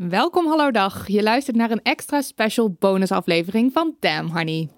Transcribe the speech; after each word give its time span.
Welkom, 0.00 0.46
hallo 0.46 0.70
dag. 0.70 1.08
Je 1.08 1.22
luistert 1.22 1.56
naar 1.56 1.70
een 1.70 1.82
extra 1.82 2.20
special 2.20 2.76
bonusaflevering 2.78 3.72
van 3.72 3.96
Damn 4.00 4.30
Honey. 4.30 4.68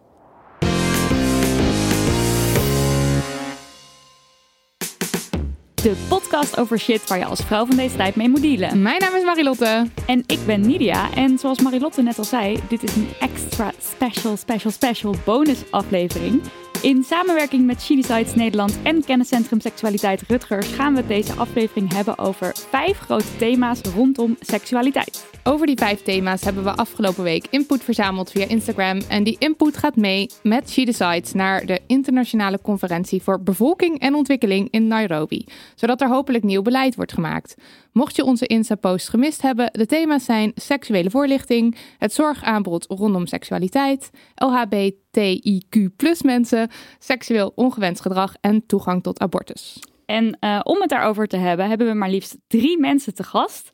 De 5.74 6.06
podcast 6.08 6.58
over 6.58 6.78
shit 6.78 7.08
waar 7.08 7.18
je 7.18 7.24
als 7.24 7.40
vrouw 7.40 7.66
van 7.66 7.76
deze 7.76 7.96
tijd 7.96 8.16
mee 8.16 8.28
moet 8.28 8.42
dealen. 8.42 8.82
Mijn 8.82 9.00
naam 9.00 9.14
is 9.14 9.24
Marilotte. 9.24 9.86
En 10.06 10.22
ik 10.26 10.38
ben 10.46 10.60
Nidia. 10.60 11.14
En 11.14 11.38
zoals 11.38 11.60
Marilotte 11.60 12.02
net 12.02 12.18
al 12.18 12.24
zei, 12.24 12.60
dit 12.68 12.82
is 12.82 12.96
een 12.96 13.08
extra 13.20 13.72
special, 13.80 14.36
special, 14.36 14.70
special 14.70 15.14
bonusaflevering. 15.24 16.42
In 16.82 17.04
samenwerking 17.04 17.66
met 17.66 17.86
Decides 17.88 18.34
Nederland 18.34 18.78
en 18.82 19.04
Kenniscentrum 19.04 19.60
Seksualiteit 19.60 20.22
Rutgers 20.28 20.66
gaan 20.66 20.94
we 20.94 21.06
deze 21.06 21.32
aflevering 21.32 21.92
hebben 21.92 22.18
over 22.18 22.52
vijf 22.70 22.98
grote 22.98 23.36
thema's 23.38 23.80
rondom 23.94 24.36
seksualiteit. 24.40 25.37
Over 25.48 25.66
die 25.66 25.76
vijf 25.76 26.02
thema's 26.02 26.44
hebben 26.44 26.64
we 26.64 26.70
afgelopen 26.70 27.22
week 27.22 27.46
input 27.50 27.84
verzameld 27.84 28.30
via 28.30 28.46
Instagram. 28.46 29.00
En 29.08 29.24
die 29.24 29.36
input 29.38 29.76
gaat 29.76 29.96
mee 29.96 30.30
met 30.42 30.70
She 30.70 30.84
Decides 30.84 31.32
naar 31.32 31.66
de 31.66 31.80
internationale 31.86 32.60
conferentie 32.60 33.22
voor 33.22 33.42
bevolking 33.42 33.98
en 34.00 34.14
ontwikkeling 34.14 34.68
in 34.70 34.86
Nairobi. 34.86 35.44
Zodat 35.74 36.00
er 36.00 36.08
hopelijk 36.08 36.44
nieuw 36.44 36.62
beleid 36.62 36.94
wordt 36.94 37.12
gemaakt. 37.12 37.54
Mocht 37.92 38.16
je 38.16 38.24
onze 38.24 38.46
Insta-post 38.46 39.08
gemist 39.08 39.42
hebben, 39.42 39.72
de 39.72 39.86
thema's 39.86 40.24
zijn 40.24 40.52
seksuele 40.54 41.10
voorlichting, 41.10 41.76
het 41.98 42.12
zorgaanbod 42.12 42.86
rondom 42.88 43.26
seksualiteit, 43.26 44.10
LHBTIQ 44.34 46.22
mensen, 46.22 46.70
seksueel 46.98 47.52
ongewenst 47.54 48.00
gedrag 48.00 48.34
en 48.40 48.66
toegang 48.66 49.02
tot 49.02 49.20
abortus. 49.20 49.80
En 50.06 50.36
uh, 50.40 50.60
om 50.62 50.80
het 50.80 50.88
daarover 50.88 51.26
te 51.26 51.36
hebben, 51.36 51.68
hebben 51.68 51.86
we 51.86 51.94
maar 51.94 52.10
liefst 52.10 52.36
drie 52.46 52.78
mensen 52.78 53.14
te 53.14 53.22
gast. 53.22 53.68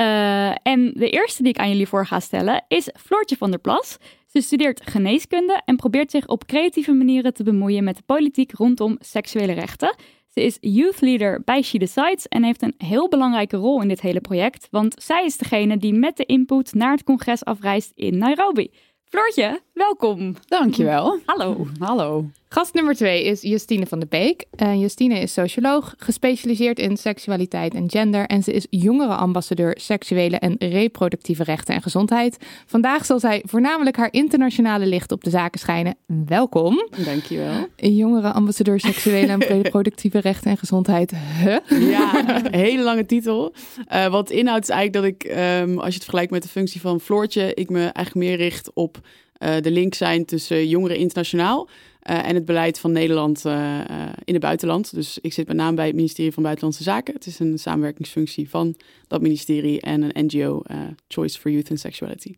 Uh, 0.00 0.48
en 0.62 0.92
de 0.94 1.10
eerste 1.10 1.42
die 1.42 1.52
ik 1.52 1.58
aan 1.58 1.68
jullie 1.68 1.88
voor 1.88 2.06
ga 2.06 2.20
stellen 2.20 2.64
is 2.68 2.90
Floortje 2.96 3.36
van 3.36 3.50
der 3.50 3.60
Plas. 3.60 3.98
Ze 4.26 4.40
studeert 4.40 4.90
geneeskunde 4.90 5.62
en 5.64 5.76
probeert 5.76 6.10
zich 6.10 6.26
op 6.26 6.46
creatieve 6.46 6.92
manieren 6.92 7.34
te 7.34 7.42
bemoeien 7.42 7.84
met 7.84 7.96
de 7.96 8.02
politiek 8.06 8.52
rondom 8.52 8.96
seksuele 9.00 9.52
rechten. 9.52 9.94
Ze 10.28 10.42
is 10.42 10.56
youth 10.60 11.00
leader 11.00 11.42
bij 11.44 11.62
She 11.62 11.78
Decides 11.78 12.28
en 12.28 12.44
heeft 12.44 12.62
een 12.62 12.74
heel 12.78 13.08
belangrijke 13.08 13.56
rol 13.56 13.82
in 13.82 13.88
dit 13.88 14.00
hele 14.00 14.20
project, 14.20 14.68
want 14.70 14.94
zij 15.02 15.24
is 15.24 15.36
degene 15.36 15.76
die 15.76 15.92
met 15.92 16.16
de 16.16 16.24
input 16.24 16.74
naar 16.74 16.92
het 16.92 17.04
congres 17.04 17.44
afreist 17.44 17.92
in 17.94 18.18
Nairobi. 18.18 18.70
Floortje, 19.04 19.60
welkom. 19.78 20.34
Dankjewel. 20.46 21.18
Hallo. 21.24 21.66
Hallo. 21.78 22.30
Gast 22.48 22.74
nummer 22.74 22.94
twee 22.94 23.24
is 23.24 23.42
Justine 23.42 23.86
van 23.86 23.98
de 24.00 24.06
Beek. 24.06 24.44
Uh, 24.62 24.80
Justine 24.80 25.18
is 25.20 25.32
socioloog, 25.32 25.94
gespecialiseerd 25.98 26.78
in 26.78 26.96
seksualiteit 26.96 27.74
en 27.74 27.90
gender. 27.90 28.26
En 28.26 28.42
ze 28.42 28.52
is 28.52 28.66
jongerenambassadeur 28.70 29.76
seksuele 29.80 30.38
en 30.38 30.56
reproductieve 30.58 31.42
rechten 31.42 31.74
en 31.74 31.82
gezondheid. 31.82 32.36
Vandaag 32.66 33.04
zal 33.04 33.20
zij 33.20 33.42
voornamelijk 33.46 33.96
haar 33.96 34.12
internationale 34.12 34.86
licht 34.86 35.12
op 35.12 35.24
de 35.24 35.30
zaken 35.30 35.60
schijnen. 35.60 35.96
Welkom. 36.26 36.88
Dankjewel. 37.04 37.66
Jongerenambassadeur 37.76 38.80
seksuele 38.80 39.32
en 39.32 39.42
reproductieve 39.62 40.18
rechten 40.18 40.50
en 40.50 40.56
gezondheid. 40.56 41.14
Huh? 41.42 41.56
Ja, 41.90 42.28
een 42.44 42.54
hele 42.54 42.82
lange 42.82 43.06
titel. 43.06 43.54
Uh, 43.92 44.06
wat 44.06 44.30
inhoudt 44.30 44.68
is 44.68 44.74
eigenlijk 44.74 45.18
dat 45.20 45.30
ik, 45.30 45.36
um, 45.38 45.78
als 45.78 45.88
je 45.88 45.94
het 45.94 46.02
vergelijkt 46.02 46.30
met 46.30 46.42
de 46.42 46.48
functie 46.48 46.80
van 46.80 47.00
Floortje, 47.00 47.54
ik 47.54 47.70
me 47.70 47.80
eigenlijk 47.80 48.14
meer 48.14 48.36
richt 48.36 48.70
op 48.74 49.00
de 49.38 49.70
link 49.70 49.94
zijn 49.94 50.24
tussen 50.24 50.68
jongeren 50.68 50.96
internationaal. 50.96 51.68
Uh, 52.10 52.28
en 52.28 52.34
het 52.34 52.44
beleid 52.44 52.78
van 52.78 52.92
Nederland 52.92 53.44
uh, 53.46 53.80
in 54.24 54.32
het 54.32 54.42
buitenland. 54.42 54.94
Dus 54.94 55.18
ik 55.18 55.32
zit 55.32 55.46
met 55.46 55.56
name 55.56 55.76
bij 55.76 55.86
het 55.86 55.94
ministerie 55.94 56.32
van 56.32 56.42
Buitenlandse 56.42 56.82
Zaken. 56.82 57.14
Het 57.14 57.26
is 57.26 57.38
een 57.38 57.58
samenwerkingsfunctie 57.58 58.48
van 58.48 58.74
dat 59.06 59.20
ministerie 59.20 59.80
en 59.80 60.02
een 60.02 60.24
NGO, 60.26 60.62
Choice 61.08 61.40
for 61.40 61.50
Youth 61.50 61.70
and 61.70 61.80
Sexuality. 61.80 62.34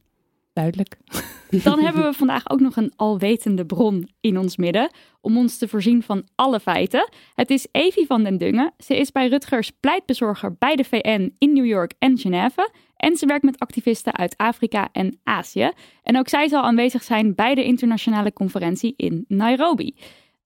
Duidelijk. 0.53 0.97
Dan 1.65 1.79
hebben 1.79 2.03
we 2.03 2.13
vandaag 2.13 2.51
ook 2.51 2.61
nog 2.61 2.77
een 2.77 2.93
alwetende 2.97 3.67
bron 3.67 4.09
in 4.21 4.39
ons 4.39 4.57
midden 4.57 4.91
om 5.21 5.37
ons 5.37 5.59
te 5.59 5.69
voorzien 5.69 6.03
van 6.03 6.25
alle 6.35 6.61
feiten. 6.61 7.09
Het 7.35 7.51
is 7.51 7.67
Evie 7.73 8.07
van 8.07 8.23
den 8.23 8.39
Dungen. 8.39 8.73
Ze 8.79 8.97
is 8.97 9.13
bij 9.13 9.29
Rutgers 9.29 9.71
pleitbezorger 9.71 10.57
bij 10.59 10.77
de 10.77 10.85
VN 10.85 11.35
in 11.39 11.53
New 11.53 11.67
York 11.67 11.93
en 11.99 12.19
Genève. 12.19 12.71
En 12.97 13.17
ze 13.17 13.27
werkt 13.27 13.45
met 13.45 13.59
activisten 13.59 14.17
uit 14.17 14.37
Afrika 14.37 14.89
en 14.93 15.21
Azië. 15.25 15.71
En 16.03 16.19
ook 16.19 16.29
zij 16.29 16.49
zal 16.49 16.63
aanwezig 16.63 17.03
zijn 17.03 17.35
bij 17.35 17.55
de 17.55 17.65
internationale 17.65 18.33
conferentie 18.33 18.95
in 18.97 19.25
Nairobi. 19.29 19.95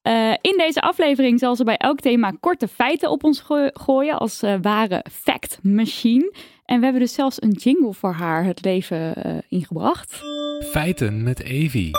Uh, 0.02 0.30
in 0.40 0.54
deze 0.56 0.80
aflevering 0.80 1.38
zal 1.38 1.56
ze 1.56 1.64
bij 1.64 1.76
elk 1.76 2.00
thema 2.00 2.32
korte 2.40 2.68
feiten 2.68 3.10
op 3.10 3.24
ons 3.24 3.40
go 3.40 3.68
gooien 3.72 4.18
als 4.18 4.42
uh, 4.42 4.54
ware 4.62 5.04
fact 5.10 5.58
machine. 5.62 6.32
En 6.64 6.78
we 6.78 6.84
hebben 6.84 7.02
dus 7.02 7.14
zelfs 7.14 7.42
een 7.42 7.52
jingle 7.52 7.94
voor 7.94 8.12
haar 8.12 8.44
het 8.44 8.64
leven 8.64 9.14
uh, 9.26 9.36
ingebracht. 9.48 10.22
Feiten 10.70 11.22
met 11.22 11.42
Evie. 11.42 11.90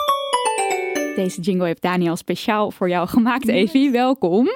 Deze 1.16 1.42
jingle 1.42 1.66
heeft 1.66 1.82
Daniel 1.82 2.16
speciaal 2.16 2.72
voor 2.72 2.90
jou 2.90 3.08
gemaakt, 3.08 3.48
Evie. 3.48 3.92
Welkom. 3.92 4.50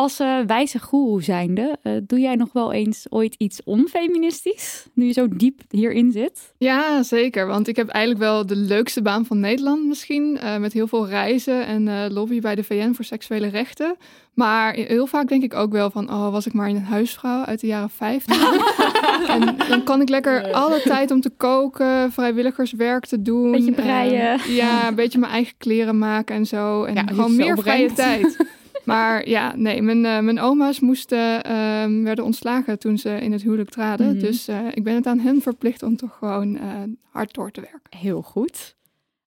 Als 0.00 0.20
uh, 0.20 0.38
wijze 0.46 0.78
goeroe 0.78 1.22
zijnde, 1.22 1.76
uh, 1.82 1.92
doe 2.02 2.20
jij 2.20 2.34
nog 2.34 2.52
wel 2.52 2.72
eens 2.72 3.06
ooit 3.08 3.34
iets 3.38 3.60
onfeministisch? 3.64 4.86
Nu 4.94 5.06
je 5.06 5.12
zo 5.12 5.28
diep 5.28 5.60
hierin 5.70 6.12
zit? 6.12 6.52
Ja, 6.58 7.02
zeker. 7.02 7.46
Want 7.46 7.68
ik 7.68 7.76
heb 7.76 7.88
eigenlijk 7.88 8.24
wel 8.24 8.46
de 8.46 8.56
leukste 8.56 9.02
baan 9.02 9.24
van 9.24 9.40
Nederland 9.40 9.86
misschien. 9.86 10.38
Uh, 10.42 10.56
met 10.56 10.72
heel 10.72 10.86
veel 10.86 11.08
reizen 11.08 11.66
en 11.66 12.12
lobby 12.12 12.40
bij 12.40 12.54
de 12.54 12.64
VN 12.64 12.92
voor 12.92 13.04
seksuele 13.04 13.46
rechten. 13.46 13.96
Maar 14.34 14.74
heel 14.74 15.06
vaak 15.06 15.28
denk 15.28 15.42
ik 15.42 15.54
ook 15.54 15.72
wel 15.72 15.90
van, 15.90 16.10
oh, 16.10 16.30
was 16.30 16.46
ik 16.46 16.52
maar 16.52 16.68
een 16.68 16.82
huisvrouw 16.82 17.44
uit 17.44 17.60
de 17.60 17.66
jaren 17.66 17.90
50. 17.90 18.60
en 19.34 19.56
dan 19.68 19.84
kan 19.84 20.00
ik 20.00 20.08
lekker 20.08 20.52
alle 20.52 20.82
tijd 20.82 21.10
om 21.10 21.20
te 21.20 21.30
koken, 21.30 22.12
vrijwilligerswerk 22.12 23.06
te 23.06 23.22
doen. 23.22 23.50
Beetje 23.50 23.72
breien. 23.72 24.40
En, 24.40 24.52
ja, 24.52 24.88
een 24.88 24.94
beetje 24.94 25.18
mijn 25.18 25.32
eigen 25.32 25.54
kleren 25.58 25.98
maken 25.98 26.36
en 26.36 26.46
zo. 26.46 26.84
En 26.84 26.94
ja, 26.94 27.02
gewoon 27.06 27.36
meer 27.36 27.58
vrije 27.58 27.92
tijd. 27.92 28.36
Maar 28.90 29.28
ja, 29.28 29.56
nee, 29.56 29.82
mijn, 29.82 30.04
uh, 30.04 30.18
mijn 30.18 30.40
oma's 30.40 30.80
moesten, 30.80 31.46
uh, 31.46 32.04
werden 32.04 32.24
ontslagen 32.24 32.78
toen 32.78 32.98
ze 32.98 33.10
in 33.10 33.32
het 33.32 33.42
huwelijk 33.42 33.70
traden. 33.70 34.06
Mm 34.06 34.12
-hmm. 34.12 34.20
Dus 34.20 34.48
uh, 34.48 34.66
ik 34.74 34.84
ben 34.84 34.94
het 34.94 35.06
aan 35.06 35.18
hen 35.18 35.40
verplicht 35.40 35.82
om 35.82 35.96
toch 35.96 36.16
gewoon 36.18 36.54
uh, 36.54 36.62
hard 37.10 37.34
door 37.34 37.50
te 37.50 37.60
werken. 37.60 37.98
Heel 37.98 38.22
goed. 38.22 38.76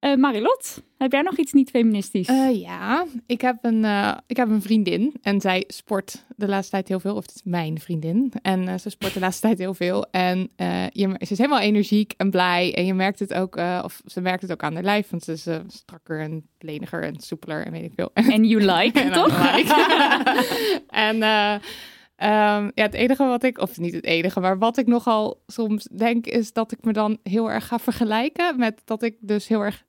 Marilot, 0.00 0.82
heb 0.98 1.12
jij 1.12 1.22
nog 1.22 1.36
iets 1.36 1.52
niet 1.52 1.70
feministisch? 1.70 2.28
ja, 2.52 3.06
ik 3.26 3.40
heb, 3.40 3.56
een, 3.60 3.84
ik 4.26 4.36
heb 4.36 4.48
een 4.48 4.62
vriendin 4.62 5.14
en 5.22 5.40
zij 5.40 5.64
sport 5.66 6.24
de 6.36 6.48
laatste 6.48 6.70
tijd 6.70 6.88
heel 6.88 7.00
veel. 7.00 7.14
Of 7.14 7.22
het 7.22 7.34
is 7.34 7.42
mijn 7.44 7.80
vriendin. 7.80 8.32
En 8.42 8.80
ze 8.80 8.90
sport 8.90 9.14
de 9.14 9.20
laatste 9.20 9.42
tijd 9.46 9.58
heel 9.58 9.74
veel. 9.74 10.06
En 10.10 10.50
je, 10.92 11.08
ze 11.18 11.32
is 11.32 11.38
helemaal 11.38 11.60
energiek 11.60 12.14
en 12.16 12.30
blij. 12.30 12.74
En 12.74 12.86
je 12.86 12.94
merkt 12.94 13.18
het 13.18 13.34
ook, 13.34 13.56
of 13.82 14.02
ze 14.06 14.20
merkt 14.20 14.42
het 14.42 14.52
ook 14.52 14.62
aan 14.62 14.74
haar 14.74 14.82
lijf. 14.82 15.10
Want 15.10 15.24
ze 15.24 15.32
is 15.32 15.46
strakker 15.66 16.20
en 16.20 16.48
leniger 16.58 17.02
en 17.02 17.20
soepeler 17.20 17.66
en 17.66 17.72
weet 17.72 17.84
ik 17.84 17.92
veel. 17.94 18.10
En 18.12 18.44
you 18.44 18.64
like, 18.64 19.00
en 19.02 19.12
toch? 19.12 19.54
Like. 19.54 20.82
en 21.06 21.16
uh, 21.16 21.52
um, 21.52 22.70
ja, 22.74 22.82
het 22.82 22.94
enige 22.94 23.24
wat 23.24 23.42
ik, 23.42 23.58
of 23.58 23.78
niet 23.78 23.94
het 23.94 24.04
enige, 24.04 24.40
maar 24.40 24.58
wat 24.58 24.76
ik 24.76 24.86
nogal 24.86 25.42
soms 25.46 25.84
denk, 25.84 26.26
is 26.26 26.52
dat 26.52 26.72
ik 26.72 26.84
me 26.84 26.92
dan 26.92 27.18
heel 27.22 27.50
erg 27.50 27.66
ga 27.66 27.78
vergelijken 27.78 28.58
met 28.58 28.82
dat 28.84 29.02
ik 29.02 29.16
dus 29.20 29.48
heel 29.48 29.60
erg 29.60 29.84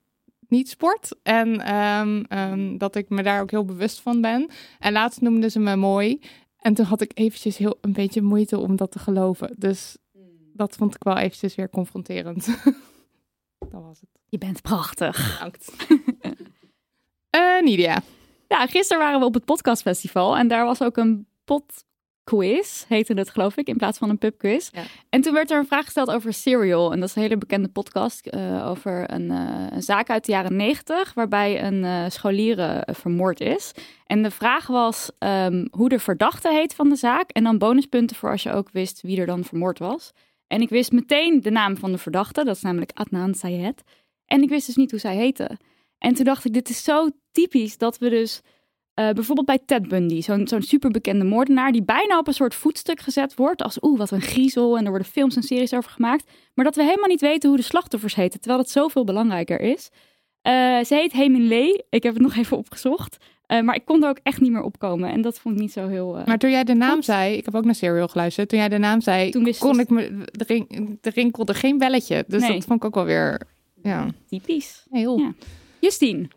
niet 0.50 0.68
sport. 0.68 1.16
En 1.22 1.74
um, 1.74 2.24
um, 2.28 2.78
dat 2.78 2.94
ik 2.94 3.08
me 3.08 3.22
daar 3.22 3.40
ook 3.40 3.50
heel 3.50 3.64
bewust 3.64 4.00
van 4.00 4.20
ben. 4.20 4.50
En 4.78 4.92
laatst 4.92 5.20
noemden 5.20 5.50
ze 5.50 5.58
me 5.58 5.76
mooi. 5.76 6.20
En 6.56 6.74
toen 6.74 6.84
had 6.84 7.00
ik 7.00 7.12
eventjes 7.14 7.56
heel 7.56 7.78
een 7.80 7.92
beetje 7.92 8.22
moeite 8.22 8.58
om 8.58 8.76
dat 8.76 8.90
te 8.90 8.98
geloven. 8.98 9.54
Dus 9.56 9.96
dat 10.52 10.76
vond 10.76 10.94
ik 10.94 11.02
wel 11.02 11.16
eventjes 11.16 11.54
weer 11.54 11.70
confronterend. 11.70 12.46
dat 13.72 13.82
was 13.82 14.00
het. 14.00 14.10
Je 14.28 14.38
bent 14.38 14.62
prachtig. 14.62 15.32
Bedankt. 15.32 15.72
Nidia. 17.64 18.02
Ja, 18.48 18.66
gisteren 18.66 19.02
waren 19.02 19.20
we 19.20 19.26
op 19.26 19.34
het 19.34 19.44
podcastfestival 19.44 20.36
en 20.36 20.48
daar 20.48 20.64
was 20.64 20.82
ook 20.82 20.96
een 20.96 21.26
podquiz, 22.30 22.84
heette 22.88 23.12
het 23.12 23.30
geloof 23.30 23.56
ik, 23.56 23.68
in 23.68 23.76
plaats 23.76 23.98
van 23.98 24.08
een 24.08 24.18
pubquiz. 24.18 24.68
Ja. 24.72 24.82
En 25.08 25.20
toen 25.20 25.32
werd 25.32 25.50
er 25.50 25.58
een 25.58 25.66
vraag 25.66 25.84
gesteld 25.84 26.10
over 26.10 26.32
Serial. 26.32 26.92
En 26.92 27.00
dat 27.00 27.08
is 27.08 27.14
een 27.14 27.22
hele 27.22 27.38
bekende 27.38 27.68
podcast 27.68 28.26
eh, 28.26 28.68
over 28.68 29.12
een, 29.12 29.30
eh, 29.30 29.66
een 29.70 29.82
zaak 29.82 30.10
uit 30.10 30.24
de 30.24 30.32
jaren 30.32 30.56
negentig, 30.56 31.14
waarbij 31.14 31.64
een 31.64 31.84
eh 31.84 32.04
scholier 32.08 32.82
vermoord 32.86 33.40
is. 33.40 33.72
En 34.06 34.22
de 34.22 34.30
vraag 34.30 34.66
was 34.66 35.10
ehm, 35.18 35.66
hoe 35.70 35.88
de 35.88 35.98
verdachte 35.98 36.52
heet 36.52 36.74
van 36.74 36.88
de 36.88 36.96
zaak. 36.96 37.30
En 37.30 37.44
dan 37.44 37.58
bonuspunten 37.58 38.16
voor 38.16 38.30
als 38.30 38.42
je 38.42 38.52
ook 38.52 38.70
wist 38.70 39.00
wie 39.00 39.20
er 39.20 39.26
dan 39.26 39.44
vermoord 39.44 39.78
was. 39.78 40.12
En 40.46 40.60
ik 40.60 40.68
wist 40.68 40.92
meteen 40.92 41.40
de 41.40 41.50
naam 41.50 41.76
van 41.76 41.92
de 41.92 41.98
verdachte, 41.98 42.44
dat 42.44 42.56
is 42.56 42.62
namelijk 42.62 42.90
Adnan 42.94 43.34
Sayed. 43.34 43.82
En 44.26 44.42
ik 44.42 44.48
wist 44.48 44.66
dus 44.66 44.76
niet 44.76 44.90
hoe 44.90 45.00
zij 45.00 45.16
heette. 45.16 45.58
En 45.98 46.14
toen 46.14 46.24
dacht 46.24 46.44
ik, 46.44 46.52
dit 46.52 46.68
is 46.68 46.84
zo 46.84 47.08
typisch 47.32 47.78
dat 47.78 47.98
we 47.98 48.08
dus 48.08 48.42
eh, 48.94 49.10
bijvoorbeeld 49.10 49.46
bij 49.46 49.58
Ted 49.66 49.88
Bundy, 49.88 50.20
zo'n 50.20 50.48
zo'n 50.48 50.62
superbekende 50.62 51.24
moordenaar, 51.24 51.72
die 51.72 51.82
bijna 51.82 52.18
op 52.18 52.26
een 52.26 52.32
soort 52.34 52.54
voetstuk 52.54 53.00
gezet 53.00 53.34
wordt. 53.34 53.62
Als 53.62 53.78
oeh, 53.82 53.98
wat 53.98 54.10
een 54.10 54.20
griezel. 54.20 54.76
En 54.78 54.82
er 54.84 54.90
worden 54.90 55.08
films 55.08 55.36
en 55.36 55.42
series 55.42 55.74
over 55.74 55.90
gemaakt. 55.90 56.30
Maar 56.54 56.64
dat 56.64 56.76
we 56.76 56.82
helemaal 56.82 57.08
niet 57.08 57.20
weten 57.20 57.48
hoe 57.48 57.58
de 57.58 57.64
slachtoffers 57.64 58.14
heten, 58.14 58.40
terwijl 58.40 58.62
het 58.62 58.70
zoveel 58.70 59.04
belangrijker 59.04 59.60
is. 59.60 59.90
Eh, 60.42 60.52
ze 60.84 60.94
heet 60.94 61.12
Hemin 61.12 61.48
Lee. 61.48 61.84
Ik 61.90 62.02
heb 62.02 62.12
het 62.14 62.22
nog 62.22 62.36
even 62.36 62.56
opgezocht. 62.56 63.16
Eh, 63.46 63.60
maar 63.60 63.74
ik 63.74 63.84
kon 63.84 64.02
er 64.02 64.08
ook 64.08 64.18
echt 64.22 64.40
niet 64.40 64.50
meer 64.52 64.62
opkomen. 64.62 65.10
En 65.10 65.20
dat 65.22 65.38
vond 65.38 65.54
ik 65.54 65.60
niet 65.60 65.72
zo 65.72 65.88
heel. 65.88 66.22
Maar 66.26 66.38
toen 66.38 66.50
jij 66.50 66.64
de 66.64 66.74
naam 66.74 66.94
Goed. 66.94 67.04
zei, 67.04 67.36
ik 67.36 67.44
heb 67.44 67.54
ook 67.54 67.64
naar 67.64 67.74
Serial 67.74 68.08
geluisterd. 68.08 68.48
Toen 68.48 68.58
jij 68.58 68.68
de 68.68 68.78
naam 68.78 69.00
zei, 69.00 69.30
Toen 69.30 69.44
wist 69.44 69.60
kon 69.60 69.70
het. 69.78 69.80
ik 69.80 69.88
me, 69.90 70.02
er, 70.32 70.46
ring, 70.46 70.98
er 71.02 71.12
rinkelde 71.14 71.54
geen 71.54 71.78
belletje. 71.78 72.24
Dus 72.28 72.40
Nee. 72.42 72.52
dat 72.52 72.64
vond 72.64 72.78
ik 72.78 72.84
ook 72.84 72.94
wel 72.94 73.04
weer, 73.04 73.40
ja, 73.82 74.06
typisch. 74.28 74.86
heel. 74.90 75.18
Ja. 75.18 75.32
Justine. 75.80 76.28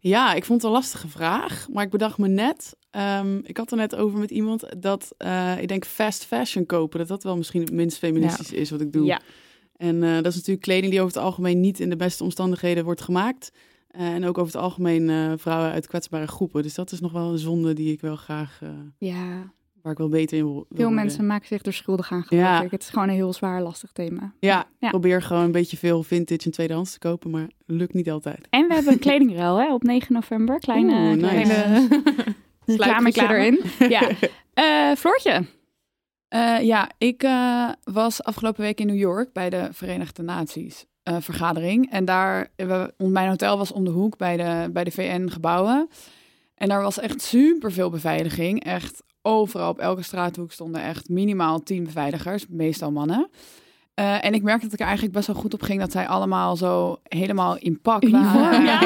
Ja, 0.00 0.34
ik 0.34 0.44
vond 0.44 0.62
het 0.62 0.70
een 0.70 0.76
lastige 0.76 1.08
vraag. 1.08 1.68
Maar 1.72 1.84
ik 1.84 1.90
bedacht 1.90 2.18
me 2.18 2.28
net, 2.28 2.76
ehm, 2.90 3.38
ik 3.42 3.56
had 3.56 3.70
er 3.70 3.76
net 3.76 3.96
over 3.96 4.18
met 4.18 4.30
iemand, 4.30 4.82
dat 4.82 5.14
eh, 5.16 5.60
ik 5.60 5.68
denk 5.68 5.84
fast 5.84 6.24
fashion 6.24 6.66
kopen, 6.66 6.98
dat 6.98 7.08
dat 7.08 7.22
wel 7.22 7.36
misschien 7.36 7.60
het 7.60 7.72
minst 7.72 7.98
feministisch 7.98 8.52
is 8.52 8.70
wat 8.70 8.80
ik 8.80 8.92
doe. 8.92 9.04
Ja. 9.04 9.20
En 9.76 10.02
eh, 10.02 10.14
dat 10.14 10.26
is 10.26 10.34
natuurlijk 10.34 10.60
kleding 10.60 10.90
die 10.90 11.00
over 11.00 11.14
het 11.14 11.24
algemeen 11.24 11.60
niet 11.60 11.80
in 11.80 11.90
de 11.90 11.96
beste 11.96 12.24
omstandigheden 12.24 12.84
wordt 12.84 13.00
gemaakt. 13.00 13.52
Eh, 13.88 14.06
en 14.06 14.24
ook 14.24 14.38
over 14.38 14.52
het 14.52 14.62
algemeen 14.62 15.38
vrouwen 15.38 15.70
uit 15.70 15.86
kwetsbare 15.86 16.26
groepen. 16.26 16.62
Dus 16.62 16.74
dat 16.74 16.92
is 16.92 17.00
nog 17.00 17.12
wel 17.12 17.32
een 17.32 17.38
zonde 17.38 17.72
die 17.72 17.92
ik 17.92 18.00
wel 18.00 18.16
graag, 18.16 18.60
Ja, 18.98 19.52
waar 19.82 19.92
ik 19.92 19.98
wel 19.98 20.08
beter 20.08 20.38
in 20.38 20.44
wil. 20.44 20.54
veel 20.54 20.76
worden. 20.76 20.94
mensen 20.94 21.26
maken 21.26 21.46
zich 21.46 21.64
er 21.64 21.72
schuldig 21.72 22.12
aan, 22.12 22.22
geloof 22.22 22.42
Ja. 22.44 22.62
ik. 22.62 22.70
Het 22.70 22.82
is 22.82 22.88
gewoon 22.88 23.08
een 23.08 23.14
heel 23.14 23.32
zwaar, 23.32 23.62
lastig 23.62 23.92
thema. 23.92 24.32
Ja, 24.40 24.60
ik 24.60 24.66
Ja. 24.78 24.88
probeer 24.90 25.22
gewoon 25.22 25.44
een 25.44 25.52
beetje 25.52 25.76
veel 25.76 26.02
vintage 26.02 26.44
en 26.44 26.50
tweedehands 26.50 26.92
te 26.92 26.98
kopen, 26.98 27.30
maar 27.30 27.48
lukt 27.66 27.94
niet 27.94 28.10
altijd. 28.10 28.46
En 28.50 28.68
we 28.68 28.74
hebben 28.74 28.92
een 28.92 28.98
kledingruil 28.98 29.58
hè, 29.60 29.72
op 29.74 29.82
9 29.82 30.12
november. 30.14 30.58
Kleine, 30.58 30.92
Oeh, 30.92 31.32
nice. 31.32 31.88
kleine 32.76 33.10
Sluipreclame. 33.10 33.34
erin. 33.34 33.60
Ja. 33.88 34.08
Eh 34.54 34.92
Floortje. 34.96 35.44
Eh, 36.28 36.60
ja, 36.62 36.90
ik 36.98 37.22
eh, 37.22 37.68
was 37.84 38.22
afgelopen 38.22 38.62
week 38.62 38.80
in 38.80 38.86
New 38.86 38.96
York 38.98 39.32
bij 39.32 39.50
de 39.50 39.68
Verenigde 39.72 40.22
Naties 40.22 40.86
eh, 41.02 41.16
vergadering. 41.20 41.90
En 41.90 42.04
daar, 42.04 42.48
we, 42.56 42.94
mijn 42.96 43.28
hotel 43.28 43.58
was 43.58 43.72
om 43.72 43.84
de 43.84 43.90
hoek 43.90 44.16
bij 44.16 44.36
de, 44.36 44.70
bij 44.72 44.84
de 44.84 44.90
VN-gebouwen. 44.90 45.88
En 46.54 46.68
daar 46.68 46.82
was 46.82 46.98
echt 46.98 47.22
super 47.22 47.72
veel 47.72 47.90
beveiliging. 47.90 48.64
Echt 48.64 49.02
overal 49.22 49.70
op 49.70 49.78
elke 49.78 50.02
straathoek 50.02 50.52
stonden 50.52 50.82
echt 50.82 51.08
minimaal 51.08 51.62
tien 51.62 51.84
beveiligers, 51.84 52.46
meestal 52.48 52.90
mannen. 52.90 53.30
Eh, 53.98 54.24
en 54.24 54.34
ik 54.34 54.42
merkte 54.42 54.64
dat 54.64 54.72
ik 54.72 54.80
er 54.80 54.86
eigenlijk 54.86 55.14
best 55.14 55.26
wel 55.26 55.36
goed 55.36 55.54
op 55.54 55.62
ging 55.62 55.80
dat 55.80 55.92
zij 55.92 56.06
allemaal 56.06 56.56
zo 56.56 56.98
helemaal 57.02 57.56
in 57.58 57.80
pak 57.80 58.08
waren. 58.08 58.64
ja. 58.64 58.80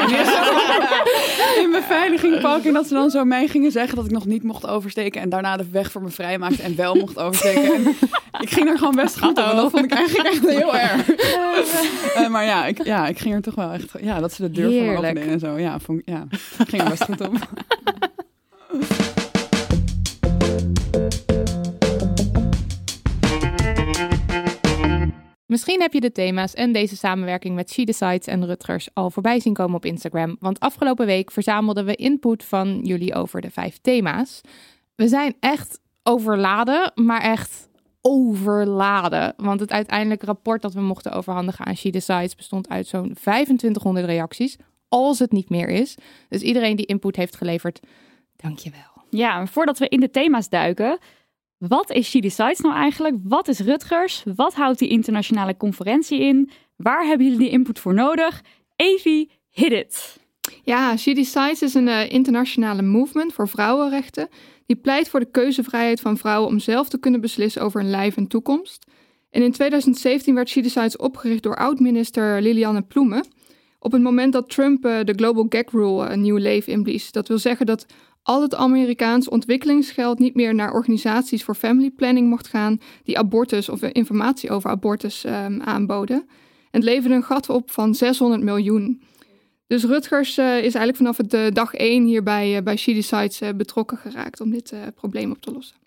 in 1.63 1.71
beveiligingpak. 1.71 2.63
En 2.63 2.73
dat 2.73 2.87
ze 2.87 2.93
dan 2.93 3.09
zo 3.09 3.23
mij 3.23 3.47
gingen 3.47 3.71
zeggen 3.71 3.95
dat 3.95 4.05
ik 4.05 4.11
nog 4.11 4.25
niet 4.25 4.43
mocht 4.43 4.67
oversteken. 4.67 5.21
En 5.21 5.29
daarna 5.29 5.57
de 5.57 5.69
weg 5.71 5.91
voor 5.91 6.01
me 6.01 6.09
vrijmaakte 6.09 6.61
en 6.61 6.75
wel 6.75 6.95
mocht 6.95 7.19
oversteken. 7.19 7.73
En 7.73 8.41
ik 8.41 8.49
ging 8.49 8.69
er 8.69 8.77
gewoon 8.77 8.95
best 8.95 9.19
goed 9.19 9.37
op. 9.37 9.49
En 9.49 9.55
dat 9.55 9.71
vond 9.71 9.83
ik 9.83 9.91
eigenlijk 9.91 10.29
echt 10.29 10.49
heel 10.49 10.75
erg. 10.89 11.09
Eh, 11.09 12.27
maar 12.29 12.45
ja 12.45 12.65
ik, 12.65 12.83
ja, 12.83 13.07
ik 13.07 13.19
ging 13.19 13.35
er 13.35 13.41
toch 13.41 13.55
wel 13.55 13.71
echt... 13.71 13.91
Ja, 14.01 14.19
dat 14.19 14.33
ze 14.33 14.41
de 14.41 14.51
deur 14.51 14.71
voor 14.71 14.91
me 14.91 14.97
openden 14.97 15.23
en 15.23 15.39
zo. 15.39 15.57
Ja, 15.57 15.79
vond, 15.79 16.01
ja, 16.05 16.27
ging 16.67 16.81
er 16.81 16.89
best 16.89 17.03
goed 17.03 17.21
op. 17.21 17.33
Misschien 25.53 25.81
heb 25.81 25.93
je 25.93 25.99
de 25.99 26.11
thema's 26.11 26.53
en 26.53 26.71
deze 26.71 26.95
samenwerking 26.95 27.55
met 27.55 27.71
She 27.71 27.83
Decides 27.83 28.27
en 28.27 28.45
Rutgers 28.45 28.89
al 28.93 29.09
voorbij 29.09 29.39
zien 29.39 29.53
komen 29.53 29.75
op 29.75 29.85
Instagram. 29.85 30.35
Want 30.39 30.59
afgelopen 30.59 31.05
week 31.05 31.31
verzamelden 31.31 31.85
we 31.85 31.95
input 31.95 32.43
van 32.43 32.79
jullie 32.83 33.15
over 33.15 33.41
de 33.41 33.49
vijf 33.51 33.77
thema's. 33.81 34.41
We 34.95 35.07
zijn 35.07 35.35
echt 35.39 35.79
overladen, 36.03 36.91
maar 36.95 37.21
echt 37.21 37.69
overladen. 38.01 39.33
Want 39.37 39.59
het 39.59 39.71
uiteindelijke 39.71 40.25
rapport 40.25 40.61
dat 40.61 40.73
we 40.73 40.81
mochten 40.81 41.11
overhandigen 41.11 41.65
aan 41.65 41.75
She 41.75 41.89
Decides 41.89 42.35
bestond 42.35 42.69
uit 42.69 42.87
zo'n 42.87 43.13
2500 43.13 44.05
reacties. 44.05 44.57
Als 44.87 45.19
het 45.19 45.31
niet 45.31 45.49
meer 45.49 45.69
is. 45.69 45.95
Dus 46.29 46.41
iedereen 46.41 46.75
die 46.75 46.85
input 46.85 47.15
heeft 47.15 47.35
geleverd, 47.35 47.79
dankjewel. 48.35 49.03
Ja, 49.09 49.45
voordat 49.45 49.77
we 49.77 49.89
in 49.89 49.99
de 49.99 50.11
thema's 50.11 50.49
duiken. 50.49 50.97
Wat 51.67 51.91
is 51.91 52.09
She 52.09 52.19
Decides 52.19 52.59
nou 52.59 52.75
eigenlijk? 52.75 53.15
Wat 53.23 53.47
is 53.47 53.59
Rutgers? 53.59 54.23
Wat 54.35 54.53
houdt 54.53 54.79
die 54.79 54.89
internationale 54.89 55.57
conferentie 55.57 56.19
in? 56.19 56.49
Waar 56.75 57.05
hebben 57.05 57.25
jullie 57.25 57.41
die 57.41 57.49
input 57.49 57.79
voor 57.79 57.93
nodig? 57.93 58.41
Evie, 58.75 59.31
hit 59.49 59.71
it. 59.71 60.19
Ja, 60.63 60.97
She 60.97 61.13
Decides 61.13 61.61
is 61.61 61.73
een 61.73 61.87
eh, 61.87 62.11
internationale 62.11 62.81
movement 62.81 63.33
voor 63.33 63.47
vrouwenrechten. 63.47 64.27
Die 64.65 64.75
pleit 64.75 65.09
voor 65.09 65.19
de 65.19 65.31
keuzevrijheid 65.31 66.01
van 66.01 66.17
vrouwen 66.17 66.49
om 66.49 66.59
zelf 66.59 66.89
te 66.89 66.99
kunnen 66.99 67.21
beslissen 67.21 67.61
over 67.61 67.81
hun 67.81 67.89
lijf 67.89 68.17
en 68.17 68.27
toekomst. 68.27 68.85
En 69.29 69.41
in 69.41 69.51
2017 69.51 70.35
werd 70.35 70.49
She 70.49 70.61
Decides 70.61 70.97
opgericht 70.97 71.43
door 71.43 71.55
oud-minister 71.55 72.41
Lilianne 72.41 72.81
Ploemen. 72.81 73.25
Op 73.79 73.91
het 73.91 74.01
moment 74.01 74.33
dat 74.33 74.49
Trump 74.49 74.85
eh, 74.85 75.03
de 75.03 75.13
Global 75.13 75.45
Gag 75.49 75.71
Rule 75.71 76.09
een 76.09 76.21
nieuw 76.21 76.37
leven 76.37 76.73
inblies. 76.73 77.11
Dat 77.11 77.27
wil 77.27 77.37
zeggen 77.37 77.65
dat 77.65 77.85
al 78.23 78.41
het 78.41 78.55
Amerikaans 78.55 79.29
ontwikkelingsgeld 79.29 80.19
niet 80.19 80.35
meer 80.35 80.55
naar 80.55 80.73
organisaties 80.73 81.43
voor 81.43 81.55
family 81.55 81.91
planning 81.91 82.29
mocht 82.29 82.47
gaan 82.47 82.79
die 83.03 83.17
abortus 83.17 83.69
of 83.69 83.81
informatie 83.81 84.49
over 84.49 84.69
abortus 84.69 85.23
ehm, 85.23 85.61
aanboden. 85.61 86.17
En 86.71 86.79
het 86.79 86.83
leverde 86.83 87.15
een 87.15 87.23
gat 87.23 87.49
op 87.49 87.71
van 87.71 87.95
600 87.95 88.43
miljoen. 88.43 89.01
Dus 89.67 89.83
Rutgers 89.83 90.37
eh, 90.37 90.45
is 90.45 90.61
eigenlijk 90.61 90.95
vanaf 90.95 91.17
het, 91.17 91.33
eh, 91.33 91.51
dag 91.51 91.73
één 91.73 92.05
hier 92.05 92.23
bij, 92.23 92.57
eh, 92.57 92.63
bij 92.63 92.75
Decides 92.85 93.41
eh, 93.41 93.49
betrokken 93.55 93.97
geraakt 93.97 94.41
om 94.41 94.51
dit 94.51 94.73
probleem 94.95 95.31
op 95.31 95.41
te 95.41 95.51
lossen. 95.51 95.82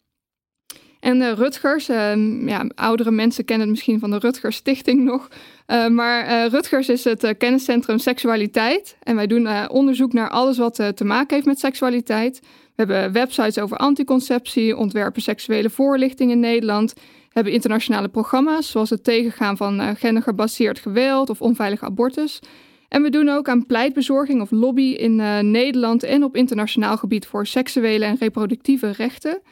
En 1.00 1.22
eh, 1.22 1.32
Rutgers, 1.32 1.88
eh, 1.88 2.46
ja, 2.46 2.66
oudere 2.74 3.10
mensen 3.10 3.44
kennen 3.44 3.66
het 3.66 3.76
misschien 3.76 3.98
van 3.98 4.10
de 4.10 4.18
Rutgers 4.18 4.56
Stichting 4.56 5.04
nog. 5.04 5.28
Eh, 5.66 5.88
maar 5.88 6.24
eh, 6.24 6.50
Rutgers 6.50 6.88
is 6.88 7.04
het 7.04 7.34
kenniscentrum 7.38 7.98
seksualiteit. 7.98 8.96
En 9.02 9.16
wij 9.16 9.26
doen 9.26 9.68
onderzoek 9.68 10.12
naar 10.12 10.30
alles 10.30 10.58
wat 10.58 10.74
te 10.94 11.04
maken 11.04 11.34
heeft 11.34 11.46
met 11.46 11.58
seksualiteit. 11.58 12.40
We 12.40 12.82
hebben 12.82 13.12
websites 13.12 13.58
over 13.58 13.76
anticonceptie, 13.76 14.76
ontwerpen 14.76 15.22
seksuele 15.22 15.70
voorlichting 15.70 16.30
in 16.30 16.40
Nederland. 16.40 16.92
We 16.94 17.42
hebben 17.42 17.52
internationale 17.52 18.08
programma's, 18.08 18.70
zoals 18.70 18.90
het 18.90 19.04
tegengaan 19.04 19.56
van 19.56 19.96
gendergebaseerd 19.96 20.78
geweld 20.78 21.30
of 21.30 21.40
onveilige 21.40 21.84
abortus. 21.84 22.40
En 22.88 23.02
we 23.02 23.10
doen 23.10 23.28
ook 23.28 23.48
aan 23.48 23.66
pleitbezorging 23.66 24.40
of 24.40 24.50
lobby 24.50 24.82
in 24.82 25.16
Nederland 25.50 26.02
en 26.02 26.24
op 26.24 26.36
internationaal 26.36 26.96
gebied 26.96 27.26
voor 27.26 27.46
seksuele 27.46 28.04
en 28.04 28.16
reproductieve 28.18 28.90
rechten. 28.90 29.42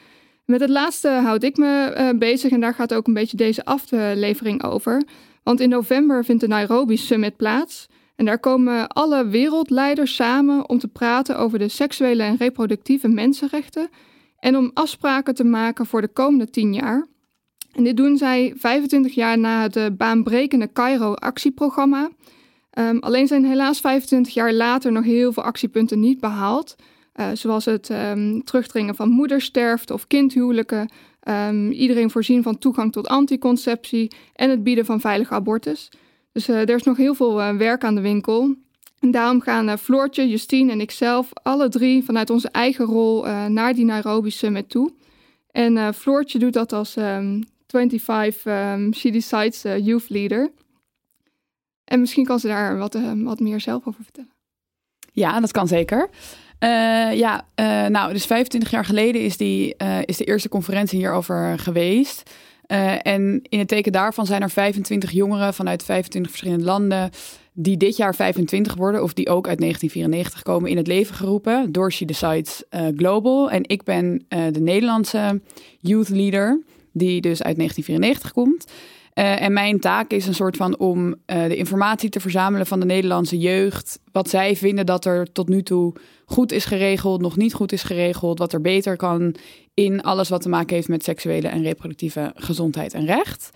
Met 0.45 0.61
het 0.61 0.71
laatste 0.71 1.09
houd 1.09 1.43
ik 1.43 1.57
me 1.57 1.67
eh, 1.67 2.19
bezig 2.19 2.51
en 2.51 2.61
daar 2.61 2.75
gaat 2.75 2.95
ook 2.95 3.07
een 3.07 3.15
beetje 3.15 3.37
deze 3.37 3.65
aflevering 3.65 4.65
over. 4.65 5.03
Want 5.43 5.61
in 5.61 5.69
november 5.69 6.25
vindt 6.25 6.41
de 6.41 6.49
Nairobi 6.49 6.97
Summit 6.97 7.37
plaats. 7.37 7.87
En 8.17 8.25
daar 8.25 8.39
komen 8.39 8.89
alle 8.89 9.27
wereldleiders 9.27 10.15
samen 10.15 10.69
om 10.69 10.79
te 10.79 10.89
praten 10.89 11.39
over 11.39 11.59
de 11.59 11.69
seksuele 11.69 12.23
en 12.23 12.37
reproductieve 12.37 13.09
mensenrechten. 13.09 13.89
En 14.39 14.57
om 14.57 14.71
afspraken 14.75 15.35
te 15.35 15.45
maken 15.45 15.87
voor 15.87 16.01
de 16.01 16.09
komende 16.09 16.51
tien 16.51 16.75
jaar. 16.75 17.07
En 17.73 17.85
dit 17.85 17.97
doen 17.97 18.17
zij 18.17 18.53
25 18.57 19.15
jaar 19.15 19.39
na 19.39 19.63
het 19.63 19.77
eh, 19.77 19.87
baanbrekende 19.93 20.73
Cairo-actieprogramma. 20.73 22.11
Ehm, 22.71 22.99
alleen 22.99 23.27
zijn 23.27 23.45
helaas 23.45 23.81
25 23.81 24.35
jaar 24.35 24.53
later 24.53 24.93
nog 24.93 25.05
heel 25.05 25.33
veel 25.33 25.43
actiepunten 25.43 26.01
niet 26.01 26.21
behaald. 26.21 26.77
Eh, 27.15 27.29
zoals 27.33 27.65
het 27.65 27.91
ehm, 27.91 28.41
terugdringen 28.41 28.95
van 28.95 29.09
moedersterfte 29.09 29.93
of 29.93 30.07
kindhuwelijken, 30.07 30.89
ehm, 31.21 31.71
iedereen 31.71 32.11
voorzien 32.11 32.43
van 32.43 32.59
toegang 32.59 32.93
tot 32.93 33.09
anticonceptie 33.09 34.11
en 34.35 34.51
het 34.51 34.63
bieden 34.63 34.85
van 34.85 35.01
veilige 35.01 35.35
abortus. 35.35 35.89
Dus 36.33 36.49
eh, 36.49 36.61
er 36.61 36.75
is 36.75 36.83
nog 36.83 36.97
heel 36.97 37.15
veel 37.15 37.41
eh, 37.41 37.57
werk 37.57 37.85
aan 37.85 37.95
de 37.95 38.01
winkel. 38.01 38.55
En 39.01 39.11
daarom 39.11 39.41
gaan 39.41 39.79
Floortje, 39.79 40.29
Justine 40.29 40.73
en 40.73 40.81
ikzelf 40.81 41.31
alle 41.33 41.69
drie 41.69 42.05
vanuit 42.05 42.31
onze 42.31 42.49
eigen 42.49 42.85
rol 42.85 43.27
naar 43.49 43.75
die 43.75 43.85
Nairobi 43.85 44.31
Summit 44.31 44.71
toe. 44.71 44.93
En 45.51 45.95
Floortje 45.95 46.39
doet 46.39 46.53
dat 46.53 46.73
als 46.73 46.97
ehm 46.97 47.41
25 47.67 48.45
ehm, 48.45 48.93
She 48.93 49.11
Decides 49.11 49.63
Youth 49.63 50.09
Leader. 50.09 50.51
En 51.85 52.01
misschien 52.01 52.25
kan 52.25 52.41
ze 52.41 52.47
daar 52.47 52.79
wat, 52.79 52.99
wat 53.15 53.41
meer 53.41 53.61
zelf 53.61 53.87
over 53.87 54.05
vertellen. 54.05 54.33
Ja, 55.13 55.41
dat 55.41 55.53
kan 55.53 55.69
zeker. 55.69 56.11
Uh, 56.65 57.15
ja, 57.15 57.47
uh, 57.61 57.87
nou, 57.87 58.13
dus 58.13 58.27
25 58.27 58.71
jaar 58.71 58.85
geleden 58.85 59.23
is, 59.23 59.37
die, 59.37 59.75
uh, 59.83 59.99
is 60.05 60.17
de 60.17 60.25
eerste 60.25 60.49
conferentie 60.49 60.99
hierover 60.99 61.59
geweest. 61.59 62.31
en 63.03 63.43
in 63.49 63.59
het 63.59 63.69
teken 63.69 63.93
daarvan 63.93 64.27
zijn 64.27 64.43
er 64.43 64.51
25 64.51 65.11
jongeren 65.11 65.55
vanuit 65.55 65.85
25 65.85 66.31
verschillende 66.31 66.65
landen 66.65 67.11
die 67.53 67.77
dit 67.77 67.97
jaar 67.97 68.15
25 68.15 68.75
worden 68.75 69.03
of 69.03 69.13
die 69.13 69.29
ook 69.29 69.49
uit 69.49 69.59
1994 69.59 70.43
komen 70.43 70.71
in 70.71 70.77
het 70.77 70.87
leven 70.87 71.15
geroepen 71.15 71.73
door 71.73 71.93
She 71.93 72.05
Decides 72.05 72.63
Global. 72.97 73.51
En 73.51 73.69
ik 73.69 73.83
ben 73.83 74.27
de 74.29 74.61
Nederlandse 74.61 75.41
youth 75.81 76.09
leader 76.09 76.61
die 76.93 77.21
dus 77.21 77.43
uit 77.43 77.57
1994 77.57 78.33
komt. 78.33 78.67
Uh, 79.15 79.43
en 79.43 79.53
mijn 79.53 79.81
taak 79.81 80.11
is 80.11 80.27
een 80.27 80.35
soort 80.35 80.57
van 80.57 80.79
om 80.79 81.07
uh, 81.07 81.15
de 81.45 81.57
informatie 81.57 82.09
te 82.09 82.21
verzamelen 82.21 82.67
van 82.67 82.81
de 82.81 82.87
Nederlandse 82.87 83.39
jeugd. 83.39 84.01
Wat 84.13 84.29
zij 84.29 84.57
vinden 84.57 84.87
dat 84.87 85.05
er 85.05 85.33
tot 85.33 85.49
nu 85.49 85.63
toe 85.63 85.95
goed 86.25 86.53
is 86.53 86.65
geregeld, 86.65 87.21
nog 87.21 87.37
niet 87.37 87.55
goed 87.55 87.73
is 87.73 87.83
geregeld. 87.83 88.39
Wat 88.39 88.53
er 88.53 88.61
beter 88.61 88.97
kan 88.97 89.35
in 89.75 90.03
alles 90.03 90.29
wat 90.29 90.43
te 90.43 90.49
maken 90.49 90.75
heeft 90.75 90.89
met 90.89 91.05
seksuele 91.05 91.49
en 91.49 91.63
reproductieve 91.63 92.33
gezondheid 92.35 92.95
en 92.95 93.07
recht. 93.07 93.51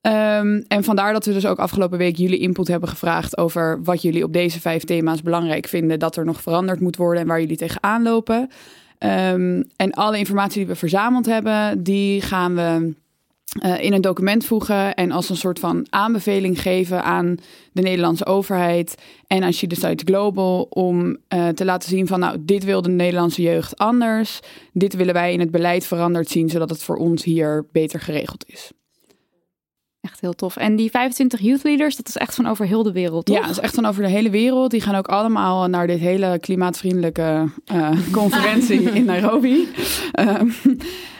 Um, 0.00 0.64
en 0.68 0.84
vandaar 0.84 1.12
dat 1.12 1.24
we 1.24 1.32
dus 1.32 1.46
ook 1.46 1.58
afgelopen 1.58 1.98
week 1.98 2.16
jullie 2.16 2.38
input 2.38 2.68
hebben 2.68 2.88
gevraagd 2.88 3.38
over 3.38 3.82
wat 3.82 4.02
jullie 4.02 4.24
op 4.24 4.32
deze 4.32 4.60
vijf 4.60 4.84
thema's 4.84 5.22
belangrijk 5.22 5.66
vinden. 5.66 5.98
Dat 5.98 6.16
er 6.16 6.24
nog 6.24 6.42
veranderd 6.42 6.80
moet 6.80 6.96
worden 6.96 7.22
en 7.22 7.28
waar 7.28 7.40
jullie 7.40 7.56
tegenaan 7.56 8.02
lopen. 8.02 8.50
Um, 8.98 9.64
en 9.76 9.90
alle 9.90 10.18
informatie 10.18 10.58
die 10.58 10.66
we 10.66 10.74
verzameld 10.74 11.26
hebben, 11.26 11.82
die 11.82 12.20
gaan 12.20 12.54
we 12.54 12.94
uh, 13.64 13.82
in 13.82 13.92
een 13.92 14.00
document 14.00 14.44
voegen 14.44 14.94
en 14.94 15.10
als 15.10 15.28
een 15.28 15.36
soort 15.36 15.58
van 15.58 15.86
aanbeveling 15.90 16.62
geven 16.62 17.02
aan 17.02 17.36
de 17.72 17.82
Nederlandse 17.82 18.26
overheid 18.26 18.94
en 19.26 19.42
aan 19.42 19.52
She 19.52 19.66
Decides 19.66 20.02
Global 20.04 20.62
om 20.62 21.16
uh, 21.28 21.48
te 21.48 21.64
laten 21.64 21.88
zien 21.88 22.06
van 22.06 22.20
nou, 22.20 22.36
dit 22.40 22.64
wil 22.64 22.82
de 22.82 22.88
Nederlandse 22.88 23.42
jeugd 23.42 23.78
anders. 23.78 24.40
Dit 24.72 24.94
willen 24.94 25.14
wij 25.14 25.32
in 25.32 25.40
het 25.40 25.50
beleid 25.50 25.86
veranderd 25.86 26.28
zien, 26.28 26.48
zodat 26.48 26.70
het 26.70 26.82
voor 26.82 26.96
ons 26.96 27.24
hier 27.24 27.66
beter 27.72 28.00
geregeld 28.00 28.44
is. 28.46 28.70
Echt 30.00 30.20
heel 30.20 30.32
tof. 30.32 30.56
En 30.56 30.76
die 30.76 30.90
25 30.90 31.40
youth 31.40 31.62
leaders, 31.62 31.96
dat 31.96 32.08
is 32.08 32.16
echt 32.16 32.34
van 32.34 32.46
over 32.46 32.66
heel 32.66 32.82
de 32.82 32.92
wereld, 32.92 33.26
toch? 33.26 33.36
Ja, 33.36 33.42
dat 33.42 33.50
is 33.50 33.58
echt 33.58 33.74
van 33.74 33.86
over 33.86 34.02
de 34.02 34.08
hele 34.08 34.30
wereld. 34.30 34.70
Die 34.70 34.80
gaan 34.80 34.94
ook 34.94 35.08
allemaal 35.08 35.66
naar 35.66 35.86
dit 35.86 35.98
hele 35.98 36.38
klimaatvriendelijke 36.38 37.48
uh, 37.72 37.90
conferentie 38.12 38.80
in 38.80 39.04
Nairobi. 39.04 39.68
Um, 40.20 40.54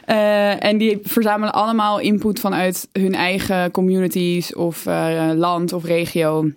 uh, 0.07 0.65
en 0.65 0.79
die 0.79 0.99
verzamelen 1.03 1.53
allemaal 1.53 1.99
input 1.99 2.41
vanuit 2.41 2.89
hun 2.93 3.15
eigen 3.15 3.71
communities 3.71 4.55
of 4.55 4.87
uh, 4.87 5.31
land 5.35 5.73
of 5.73 5.85
regio. 5.85 6.51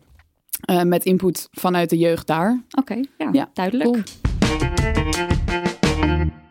Met 0.83 1.05
input 1.05 1.47
vanuit 1.51 1.89
de 1.89 1.97
jeugd 1.97 2.27
daar. 2.27 2.63
Oké, 2.71 2.91
okay, 2.91 3.05
ja, 3.17 3.29
ja, 3.31 3.49
duidelijk. 3.53 3.89
Cool. 3.89 4.03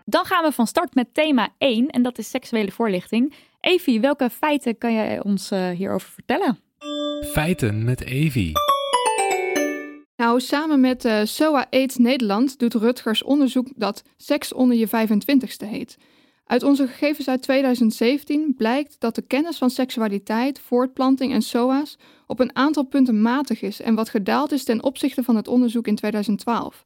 Dan 0.05 0.25
gaan 0.25 0.45
we 0.45 0.53
van 0.53 0.67
start 0.67 0.95
met 0.95 1.15
thema 1.15 1.49
1 1.59 1.89
en 1.89 2.03
dat 2.03 2.19
is 2.19 2.31
seksuele 2.31 2.71
voorlichting. 2.71 3.35
Evie, 3.61 4.01
welke 4.01 4.31
feiten 4.31 4.79
kan 4.79 4.95
jij 4.95 5.23
ons 5.23 5.51
hierover 5.51 6.09
vertellen? 6.09 6.59
Feiten 7.33 7.85
met 7.85 8.05
Evie. 8.05 8.53
Nou, 10.17 10.41
samen 10.41 10.81
met 10.81 11.05
uh, 11.05 11.21
SOA 11.25 11.67
AIDS 11.71 11.97
Nederland 11.97 12.59
doet 12.59 12.75
Rutgers 12.75 13.23
onderzoek 13.23 13.67
dat 13.77 14.03
seks 14.17 14.53
onder 14.53 14.77
je 14.77 14.89
25ste 14.89 15.69
heet. 15.69 15.97
Uit 16.45 16.63
onze 16.63 16.87
gegevens 16.87 17.29
uit 17.29 17.43
2017 17.43 18.55
blijkt 18.57 19.01
dat 19.01 19.15
de 19.15 19.23
kennis 19.23 19.59
van 19.59 19.71
seksualiteit, 19.71 20.61
voortplanting 20.61 21.33
en 21.33 21.43
SOA's 21.43 21.97
op 22.27 22.41
een 22.41 22.57
aantal 22.57 22.85
punten 22.85 23.23
matig 23.23 23.63
is 23.63 23.81
en 23.81 23.95
wat 23.95 24.09
gedaald 24.09 24.53
is 24.53 24.65
ten 24.65 24.83
opzichte 24.83 25.23
van 25.23 25.37
het 25.37 25.49
onderzoek 25.49 25.87
in 25.87 25.95
2012. 25.95 26.85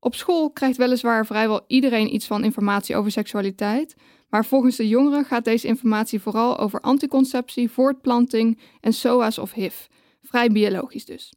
Op 0.00 0.14
school 0.14 0.50
krijgt 0.50 0.76
weliswaar 0.76 1.26
vrijwel 1.26 1.64
iedereen 1.66 2.14
iets 2.14 2.26
van 2.26 2.44
informatie 2.44 2.96
over 2.96 3.10
seksualiteit, 3.10 3.96
maar 4.28 4.44
volgens 4.44 4.76
de 4.76 4.88
jongeren 4.88 5.24
gaat 5.24 5.44
deze 5.44 5.66
informatie 5.66 6.20
vooral 6.20 6.58
over 6.58 6.80
anticonceptie, 6.80 7.70
voortplanting 7.70 8.58
en 8.80 8.92
SOA's 8.92 9.38
of 9.38 9.52
HIV. 9.52 9.86
Vrij 10.22 10.48
biologisch 10.48 11.04
dus. 11.04 11.32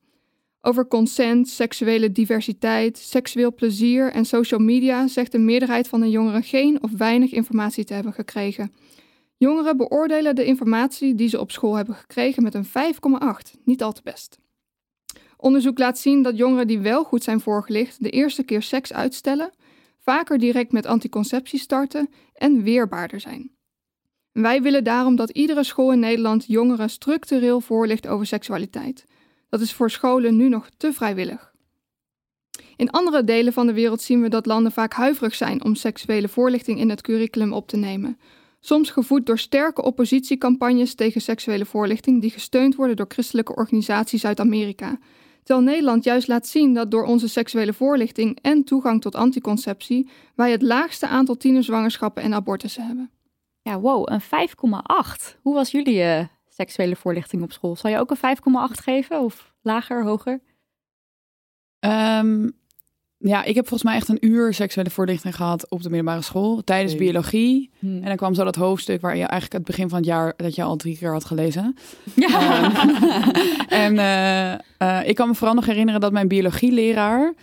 Over 0.61 0.87
consent, 0.87 1.49
seksuele 1.49 2.11
diversiteit, 2.11 2.97
seksueel 2.97 3.53
plezier 3.53 4.11
en 4.11 4.25
social 4.25 4.59
media 4.59 5.07
zegt 5.07 5.31
de 5.31 5.37
meerderheid 5.37 5.87
van 5.87 5.99
de 6.01 6.09
jongeren 6.09 6.43
geen 6.43 6.83
of 6.83 6.91
weinig 6.91 7.31
informatie 7.31 7.83
te 7.83 7.93
hebben 7.93 8.13
gekregen. 8.13 8.73
Jongeren 9.37 9.77
beoordelen 9.77 10.35
de 10.35 10.45
informatie 10.45 11.15
die 11.15 11.29
ze 11.29 11.39
op 11.39 11.51
school 11.51 11.75
hebben 11.75 11.95
gekregen 11.95 12.43
met 12.43 12.53
een 12.53 12.65
5,8, 12.65 13.59
niet 13.63 13.83
al 13.83 13.91
te 13.91 14.01
best. 14.03 14.39
Onderzoek 15.37 15.77
laat 15.77 15.99
zien 15.99 16.21
dat 16.21 16.37
jongeren 16.37 16.67
die 16.67 16.79
wel 16.79 17.03
goed 17.03 17.23
zijn 17.23 17.39
voorgelicht 17.39 18.03
de 18.03 18.09
eerste 18.09 18.43
keer 18.43 18.61
seks 18.61 18.93
uitstellen, 18.93 19.51
vaker 19.99 20.37
direct 20.37 20.71
met 20.71 20.85
anticonceptie 20.85 21.59
starten 21.59 22.09
en 22.33 22.63
weerbaarder 22.63 23.19
zijn. 23.19 23.51
Wij 24.31 24.61
willen 24.61 24.83
daarom 24.83 25.15
dat 25.15 25.29
iedere 25.29 25.63
school 25.63 25.91
in 25.91 25.99
Nederland 25.99 26.45
jongeren 26.47 26.89
structureel 26.89 27.61
voorlicht 27.61 28.07
over 28.07 28.25
seksualiteit. 28.25 29.05
Dat 29.49 29.61
is 29.61 29.73
voor 29.73 29.91
scholen 29.91 30.35
nu 30.35 30.49
nog 30.49 30.69
te 30.77 30.93
vrijwillig. 30.93 31.53
In 32.75 32.89
andere 32.89 33.23
delen 33.23 33.53
van 33.53 33.67
de 33.67 33.73
wereld 33.73 34.01
zien 34.01 34.21
we 34.21 34.29
dat 34.29 34.45
landen 34.45 34.71
vaak 34.71 34.93
huiverig 34.93 35.35
zijn 35.35 35.63
om 35.63 35.75
seksuele 35.75 36.27
voorlichting 36.27 36.79
in 36.79 36.89
het 36.89 37.01
curriculum 37.01 37.53
op 37.53 37.67
te 37.67 37.77
nemen. 37.77 38.17
Soms 38.59 38.89
gevoed 38.89 39.25
door 39.25 39.39
sterke 39.39 39.81
oppositiecampagnes 39.81 40.95
tegen 40.95 41.21
seksuele 41.21 41.65
voorlichting 41.65 42.21
die 42.21 42.29
gesteund 42.29 42.75
worden 42.75 42.95
door 42.95 43.05
christelijke 43.09 43.55
organisaties 43.55 44.25
uit 44.25 44.39
Amerika. 44.39 44.99
Terwijl 45.49 45.69
Nederland 45.69 46.03
juist 46.03 46.27
laat 46.27 46.47
zien 46.47 46.73
dat 46.73 46.91
door 46.91 47.03
onze 47.03 47.27
seksuele 47.27 47.73
voorlichting 47.73 48.39
en 48.41 48.63
toegang 48.63 49.01
tot 49.01 49.15
anticonceptie 49.15 50.09
wij 50.35 50.51
het 50.51 50.61
laagste 50.61 51.07
aantal 51.07 51.37
tienerzwangerschappen 51.37 52.23
en 52.23 52.33
abortussen 52.33 52.85
hebben. 52.85 53.11
Ja, 53.61 53.79
wow, 53.79 54.07
een 54.11 54.21
5,8. 54.21 55.39
Hoe 55.41 55.53
was 55.53 55.71
jullie 55.71 55.97
uh, 55.97 56.23
seksuele 56.47 56.95
voorlichting 56.95 57.43
op 57.43 57.51
school. 57.51 57.75
Zal 57.75 57.89
je 57.89 57.99
ook 57.99 58.11
een 58.11 58.37
5,8 58.71 58.83
geven 58.83 59.19
of 59.19 59.53
lager, 59.61 60.03
hoger? 60.03 60.41
Um, 61.79 62.58
ja, 63.21 63.43
ik 63.43 63.55
heb 63.55 63.67
volgens 63.67 63.89
mij 63.89 63.95
echt 63.95 64.07
een 64.07 64.25
uur 64.27 64.53
seksuele 64.53 64.89
voorlichting 64.89 65.35
gehad 65.35 65.69
op 65.69 65.81
de 65.81 65.89
middelbare 65.89 66.21
school 66.21 66.61
tijdens 66.63 66.91
nee. 66.91 67.01
biologie. 67.01 67.71
Hmm. 67.79 67.97
En 67.97 68.05
dan 68.05 68.15
kwam 68.15 68.33
zo 68.33 68.43
dat 68.43 68.55
hoofdstuk 68.55 69.01
waar 69.01 69.15
je 69.15 69.23
eigenlijk 69.23 69.53
het 69.53 69.63
begin 69.63 69.89
van 69.89 69.97
het 69.97 70.07
jaar 70.07 70.33
dat 70.37 70.55
je 70.55 70.63
al 70.63 70.75
drie 70.75 70.97
keer 70.97 71.11
had 71.11 71.25
gelezen. 71.25 71.75
Ja. 72.15 72.65
Um, 72.65 72.71
en 73.85 73.93
uh, 73.95 74.89
uh, 74.89 75.07
ik 75.07 75.15
kan 75.15 75.27
me 75.27 75.35
vooral 75.35 75.55
nog 75.55 75.65
herinneren 75.65 76.01
dat 76.01 76.11
mijn 76.11 76.27
biologieleraar 76.27 77.33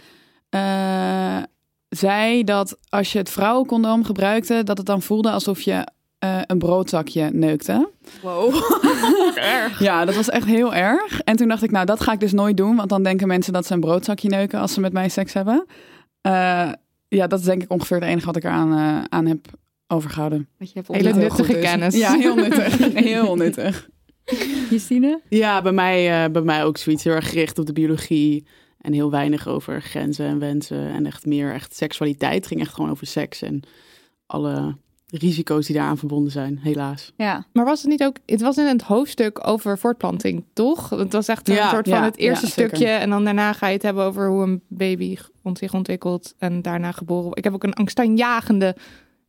uh, 0.50 1.42
zei 1.88 2.44
dat 2.44 2.78
als 2.88 3.12
je 3.12 3.18
het 3.18 3.30
vrouwencondoom 3.30 4.04
gebruikte, 4.04 4.62
dat 4.64 4.76
het 4.78 4.86
dan 4.86 5.02
voelde 5.02 5.30
alsof 5.30 5.60
je 5.60 5.86
uh, 6.24 6.40
een 6.46 6.58
broodzakje 6.58 7.30
neukte. 7.32 7.90
Wow, 8.22 8.54
erg. 9.34 9.80
Ja, 9.80 10.04
dat 10.04 10.14
was 10.14 10.28
echt 10.28 10.46
heel 10.46 10.74
erg. 10.74 11.20
En 11.20 11.36
toen 11.36 11.48
dacht 11.48 11.62
ik, 11.62 11.70
nou, 11.70 11.86
dat 11.86 12.00
ga 12.00 12.12
ik 12.12 12.20
dus 12.20 12.32
nooit 12.32 12.56
doen. 12.56 12.76
Want 12.76 12.88
dan 12.88 13.02
denken 13.02 13.26
mensen 13.26 13.52
dat 13.52 13.66
ze 13.66 13.74
een 13.74 13.80
broodzakje 13.80 14.28
neuken 14.28 14.60
als 14.60 14.72
ze 14.72 14.80
met 14.80 14.92
mij 14.92 15.08
seks 15.08 15.32
hebben. 15.32 15.66
Uh, 16.26 16.72
ja, 17.08 17.26
dat 17.26 17.38
is 17.38 17.44
denk 17.44 17.62
ik 17.62 17.70
ongeveer 17.70 17.96
het 17.96 18.08
enige 18.08 18.26
wat 18.26 18.36
ik 18.36 18.44
eraan 18.44 18.72
uh, 18.72 19.04
aan 19.08 19.26
heb 19.26 19.46
overgehouden. 19.86 20.48
Wat 20.58 20.72
je 20.72 20.74
hebt 20.74 20.92
Hele 20.92 21.12
nuttige 21.12 21.58
kennis. 21.58 21.96
Ja, 21.96 22.12
heel 22.14 22.34
nuttig. 22.34 22.78
heel 22.94 23.36
nuttig. 23.36 23.88
Justine? 24.70 25.20
Ja, 25.28 25.62
bij 25.62 25.72
mij, 25.72 26.30
bij 26.30 26.42
mij 26.42 26.64
ook 26.64 26.76
zoiets 26.76 27.04
heel 27.04 27.14
erg 27.14 27.28
gericht 27.28 27.58
op 27.58 27.66
de 27.66 27.72
biologie. 27.72 28.46
En 28.80 28.92
heel 28.92 29.10
weinig 29.10 29.48
over 29.48 29.82
grenzen 29.82 30.26
en 30.26 30.38
wensen. 30.38 30.88
En 30.88 31.06
echt 31.06 31.26
meer 31.26 31.52
echt 31.52 31.76
seksualiteit. 31.76 32.34
Het 32.34 32.46
ging 32.46 32.60
echt 32.60 32.74
gewoon 32.74 32.90
over 32.90 33.06
seks 33.06 33.42
en 33.42 33.62
alle 34.26 34.76
risico's 35.10 35.66
die 35.66 35.76
daaraan 35.76 35.98
verbonden 35.98 36.32
zijn, 36.32 36.58
helaas. 36.62 37.12
Ja, 37.16 37.46
maar 37.52 37.64
was 37.64 37.80
het 37.80 37.90
niet 37.90 38.04
ook, 38.04 38.16
het 38.26 38.40
was 38.40 38.56
in 38.56 38.66
het 38.66 38.82
hoofdstuk 38.82 39.48
over 39.48 39.78
voortplanting, 39.78 40.44
toch? 40.52 40.90
Het 40.90 41.12
was 41.12 41.28
echt 41.28 41.48
een 41.48 41.54
ja, 41.54 41.70
soort 41.70 41.88
van 41.88 41.98
ja, 41.98 42.04
het 42.04 42.16
eerste 42.16 42.46
ja, 42.46 42.52
stukje 42.52 42.86
en 42.86 43.10
dan 43.10 43.24
daarna 43.24 43.52
ga 43.52 43.66
je 43.66 43.72
het 43.72 43.82
hebben 43.82 44.04
over 44.04 44.28
hoe 44.28 44.42
een 44.42 44.62
baby 44.68 45.16
zich 45.52 45.74
ontwikkelt 45.74 46.34
en 46.38 46.62
daarna 46.62 46.92
geboren 46.92 47.22
wordt. 47.22 47.38
Ik 47.38 47.44
heb 47.44 47.54
ook 47.54 47.64
een 47.64 47.74
angstaanjagende 47.74 48.76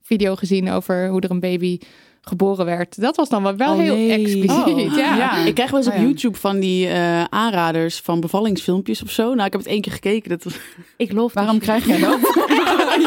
video 0.01 0.35
gezien 0.35 0.69
over 0.69 1.07
hoe 1.09 1.21
er 1.21 1.31
een 1.31 1.39
baby 1.39 1.79
geboren 2.27 2.65
werd. 2.65 3.01
Dat 3.01 3.15
was 3.15 3.29
dan 3.29 3.43
wel, 3.43 3.55
wel 3.55 3.73
oh, 3.73 3.79
heel 3.79 3.95
nee. 3.95 4.11
expliciet. 4.11 4.91
Oh, 4.91 4.95
ja. 4.95 5.15
ja. 5.15 5.37
Ik 5.37 5.53
krijg 5.53 5.71
wel 5.71 5.79
eens 5.79 5.89
op 5.89 5.95
oh, 5.95 5.99
ja. 5.99 6.05
YouTube 6.05 6.37
van 6.37 6.59
die 6.59 6.87
uh, 6.87 7.23
aanraders 7.23 7.99
van 7.99 8.19
bevallingsfilmpjes 8.19 9.03
of 9.03 9.09
zo. 9.09 9.33
Nou, 9.33 9.45
ik 9.45 9.51
heb 9.51 9.61
het 9.61 9.71
één 9.71 9.81
keer 9.81 9.91
gekeken. 9.91 10.29
Dat 10.29 10.43
was... 10.43 10.59
Ik 10.97 11.11
loof. 11.11 11.33
Waarom 11.33 11.59
krijg 11.59 11.85
jij 11.85 11.99
dat? 11.99 12.19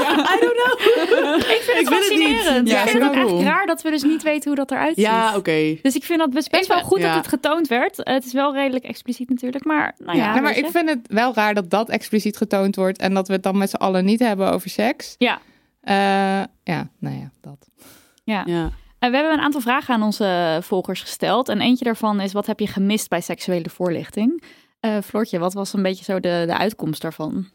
ja. 0.00 0.35
I 0.35 0.41
don't 0.41 0.61
know. 0.62 1.37
ik 1.37 1.62
vind 1.62 1.79
het 1.79 1.81
ik 1.81 1.95
fascinerend. 1.95 2.69
Ja, 2.69 2.83
ik 2.83 2.89
vind 2.89 3.03
het 3.03 3.12
ook 3.12 3.27
cool. 3.27 3.39
echt 3.39 3.47
raar 3.47 3.67
dat 3.67 3.83
we 3.83 3.91
dus 3.91 4.03
niet 4.03 4.23
weten 4.23 4.49
hoe 4.49 4.59
dat 4.59 4.71
eruit 4.71 4.95
ziet. 4.95 5.05
Ja, 5.05 5.29
oké. 5.29 5.39
Okay. 5.39 5.79
Dus 5.83 5.95
ik 5.95 6.05
vind 6.05 6.19
dat 6.19 6.31
best, 6.31 6.50
best 6.50 6.67
wel 6.67 6.81
goed 6.81 7.00
dat 7.00 7.15
het 7.15 7.29
getoond 7.29 7.69
werd. 7.69 7.97
Het 7.97 8.25
is 8.25 8.33
wel 8.33 8.55
redelijk 8.55 8.85
expliciet 8.85 9.29
natuurlijk, 9.29 9.65
maar 9.65 9.95
nou 9.99 10.19
ja. 10.19 10.35
ja 10.35 10.41
maar 10.41 10.57
ik 10.57 10.67
vind 10.67 10.89
het 10.89 10.99
wel 11.07 11.35
raar 11.35 11.55
dat 11.55 11.71
dat 11.71 11.89
expliciet 11.89 12.37
getoond 12.37 12.77
wordt 12.77 12.99
en 12.99 13.15
dat 13.15 13.27
we 13.27 13.33
het 13.33 13.43
dan 13.43 13.59
met 13.59 13.71
z'n 13.71 13.77
allen 13.77 14.05
niet 14.05 14.21
hebben 14.21 14.53
over 14.53 14.71
seks. 14.71 15.15
Ja. 15.19 15.41
Uh, 15.85 15.95
ja, 16.65 16.89
nou 16.99 17.17
ja, 17.17 17.31
dat. 17.41 17.69
Ja. 18.25 18.43
ja. 18.47 18.71
En 19.00 19.11
we 19.11 19.16
hebben 19.16 19.33
een 19.33 19.45
aantal 19.45 19.61
vragen 19.61 19.95
aan 19.95 20.02
onze 20.02 20.59
volgers 20.62 21.00
gesteld. 21.00 21.49
En 21.49 21.61
eentje 21.61 21.85
daarvan 21.85 22.21
is: 22.21 22.33
wat 22.33 22.47
heb 22.47 22.61
je 22.61 22.66
gemist 22.66 23.09
bij 23.09 23.21
seksuele 23.21 23.71
voorlichting? 23.71 24.42
Uh, 24.80 24.97
Floortje, 25.04 25.38
wat 25.38 25.52
was 25.52 25.73
een 25.73 25.83
beetje 25.83 26.04
zo 26.04 26.21
de, 26.21 26.42
de 26.47 26.57
uitkomst 26.57 27.02
daarvan? 27.02 27.47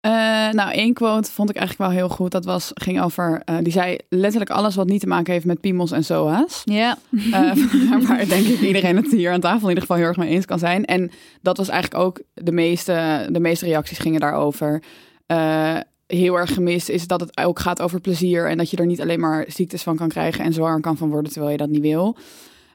Eh, 0.00 0.12
nou, 0.52 0.72
één 0.72 0.94
quote 0.94 1.30
vond 1.30 1.50
ik 1.50 1.56
eigenlijk 1.56 1.90
wel 1.90 1.98
heel 1.98 2.08
goed. 2.08 2.30
Dat 2.30 2.44
was, 2.44 2.70
ging 2.74 3.02
over, 3.02 3.42
eh, 3.44 3.56
die 3.62 3.72
zei 3.72 3.98
letterlijk 4.08 4.50
alles 4.50 4.74
wat 4.74 4.86
niet 4.86 5.00
te 5.00 5.06
maken 5.06 5.32
heeft 5.32 5.44
met 5.44 5.60
piemels 5.60 5.90
en 5.90 6.04
soa's. 6.04 6.62
Ja. 6.64 6.98
Uh, 7.10 7.52
waar 8.08 8.28
denk 8.28 8.46
ik 8.46 8.60
iedereen 8.60 8.96
het 8.96 9.10
hier 9.10 9.32
aan 9.32 9.40
tafel 9.40 9.62
in 9.62 9.68
ieder 9.68 9.80
geval 9.80 9.96
heel 9.96 10.06
erg 10.06 10.16
mee 10.16 10.28
eens 10.28 10.44
kan 10.44 10.58
zijn. 10.58 10.84
En 10.84 11.10
dat 11.42 11.56
was 11.56 11.68
eigenlijk 11.68 12.04
ook 12.04 12.20
de 12.34 12.52
meeste, 12.52 13.26
de 13.30 13.40
meeste 13.40 13.64
reacties 13.64 13.98
gingen 13.98 14.20
daarover. 14.20 14.82
Uh, 15.26 15.76
heel 16.06 16.38
erg 16.38 16.54
gemist 16.54 16.88
is 16.88 17.06
dat 17.06 17.20
het 17.20 17.38
ook 17.38 17.58
gaat 17.58 17.82
over 17.82 18.00
plezier 18.00 18.48
en 18.48 18.58
dat 18.58 18.70
je 18.70 18.76
er 18.76 18.86
niet 18.86 19.00
alleen 19.00 19.20
maar 19.20 19.44
ziektes 19.48 19.82
van 19.82 19.96
kan 19.96 20.08
krijgen 20.08 20.44
en 20.44 20.52
zwanger 20.52 20.80
kan 20.80 20.96
van 20.96 21.10
worden 21.10 21.30
terwijl 21.32 21.52
je 21.52 21.58
dat 21.58 21.68
niet 21.68 21.82
wil. 21.82 22.16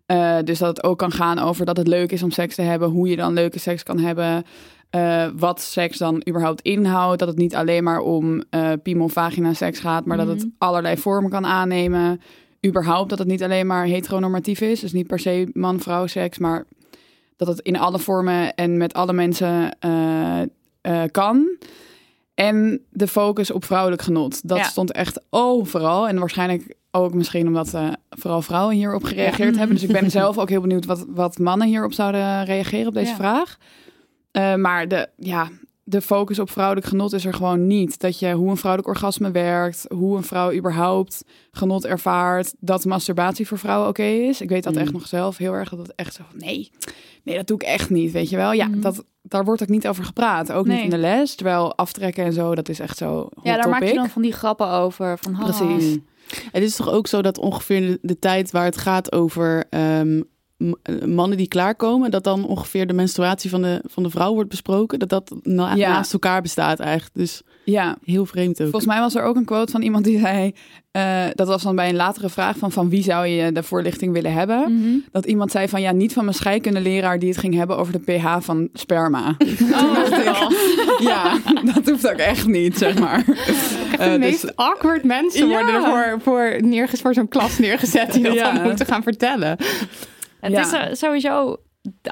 Uh, 0.07 0.37
dus 0.43 0.59
dat 0.59 0.77
het 0.77 0.83
ook 0.83 0.97
kan 0.97 1.11
gaan 1.11 1.39
over 1.39 1.65
dat 1.65 1.77
het 1.77 1.87
leuk 1.87 2.11
is 2.11 2.23
om 2.23 2.31
seks 2.31 2.55
te 2.55 2.61
hebben, 2.61 2.89
hoe 2.89 3.07
je 3.07 3.15
dan 3.15 3.33
leuke 3.33 3.59
seks 3.59 3.83
kan 3.83 3.99
hebben, 3.99 4.43
uh, 4.95 5.27
wat 5.35 5.61
seks 5.61 5.97
dan 5.97 6.23
überhaupt 6.29 6.61
inhoudt. 6.61 7.19
Dat 7.19 7.27
het 7.27 7.37
niet 7.37 7.55
alleen 7.55 7.83
maar 7.83 7.99
om 7.99 8.43
uh, 8.51 8.71
piemel-vagina 8.83 9.53
seks 9.53 9.79
gaat, 9.79 10.05
maar 10.05 10.17
mm 10.17 10.23
-hmm. 10.23 10.33
dat 10.33 10.41
het 10.41 10.51
allerlei 10.57 10.97
vormen 10.97 11.29
kan 11.29 11.45
aannemen. 11.45 12.21
Überhaupt 12.65 13.09
dat 13.09 13.19
het 13.19 13.27
niet 13.27 13.43
alleen 13.43 13.67
maar 13.67 13.85
heteronormatief 13.85 14.61
is, 14.61 14.79
dus 14.79 14.93
niet 14.93 15.07
per 15.07 15.19
se 15.19 15.49
man-vrouw 15.53 16.07
seks, 16.07 16.37
maar 16.37 16.65
dat 17.35 17.47
het 17.47 17.59
in 17.59 17.77
alle 17.77 17.99
vormen 17.99 18.55
en 18.55 18.77
met 18.77 18.93
alle 18.93 19.13
mensen 19.13 19.77
kan. 21.11 21.57
En 22.33 22.85
de 22.89 23.07
focus 23.07 23.51
op 23.51 23.65
vrouwelijk 23.65 24.01
genot. 24.01 24.47
Dat 24.47 24.57
ja. 24.57 24.63
stond 24.63 24.91
echt 24.91 25.21
overal. 25.29 26.07
En 26.07 26.19
waarschijnlijk 26.19 26.75
ook 26.91 27.13
misschien 27.13 27.47
omdat 27.47 27.73
uh, 27.73 27.89
vooral 28.09 28.41
vrouwen 28.41 28.75
hierop 28.75 29.03
gereageerd 29.03 29.53
ja. 29.53 29.57
hebben. 29.57 29.75
Dus 29.75 29.85
ik 29.85 29.91
ben 30.01 30.11
zelf 30.21 30.37
ook 30.37 30.49
heel 30.49 30.61
benieuwd 30.61 30.85
wat, 30.85 31.05
wat 31.07 31.39
mannen 31.39 31.67
hierop 31.67 31.93
zouden 31.93 32.45
reageren 32.45 32.87
op 32.87 32.93
deze 32.93 33.09
ja. 33.09 33.15
vraag. 33.15 33.57
Uh, 34.31 34.55
maar 34.55 34.87
de, 34.87 35.07
ja, 35.17 35.49
de 35.83 36.01
focus 36.01 36.39
op 36.39 36.49
vrouwelijk 36.49 36.87
genot 36.87 37.13
is 37.13 37.25
er 37.25 37.33
gewoon 37.33 37.67
niet. 37.67 37.99
Dat 37.99 38.19
je 38.19 38.31
hoe 38.31 38.49
een 38.49 38.57
vrouwelijk 38.57 38.89
orgasme 38.89 39.31
werkt, 39.31 39.85
hoe 39.89 40.17
een 40.17 40.23
vrouw 40.23 40.53
überhaupt 40.53 41.23
genot 41.51 41.85
ervaart, 41.85 42.53
dat 42.59 42.85
masturbatie 42.85 43.47
voor 43.47 43.57
vrouwen 43.57 43.89
oké 43.89 44.01
okay 44.01 44.19
is. 44.19 44.41
Ik 44.41 44.49
weet 44.49 44.63
dat 44.63 44.73
mm. 44.73 44.79
echt 44.79 44.91
nog 44.91 45.07
zelf 45.07 45.37
heel 45.37 45.53
erg 45.53 45.69
dat 45.69 45.79
het 45.79 45.95
echt 45.95 46.13
zo 46.13 46.23
van 46.29 46.39
nee, 46.39 46.71
nee, 47.23 47.35
dat 47.35 47.47
doe 47.47 47.57
ik 47.57 47.63
echt 47.63 47.89
niet, 47.89 48.11
weet 48.11 48.29
je 48.29 48.35
wel? 48.35 48.51
Ja, 48.51 48.67
mm. 48.67 48.81
dat, 48.81 49.05
daar 49.21 49.45
wordt 49.45 49.61
ook 49.61 49.69
niet 49.69 49.87
over 49.87 50.03
gepraat, 50.03 50.51
ook 50.51 50.65
nee. 50.65 50.75
niet 50.75 50.83
in 50.83 50.89
de 50.89 50.97
les. 50.97 51.35
Terwijl 51.35 51.75
aftrekken 51.75 52.25
en 52.25 52.33
zo, 52.33 52.55
dat 52.55 52.69
is 52.69 52.79
echt 52.79 52.97
zo. 52.97 53.29
Ja, 53.43 53.55
daar 53.55 53.63
topic. 53.63 53.79
maak 53.79 53.89
je 53.89 53.95
dan 53.95 54.09
van 54.09 54.21
die 54.21 54.33
grappen 54.33 54.69
over. 54.69 55.17
Van. 55.17 55.37
Precies. 55.37 55.97
Het 56.51 56.63
is 56.63 56.75
toch 56.75 56.89
ook 56.89 57.07
zo 57.07 57.21
dat 57.21 57.37
ongeveer 57.37 57.81
de, 57.81 57.99
de 58.01 58.19
tijd 58.19 58.51
waar 58.51 58.65
het 58.65 58.77
gaat 58.77 59.11
over 59.11 59.63
um, 59.69 60.23
mannen 61.05 61.37
die 61.37 61.47
klaarkomen, 61.47 62.11
dat 62.11 62.23
dan 62.23 62.45
ongeveer 62.45 62.87
de 62.87 62.93
menstruatie 62.93 63.49
van 63.49 63.61
de, 63.61 63.81
van 63.85 64.03
de 64.03 64.09
vrouw 64.09 64.33
wordt 64.33 64.49
besproken. 64.49 64.99
Dat 64.99 65.09
dat 65.09 65.31
na, 65.43 65.75
ja. 65.75 65.89
naast 65.89 66.13
elkaar 66.13 66.41
bestaat 66.41 66.79
eigenlijk. 66.79 67.15
Dus 67.15 67.41
ja, 67.63 67.97
heel 68.05 68.25
vreemd 68.25 68.61
ook. 68.61 68.69
Volgens 68.69 68.91
mij 68.91 68.99
was 68.99 69.15
er 69.15 69.23
ook 69.23 69.35
een 69.35 69.45
quote 69.45 69.71
van 69.71 69.81
iemand 69.81 70.05
die 70.05 70.19
zei, 70.19 70.53
uh, 70.91 71.23
dat 71.33 71.47
was 71.47 71.63
dan 71.63 71.75
bij 71.75 71.89
een 71.89 71.95
latere 71.95 72.29
vraag 72.29 72.57
van 72.57 72.71
van 72.71 72.89
wie 72.89 73.03
zou 73.03 73.27
je 73.27 73.51
de 73.51 73.63
voorlichting 73.63 74.13
willen 74.13 74.33
hebben. 74.33 74.59
Mhm. 74.59 74.71
Mm 74.71 74.83
-hmm. 74.83 75.03
Dat 75.11 75.25
iemand 75.25 75.51
zei 75.51 75.67
van 75.67 75.81
ja, 75.81 75.91
niet 75.91 76.13
van 76.13 76.23
mijn 76.23 76.35
scheikundeleraar 76.35 77.19
die 77.19 77.29
het 77.29 77.37
ging 77.37 77.53
hebben 77.53 77.77
over 77.77 77.93
de 77.93 77.99
pH 77.99 78.37
van 78.39 78.69
sperma. 78.73 79.37
Oh, 79.71 80.09
ja, 81.09 81.37
dat 81.73 81.89
hoeft 81.89 82.09
ook 82.09 82.17
echt 82.17 82.47
niet, 82.47 82.77
zeg 82.77 82.99
maar. 82.99 83.23
Echt 83.91 83.99
de 83.99 84.09
uh, 84.09 84.17
meest 84.19 84.41
dus, 84.41 84.55
awkward 84.55 85.03
mensen 85.03 85.47
ja. 85.47 85.53
worden 85.53 85.75
ervoor 85.75 86.21
voor, 86.21 86.57
neergezet, 86.59 87.01
voor 87.01 87.13
zo'n 87.13 87.27
klas 87.27 87.57
neergezet 87.57 88.13
die 88.13 88.23
dat 88.23 88.33
ja. 88.33 88.53
dan 88.53 88.63
moeten 88.63 88.85
gaan 88.85 89.03
vertellen. 89.03 89.57
Het 90.41 90.51
ja. 90.51 90.87
is 90.89 90.99
sowieso 90.99 91.57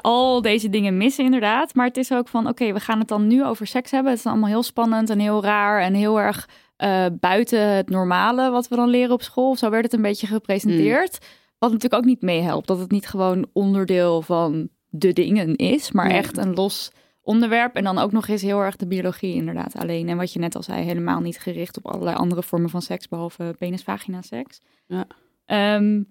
al 0.00 0.42
deze 0.42 0.68
dingen 0.68 0.96
missen 0.96 1.24
inderdaad. 1.24 1.74
Maar 1.74 1.86
het 1.86 1.96
is 1.96 2.12
ook 2.12 2.28
van, 2.28 2.40
oké, 2.40 2.50
okay, 2.50 2.72
we 2.72 2.80
gaan 2.80 2.98
het 2.98 3.08
dan 3.08 3.26
nu 3.26 3.44
over 3.44 3.66
seks 3.66 3.90
hebben. 3.90 4.10
Het 4.10 4.20
is 4.20 4.26
allemaal 4.26 4.48
heel 4.48 4.62
spannend 4.62 5.10
en 5.10 5.18
heel 5.18 5.42
raar 5.42 5.82
en 5.82 5.94
heel 5.94 6.20
erg 6.20 6.48
uh, 6.78 7.06
buiten 7.20 7.68
het 7.68 7.88
normale 7.88 8.50
wat 8.50 8.68
we 8.68 8.76
dan 8.76 8.88
leren 8.88 9.12
op 9.12 9.22
school. 9.22 9.56
Zo 9.56 9.70
werd 9.70 9.84
het 9.84 9.92
een 9.92 10.02
beetje 10.02 10.26
gepresenteerd. 10.26 11.18
Mm. 11.20 11.26
Wat 11.58 11.72
natuurlijk 11.72 12.02
ook 12.02 12.08
niet 12.08 12.22
meehelpt. 12.22 12.66
Dat 12.66 12.78
het 12.78 12.90
niet 12.90 13.06
gewoon 13.06 13.46
onderdeel 13.52 14.22
van 14.22 14.68
de 14.88 15.12
dingen 15.12 15.56
is, 15.56 15.92
maar 15.92 16.08
Nee. 16.08 16.16
echt 16.16 16.36
een 16.36 16.54
los 16.54 16.90
onderwerp. 17.22 17.74
En 17.74 17.84
dan 17.84 17.98
ook 17.98 18.12
nog 18.12 18.28
eens 18.28 18.42
heel 18.42 18.60
erg 18.60 18.76
de 18.76 18.86
biologie 18.86 19.34
inderdaad 19.34 19.76
alleen. 19.76 20.08
En 20.08 20.16
wat 20.16 20.32
je 20.32 20.38
net 20.38 20.56
al 20.56 20.62
zei, 20.62 20.82
helemaal 20.84 21.20
niet 21.20 21.38
gericht 21.38 21.76
op 21.76 21.86
allerlei 21.86 22.16
andere 22.16 22.42
vormen 22.42 22.70
van 22.70 22.82
seks, 22.82 23.08
behalve 23.08 23.54
penis-vagina 23.58 24.22
seks. 24.22 24.60
Ja. 24.86 25.06
Ehm, 25.46 26.02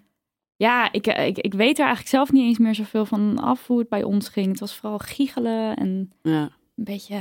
ja, 0.60 0.92
ik, 0.92 1.08
ik, 1.08 1.38
ik 1.38 1.54
weet 1.54 1.78
er 1.78 1.86
eigenlijk 1.86 2.10
zelf 2.16 2.32
niet 2.32 2.44
eens 2.44 2.58
meer 2.58 2.76
zoveel 2.76 3.06
van 3.06 3.40
af 3.40 3.68
hoe 3.68 3.80
het 3.80 3.90
bij 3.90 4.04
ons 4.04 4.30
ging. 4.30 4.48
Het 4.48 4.60
was 4.60 4.76
vooral 4.76 4.98
giechelen 4.98 5.76
en 5.76 6.12
Ja. 6.22 6.42
een 6.42 6.84
beetje, 6.84 7.20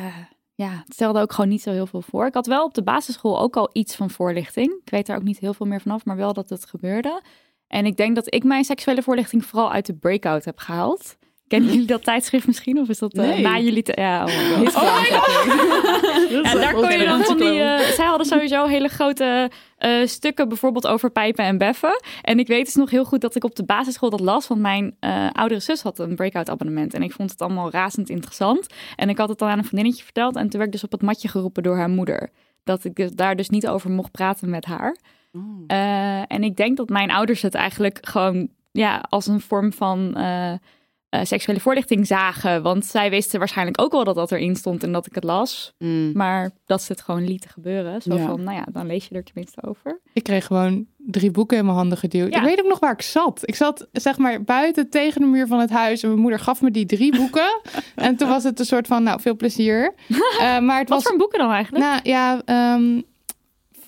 ja, 0.54 0.70
het 0.84 0.92
stelde 0.94 1.20
ook 1.20 1.32
gewoon 1.32 1.50
niet 1.50 1.62
zo 1.62 1.70
heel 1.70 1.86
veel 1.86 2.02
voor. 2.02 2.26
Ik 2.26 2.34
had 2.34 2.46
wel 2.46 2.64
op 2.64 2.74
de 2.74 2.82
basisschool 2.82 3.40
ook 3.40 3.56
al 3.56 3.70
iets 3.72 3.96
van 3.96 4.10
voorlichting. 4.10 4.80
Ik 4.84 4.90
weet 4.90 5.06
daar 5.06 5.16
ook 5.16 5.22
niet 5.22 5.38
heel 5.38 5.54
veel 5.54 5.66
meer 5.66 5.80
vanaf, 5.80 6.04
maar 6.04 6.16
wel 6.16 6.32
dat 6.32 6.48
het 6.48 6.66
gebeurde. 6.66 7.22
En 7.66 7.86
ik 7.86 7.96
denk 7.96 8.14
dat 8.14 8.34
ik 8.34 8.44
mijn 8.44 8.64
seksuele 8.64 9.02
voorlichting 9.02 9.44
vooral 9.44 9.72
uit 9.72 9.86
de 9.86 9.94
breakout 9.94 10.44
heb 10.44 10.58
gehaald. 10.58 11.16
Kennen 11.48 11.70
jullie 11.72 11.86
dat 11.86 12.04
tijdschrift 12.04 12.46
misschien? 12.46 12.78
Of 12.78 12.88
is 12.88 12.98
dat 12.98 13.16
uh, 13.16 13.22
Nee. 13.22 13.40
na 13.42 13.58
jullie... 13.58 13.82
Te... 13.82 13.92
Ja, 13.94 14.24
oh 14.24 14.58
my 14.58 14.66
god. 14.66 14.82
Oh 14.84 14.98
my 15.00 15.08
Ja, 16.42 16.54
daar 16.54 16.72
kon 16.74 16.90
je 16.90 17.04
dan 17.04 17.22
van 17.22 17.36
die... 17.36 17.60
eh, 17.60 17.78
zij 17.78 18.06
hadden 18.06 18.26
sowieso 18.26 18.66
hele 18.66 18.88
grote 18.88 19.50
eh, 19.76 20.06
stukken 20.06 20.48
bijvoorbeeld 20.48 20.86
over 20.86 21.10
pijpen 21.10 21.44
en 21.44 21.58
beffen. 21.58 22.00
En 22.22 22.38
ik 22.38 22.46
weet 22.46 22.64
dus 22.64 22.74
nog 22.74 22.90
heel 22.90 23.04
goed 23.04 23.20
dat 23.20 23.34
ik 23.34 23.44
op 23.44 23.54
de 23.54 23.64
basisschool 23.64 24.10
dat 24.10 24.20
las. 24.20 24.46
Want 24.46 24.60
mijn 24.60 24.96
oudere 25.32 25.60
zus 25.60 25.82
had 25.82 25.98
een 25.98 26.14
breakout 26.14 26.50
abonnement. 26.50 26.94
En 26.94 27.02
ik 27.02 27.12
vond 27.12 27.30
het 27.30 27.40
allemaal 27.42 27.70
razend 27.70 28.08
interessant. 28.08 28.66
En 28.96 29.08
ik 29.08 29.18
had 29.18 29.28
het 29.28 29.38
dan 29.38 29.48
aan 29.48 29.58
een 29.58 29.64
vriendinnetje 29.64 30.04
verteld. 30.04 30.36
En 30.36 30.42
toen 30.48 30.58
werd 30.60 30.64
ik 30.64 30.72
dus 30.72 30.84
op 30.84 30.92
het 30.92 31.02
matje 31.02 31.28
geroepen 31.28 31.62
door 31.62 31.76
haar 31.76 31.88
moeder. 31.90 32.30
Dat 32.64 32.84
ik 32.84 32.94
dus 32.94 33.10
daar 33.12 33.36
dus 33.36 33.48
niet 33.48 33.68
over 33.68 33.90
mocht 33.90 34.10
praten 34.10 34.50
met 34.50 34.64
haar. 34.64 34.96
Eh, 35.66 36.32
en 36.32 36.42
ik 36.42 36.56
denk 36.56 36.76
dat 36.76 36.88
mijn 36.88 37.10
ouders 37.10 37.42
het 37.42 37.54
eigenlijk 37.54 37.98
gewoon 38.00 38.48
ja, 38.72 39.04
als 39.08 39.26
een 39.26 39.40
vorm 39.40 39.72
van 39.72 40.16
eh, 41.08 41.20
seksuele 41.24 41.60
voorlichting 41.60 42.06
zagen. 42.06 42.62
Want 42.62 42.86
zij 42.86 43.10
wisten 43.10 43.38
waarschijnlijk 43.38 43.80
ook 43.80 43.92
wel 43.92 44.04
dat 44.04 44.14
dat 44.14 44.32
erin 44.32 44.56
stond 44.56 44.82
en 44.82 44.92
dat 44.92 45.06
ik 45.06 45.14
het 45.14 45.24
las. 45.24 45.74
Mm. 45.78 46.10
Maar 46.14 46.50
dat 46.66 46.82
ze 46.82 46.92
het 46.92 47.00
gewoon 47.00 47.24
lieten 47.24 47.50
gebeuren. 47.50 48.02
Zo 48.02 48.16
Ja. 48.16 48.26
van, 48.26 48.42
nou 48.42 48.56
ja, 48.56 48.64
dan 48.72 48.86
lees 48.86 49.06
je 49.08 49.14
er 49.14 49.24
tenminste 49.24 49.62
over. 49.62 50.00
Ik 50.12 50.22
kreeg 50.22 50.46
gewoon 50.46 50.86
drie 50.96 51.30
boeken 51.30 51.56
in 51.58 51.64
mijn 51.64 51.76
handen 51.76 51.98
geduwd. 51.98 52.32
Ja. 52.32 52.38
Ik 52.38 52.44
weet 52.44 52.60
ook 52.60 52.68
nog 52.68 52.78
waar 52.78 52.92
ik 52.92 53.02
zat. 53.02 53.40
Ik 53.44 53.54
zat 53.54 53.88
zeg 53.92 54.18
maar 54.18 54.42
buiten 54.42 54.90
tegen 54.90 55.20
de 55.20 55.26
muur 55.26 55.46
van 55.46 55.58
het 55.60 55.70
huis. 55.70 56.02
En 56.02 56.08
mijn 56.08 56.20
moeder 56.20 56.40
gaf 56.40 56.60
me 56.62 56.70
die 56.70 56.86
drie 56.86 57.16
boeken. 57.16 57.60
en 57.94 58.16
toen 58.16 58.28
was 58.28 58.44
het 58.44 58.58
een 58.58 58.64
soort 58.66 58.86
van, 58.86 59.02
nou, 59.02 59.20
veel 59.20 59.36
plezier. 59.36 59.94
Eh, 60.38 60.58
maar 60.58 60.78
het 60.78 60.88
Wat 60.88 60.98
was... 60.98 61.08
voor 61.08 61.16
boeken 61.18 61.38
dan 61.38 61.50
eigenlijk? 61.50 61.84
Nou 61.84 62.00
ja, 62.02 62.42
ehm, 62.44 63.00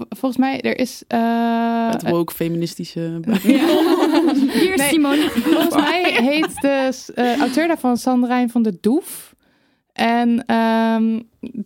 volgens 0.09 0.37
mij, 0.41 0.61
er 0.61 0.79
is... 0.79 1.03
eh, 1.09 1.91
Het 1.91 2.09
woke 2.11 2.35
feministische... 2.35 3.21
Hier, 3.43 4.77
nee. 4.77 4.89
Simone. 4.89 5.31
Volgens 5.31 5.75
mij 5.75 6.03
heet 6.23 6.61
de 6.61 6.91
eh, 7.15 7.39
auteur 7.39 7.67
daarvan 7.67 7.97
Sandrijn 7.97 8.51
van 8.51 8.63
de 8.63 8.79
Doef. 8.81 9.35
En 9.93 10.45
ehm, 10.47 11.21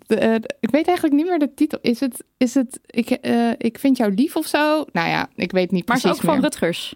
de, 0.07 0.17
eh, 0.17 0.35
ik 0.61 0.71
weet 0.71 0.87
eigenlijk 0.87 1.17
niet 1.17 1.27
meer 1.27 1.39
de 1.39 1.55
titel. 1.55 1.79
Is 1.83 2.01
het, 2.01 2.25
is 2.37 2.55
het 2.55 2.81
ik, 2.87 3.11
eh, 3.11 3.51
ik 3.59 3.79
vind 3.79 3.97
jou 3.97 4.15
lief 4.15 4.37
of 4.37 4.47
zo? 4.47 4.85
Nou 4.93 5.09
ja, 5.09 5.29
ik 5.35 5.53
weet 5.53 5.71
niet 5.71 5.87
Maar 5.87 5.97
het 5.97 6.05
precies 6.05 6.11
is 6.23 6.25
ook 6.25 6.31
van 6.33 6.41
meer. 6.41 6.51
Rutgers. 6.51 6.95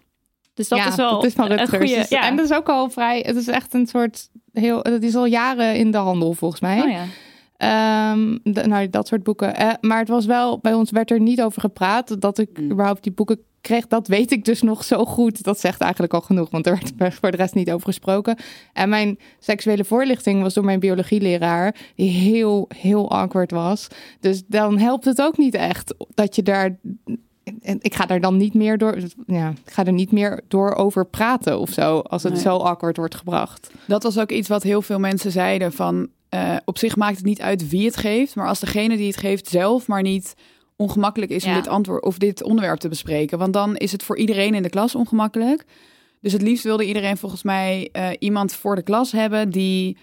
Dus 0.53 0.67
dat 0.67 0.79
ja, 0.79 0.87
is 0.87 0.95
wel 0.95 1.11
dat 1.11 1.23
is 1.25 1.33
van 1.33 1.47
Rutgers. 1.47 1.93
Dus- 1.93 2.09
ja. 2.09 2.21
En 2.27 2.35
dat 2.35 2.45
is 2.45 2.53
ook 2.57 2.69
al 2.69 2.89
vrij... 2.89 3.23
Het 3.25 3.35
is 3.35 3.47
echt 3.47 3.73
een 3.73 3.87
soort... 3.87 4.29
Heel, 4.53 4.83
dat 4.83 5.03
is 5.03 5.15
al 5.15 5.25
jaren 5.25 5.75
in 5.75 5.91
de 5.91 5.97
handel 5.97 6.33
volgens 6.33 6.61
mij. 6.61 6.81
Oh 6.81 6.89
ja. 6.89 7.03
Ehm, 7.59 8.37
de- 8.43 8.67
nou, 8.67 8.89
dat 8.89 9.07
soort 9.07 9.23
boeken. 9.23 9.55
Eh, 9.55 9.69
maar 9.81 9.99
het 9.99 10.07
was 10.07 10.25
wel, 10.25 10.59
bij 10.59 10.73
ons 10.73 10.91
werd 10.91 11.11
er 11.11 11.19
niet 11.19 11.41
over 11.41 11.61
gepraat. 11.61 12.21
Dat 12.21 12.37
ik 12.37 12.59
Mm. 12.59 12.71
überhaupt 12.71 13.03
die 13.03 13.11
boeken 13.11 13.39
kreeg, 13.61 13.87
dat 13.87 14.07
weet 14.07 14.31
ik 14.31 14.45
dus 14.45 14.61
nog 14.61 14.83
zo 14.83 15.05
goed. 15.05 15.43
Dat 15.43 15.59
zegt 15.59 15.81
eigenlijk 15.81 16.13
al 16.13 16.21
genoeg, 16.21 16.49
want 16.49 16.67
er 16.67 16.81
werd 16.97 17.13
voor 17.21 17.31
de 17.31 17.37
rest 17.37 17.53
niet 17.53 17.71
over 17.71 17.85
gesproken. 17.87 18.37
En 18.73 18.89
mijn 18.89 19.19
seksuele 19.39 19.83
voorlichting 19.83 20.41
was 20.41 20.53
door 20.53 20.65
mijn 20.65 20.79
biologieleraar, 20.79 21.75
die 21.95 22.09
heel, 22.09 22.65
heel 22.75 23.11
awkward 23.11 23.51
was. 23.51 23.87
Dus 24.19 24.43
dan 24.47 24.77
helpt 24.77 25.05
het 25.05 25.21
ook 25.21 25.37
niet 25.37 25.53
echt 25.53 25.93
dat 26.13 26.35
je 26.35 26.43
daar. 26.43 26.77
En 27.61 27.77
ik 27.81 27.95
ga 27.95 28.05
daar 28.05 28.21
dan 28.21 28.37
niet 28.37 28.53
meer 28.53 28.77
door. 28.77 28.97
Ja, 29.27 29.49
ik 29.65 29.71
ga 29.71 29.85
er 29.85 29.93
niet 29.93 30.11
meer 30.11 30.41
door 30.47 30.73
over 30.75 31.05
praten 31.05 31.59
of 31.59 31.69
zo. 31.69 31.99
Als 31.99 32.23
het 32.23 32.33
Nee. 32.33 32.41
zo 32.41 32.57
awkward 32.57 32.97
wordt 32.97 33.15
gebracht. 33.15 33.71
Dat 33.87 34.03
was 34.03 34.17
ook 34.19 34.31
iets 34.31 34.47
wat 34.47 34.63
heel 34.63 34.81
veel 34.81 34.99
mensen 34.99 35.31
zeiden 35.31 35.73
van... 35.73 36.07
eh, 36.29 36.55
op 36.65 36.77
zich 36.77 36.95
maakt 36.95 37.17
het 37.17 37.25
niet 37.25 37.41
uit 37.41 37.69
wie 37.69 37.85
het 37.85 37.97
geeft... 37.97 38.35
maar 38.35 38.47
als 38.47 38.59
degene 38.59 38.97
die 38.97 39.07
het 39.07 39.17
geeft 39.17 39.47
zelf 39.47 39.87
maar 39.87 40.01
niet 40.01 40.33
ongemakkelijk 40.75 41.31
is... 41.31 41.43
om 41.45 41.53
dit, 41.53 41.67
antwoord, 41.67 42.03
of 42.03 42.17
dit 42.17 42.43
onderwerp 42.43 42.79
te 42.79 42.87
bespreken. 42.89 43.37
Want 43.37 43.53
dan 43.53 43.75
is 43.75 43.91
het 43.91 44.03
voor 44.03 44.17
iedereen 44.17 44.53
in 44.53 44.63
de 44.63 44.69
klas 44.69 44.95
ongemakkelijk. 44.95 45.65
Dus 46.21 46.33
het 46.33 46.41
liefst 46.41 46.63
wilde 46.63 46.85
iedereen 46.85 47.17
volgens 47.17 47.43
mij 47.43 47.89
eh, 47.91 48.07
iemand 48.19 48.53
voor 48.53 48.75
de 48.75 48.81
klas 48.83 49.11
hebben... 49.11 49.49
die 49.49 49.97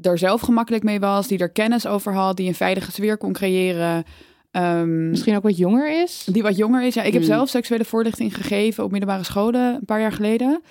er 0.00 0.18
zelf 0.18 0.40
gemakkelijk 0.40 0.84
mee 0.84 1.00
was, 1.00 1.26
die 1.26 1.38
er 1.38 1.50
kennis 1.50 1.86
over 1.86 2.14
had... 2.14 2.36
die 2.36 2.48
een 2.48 2.54
veilige 2.54 2.92
sfeer 2.92 3.16
kon 3.18 3.32
creëren... 3.32 4.04
Ehm, 4.50 5.10
Misschien 5.10 5.36
ook 5.36 5.42
wat 5.42 5.56
jonger 5.56 6.02
is. 6.02 6.26
die 6.32 6.42
wat 6.42 6.56
jonger 6.56 6.82
is. 6.82 6.94
Ja, 6.94 7.02
ik 7.02 7.12
heb 7.12 7.22
Mm. 7.22 7.28
zelf 7.28 7.48
seksuele 7.48 7.84
voorlichting 7.84 8.34
gegeven 8.36 8.84
op 8.84 8.90
middelbare 8.90 9.24
scholen 9.24 9.74
een 9.74 9.84
paar 9.84 10.00
jaar 10.00 10.12
geleden. 10.12 10.62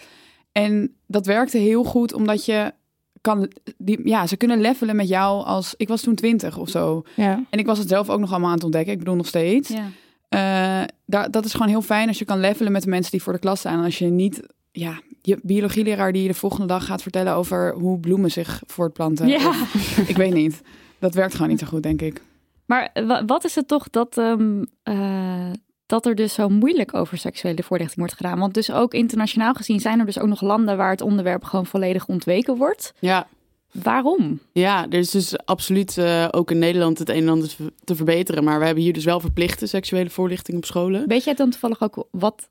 En 0.52 0.96
dat 1.08 1.26
werkte 1.26 1.58
heel 1.58 1.84
goed 1.84 2.14
omdat 2.14 2.46
je 2.46 2.72
kan, 3.22 3.52
die, 3.78 4.08
ja, 4.08 4.28
ze 4.28 4.38
kunnen 4.38 4.62
levelen 4.62 4.96
met 4.96 5.08
jou 5.08 5.46
als, 5.46 5.74
ik 5.78 5.88
was 5.88 6.02
toen 6.02 6.16
twintig 6.16 6.58
of 6.58 6.70
zo. 6.70 7.02
Ja. 7.16 7.44
En 7.50 7.60
ik 7.60 7.66
was 7.66 7.78
het 7.78 7.88
zelf 7.88 8.10
ook 8.10 8.20
nog 8.20 8.30
allemaal 8.32 8.50
aan 8.50 8.56
het 8.56 8.64
ontdekken. 8.64 8.92
Ik 8.94 9.00
bedoel 9.00 9.16
nog 9.16 9.28
steeds. 9.28 9.70
Ja. 9.70 9.88
Eh, 10.30 10.88
daar, 11.06 11.32
dat 11.32 11.46
is 11.46 11.52
gewoon 11.52 11.68
heel 11.68 11.82
fijn 11.82 12.08
als 12.08 12.20
je 12.20 12.26
kan 12.26 12.40
levelen 12.40 12.72
met 12.72 12.84
de 12.84 12.90
mensen 12.90 13.12
die 13.12 13.22
voor 13.24 13.34
de 13.34 13.40
klas 13.40 13.60
staan. 13.60 13.78
En 13.80 13.84
als 13.86 13.98
je 13.98 14.06
niet, 14.06 14.42
ja, 14.72 15.00
je 15.22 15.40
biologieleraar 15.44 16.12
die 16.12 16.22
je 16.22 16.28
de 16.28 16.34
volgende 16.34 16.66
dag 16.68 16.86
gaat 16.86 17.02
vertellen 17.02 17.34
over 17.34 17.74
hoe 17.74 18.00
bloemen 18.00 18.32
zich 18.32 18.62
voortplanten. 18.68 19.28
Ja. 19.28 19.48
Of- 19.48 19.98
ik 20.08 20.18
weet 20.18 20.34
niet. 20.34 20.62
Dat 21.00 21.14
werkt 21.14 21.34
gewoon 21.34 21.50
niet 21.50 21.60
zo 21.60 21.68
goed, 21.68 21.84
denk 21.84 22.02
ik. 22.02 22.22
Maar 22.66 22.90
wa- 22.94 23.26
wat 23.26 23.44
is 23.46 23.56
het 23.56 23.68
toch 23.68 23.90
dat, 23.90 24.18
ehm, 24.18 24.64
eh, 24.84 25.52
dat 25.90 26.06
er 26.06 26.16
dus 26.16 26.34
zo 26.34 26.50
moeilijk 26.50 26.94
over 26.94 27.18
seksuele 27.18 27.64
voorlichting 27.64 28.00
wordt 28.00 28.14
gedaan? 28.14 28.40
Want 28.40 28.54
dus 28.54 28.72
ook 28.72 28.94
internationaal 28.94 29.54
gezien 29.54 29.80
zijn 29.80 30.00
er 30.00 30.06
dus 30.06 30.20
ook 30.20 30.28
nog 30.28 30.42
landen 30.42 30.78
waar 30.78 30.90
het 30.92 31.02
onderwerp 31.02 31.44
gewoon 31.44 31.66
volledig 31.66 32.08
ontweken 32.08 32.56
wordt. 32.58 32.94
Ja, 33.00 33.28
Waarom? 33.72 34.40
Ja, 34.52 34.84
er 34.90 35.00
is 35.00 35.10
dus 35.12 35.46
absoluut 35.46 35.98
eh, 35.98 36.28
ook 36.32 36.52
in 36.52 36.60
Nederland 36.60 37.00
het 37.00 37.10
een 37.10 37.16
en 37.16 37.30
ander 37.30 37.56
te- 37.56 37.74
te 37.84 37.96
verbeteren. 37.96 38.44
Maar 38.44 38.60
we 38.60 38.66
hebben 38.66 38.84
hier 38.84 38.94
dus 38.94 39.06
wel 39.06 39.20
verplichte 39.20 39.66
seksuele 39.68 40.10
voorlichting 40.10 40.58
op 40.58 40.66
scholen. 40.66 41.08
Weet 41.08 41.24
jij 41.24 41.34
dan 41.34 41.50
toevallig 41.50 41.82
ook 41.82 42.08
wat, 42.12 42.50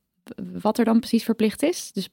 wat 0.61 0.79
er 0.79 0.85
dan 0.85 0.99
precies 0.99 1.25
verplicht 1.25 1.63
is? 1.63 1.91
Dus, 1.93 2.09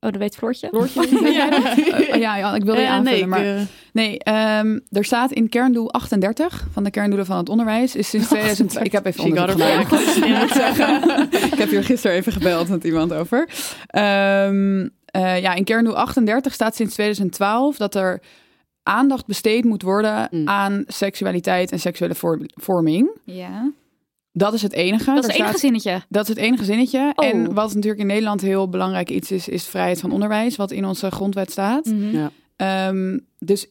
oh, 0.00 0.10
dat 0.10 0.16
weet 0.16 0.36
Floortje. 0.36 0.68
ja, 1.32 1.74
Eh, 1.76 2.20
ja, 2.20 2.36
ja, 2.36 2.54
ik 2.54 2.62
wilde 2.64 2.80
je 2.80 2.86
Eh, 2.86 2.92
aanvullen, 2.92 3.02
nee, 3.04 3.20
ik, 3.20 3.26
maar... 3.26 3.56
eh, 3.56 3.60
Nee, 3.92 4.18
ehm, 4.18 4.78
er 4.90 5.04
staat 5.04 5.32
in 5.32 5.48
kerndoel 5.48 5.92
38 5.92 6.66
van 6.72 6.84
de 6.84 6.90
kerndoelen 6.90 7.26
van 7.26 7.36
het 7.36 7.48
onderwijs. 7.48 7.96
Is 7.96 8.08
sinds 8.08 8.26
2000, 8.30 8.84
ik 8.84 8.92
heb 8.92 9.06
even 9.06 9.24
onderzoek 9.24 9.50
gedaan. 9.50 11.22
Ik 11.52 11.58
heb 11.58 11.68
hier 11.70 11.84
gisteren 11.84 12.16
even 12.16 12.32
gebeld 12.32 12.68
met 12.68 12.84
iemand 12.84 13.12
over. 13.12 13.48
Ehm, 13.86 14.88
eh, 15.04 15.40
ja, 15.40 15.54
in 15.54 15.64
kerndoel 15.64 15.96
38 15.96 16.52
staat 16.52 16.74
sinds 16.76 16.92
2012 16.94 17.76
dat 17.76 17.94
er 17.94 18.20
aandacht 18.82 19.26
besteed 19.26 19.64
moet 19.64 19.82
worden 19.82 20.28
Mm. 20.30 20.48
aan 20.48 20.84
seksualiteit 20.86 21.72
en 21.72 21.80
seksuele 21.80 22.14
vorming. 22.54 23.10
Ja. 23.24 23.70
Dat 24.38 24.52
is 24.52 24.62
het 24.62 24.72
enige. 24.72 25.04
Dat 25.14 25.18
is 25.18 25.26
het 25.26 25.34
enige 25.34 25.48
staat- 25.48 25.60
zinnetje. 25.60 26.02
dat 26.08 26.22
is 26.22 26.28
het 26.28 26.38
enige 26.38 26.64
zinnetje. 26.64 27.12
Oh. 27.14 27.26
En 27.26 27.54
wat 27.54 27.74
natuurlijk 27.74 28.00
in 28.00 28.06
Nederland 28.06 28.40
heel 28.40 28.68
belangrijk 28.68 29.10
iets 29.10 29.30
is, 29.30 29.48
is 29.48 29.64
vrijheid 29.64 30.00
van 30.00 30.10
onderwijs, 30.10 30.56
wat 30.56 30.70
in 30.70 30.84
onze 30.84 31.10
grondwet 31.10 31.50
staat. 31.50 31.84
Mhm. 31.84 32.16
Ja. 32.16 32.30
Ehm, 32.56 33.18
dus 33.38 33.66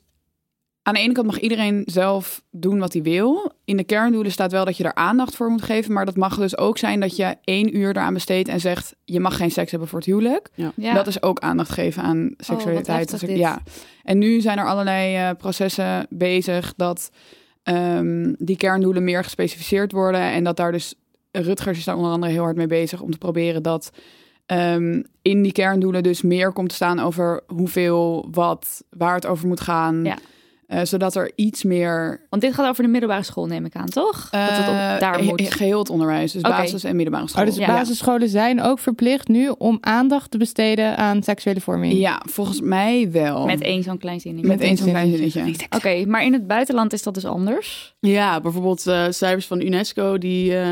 aan 0.81 0.93
de 0.93 0.99
ene 0.99 1.13
kant 1.13 1.27
mag 1.27 1.39
iedereen 1.39 1.83
zelf 1.85 2.43
doen 2.51 2.79
wat 2.79 2.93
hij 2.93 3.01
wil. 3.01 3.51
In 3.65 3.77
de 3.77 3.83
kerndoelen 3.83 4.31
staat 4.31 4.51
wel 4.51 4.65
dat 4.65 4.77
je 4.77 4.83
er 4.83 4.95
aandacht 4.95 5.35
voor 5.35 5.49
moet 5.49 5.61
geven. 5.61 5.93
Maar 5.93 6.05
dat 6.05 6.15
mag 6.15 6.37
dus 6.37 6.57
ook 6.57 6.77
zijn 6.77 6.99
dat 6.99 7.15
je 7.15 7.35
één 7.43 7.77
uur 7.77 7.89
eraan 7.89 8.13
besteedt 8.13 8.49
en 8.49 8.59
zegt... 8.59 8.95
je 9.03 9.19
mag 9.19 9.37
geen 9.37 9.51
seks 9.51 9.71
hebben 9.71 9.89
voor 9.89 9.99
het 9.99 10.07
huwelijk. 10.07 10.49
Ja. 10.75 10.93
Dat 10.93 11.07
is 11.07 11.21
ook 11.21 11.39
aandacht 11.39 11.71
geven 11.71 12.03
aan 12.03 12.33
seksualiteit. 12.37 13.11
Dus 13.11 13.19
dit. 13.19 13.37
ja. 13.37 13.61
En 14.03 14.17
nu 14.17 14.41
zijn 14.41 14.57
er 14.57 14.67
allerlei 14.67 15.15
eh, 15.15 15.29
processen 15.37 16.07
bezig 16.09 16.73
dat 16.75 17.11
ehm, 17.65 18.33
die 18.37 18.57
kerndoelen 18.57 19.03
meer 19.03 19.23
gespecificeerd 19.23 19.91
worden. 19.91 20.21
En 20.21 20.43
dat 20.43 20.57
daar 20.57 20.71
dus... 20.71 20.95
Rutgers 21.31 21.77
is 21.77 21.83
daar 21.83 21.95
onder 21.95 22.11
andere 22.11 22.31
heel 22.31 22.43
hard 22.43 22.55
mee 22.55 22.67
bezig 22.67 23.01
om 23.01 23.11
te 23.11 23.17
proberen 23.17 23.63
dat... 23.63 23.91
ehm, 24.45 25.01
in 25.21 25.41
die 25.41 25.51
kerndoelen 25.51 26.03
dus 26.03 26.21
meer 26.21 26.51
komt 26.51 26.69
te 26.69 26.75
staan 26.75 26.99
over 26.99 27.43
hoeveel, 27.47 28.27
wat, 28.31 28.83
waar 28.89 29.15
het 29.15 29.25
over 29.25 29.47
moet 29.47 29.61
gaan. 29.61 30.03
Ja. 30.03 30.17
Eh, 30.67 30.79
zodat 30.83 31.15
er 31.15 31.31
iets 31.35 31.63
meer... 31.63 32.21
Want 32.29 32.41
dit 32.41 32.53
gaat 32.53 32.67
over 32.69 32.83
de 32.83 32.89
middelbare 32.89 33.23
school, 33.23 33.45
neem 33.45 33.65
ik 33.65 33.75
aan, 33.75 33.89
toch? 33.89 34.29
dat 34.29 34.41
het 34.49 34.57
eh, 34.59 34.91
op, 34.93 34.99
daar 34.99 35.15
ge- 35.15 35.23
moet. 35.23 35.53
Geheel 35.53 35.79
het 35.79 35.89
onderwijs, 35.89 36.31
dus 36.31 36.41
Oké. 36.41 36.51
basis- 36.55 36.83
en 36.83 36.95
middelbare 36.95 37.27
school. 37.27 37.41
Oh, 37.43 37.49
dus 37.49 37.57
Ja. 37.57 37.67
basisscholen 37.67 38.29
zijn 38.29 38.61
ook 38.61 38.79
verplicht 38.79 39.27
nu 39.27 39.49
om 39.57 39.77
aandacht 39.81 40.31
te 40.31 40.37
besteden 40.37 40.97
aan 40.97 41.23
seksuele 41.23 41.61
vorming. 41.61 41.93
Ja, 41.93 42.21
volgens 42.29 42.61
mij 42.61 43.11
wel. 43.11 43.45
Met 43.45 43.61
één 43.61 43.83
zo'n 43.83 43.97
klein 43.97 44.19
zinnetje. 44.19 44.47
Met 44.47 44.61
één 44.61 44.77
zo'n 44.77 44.89
klein 44.89 45.31
zinnetje. 45.31 45.65
Oké, 45.75 46.05
maar 46.05 46.23
in 46.23 46.33
het 46.33 46.47
buitenland 46.47 46.93
is 46.93 47.03
dat 47.03 47.13
dus 47.13 47.25
anders. 47.25 47.95
Ja, 47.99 48.41
bijvoorbeeld 48.41 48.87
eh, 48.87 49.05
cijfers 49.09 49.45
van 49.47 49.61
UNESCO 49.61 50.17
die 50.17 50.57
eh, 50.57 50.67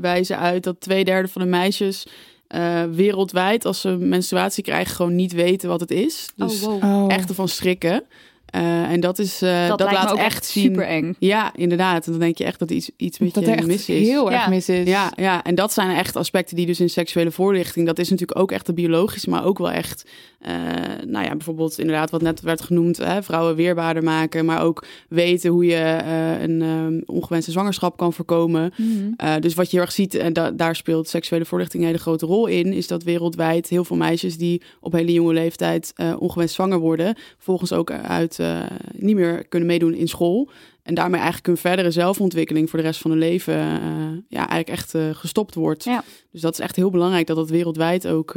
wijzen 0.00 0.38
uit 0.38 0.62
dat 0.64 0.80
twee 0.80 1.04
derde 1.04 1.28
van 1.28 1.42
de 1.42 1.48
meisjes 1.48 2.06
eh, 2.46 2.82
wereldwijd 2.92 3.64
als 3.64 3.80
ze 3.80 3.88
menstruatie 3.88 4.62
krijgen 4.62 4.94
gewoon 4.94 5.14
niet 5.14 5.32
weten 5.32 5.68
wat 5.68 5.80
het 5.80 5.90
is. 5.90 6.28
Dus 6.36 6.62
oh, 6.62 6.82
wow. 6.82 7.04
Oh. 7.04 7.12
echt 7.14 7.28
ervan 7.28 7.48
schrikken. 7.48 8.02
Eh, 8.50 8.90
en 8.90 9.00
dat 9.00 9.18
is 9.18 9.42
eh, 9.42 9.68
dat, 9.68 9.78
dat, 9.78 9.80
lijkt 9.90 9.94
laat 10.04 10.14
me 10.14 10.20
ook 10.20 10.26
echt 10.26 10.44
zien. 10.46 10.62
super 10.64 10.86
eng. 10.86 11.14
Ja, 11.18 11.52
inderdaad. 11.56 12.04
En 12.06 12.10
dan 12.12 12.20
denk 12.20 12.38
je 12.38 12.44
echt 12.44 12.58
dat 12.58 12.70
iets, 12.70 12.90
iets 12.96 13.18
met 13.18 13.34
dat 13.34 13.44
je 13.44 13.50
er 13.50 13.56
echt 13.56 13.66
mis 13.66 13.88
is. 13.88 14.08
heel 14.08 14.30
erg 14.32 14.42
Ja. 14.44 14.48
mis 14.48 14.68
is. 14.68 14.88
Ja, 14.88 15.12
ja, 15.16 15.42
en 15.42 15.54
dat 15.54 15.72
zijn 15.72 15.96
echt 15.96 16.16
aspecten 16.16 16.56
die 16.56 16.66
dus 16.66 16.80
in 16.80 16.90
seksuele 16.90 17.30
voorlichting, 17.30 17.86
dat 17.86 17.98
is 17.98 18.10
natuurlijk 18.10 18.38
ook 18.38 18.52
echt 18.52 18.66
de 18.66 18.72
biologische, 18.74 19.30
maar 19.30 19.44
ook 19.44 19.58
wel 19.58 19.70
echt, 19.70 20.10
eh, 20.40 20.52
nou 21.06 21.24
ja, 21.24 21.30
bijvoorbeeld 21.36 21.78
inderdaad 21.78 22.10
wat 22.10 22.22
net 22.22 22.40
werd 22.40 22.60
genoemd, 22.60 22.96
hè, 22.96 23.22
vrouwen 23.22 23.54
weerbaarder 23.56 24.02
maken, 24.02 24.44
maar 24.44 24.62
ook 24.62 24.84
weten 25.08 25.50
hoe 25.50 25.64
je 25.64 25.74
eh, 25.74 26.42
een 26.42 26.62
eh, 26.62 27.14
ongewenste 27.16 27.50
zwangerschap 27.50 27.96
kan 27.96 28.12
voorkomen. 28.12 28.72
Mhm. 28.76 28.88
Eh, 29.16 29.34
dus 29.40 29.54
wat 29.54 29.70
je 29.70 29.76
heel 29.76 29.84
erg 29.86 29.94
ziet, 29.94 30.14
en 30.14 30.32
da- 30.32 30.50
daar 30.50 30.76
speelt 30.76 31.08
seksuele 31.08 31.44
voorlichting 31.44 31.82
een 31.82 31.88
hele 31.88 32.00
grote 32.02 32.26
rol 32.26 32.46
in, 32.46 32.72
is 32.72 32.86
dat 32.86 33.02
wereldwijd 33.02 33.68
heel 33.68 33.84
veel 33.84 33.96
meisjes 33.96 34.36
die 34.36 34.62
op 34.80 34.92
hele 34.92 35.12
jonge 35.12 35.32
leeftijd 35.32 35.92
eh, 35.96 36.14
ongewenst 36.18 36.54
zwanger 36.54 36.78
worden, 36.78 37.14
volgens 37.38 37.72
ook 37.72 37.90
uit 37.90 38.38
eh, 38.40 38.60
niet 38.92 39.16
meer 39.16 39.48
kunnen 39.48 39.68
meedoen 39.68 39.94
in 39.94 40.08
school. 40.08 40.50
En 40.82 40.94
daarmee 40.94 41.16
eigenlijk 41.20 41.46
hun 41.46 41.56
verdere 41.56 41.90
zelfontwikkeling 41.90 42.70
voor 42.70 42.78
de 42.78 42.84
rest 42.84 43.00
van 43.00 43.10
hun 43.10 43.20
leven 43.20 43.54
eh, 43.54 43.80
ja, 44.28 44.38
eigenlijk 44.48 44.68
echt 44.68 44.94
eh, 44.94 45.10
gestopt 45.12 45.54
wordt. 45.54 45.84
Ja. 45.84 46.02
Dus 46.30 46.40
dat 46.40 46.52
is 46.52 46.58
echt 46.60 46.76
heel 46.76 46.90
belangrijk 46.90 47.26
dat 47.26 47.36
dat 47.36 47.50
wereldwijd 47.50 48.06
ook 48.06 48.34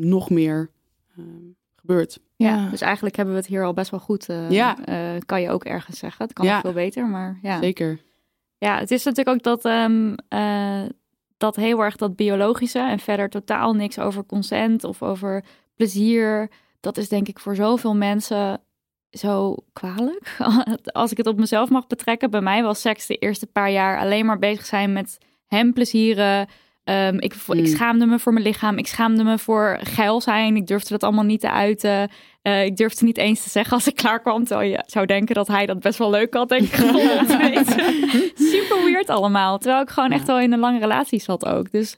nog 0.00 0.30
meer 0.30 0.70
gebeurt. 1.76 2.18
Ja. 2.36 2.68
Dus 2.70 2.80
eigenlijk 2.80 3.16
hebben 3.16 3.34
we 3.34 3.40
het 3.40 3.48
hier 3.50 3.64
al 3.64 3.72
best 3.72 3.90
wel 3.90 4.00
goed. 4.00 4.28
eh, 4.28 4.50
Ja. 4.50 4.84
eh, 4.84 5.20
kan 5.26 5.40
je 5.40 5.50
ook 5.50 5.64
ergens 5.64 5.98
zeggen. 5.98 6.24
Het 6.24 6.32
kan 6.34 6.46
Ja. 6.46 6.60
veel 6.60 6.72
beter, 6.72 7.06
maar 7.06 7.38
ja. 7.42 7.60
Zeker. 7.60 8.00
Ja, 8.58 8.78
het 8.78 8.90
is 8.90 9.04
natuurlijk 9.04 9.36
ook 9.36 9.42
dat, 9.42 9.64
ehm, 9.64 10.14
eh, 10.28 10.82
dat 11.36 11.56
heel 11.56 11.80
erg 11.82 11.96
dat 11.96 12.16
biologische 12.16 12.78
en 12.78 12.98
verder 12.98 13.28
totaal 13.28 13.72
niks 13.74 13.98
over 13.98 14.26
consent 14.26 14.84
of 14.84 15.02
over 15.02 15.44
plezier. 15.76 16.50
Dat 16.80 16.96
is 16.96 17.08
denk 17.08 17.28
ik 17.28 17.38
voor 17.38 17.54
zoveel 17.54 17.94
mensen 17.94 18.60
zo 19.12 19.56
kwalijk. 19.72 20.36
Als 20.84 21.10
ik 21.10 21.16
het 21.16 21.26
op 21.26 21.38
mezelf 21.38 21.70
mag 21.70 21.86
betrekken, 21.86 22.30
bij 22.30 22.40
mij 22.40 22.62
was 22.62 22.80
seks 22.80 23.06
de 23.06 23.16
eerste 23.16 23.46
paar 23.46 23.70
jaar 23.70 23.98
alleen 23.98 24.26
maar 24.26 24.38
bezig 24.38 24.66
zijn 24.66 24.92
met 24.92 25.18
hem 25.46 25.72
plezieren. 25.72 26.46
Ehm, 26.84 27.16
ik, 27.18 27.34
ik 27.34 27.46
Mm. 27.46 27.66
schaamde 27.66 28.06
me 28.06 28.18
voor 28.18 28.32
mijn 28.32 28.44
lichaam. 28.44 28.78
Ik 28.78 28.86
schaamde 28.86 29.24
me 29.24 29.38
voor 29.38 29.78
geil 29.82 30.20
zijn. 30.20 30.56
Ik 30.56 30.66
durfde 30.66 30.88
dat 30.88 31.02
allemaal 31.02 31.24
niet 31.24 31.40
te 31.40 31.50
uiten. 31.50 32.10
Eh, 32.42 32.64
ik 32.64 32.76
durfde 32.76 33.04
niet 33.04 33.18
eens 33.18 33.42
te 33.42 33.50
zeggen 33.50 33.72
als 33.72 33.86
ik 33.86 33.96
klaar 33.96 34.20
kwam. 34.20 34.44
Terwijl 34.44 34.70
je 34.70 34.82
zou 34.86 35.06
denken 35.06 35.34
dat 35.34 35.48
hij 35.48 35.66
dat 35.66 35.80
best 35.80 35.98
wel 35.98 36.10
leuk 36.10 36.34
had. 36.34 36.48
Denk 36.48 36.62
ik. 36.68 36.74
Super 38.52 38.84
weird 38.84 39.08
allemaal. 39.08 39.58
Terwijl 39.58 39.82
ik 39.82 39.90
gewoon 39.90 40.10
echt 40.12 40.26
wel 40.26 40.40
in 40.40 40.52
een 40.52 40.58
lange 40.58 40.78
relatie 40.78 41.20
zat 41.20 41.46
ook. 41.46 41.70
Dus 41.70 41.96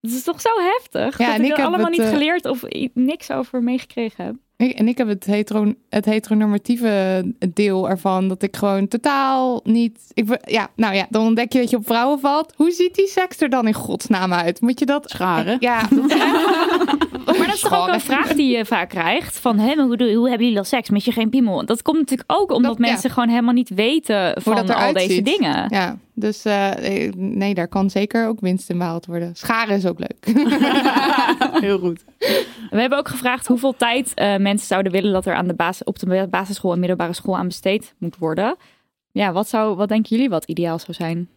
het 0.00 0.10
is 0.10 0.22
toch 0.22 0.40
zo 0.40 0.50
heftig. 0.60 1.18
Ja, 1.18 1.36
dat 1.36 1.40
ik 1.40 1.56
heb 1.56 1.66
allemaal 1.66 1.80
het, 1.80 1.90
niet 1.90 2.00
eh, 2.00 2.08
geleerd 2.08 2.46
of 2.46 2.62
niks 2.94 3.30
over 3.30 3.62
meegekregen 3.62 4.24
heb. 4.24 4.34
Ik- 4.62 4.78
en 4.78 4.88
ik 4.88 4.98
heb 4.98 5.08
het, 5.08 5.24
hetero, 5.24 5.72
het 5.90 6.04
heteronormatieve 6.04 7.24
deel 7.54 7.88
ervan. 7.88 8.28
Dat 8.28 8.42
ik 8.42 8.56
gewoon 8.56 8.88
totaal 8.88 9.60
niet... 9.64 9.98
Ik, 10.14 10.38
ja, 10.44 10.68
nou 10.76 10.94
ja, 10.94 11.06
dan 11.10 11.26
ontdek 11.26 11.52
je 11.52 11.58
dat 11.60 11.70
je 11.70 11.76
op 11.76 11.86
vrouwen 11.86 12.20
valt. 12.20 12.52
Hoe 12.56 12.70
ziet 12.70 12.94
die 12.94 13.06
seks 13.06 13.40
er 13.40 13.48
dan 13.50 13.66
in 13.66 13.74
godsnaam 13.74 14.32
uit? 14.32 14.60
Moet 14.60 14.78
je 14.78 14.86
dat... 14.86 15.10
Scharen. 15.10 15.56
Ja, 15.60 15.80
Maar 17.26 17.46
dat 17.46 17.54
is 17.54 17.60
toch 17.60 17.80
ook 17.88 17.94
een 17.94 18.00
vraag 18.00 18.34
die 18.34 18.56
je 18.56 18.64
vaak 18.64 18.88
krijgt. 18.88 19.38
Van, 19.38 19.58
hè, 19.58 19.74
maar 19.74 19.84
hoe, 19.84 19.96
hoe 20.14 20.28
hebben 20.28 20.42
jullie 20.46 20.58
al 20.58 20.64
seks 20.64 20.90
met 20.90 21.04
je 21.04 21.12
geen 21.12 21.30
piemel? 21.30 21.64
Dat 21.66 21.82
komt 21.82 21.98
natuurlijk 21.98 22.32
ook 22.32 22.52
omdat 22.52 22.76
Dat- 22.76 22.86
ja. 22.86 22.92
mensen 22.92 23.10
gewoon 23.10 23.28
helemaal 23.28 23.52
niet 23.54 23.68
weten 23.74 24.42
van 24.42 24.54
dat 24.66 24.74
al 24.74 24.92
deze 24.92 25.12
ziet. 25.12 25.24
dingen. 25.24 25.66
Ja, 25.68 25.98
dus 26.14 26.44
eh, 26.44 27.12
nee, 27.16 27.54
daar 27.54 27.68
kan 27.68 27.90
zeker 27.90 28.26
ook 28.26 28.40
winst 28.40 28.70
in 28.70 28.78
behaald 28.78 29.06
worden. 29.06 29.36
Scharen 29.36 29.76
is 29.76 29.86
ook 29.86 29.98
leuk. 29.98 30.26
Heel 31.66 31.78
goed. 31.78 32.04
We 32.70 32.80
hebben 32.80 32.98
ook 32.98 33.08
gevraagd 33.08 33.46
hoeveel 33.46 33.76
tijd 33.76 34.14
eh, 34.14 34.36
mensen 34.36 34.66
zouden 34.66 34.92
willen 34.92 35.12
dat 35.12 35.26
er 35.26 35.34
aan 35.34 35.46
de 35.46 35.54
basis, 35.54 35.84
op 35.84 35.98
de 35.98 36.26
basisschool 36.30 36.72
en 36.72 36.78
middelbare 36.78 37.12
school 37.12 37.36
aan 37.36 37.46
besteed 37.46 37.94
moet 37.98 38.16
worden. 38.16 38.56
Ja, 39.12 39.32
wat, 39.32 39.48
zou, 39.48 39.76
wat 39.76 39.88
denken 39.88 40.16
jullie 40.16 40.30
wat 40.30 40.44
ideaal 40.44 40.78
zou 40.78 40.92
zijn? 40.92 41.28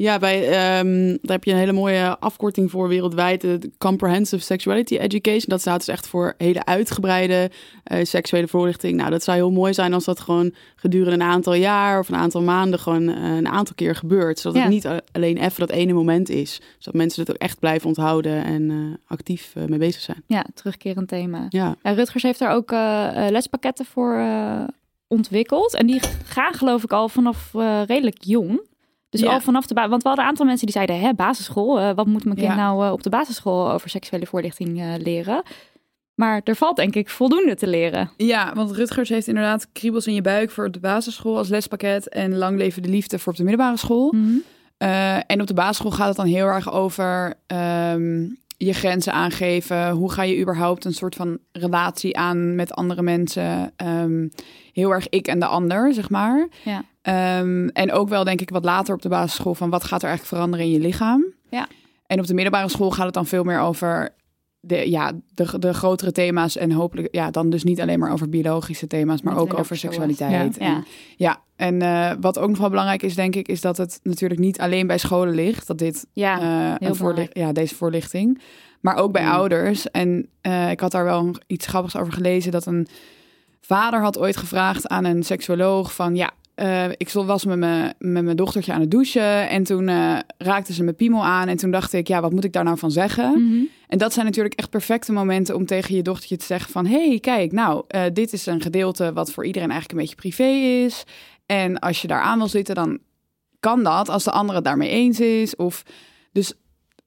Ja, 0.00 0.18
bij, 0.18 0.42
ehm, 0.48 1.06
daar 1.06 1.32
heb 1.36 1.44
je 1.44 1.50
een 1.52 1.56
hele 1.58 1.72
mooie 1.72 2.18
afkorting 2.18 2.70
voor 2.70 2.88
wereldwijd. 2.88 3.40
De 3.40 3.70
Comprehensive 3.78 4.42
Sexuality 4.42 4.96
Education. 4.96 5.44
Dat 5.46 5.60
staat 5.60 5.78
dus 5.78 5.88
echt 5.88 6.06
voor 6.08 6.34
hele 6.36 6.64
uitgebreide 6.64 7.50
eh, 7.84 8.04
seksuele 8.04 8.48
voorlichting. 8.48 8.96
Nou, 8.96 9.10
dat 9.10 9.22
zou 9.22 9.36
heel 9.36 9.50
mooi 9.50 9.74
zijn 9.74 9.92
als 9.94 10.04
dat 10.04 10.20
gewoon 10.20 10.54
gedurende 10.76 11.12
een 11.24 11.30
aantal 11.30 11.54
jaar 11.54 11.98
of 11.98 12.08
een 12.08 12.14
aantal 12.16 12.42
maanden 12.42 12.78
gewoon 12.78 13.08
eh, 13.08 13.36
een 13.36 13.48
aantal 13.48 13.74
keer 13.74 13.94
gebeurt. 13.96 14.38
Zodat 14.38 14.56
Ja. 14.56 14.62
het 14.62 14.72
niet 14.72 14.88
alleen 15.12 15.36
even 15.36 15.60
dat 15.60 15.70
ene 15.70 15.92
moment 15.92 16.28
is. 16.28 16.60
Zodat 16.78 17.00
mensen 17.00 17.20
het 17.20 17.30
ook 17.30 17.36
echt 17.36 17.58
blijven 17.58 17.88
onthouden 17.88 18.44
en 18.44 18.70
eh, 18.70 18.76
actief 19.06 19.52
mee 19.66 19.78
bezig 19.78 20.00
zijn. 20.02 20.22
Ja, 20.26 20.44
terugkerend 20.54 21.08
thema. 21.08 21.46
Ja. 21.48 21.76
Ja, 21.82 21.90
Rutgers 21.90 22.22
heeft 22.22 22.38
daar 22.38 22.54
ook 22.54 22.70
lespakketten 23.30 23.84
voor 23.84 24.22
ontwikkeld. 25.06 25.74
En 25.74 25.86
die 25.86 26.00
gaan 26.24 26.54
geloof 26.54 26.82
ik 26.82 26.92
al 26.92 27.08
vanaf 27.08 27.50
redelijk 27.86 28.16
jong. 28.24 28.60
Dus 29.10 29.20
Ja. 29.20 29.32
al 29.32 29.40
vanaf 29.40 29.66
de 29.66 29.74
Want 29.74 30.02
we 30.02 30.08
hadden 30.08 30.18
een 30.24 30.30
aantal 30.30 30.46
mensen 30.46 30.66
die 30.66 30.74
zeiden: 30.74 31.00
hè, 31.00 31.14
basisschool, 31.14 31.80
eh, 31.80 31.94
wat 31.94 32.06
moet 32.06 32.24
mijn 32.24 32.36
kind 32.36 32.48
Ja. 32.48 32.56
nou 32.56 32.84
eh, 32.86 32.92
op 32.92 33.02
de 33.02 33.10
basisschool 33.10 33.70
over 33.70 33.90
seksuele 33.90 34.26
voorlichting 34.26 34.80
eh, 34.80 34.94
leren? 34.98 35.42
Maar 36.14 36.40
er 36.44 36.56
valt 36.56 36.76
denk 36.76 36.94
ik 36.94 37.08
voldoende 37.08 37.54
te 37.54 37.66
leren. 37.66 38.10
Ja, 38.16 38.52
want 38.54 38.70
Rutgers 38.70 39.08
heeft 39.08 39.26
inderdaad 39.26 39.68
kriebels 39.72 40.06
in 40.06 40.14
je 40.14 40.22
buik 40.22 40.50
voor 40.50 40.70
de 40.70 40.80
basisschool 40.80 41.36
als 41.36 41.48
lespakket 41.48 42.08
en 42.08 42.36
lang 42.36 42.58
leven 42.58 42.82
de 42.82 42.88
liefde 42.88 43.18
voor 43.18 43.32
op 43.32 43.38
de 43.38 43.44
middelbare 43.44 43.76
school. 43.76 44.14
Uh, 44.14 45.16
en 45.30 45.40
op 45.40 45.46
de 45.46 45.54
basisschool 45.54 45.90
gaat 45.90 46.08
het 46.08 46.16
dan 46.16 46.26
heel 46.26 46.46
erg 46.46 46.72
over 46.72 47.34
um, 47.92 48.38
je 48.60 48.72
grenzen 48.72 49.12
aangeven. 49.12 49.90
Hoe 49.90 50.12
ga 50.12 50.22
je 50.22 50.40
überhaupt 50.40 50.84
een 50.84 50.94
soort 50.94 51.14
van 51.14 51.38
relatie 51.52 52.16
aan 52.16 52.54
met 52.54 52.72
andere 52.72 53.02
mensen? 53.02 53.72
Um, 53.86 54.30
heel 54.72 54.90
erg 54.90 55.08
ik 55.08 55.26
en 55.26 55.38
de 55.38 55.46
ander, 55.46 55.94
zeg 55.94 56.10
maar. 56.10 56.48
Ja. 56.64 56.84
Um, 57.40 57.68
en 57.68 57.92
ook 57.92 58.08
wel 58.08 58.24
denk 58.24 58.40
ik 58.40 58.50
wat 58.50 58.64
later 58.64 58.94
op 58.94 59.02
de 59.02 59.08
basisschool 59.08 59.54
van 59.54 59.70
wat 59.70 59.84
gaat 59.84 60.02
er 60.02 60.08
eigenlijk 60.08 60.36
veranderen 60.36 60.66
in 60.66 60.72
je 60.72 60.80
lichaam. 60.80 61.24
Ja. 61.50 61.66
En 62.06 62.18
op 62.18 62.26
de 62.26 62.34
middelbare 62.34 62.68
school 62.68 62.90
gaat 62.90 63.04
het 63.04 63.14
dan 63.14 63.26
veel 63.26 63.44
meer 63.44 63.60
over 63.60 64.14
de, 64.60 64.90
ja, 64.90 65.12
de, 65.34 65.58
de 65.58 65.74
grotere 65.74 66.12
thema's. 66.12 66.56
En 66.56 66.70
hopelijk, 66.70 67.08
ja, 67.10 67.30
dan 67.30 67.50
dus 67.50 67.64
niet 67.64 67.80
alleen 67.80 67.98
maar 67.98 68.12
over 68.12 68.28
biologische 68.28 68.86
thema's, 68.86 69.22
maar 69.22 69.34
Niet 69.34 69.42
ook 69.42 69.58
over 69.58 69.76
seksualiteit. 69.76 70.56
Ja. 70.56 70.64
En, 70.64 70.84
ja, 71.16 71.42
en 71.58 71.82
uh, 71.82 72.10
wat 72.20 72.38
ook 72.38 72.48
nog 72.48 72.58
wel 72.58 72.68
belangrijk 72.68 73.02
is, 73.02 73.14
denk 73.14 73.34
ik, 73.34 73.48
is 73.48 73.60
dat 73.60 73.76
het 73.76 74.00
natuurlijk 74.02 74.40
niet 74.40 74.60
alleen 74.60 74.86
bij 74.86 74.98
scholen 74.98 75.34
ligt. 75.34 75.66
Dat 75.66 75.78
dit, 75.78 76.06
Ja, 76.12 76.40
uh, 76.40 76.88
heel 76.94 77.28
ja, 77.32 77.52
deze 77.52 77.74
voorlichting. 77.74 78.40
Maar 78.80 78.96
ook 78.96 79.12
bij 79.12 79.22
Mm. 79.22 79.30
ouders. 79.30 79.90
En 79.90 80.28
uh, 80.42 80.70
ik 80.70 80.80
had 80.80 80.90
daar 80.90 81.04
wel 81.04 81.34
iets 81.46 81.66
grappigs 81.66 81.96
over 81.96 82.12
gelezen. 82.12 82.52
Dat 82.52 82.66
een 82.66 82.86
vader 83.60 84.00
had 84.00 84.18
ooit 84.18 84.36
gevraagd 84.36 84.88
aan 84.88 85.04
een 85.04 85.22
seksuoloog 85.22 85.94
van... 85.94 86.16
ja, 86.16 86.30
ik 86.96 87.10
was 87.10 87.44
met 87.44 87.58
mijn 87.58 87.94
met 87.98 88.24
mijn 88.24 88.36
dochtertje 88.36 88.72
aan 88.72 88.80
het 88.80 88.90
douchen. 88.90 89.48
En 89.48 89.62
toen 89.62 89.86
raakte 90.38 90.72
ze 90.72 90.84
mijn 90.84 90.96
piemel 90.96 91.24
aan. 91.24 91.48
En 91.48 91.56
toen 91.56 91.70
dacht 91.70 91.92
ik, 91.92 92.08
ja, 92.08 92.20
wat 92.20 92.32
moet 92.32 92.44
ik 92.44 92.52
daar 92.52 92.64
nou 92.64 92.78
van 92.78 92.90
zeggen? 92.90 93.30
Mhm. 93.30 93.64
En 93.88 93.98
dat 93.98 94.12
zijn 94.12 94.26
natuurlijk 94.26 94.54
echt 94.54 94.70
perfecte 94.70 95.12
momenten 95.12 95.54
om 95.54 95.66
tegen 95.66 95.94
je 95.94 96.02
dochtertje 96.02 96.36
te 96.36 96.44
zeggen 96.44 96.70
van... 96.72 96.86
hé, 96.86 97.08
hey, 97.08 97.18
kijk, 97.18 97.52
nou, 97.52 97.84
dit 98.12 98.32
is 98.32 98.46
een 98.46 98.60
gedeelte 98.60 99.12
wat 99.12 99.32
voor 99.32 99.46
iedereen 99.46 99.70
eigenlijk 99.70 100.00
een 100.00 100.06
beetje 100.06 100.30
privé 100.30 100.84
is. 100.84 101.04
En 101.48 101.78
als 101.78 102.02
je 102.02 102.08
daar 102.08 102.20
aan 102.20 102.38
wil 102.38 102.48
zitten, 102.48 102.74
dan 102.74 102.98
kan 103.60 103.82
dat 103.82 104.08
als 104.08 104.24
de 104.24 104.30
ander 104.30 104.54
het 104.54 104.64
daarmee 104.64 104.88
eens 104.88 105.20
is. 105.20 105.56
Of 105.56 105.82
dus 106.32 106.52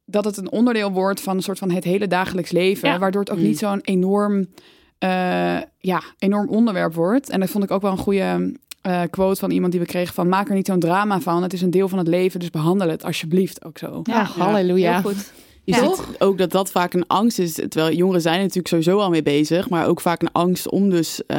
dat 0.06 0.26
het 0.26 0.38
een 0.38 0.52
onderdeel 0.52 0.92
wordt 0.92 1.22
van 1.22 1.36
een 1.36 1.44
soort 1.44 1.58
van 1.58 1.72
het 1.72 1.84
hele 1.84 2.08
dagelijks 2.08 2.52
leven. 2.52 2.90
Ja. 2.90 3.00
Waardoor 3.00 3.22
het 3.22 3.32
ook 3.32 3.38
Mm. 3.38 3.44
niet 3.44 3.58
zo'n 3.58 3.82
enorm, 3.82 4.38
uh, 4.40 5.60
ja, 5.78 6.02
enorm 6.18 6.50
onderwerp 6.50 6.94
wordt. 6.94 7.30
En 7.30 7.40
dat 7.40 7.50
vond 7.50 7.64
ik 7.64 7.72
ook 7.72 7.82
wel 7.82 7.92
een 7.92 7.98
goede 7.98 8.56
uh, 8.88 9.02
quote 9.10 9.40
van 9.40 9.52
iemand 9.52 9.72
die 9.72 9.82
we 9.82 9.88
kregen 9.88 10.14
van... 10.14 10.30
maak 10.30 10.50
er 10.50 10.56
niet 10.56 10.68
zo'n 10.68 10.80
drama 10.80 11.20
van, 11.20 11.44
het 11.44 11.54
is 11.54 11.62
een 11.62 11.72
deel 11.72 11.88
van 11.90 11.98
het 11.98 12.08
leven... 12.08 12.40
dus 12.40 12.50
behandel 12.50 12.90
het 12.90 13.04
alsjeblieft 13.04 13.66
ook 13.66 13.78
zo. 13.78 14.00
Ja, 14.04 14.24
halleluja. 14.24 14.92
Heel 14.92 15.02
goed. 15.02 15.34
Je 15.64 15.76
Ja. 15.76 15.80
ziet 15.96 16.16
ook 16.20 16.38
dat 16.38 16.52
dat 16.52 16.72
vaak 16.72 16.94
een 16.94 17.08
angst 17.08 17.40
is. 17.40 17.54
Terwijl 17.54 17.96
jongeren 17.96 18.22
zijn 18.22 18.36
er 18.36 18.40
natuurlijk 18.42 18.68
sowieso 18.68 18.98
al 19.00 19.10
mee 19.10 19.24
bezig. 19.24 19.70
Maar 19.70 19.88
ook 19.88 20.02
vaak 20.02 20.22
een 20.22 20.32
angst 20.32 20.70
om 20.70 20.90
dus 20.90 21.22
uh, 21.28 21.38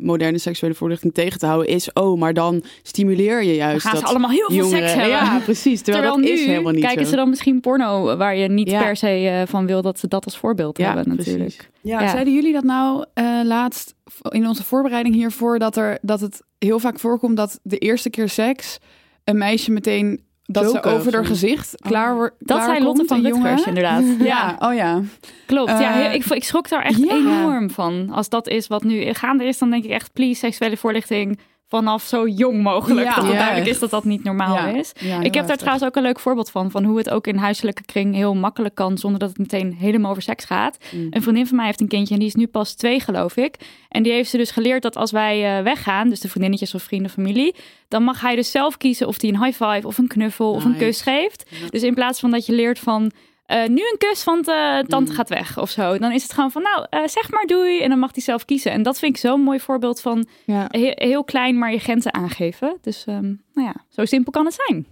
moderne 0.00 0.38
seksuele 0.38 0.74
voorlichting 0.74 1.14
tegen 1.14 1.38
te 1.38 1.46
houden. 1.46 1.68
Is, 1.74 1.92
oh, 1.92 2.18
maar 2.18 2.34
dan 2.34 2.62
stimuleer 2.82 3.40
je 3.42 3.46
Dan 3.48 3.56
juist 3.56 3.82
gaan 3.82 3.92
dat 3.92 4.00
ze 4.00 4.06
allemaal 4.06 4.30
heel 4.30 4.46
veel 4.46 4.56
jongeren... 4.56 4.88
seks 4.88 4.92
hebben. 5.00 5.10
Ja, 5.18 5.38
precies. 5.44 5.82
Terwijl, 5.82 6.02
Terwijl 6.12 6.22
dat 6.26 6.34
nu 6.34 6.40
is 6.42 6.46
helemaal 6.46 6.72
niet 6.72 6.84
kijken 6.84 7.04
zo. 7.04 7.10
ze 7.10 7.16
dan 7.16 7.28
misschien 7.28 7.60
porno 7.60 8.16
waar 8.16 8.36
je 8.36 8.48
niet 8.48 8.70
Ja. 8.70 8.82
per 8.82 8.96
se 8.96 9.22
uh, 9.22 9.42
van 9.50 9.66
wil 9.66 9.82
dat 9.82 9.98
ze 9.98 10.08
dat 10.08 10.24
als 10.24 10.36
voorbeeld 10.38 10.78
Ja, 10.78 10.94
hebben 10.94 11.14
precies. 11.14 11.32
natuurlijk. 11.32 11.70
Ja, 11.80 12.00
Ja. 12.00 12.08
zeiden 12.10 12.34
jullie 12.34 12.52
dat 12.52 12.64
nou 12.64 13.04
uh, 13.14 13.40
laatst 13.44 13.94
in 14.28 14.46
onze 14.48 14.64
voorbereiding 14.64 15.14
hiervoor... 15.14 15.58
Dat, 15.58 15.76
er, 15.76 15.98
dat 16.02 16.20
het 16.20 16.42
heel 16.58 16.78
vaak 16.78 16.98
voorkomt 16.98 17.36
dat 17.36 17.60
de 17.62 17.78
eerste 17.78 18.10
keer 18.10 18.28
seks... 18.28 18.78
een 19.24 19.38
meisje 19.38 19.70
meteen... 19.70 20.26
Dat 20.50 20.64
ze 20.68 20.74
Joken 20.74 20.90
over 20.92 21.14
haar 21.14 21.24
gezicht 21.24 21.74
klaar 21.80 22.14
wordt. 22.14 22.34
Dat 22.38 22.62
zei 22.64 22.82
Lotte 22.82 23.04
van 23.06 23.22
Rutgers 23.22 23.66
inderdaad. 23.66 24.04
Ja, 24.18 24.56
oh 24.58 24.74
ja. 24.74 25.02
Klopt. 25.46 25.70
ja, 25.70 26.04
Eh, 26.04 26.14
ik, 26.14 26.24
ik 26.24 26.44
schrok 26.44 26.68
daar 26.68 26.82
echt 26.82 26.98
ja. 26.98 27.14
enorm 27.14 27.70
van. 27.70 28.10
Als 28.10 28.28
dat 28.28 28.48
is 28.48 28.66
wat 28.66 28.82
nu 28.84 29.12
gaande 29.12 29.44
is, 29.44 29.58
dan 29.58 29.70
denk 29.70 29.84
ik 29.84 29.90
echt, 29.90 30.12
please, 30.12 30.34
seksuele 30.38 30.76
voorlichting 30.76 31.38
vanaf 31.68 32.02
zo 32.02 32.26
jong 32.28 32.62
mogelijk. 32.62 33.06
Ja. 33.06 33.14
dat 33.14 33.24
het 33.24 33.32
duidelijk 33.36 33.66
is 33.66 33.78
dat 33.78 33.90
dat 33.90 34.04
niet 34.04 34.24
normaal 34.24 34.54
Ja. 34.56 34.66
is. 34.66 34.92
Ja, 35.00 35.16
ik 35.16 35.22
heb 35.22 35.32
daar 35.32 35.40
heftig. 35.42 35.56
trouwens 35.56 35.84
ook 35.86 35.96
een 35.96 36.02
leuk 36.02 36.20
voorbeeld 36.20 36.50
van. 36.50 36.70
Van 36.70 36.84
hoe 36.84 36.98
het 36.98 37.10
ook 37.10 37.26
in 37.26 37.36
huiselijke 37.36 37.82
kring 37.84 38.14
heel 38.14 38.34
makkelijk 38.34 38.74
kan. 38.74 38.98
Zonder 38.98 39.18
dat 39.20 39.28
het 39.28 39.38
meteen 39.38 39.74
helemaal 39.74 40.10
over 40.10 40.22
seks 40.22 40.44
gaat. 40.44 40.78
Mm. 40.92 41.06
Een 41.10 41.22
vriendin 41.22 41.46
van 41.46 41.56
mij 41.56 41.66
heeft 41.66 41.80
een 41.80 41.88
kindje 41.88 42.14
en 42.14 42.20
die 42.20 42.28
is 42.28 42.34
nu 42.34 42.46
pas 42.46 42.74
twee, 42.74 43.00
geloof 43.00 43.36
ik. 43.36 43.54
En 43.88 44.02
die 44.02 44.12
heeft 44.12 44.30
ze 44.30 44.36
dus 44.36 44.50
geleerd 44.50 44.82
dat 44.82 44.96
als 44.96 45.10
wij 45.10 45.56
eh, 45.58 45.62
weggaan, 45.62 46.08
dus 46.08 46.20
de 46.20 46.28
vriendinnetjes 46.28 46.74
of 46.74 46.82
vrienden, 46.82 47.10
familie, 47.10 47.54
dan 47.88 48.02
mag 48.02 48.20
hij 48.20 48.36
dus 48.36 48.50
zelf 48.50 48.76
kiezen 48.76 49.06
of 49.06 49.20
hij 49.20 49.30
een 49.30 49.44
high 49.44 49.64
five 49.64 49.86
of 49.86 49.98
een 49.98 50.08
knuffel 50.08 50.52
of 50.52 50.64
een 50.64 50.76
kus 50.76 51.00
geeft. 51.00 51.50
Dus 51.70 51.82
in 51.82 51.94
plaats 51.94 52.20
van 52.20 52.30
dat 52.30 52.46
je 52.46 52.52
leert 52.52 52.78
van. 52.78 53.10
Eh, 53.48 53.66
nu 53.68 53.76
een 53.76 53.98
kus, 53.98 54.24
want 54.24 54.48
eh, 54.48 54.78
tante 54.78 55.10
Mm. 55.10 55.16
gaat 55.16 55.28
weg 55.28 55.58
of 55.58 55.70
zo. 55.70 55.98
Dan 55.98 56.12
is 56.12 56.22
het 56.22 56.32
gewoon 56.32 56.50
van, 56.50 56.62
nou, 56.62 56.86
eh, 56.90 57.00
zeg 57.06 57.30
maar 57.30 57.44
doei. 57.46 57.80
En 57.82 57.88
dan 57.88 57.98
mag 57.98 58.10
hij 58.14 58.22
zelf 58.22 58.44
kiezen. 58.44 58.72
En 58.72 58.82
dat 58.82 58.98
vind 58.98 59.14
ik 59.14 59.20
zo'n 59.20 59.40
mooi 59.40 59.60
voorbeeld 59.60 60.00
van 60.00 60.26
Ja. 60.44 60.66
heel 60.70 61.24
klein, 61.24 61.58
maar 61.58 61.72
je 61.72 61.78
grenzen 61.78 62.14
aangeven. 62.14 62.78
Dus, 62.80 63.04
ehm, 63.06 63.26
nou 63.52 63.66
ja, 63.68 63.74
zo 63.88 64.04
simpel 64.04 64.32
kan 64.32 64.44
het 64.44 64.54
zijn. 64.66 64.86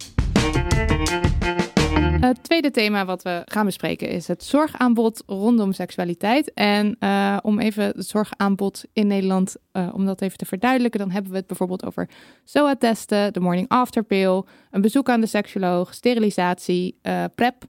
Het 2.20 2.42
tweede 2.42 2.70
thema 2.70 3.04
wat 3.04 3.22
we 3.22 3.42
gaan 3.44 3.64
bespreken 3.64 4.08
is 4.08 4.28
het 4.28 4.44
zorgaanbod 4.44 5.22
rondom 5.26 5.72
seksualiteit. 5.72 6.52
En 6.54 6.96
uh, 7.00 7.36
om 7.42 7.58
even 7.58 7.84
het 7.84 8.06
zorgaanbod 8.06 8.84
in 8.92 9.06
Nederland, 9.06 9.56
uh, 9.72 9.88
om 9.92 10.04
dat 10.06 10.20
even 10.20 10.38
te 10.38 10.44
verduidelijken, 10.46 11.00
dan 11.00 11.10
hebben 11.10 11.30
we 11.30 11.36
het 11.36 11.46
bijvoorbeeld 11.46 11.84
over 11.86 12.08
SOA-testen, 12.44 13.32
de 13.32 13.40
morning 13.40 13.68
after 13.68 14.02
pill, 14.02 14.42
een 14.70 14.80
bezoek 14.80 15.08
aan 15.08 15.20
de 15.20 15.26
seksuoloog, 15.26 15.94
sterilisatie, 15.94 16.98
uh, 17.02 17.24
PrEP, 17.34 17.64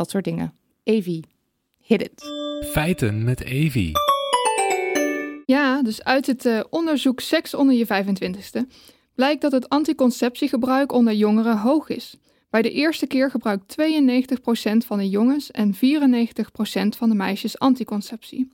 dat 0.00 0.10
soort 0.10 0.24
dingen. 0.24 0.52
Evi, 0.82 1.22
hit 1.78 2.02
it. 2.02 2.22
Feiten 2.72 3.24
met 3.24 3.44
Evi. 3.44 3.92
Ja, 5.46 5.82
dus 5.82 6.04
uit 6.04 6.26
het 6.26 6.44
uh, 6.44 6.60
onderzoek 6.70 7.20
Seks 7.20 7.54
onder 7.54 7.76
je 7.76 7.86
25ste 7.86 8.60
blijkt 9.14 9.40
dat 9.40 9.52
het 9.52 9.68
anticonceptiegebruik 9.68 10.92
onder 10.92 11.14
jongeren 11.14 11.58
hoog 11.58 11.88
is. 11.88 12.16
Bij 12.50 12.62
de 12.62 12.70
eerste 12.70 13.06
keer 13.06 13.30
gebruikt 13.30 13.76
92% 13.80 14.86
van 14.86 14.98
de 14.98 15.08
jongens 15.08 15.50
en 15.50 15.74
94% 15.74 15.78
van 16.96 17.08
de 17.08 17.14
meisjes 17.14 17.58
anticonceptie. 17.58 18.52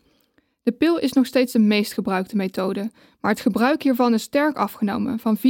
De 0.62 0.72
pil 0.72 0.98
is 0.98 1.12
nog 1.12 1.26
steeds 1.26 1.52
de 1.52 1.58
meest 1.58 1.92
gebruikte 1.92 2.36
methode, 2.36 2.90
maar 3.20 3.30
het 3.30 3.40
gebruik 3.40 3.82
hiervan 3.82 4.14
is 4.14 4.22
sterk 4.22 4.56
afgenomen 4.56 5.18
van 5.18 5.38
74% 5.38 5.40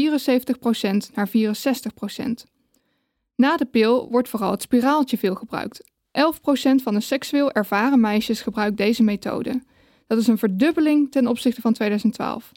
naar 1.14 1.28
64%. 1.28 2.55
Na 3.36 3.56
de 3.56 3.64
pil 3.64 4.08
wordt 4.10 4.28
vooral 4.28 4.50
het 4.50 4.62
spiraaltje 4.62 5.18
veel 5.18 5.34
gebruikt. 5.34 5.82
11% 5.82 5.90
van 6.82 6.94
de 6.94 7.00
seksueel 7.00 7.52
ervaren 7.52 8.00
meisjes 8.00 8.40
gebruikt 8.40 8.76
deze 8.76 9.02
methode. 9.02 9.62
Dat 10.06 10.18
is 10.18 10.26
een 10.26 10.38
verdubbeling 10.38 11.10
ten 11.10 11.26
opzichte 11.26 11.60
van 11.60 11.72
2012. 11.72 12.52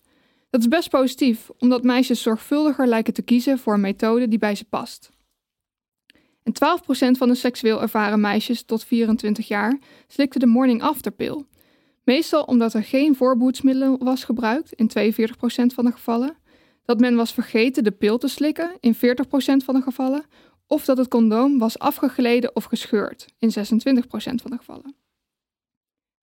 Dat 0.50 0.62
is 0.62 0.68
best 0.68 0.90
positief, 0.90 1.50
omdat 1.58 1.84
meisjes 1.84 2.22
zorgvuldiger 2.22 2.88
lijken 2.88 3.14
te 3.14 3.22
kiezen 3.22 3.60
voor 3.60 3.74
een 3.74 3.82
methode 3.82 4.28
die 4.28 4.40
bij 4.40 4.56
ze 4.56 4.66
past. 4.66 5.10
En 6.44 6.54
12% 6.54 7.18
van 7.18 7.28
de 7.28 7.36
seksueel 7.36 7.82
ervaren 7.82 8.22
meisjes 8.22 8.64
tot 8.64 8.84
24 8.84 9.48
jaar 9.48 9.80
slikte 10.08 10.40
de 10.40 10.46
morning 10.46 10.82
after 10.82 11.12
pill. 11.12 11.44
Meestal 12.04 12.44
omdat 12.44 12.74
er 12.74 12.84
geen 12.84 13.16
voorbehoedsmiddel 13.16 13.98
was 13.98 14.24
gebruikt 14.24 14.74
in 14.74 14.90
42% 14.90 14.92
van 15.74 15.86
de 15.86 15.92
gevallen, 15.92 16.38
dat 16.86 17.00
men 17.00 17.16
was 17.16 17.34
vergeten 17.34 17.84
de 17.84 17.92
pil 17.92 18.18
te 18.18 18.28
slikken 18.28 18.72
in 18.80 18.96
40% 18.96 18.98
van 19.66 19.76
de 19.76 19.82
gevallen, 19.82 20.24
of 20.70 20.86
dat 20.86 20.98
het 20.98 21.08
condoom 21.08 21.58
was 21.58 21.80
afgegleden 21.80 22.56
of 22.56 22.64
gescheurd 22.64 23.26
in 23.40 23.50
26% 23.50 23.54
van 24.14 24.52
de 24.52 24.58
gevallen. 24.58 24.96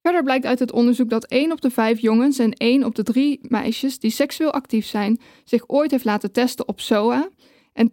Verder 0.02 0.22
blijkt 0.22 0.46
uit 0.46 0.58
het 0.58 0.72
onderzoek 0.72 1.10
dat 1.10 1.24
1 1.24 1.52
op 1.52 1.60
de 1.60 1.70
5 1.70 1.98
jongens 1.98 2.38
en 2.38 2.52
1 2.52 2.84
op 2.84 2.94
de 2.94 3.02
3 3.02 3.40
meisjes 3.42 3.98
die 3.98 4.10
seksueel 4.10 4.52
actief 4.52 4.86
zijn 4.86 5.20
zich 5.44 5.68
ooit 5.68 5.90
heeft 5.90 6.04
laten 6.04 6.32
testen 6.32 6.68
op 6.68 6.80
SOA 6.80 7.28
en 7.72 7.90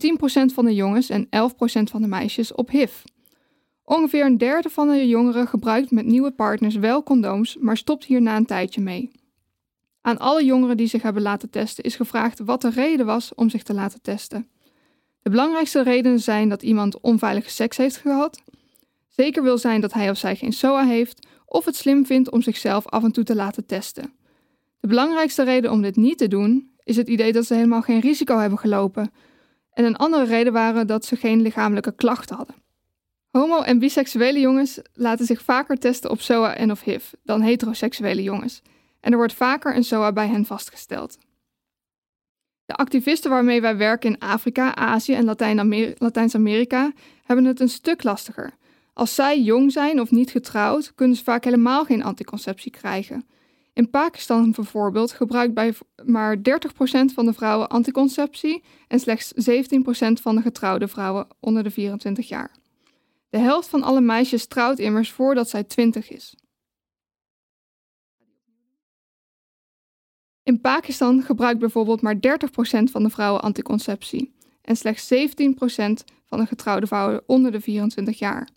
10% 0.52 0.54
van 0.54 0.66
de 0.66 0.76
jongens 0.76 1.10
en 1.10 1.26
11% 1.26 1.30
van 1.84 2.02
de 2.02 2.08
meisjes 2.08 2.54
op 2.54 2.70
HIV. 2.70 2.94
Ongeveer 3.84 4.26
een 4.26 4.38
derde 4.38 4.70
van 4.70 4.88
de 4.88 5.08
jongeren 5.08 5.48
gebruikt 5.48 5.92
met 5.92 6.06
nieuwe 6.06 6.32
partners 6.32 6.76
wel 6.76 7.04
condooms, 7.04 7.58
maar 7.60 7.78
stopt 7.78 8.06
hier 8.06 8.22
na 8.22 8.36
een 8.36 8.46
tijdje 8.46 8.82
mee. 8.82 9.12
Aan 10.02 10.18
alle 10.18 10.46
jongeren 10.46 10.78
die 10.78 10.88
zich 10.88 11.02
hebben 11.02 11.22
laten 11.22 11.50
testen 11.50 11.84
is 11.84 11.96
gevraagd 11.96 12.40
wat 12.40 12.62
de 12.62 12.70
reden 12.70 13.06
was 13.06 13.36
om 13.36 13.50
zich 13.50 13.64
te 13.64 13.74
laten 13.74 14.02
testen. 14.02 14.48
De 15.24 15.30
belangrijkste 15.30 15.84
redenen 15.84 16.20
zijn 16.20 16.50
dat 16.50 16.64
iemand 16.64 17.00
onveilige 17.00 17.50
seks 17.50 17.78
heeft 17.78 17.98
gehad, 17.98 18.42
zeker 19.08 19.44
wil 19.44 19.58
zijn 19.58 19.82
dat 19.82 19.94
hij 19.94 20.10
of 20.10 20.18
zij 20.18 20.36
geen 20.36 20.54
SOA 20.54 20.86
heeft, 20.86 21.28
of 21.46 21.66
het 21.66 21.76
slim 21.76 22.06
vindt 22.06 22.32
om 22.32 22.42
zichzelf 22.42 22.88
af 22.88 23.04
en 23.04 23.12
toe 23.12 23.24
te 23.24 23.36
laten 23.36 23.66
testen. 23.66 24.14
De 24.80 24.88
belangrijkste 24.88 25.44
reden 25.44 25.72
om 25.72 25.82
dit 25.82 25.96
niet 25.96 26.18
te 26.18 26.28
doen 26.28 26.72
is 26.84 26.96
het 26.96 27.08
idee 27.08 27.32
dat 27.32 27.46
ze 27.46 27.54
helemaal 27.54 27.82
geen 27.82 28.00
risico 28.00 28.38
hebben 28.38 28.60
gelopen. 28.60 29.12
En 29.74 29.86
een 29.86 29.96
andere 29.96 30.24
reden 30.26 30.54
waren 30.54 30.88
dat 30.88 31.06
ze 31.06 31.16
geen 31.16 31.42
lichamelijke 31.42 31.96
klachten 31.96 32.36
hadden. 32.36 32.56
Homo- 33.32 33.62
en 33.62 33.80
biseksuele 33.80 34.40
jongens 34.40 34.80
laten 34.94 35.26
zich 35.26 35.42
vaker 35.42 35.78
testen 35.78 36.10
op 36.10 36.22
SOA 36.22 36.56
en 36.56 36.72
of 36.72 36.82
HIV 36.84 37.04
dan 37.24 37.42
heteroseksuele 37.42 38.24
jongens. 38.24 38.62
En 39.00 39.12
er 39.12 39.18
wordt 39.18 39.34
vaker 39.34 39.76
een 39.76 39.84
SOA 39.84 40.12
bij 40.12 40.28
hen 40.28 40.46
vastgesteld. 40.46 41.18
De 42.66 42.74
activisten 42.74 43.30
waarmee 43.30 43.62
wij 43.62 43.78
werken 43.78 44.10
in 44.10 44.20
Afrika, 44.20 44.76
Azië 44.76 45.14
en 45.14 45.26
Latijns-Amerika 45.98 46.92
hebben 47.24 47.46
het 47.46 47.60
een 47.60 47.70
stuk 47.70 48.04
lastiger. 48.04 48.54
Als 48.94 49.16
zij 49.16 49.42
jong 49.42 49.72
zijn 49.72 50.02
of 50.02 50.12
niet 50.12 50.32
getrouwd, 50.32 50.96
kunnen 50.96 51.18
ze 51.18 51.24
vaak 51.24 51.44
helemaal 51.44 51.86
geen 51.86 52.04
anticonceptie 52.04 52.72
krijgen. 52.72 53.26
In 53.74 53.90
Pakistan 53.90 54.52
bijvoorbeeld 54.52 55.12
gebruikt 55.12 55.54
bij 55.54 55.74
maar 56.06 56.38
30% 56.38 56.42
van 57.14 57.26
de 57.26 57.34
vrouwen 57.34 57.70
anticonceptie 57.70 58.64
en 58.88 59.00
slechts 59.00 59.34
17% 59.34 59.38
van 60.22 60.36
de 60.36 60.42
getrouwde 60.42 60.88
vrouwen 60.88 61.28
onder 61.40 61.64
de 61.64 61.72
24 61.72 62.28
jaar. 62.28 62.52
De 63.30 63.38
helft 63.38 63.70
van 63.70 63.84
alle 63.84 64.02
meisjes 64.02 64.48
trouwt 64.48 64.80
immers 64.80 65.12
voordat 65.12 65.50
zij 65.50 65.64
20 65.64 66.10
is. 66.10 66.36
In 70.44 70.62
Pakistan 70.62 71.22
gebruikt 71.22 71.60
bijvoorbeeld 71.60 72.02
maar 72.02 72.16
30% 72.16 72.20
van 72.92 73.04
de 73.04 73.10
vrouwen 73.10 73.42
anticonceptie 73.42 74.34
en 74.62 74.76
slechts 74.76 75.14
17% 75.14 75.18
van 76.26 76.40
de 76.40 76.46
getrouwde 76.46 76.88
vrouwen 76.88 77.24
onder 77.26 77.52
de 77.52 77.62
24 77.62 78.20
jaar. 78.20 78.48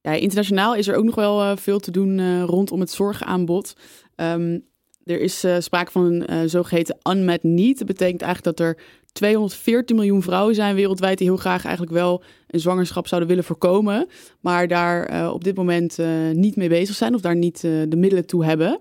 Ja, 0.00 0.12
internationaal 0.12 0.74
is 0.74 0.88
er 0.88 0.96
ook 0.96 1.04
nog 1.04 1.14
wel 1.14 1.42
uh, 1.42 1.56
veel 1.56 1.78
te 1.78 1.90
doen 1.90 2.18
uh, 2.18 2.42
rondom 2.42 2.80
het 2.80 2.90
zorgaanbod. 2.90 3.76
Um, 4.16 4.64
er 5.04 5.20
is 5.20 5.44
uh, 5.44 5.56
sprake 5.58 5.90
van 5.90 6.24
een 6.26 6.50
zogeheten 6.50 6.98
unmet 7.10 7.42
need. 7.42 7.78
Dat 7.78 7.86
betekent 7.86 8.22
eigenlijk 8.22 8.56
dat 8.56 8.66
er 8.66 8.78
214 9.12 9.96
miljoen 9.96 10.22
vrouwen 10.22 10.54
zijn 10.54 10.74
wereldwijd 10.74 11.18
die 11.18 11.26
heel 11.26 11.36
graag 11.36 11.64
eigenlijk 11.64 11.94
wel 11.94 12.22
een 12.46 12.60
zwangerschap 12.60 13.06
zouden 13.06 13.28
willen 13.28 13.44
voorkomen, 13.44 14.08
maar 14.40 14.68
daar 14.68 15.32
op 15.32 15.44
dit 15.44 15.56
moment 15.56 15.98
niet 16.32 16.56
mee 16.56 16.68
bezig 16.68 16.96
zijn 16.96 17.14
of 17.14 17.20
daar 17.20 17.36
niet 17.36 17.60
de 17.60 17.96
middelen 17.96 18.26
toe 18.26 18.44
hebben. 18.44 18.80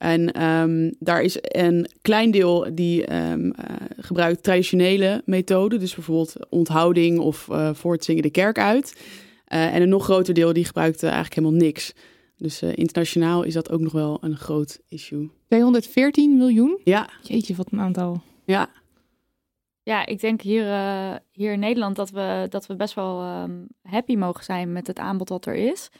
En 0.00 0.42
um, 0.42 0.94
daar 0.98 1.22
is 1.22 1.36
een 1.40 1.90
klein 2.02 2.30
deel 2.30 2.74
die 2.74 3.14
um, 3.16 3.44
uh, 3.44 3.52
gebruikt 3.96 4.42
traditionele 4.42 5.22
methoden, 5.24 5.80
dus 5.80 5.94
bijvoorbeeld 5.94 6.36
onthouding 6.48 7.18
of 7.18 7.48
uh, 7.50 7.70
voor 7.74 7.92
het 7.92 8.04
zingen 8.04 8.22
de 8.22 8.30
kerk 8.30 8.58
uit. 8.58 9.00
Uh, 9.48 9.74
en 9.74 9.82
een 9.82 9.88
nog 9.88 10.04
groter 10.04 10.34
deel 10.34 10.52
die 10.52 10.64
gebruikt 10.64 11.02
eigenlijk 11.02 11.34
helemaal 11.34 11.58
niks. 11.58 11.92
Dus 12.36 12.62
internationaal 12.62 13.42
is 13.42 13.54
dat 13.54 13.70
ook 13.70 13.80
nog 13.80 13.92
wel 13.92 14.18
een 14.20 14.36
groot 14.36 14.80
issue. 14.88 15.30
214 15.48 16.36
miljoen? 16.36 16.80
Ja. 16.84 17.08
Jeetje, 17.22 17.54
wat 17.54 17.72
een 17.72 17.80
aantal. 17.80 18.22
Ja. 18.44 18.70
Ja, 19.82 20.06
ik 20.06 20.20
denk 20.20 20.40
hier, 20.40 20.64
hier 21.32 21.52
in 21.52 21.60
Nederland 21.60 21.96
dat 21.96 22.10
we, 22.10 22.46
dat 22.48 22.66
we 22.66 22.76
best 22.76 22.94
wel 22.94 23.42
um, 23.42 23.68
happy 23.82 24.16
mogen 24.16 24.44
zijn 24.44 24.72
met 24.72 24.86
het 24.86 24.98
aanbod 24.98 25.28
dat 25.28 25.46
er 25.46 25.54
is. 25.54 25.90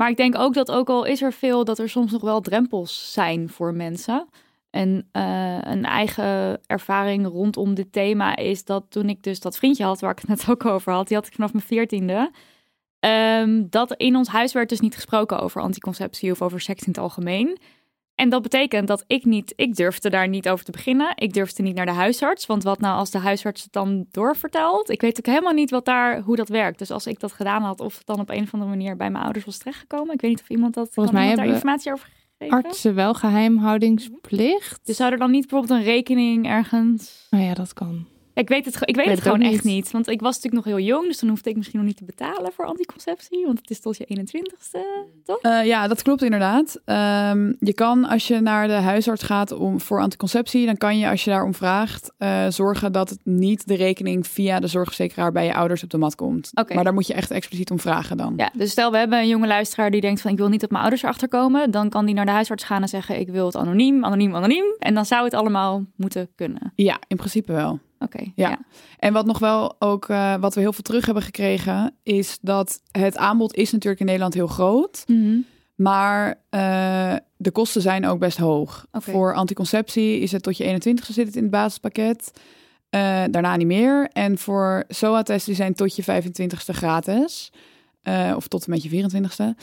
Maar 0.00 0.10
ik 0.10 0.16
denk 0.16 0.38
ook 0.38 0.54
dat 0.54 0.70
ook 0.70 0.88
al 0.88 1.04
is 1.04 1.22
er 1.22 1.32
veel, 1.32 1.64
dat 1.64 1.78
er 1.78 1.88
soms 1.88 2.12
nog 2.12 2.22
wel 2.22 2.40
drempels 2.40 3.12
zijn 3.12 3.48
voor 3.48 3.74
mensen. 3.74 4.28
En 4.70 5.08
uh, 5.12 5.58
een 5.60 5.84
eigen 5.84 6.60
ervaring 6.66 7.26
rondom 7.26 7.74
dit 7.74 7.92
thema 7.92 8.36
is 8.36 8.64
dat 8.64 8.84
toen 8.88 9.08
ik 9.08 9.22
dus 9.22 9.40
dat 9.40 9.56
vriendje 9.56 9.84
had, 9.84 10.00
waar 10.00 10.10
ik 10.10 10.18
het 10.18 10.28
net 10.28 10.48
ook 10.48 10.64
over 10.64 10.92
had, 10.92 11.08
die 11.08 11.16
had 11.16 11.26
ik 11.26 11.32
vanaf 11.32 11.52
mijn 11.52 11.64
veertiende. 11.64 12.30
Um, 13.00 13.66
dat 13.70 13.94
in 13.94 14.16
ons 14.16 14.28
huis 14.28 14.52
werd 14.52 14.68
dus 14.68 14.80
niet 14.80 14.94
gesproken 14.94 15.40
over 15.40 15.60
anticonceptie 15.60 16.30
of 16.30 16.42
over 16.42 16.60
seks 16.60 16.82
in 16.82 16.88
het 16.88 17.00
algemeen. 17.00 17.58
En 18.20 18.28
dat 18.28 18.42
betekent 18.42 18.88
dat 18.88 19.04
ik 19.06 19.24
niet, 19.24 19.52
ik 19.56 19.74
durfde 19.74 20.10
daar 20.10 20.28
niet 20.28 20.48
over 20.48 20.64
te 20.64 20.70
beginnen. 20.70 21.12
Ik 21.14 21.32
durfde 21.32 21.62
niet 21.62 21.74
naar 21.74 21.86
de 21.86 21.92
huisarts. 21.92 22.46
Want 22.46 22.62
wat 22.62 22.80
nou 22.80 22.98
als 22.98 23.10
de 23.10 23.18
huisarts 23.18 23.62
het 23.62 23.72
dan 23.72 24.06
doorvertelt? 24.10 24.90
Ik 24.90 25.00
weet 25.00 25.18
ook 25.18 25.26
helemaal 25.26 25.52
niet 25.52 25.70
wat 25.70 25.84
daar, 25.84 26.20
hoe 26.20 26.36
dat 26.36 26.48
werkt. 26.48 26.78
Dus 26.78 26.90
als 26.90 27.06
ik 27.06 27.20
dat 27.20 27.32
gedaan 27.32 27.62
had, 27.62 27.80
of 27.80 27.96
het 27.96 28.06
dan 28.06 28.20
op 28.20 28.30
een 28.30 28.42
of 28.42 28.52
andere 28.52 28.70
manier 28.70 28.96
bij 28.96 29.10
mijn 29.10 29.24
ouders 29.24 29.44
was 29.44 29.58
terechtgekomen. 29.58 30.14
Ik 30.14 30.20
weet 30.20 30.30
niet 30.30 30.40
of 30.40 30.48
iemand 30.48 30.74
dat 30.74 30.88
Volgens 30.92 31.16
mij 31.16 31.34
daar 31.34 31.46
informatie 31.46 31.92
over 31.92 32.08
gegeven. 32.38 32.64
Artsen 32.64 32.94
wel 32.94 33.14
geheimhoudingsplicht. 33.14 34.80
Dus 34.86 34.96
zou 34.96 35.12
er 35.12 35.18
dan 35.18 35.30
niet 35.30 35.46
bijvoorbeeld 35.46 35.80
een 35.80 35.86
rekening 35.86 36.46
ergens? 36.46 37.26
Nou 37.30 37.44
ja, 37.44 37.54
dat 37.54 37.72
kan. 37.72 38.06
Ik 38.34 38.48
weet 38.48 38.64
het, 38.64 38.74
ik 38.80 38.96
weet 38.96 39.06
het, 39.06 39.14
het 39.14 39.22
gewoon 39.22 39.40
echt 39.40 39.64
niet. 39.64 39.90
Want 39.90 40.08
ik 40.08 40.20
was 40.20 40.34
natuurlijk 40.34 40.64
nog 40.64 40.74
heel 40.74 40.86
jong, 40.86 41.06
dus 41.06 41.18
dan 41.18 41.28
hoefde 41.28 41.50
ik 41.50 41.56
misschien 41.56 41.78
nog 41.78 41.88
niet 41.88 41.96
te 41.96 42.04
betalen 42.04 42.52
voor 42.52 42.64
anticonceptie. 42.64 43.46
Want 43.46 43.58
het 43.58 43.70
is 43.70 43.80
tot 43.80 43.96
je 43.96 44.06
21ste, 44.18 44.78
toch? 45.24 45.38
Uh, 45.42 45.66
ja, 45.66 45.88
dat 45.88 46.02
klopt 46.02 46.22
inderdaad. 46.22 46.80
Um, 46.84 47.56
je 47.58 47.74
kan 47.74 48.04
als 48.04 48.26
je 48.26 48.40
naar 48.40 48.66
de 48.66 48.72
huisarts 48.72 49.22
gaat 49.22 49.52
om, 49.52 49.80
voor 49.80 50.00
anticonceptie, 50.00 50.66
dan 50.66 50.76
kan 50.76 50.98
je 50.98 51.08
als 51.08 51.24
je 51.24 51.30
daarom 51.30 51.54
vraagt 51.54 52.12
uh, 52.18 52.46
zorgen 52.48 52.92
dat 52.92 53.10
het 53.10 53.20
niet 53.24 53.66
de 53.66 53.74
rekening 53.74 54.26
via 54.26 54.60
de 54.60 54.66
zorgverzekeraar 54.66 55.32
bij 55.32 55.44
je 55.44 55.54
ouders 55.54 55.82
op 55.82 55.90
de 55.90 55.98
mat 55.98 56.14
komt. 56.14 56.50
Okay. 56.54 56.74
Maar 56.74 56.84
daar 56.84 56.94
moet 56.94 57.06
je 57.06 57.14
echt 57.14 57.30
expliciet 57.30 57.70
om 57.70 57.80
vragen 57.80 58.16
dan. 58.16 58.34
Ja, 58.36 58.50
dus 58.56 58.70
stel 58.70 58.90
we 58.90 58.98
hebben 58.98 59.18
een 59.18 59.28
jonge 59.28 59.46
luisteraar 59.46 59.90
die 59.90 60.00
denkt 60.00 60.20
van 60.20 60.30
ik 60.30 60.38
wil 60.38 60.48
niet 60.48 60.60
dat 60.60 60.70
mijn 60.70 60.82
ouders 60.82 61.02
erachter 61.02 61.28
komen. 61.28 61.70
Dan 61.70 61.88
kan 61.88 62.06
die 62.06 62.14
naar 62.14 62.26
de 62.26 62.30
huisarts 62.30 62.64
gaan 62.64 62.82
en 62.82 62.88
zeggen 62.88 63.18
ik 63.18 63.28
wil 63.28 63.46
het 63.46 63.56
anoniem, 63.56 64.04
anoniem, 64.04 64.36
anoniem. 64.36 64.64
En 64.78 64.94
dan 64.94 65.06
zou 65.06 65.24
het 65.24 65.34
allemaal 65.34 65.84
moeten 65.96 66.28
kunnen. 66.34 66.72
Ja, 66.74 66.98
in 67.08 67.16
principe 67.16 67.52
wel. 67.52 67.78
Oké. 68.02 68.16
Okay, 68.16 68.32
ja. 68.34 68.48
ja. 68.48 68.58
En 68.98 69.12
wat 69.12 69.26
nog 69.26 69.38
wel 69.38 69.76
ook, 69.78 70.08
uh, 70.08 70.34
wat 70.36 70.54
we 70.54 70.60
heel 70.60 70.72
veel 70.72 70.82
terug 70.82 71.04
hebben 71.04 71.22
gekregen, 71.22 71.94
is 72.02 72.38
dat 72.40 72.80
het 72.90 73.16
aanbod 73.16 73.54
is 73.54 73.72
natuurlijk 73.72 74.00
in 74.00 74.06
Nederland 74.06 74.34
heel 74.34 74.46
groot. 74.46 75.04
Mm 75.06 75.22
-hmm. 75.22 75.44
Maar 75.74 76.28
uh, 76.28 77.14
de 77.36 77.50
kosten 77.50 77.82
zijn 77.82 78.06
ook 78.06 78.18
best 78.18 78.38
hoog. 78.38 78.86
Okay. 78.92 79.14
Voor 79.14 79.34
anticonceptie 79.34 80.20
is 80.20 80.32
het 80.32 80.42
tot 80.42 80.56
je 80.56 80.80
21ste 80.80 81.12
zit 81.12 81.26
het 81.26 81.36
in 81.36 81.42
het 81.42 81.50
basispakket. 81.50 82.32
Uh, 82.34 83.00
daarna 83.30 83.56
niet 83.56 83.66
meer. 83.66 84.08
En 84.12 84.38
voor 84.38 84.84
SOA-testen 84.88 85.54
zijn 85.54 85.74
tot 85.74 85.96
je 85.96 86.02
25ste 86.02 86.74
gratis. 86.74 87.52
Of 88.36 88.48
tot 88.48 88.64
en 88.64 88.70
met 88.70 88.82
je 88.82 89.02
24ste. 89.02 89.62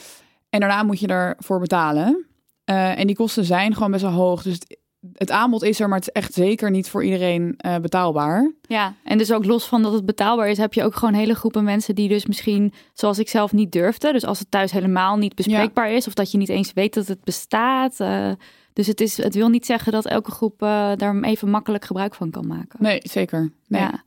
En 0.50 0.60
daarna 0.60 0.82
moet 0.82 1.00
je 1.00 1.06
ervoor 1.06 1.60
betalen. 1.60 2.26
en 2.64 3.06
die 3.06 3.16
kosten 3.16 3.44
zijn 3.44 3.74
gewoon 3.74 3.90
best 3.90 4.02
wel 4.02 4.12
hoog. 4.12 4.42
Dus 4.42 4.52
het, 4.52 4.78
het 5.12 5.30
aanbod 5.30 5.62
is 5.62 5.80
er, 5.80 5.88
maar 5.88 5.98
het 5.98 6.08
is 6.08 6.22
echt 6.22 6.32
zeker 6.32 6.70
niet 6.70 6.88
voor 6.88 7.04
iedereen 7.04 7.58
uh, 7.66 7.76
betaalbaar. 7.76 8.52
Ja, 8.62 8.94
en 9.04 9.18
dus 9.18 9.32
ook 9.32 9.44
los 9.44 9.66
van 9.66 9.82
dat 9.82 9.92
het 9.92 10.06
betaalbaar 10.06 10.48
is, 10.48 10.58
heb 10.58 10.74
je 10.74 10.84
ook 10.84 10.94
gewoon 10.94 11.14
hele 11.14 11.34
groepen 11.34 11.64
mensen 11.64 11.94
die 11.94 12.08
dus 12.08 12.26
misschien, 12.26 12.72
zoals 12.92 13.18
ik 13.18 13.28
zelf, 13.28 13.52
niet 13.52 13.72
durfden. 13.72 14.12
Dus 14.12 14.24
als 14.24 14.38
het 14.38 14.50
thuis 14.50 14.72
helemaal 14.72 15.16
niet 15.16 15.34
bespreekbaar 15.34 15.90
ja. 15.90 15.96
is, 15.96 16.06
of 16.06 16.14
dat 16.14 16.30
je 16.30 16.38
niet 16.38 16.48
eens 16.48 16.72
weet 16.72 16.94
dat 16.94 17.06
het 17.06 17.24
bestaat. 17.24 18.00
Uh, 18.00 18.30
dus 18.72 18.86
het, 18.86 19.00
is, 19.00 19.16
het 19.16 19.34
wil 19.34 19.48
niet 19.48 19.66
zeggen 19.66 19.92
dat 19.92 20.06
elke 20.06 20.30
groep 20.30 20.62
uh, 20.62 20.92
daar 20.96 21.20
even 21.20 21.50
makkelijk 21.50 21.84
gebruik 21.84 22.14
van 22.14 22.30
kan 22.30 22.46
maken. 22.46 22.78
Nee, 22.82 23.00
zeker. 23.02 23.52
Nee. 23.66 23.80
Ja. 23.80 24.06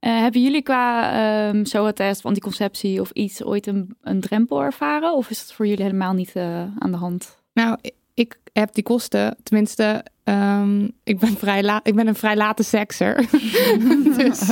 Uh, 0.00 0.20
hebben 0.20 0.42
jullie 0.42 0.62
qua 0.62 1.48
um, 1.48 1.64
SOA-test 1.64 2.18
of 2.18 2.26
anticonceptie 2.26 3.00
of 3.00 3.10
iets 3.10 3.44
ooit 3.44 3.66
een, 3.66 3.96
een 4.02 4.20
drempel 4.20 4.62
ervaren? 4.62 5.14
Of 5.14 5.30
is 5.30 5.40
het 5.40 5.52
voor 5.52 5.66
jullie 5.66 5.84
helemaal 5.84 6.12
niet 6.12 6.32
uh, 6.34 6.62
aan 6.78 6.90
de 6.90 6.96
hand? 6.96 7.38
Nou, 7.52 7.78
ik 8.18 8.40
heb 8.52 8.74
die 8.74 8.82
kosten, 8.82 9.36
tenminste, 9.42 10.04
um, 10.24 10.90
ik, 11.04 11.18
ben 11.18 11.36
vrij 11.36 11.80
ik 11.82 11.94
ben 11.94 12.06
een 12.06 12.14
vrij 12.14 12.36
late 12.36 12.62
sekser. 12.62 13.26
dus 14.18 14.50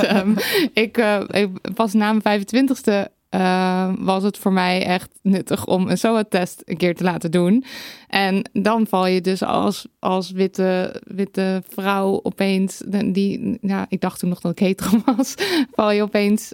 ik, 0.73 0.97
uh, 0.97 1.21
ik, 1.27 1.73
pas 1.73 1.93
na 1.93 2.13
mijn 2.13 2.45
25ste 2.45 3.11
uh, 3.29 3.93
was 3.99 4.23
het 4.23 4.37
voor 4.37 4.53
mij 4.53 4.85
echt 4.85 5.19
nuttig 5.21 5.65
om 5.65 5.87
een 5.87 5.97
SOA-test 5.97 6.61
een 6.65 6.77
keer 6.77 6.95
te 6.95 7.03
laten 7.03 7.31
doen. 7.31 7.63
En 8.07 8.49
dan 8.53 8.87
val 8.87 9.07
je 9.07 9.21
dus 9.21 9.43
als, 9.43 9.87
als 9.99 10.31
witte, 10.31 11.01
witte 11.03 11.63
vrouw 11.69 12.19
opeens, 12.23 12.81
die, 13.05 13.57
ja, 13.61 13.85
ik 13.89 14.01
dacht 14.01 14.19
toen 14.19 14.29
nog 14.29 14.39
dat 14.39 14.51
ik 14.51 14.59
hetero 14.59 15.01
was, 15.15 15.35
val 15.71 15.91
je 15.91 16.01
opeens 16.01 16.51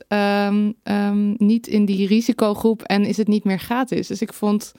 niet 1.38 1.68
in 1.68 1.86
die 1.86 2.08
risicogroep 2.08 2.82
en 2.82 3.06
is 3.06 3.18
het 3.18 3.28
niet 3.28 3.44
meer 3.44 3.60
gratis. 3.60 4.08
Dus 4.08 4.22
ik 4.22 4.34
vond, 4.34 4.72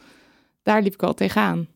daar 0.63 0.83
liep 0.83 0.95
ik 0.95 1.03
al 1.03 1.15
tegenaan. 1.15 1.67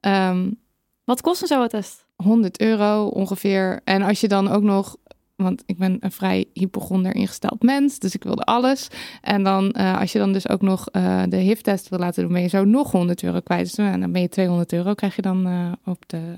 Um, 0.00 0.60
Wat 1.04 1.20
kost 1.20 1.42
een 1.42 1.48
SOA-test? 1.48 2.06
100 2.16 2.60
euro 2.60 3.06
ongeveer. 3.06 3.80
En 3.84 4.02
als 4.02 4.20
je 4.20 4.28
dan 4.28 4.48
ook 4.48 4.62
nog 4.62 4.96
want 5.42 5.62
ik 5.66 5.78
ben 5.78 5.96
een 6.00 6.12
vrij 6.12 6.44
hypochonder 6.52 7.14
ingesteld 7.14 7.62
mens, 7.62 7.98
dus 7.98 8.14
ik 8.14 8.22
wilde 8.22 8.42
alles. 8.42 8.88
En 9.20 9.42
dan, 9.42 9.74
uh, 9.76 10.00
als 10.00 10.12
je 10.12 10.18
dan 10.18 10.32
dus 10.32 10.48
ook 10.48 10.62
nog 10.62 10.88
uh, 10.92 11.22
de 11.28 11.36
HIV-test 11.36 11.88
wil 11.88 11.98
laten 11.98 12.22
doen, 12.22 12.32
ben 12.32 12.42
je 12.42 12.48
zo 12.48 12.64
nog 12.64 12.90
100 12.90 13.22
euro 13.22 13.40
kwijt. 13.40 13.64
Dus 13.64 13.78
uh, 13.78 14.00
dan 14.00 14.12
ben 14.12 14.20
je 14.20 14.28
200 14.28 14.72
euro, 14.72 14.94
krijg 14.94 15.16
je 15.16 15.22
dan 15.22 15.46
uh, 15.48 15.72
op 15.84 16.04
de 16.06 16.36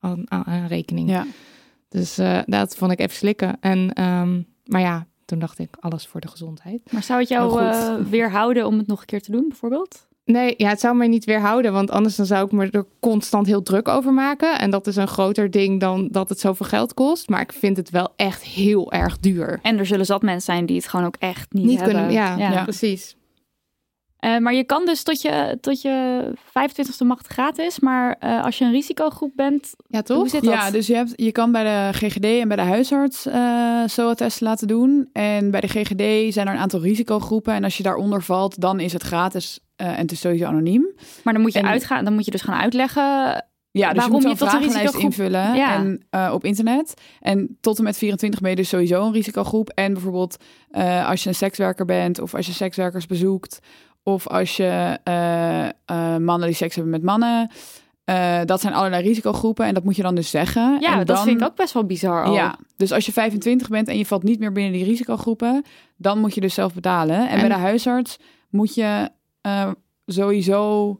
aan, 0.00 0.30
aan, 0.30 0.66
rekening. 0.66 1.08
Ja. 1.10 1.26
Dus 1.88 2.14
dat 2.46 2.76
vond 2.76 2.92
ik 2.92 3.00
even 3.00 3.16
slikken. 3.16 3.56
En, 3.60 4.02
um, 4.02 4.46
maar 4.64 4.80
ja, 4.80 5.06
toen 5.24 5.38
dacht 5.38 5.58
ik, 5.58 5.76
alles 5.80 6.06
voor 6.06 6.20
de 6.20 6.28
gezondheid. 6.28 6.92
Maar 6.92 7.02
zou 7.02 7.20
het 7.20 7.28
jou 7.28 7.74
weerhouden 8.10 8.66
om 8.66 8.78
het 8.78 8.86
nog 8.86 9.00
een 9.00 9.06
keer 9.06 9.22
te 9.22 9.30
doen, 9.30 9.48
bijvoorbeeld? 9.48 10.06
Nee, 10.24 10.54
ja, 10.56 10.68
het 10.68 10.80
zou 10.80 10.96
mij 10.96 11.08
niet 11.08 11.24
weerhouden, 11.24 11.72
want 11.72 11.90
anders 11.90 12.16
dan 12.16 12.26
zou 12.26 12.44
ik 12.44 12.52
me 12.52 12.70
er 12.70 12.86
constant 13.00 13.46
heel 13.46 13.62
druk 13.62 13.88
over 13.88 14.12
maken. 14.12 14.58
En 14.58 14.70
dat 14.70 14.86
is 14.86 14.96
een 14.96 15.08
groter 15.08 15.50
ding 15.50 15.80
dan 15.80 16.08
dat 16.10 16.28
het 16.28 16.40
zoveel 16.40 16.66
geld 16.66 16.94
kost. 16.94 17.28
Maar 17.28 17.40
ik 17.40 17.52
vind 17.52 17.76
het 17.76 17.90
wel 17.90 18.12
echt 18.16 18.42
heel 18.42 18.92
erg 18.92 19.18
duur. 19.18 19.58
En 19.62 19.78
er 19.78 19.86
zullen 19.86 20.06
zat 20.06 20.22
mensen 20.22 20.54
zijn 20.54 20.66
die 20.66 20.76
het 20.76 20.88
gewoon 20.88 21.06
ook 21.06 21.16
echt 21.18 21.52
niet, 21.52 21.64
niet 21.64 21.78
hebben. 21.78 21.96
Kunnen, 21.96 22.12
ja, 22.12 22.36
ja. 22.36 22.50
ja, 22.50 22.62
precies. 22.62 23.16
Uh, 24.24 24.38
maar 24.38 24.54
je 24.54 24.64
kan 24.64 24.84
dus 24.84 25.02
tot 25.02 25.22
je, 25.22 25.58
tot 25.60 25.82
je 25.82 26.24
25ste 26.36 27.06
macht 27.06 27.26
gratis. 27.26 27.80
Maar 27.80 28.16
uh, 28.24 28.44
als 28.44 28.58
je 28.58 28.64
een 28.64 28.70
risicogroep 28.72 29.32
bent, 29.34 29.70
ja, 29.86 30.02
toch? 30.02 30.16
hoe 30.16 30.28
zit 30.28 30.44
dat? 30.44 30.52
Ja, 30.52 30.70
dus 30.70 30.86
je, 30.86 30.94
hebt, 30.94 31.12
je 31.16 31.32
kan 31.32 31.52
bij 31.52 31.64
de 31.64 31.98
GGD 31.98 32.24
en 32.24 32.48
bij 32.48 32.56
de 32.56 32.62
huisarts 32.62 33.26
uh, 33.26 33.82
SOA-testen 33.86 34.46
laten 34.46 34.66
doen. 34.68 35.08
En 35.12 35.50
bij 35.50 35.60
de 35.60 35.68
GGD 35.68 36.32
zijn 36.32 36.46
er 36.46 36.54
een 36.54 36.60
aantal 36.60 36.80
risicogroepen. 36.80 37.54
En 37.54 37.64
als 37.64 37.76
je 37.76 37.82
daaronder 37.82 38.22
valt, 38.22 38.60
dan 38.60 38.80
is 38.80 38.92
het 38.92 39.02
gratis 39.02 39.60
uh, 39.76 39.88
en 39.88 39.96
het 39.96 40.12
is 40.12 40.20
sowieso 40.20 40.44
anoniem. 40.44 40.92
Maar 41.24 41.32
dan 41.32 41.42
moet 41.42 41.52
je, 41.52 41.58
en, 41.58 41.66
uitgaan, 41.66 42.04
dan 42.04 42.14
moet 42.14 42.24
je 42.24 42.30
dus 42.30 42.42
gaan 42.42 42.60
uitleggen 42.60 43.02
Ja, 43.70 43.88
dus 43.88 43.96
Waarom 43.96 43.96
je 43.96 44.04
je 44.04 44.10
moet 44.10 44.22
zo'n 44.22 44.30
tot 44.36 44.40
een 44.40 44.48
vragenlijst 44.48 44.94
risicogroep- 44.94 45.10
invullen 45.10 45.54
Ja. 45.54 45.74
en, 45.74 46.06
eh, 46.10 46.30
op 46.34 46.44
internet. 46.44 46.94
En 47.20 47.58
tot 47.60 47.78
en 47.78 47.84
met 47.84 47.96
24 47.96 48.40
ben 48.40 48.50
je 48.50 48.56
dus 48.56 48.68
sowieso 48.68 49.06
een 49.06 49.12
risicogroep. 49.12 49.68
En 49.68 49.92
bijvoorbeeld 49.92 50.36
eh, 50.70 51.08
als 51.08 51.22
je 51.22 51.28
een 51.28 51.34
sekswerker 51.34 51.84
bent 51.84 52.20
of 52.20 52.34
als 52.34 52.46
je 52.46 52.52
sekswerkers 52.52 53.06
bezoekt... 53.06 53.58
of 54.02 54.28
als 54.28 54.56
je 54.56 54.98
eh, 55.04 55.64
eh, 55.68 55.72
mannen 56.16 56.46
die 56.46 56.56
seks 56.56 56.74
hebben 56.74 56.92
met 56.92 57.02
mannen... 57.02 57.50
eh, 58.04 58.40
dat 58.44 58.60
zijn 58.60 58.74
allerlei 58.74 59.02
risicogroepen 59.02 59.66
en 59.66 59.74
dat 59.74 59.84
moet 59.84 59.96
je 59.96 60.02
dan 60.02 60.14
dus 60.14 60.30
zeggen. 60.30 60.80
Ja, 60.80 60.92
en 60.92 60.98
dat 60.98 61.06
dan, 61.16 61.24
vind 61.24 61.40
ik 61.40 61.46
ook 61.46 61.56
best 61.56 61.72
wel 61.72 61.84
bizar 61.84 62.24
al. 62.24 62.34
Ja, 62.34 62.58
dus 62.76 62.92
als 62.92 63.06
je 63.06 63.12
25 63.12 63.68
bent 63.68 63.88
en 63.88 63.98
je 63.98 64.06
valt 64.06 64.22
niet 64.22 64.38
meer 64.38 64.52
binnen 64.52 64.72
die 64.72 64.84
risicogroepen... 64.84 65.64
dan 65.96 66.18
moet 66.18 66.34
je 66.34 66.40
dus 66.40 66.54
zelf 66.54 66.74
betalen. 66.74 67.16
En, 67.16 67.28
En- 67.28 67.40
bij 67.40 67.48
de 67.48 67.54
huisarts 67.54 68.18
moet 68.50 68.74
je 68.74 69.08
sowieso... 70.06 70.98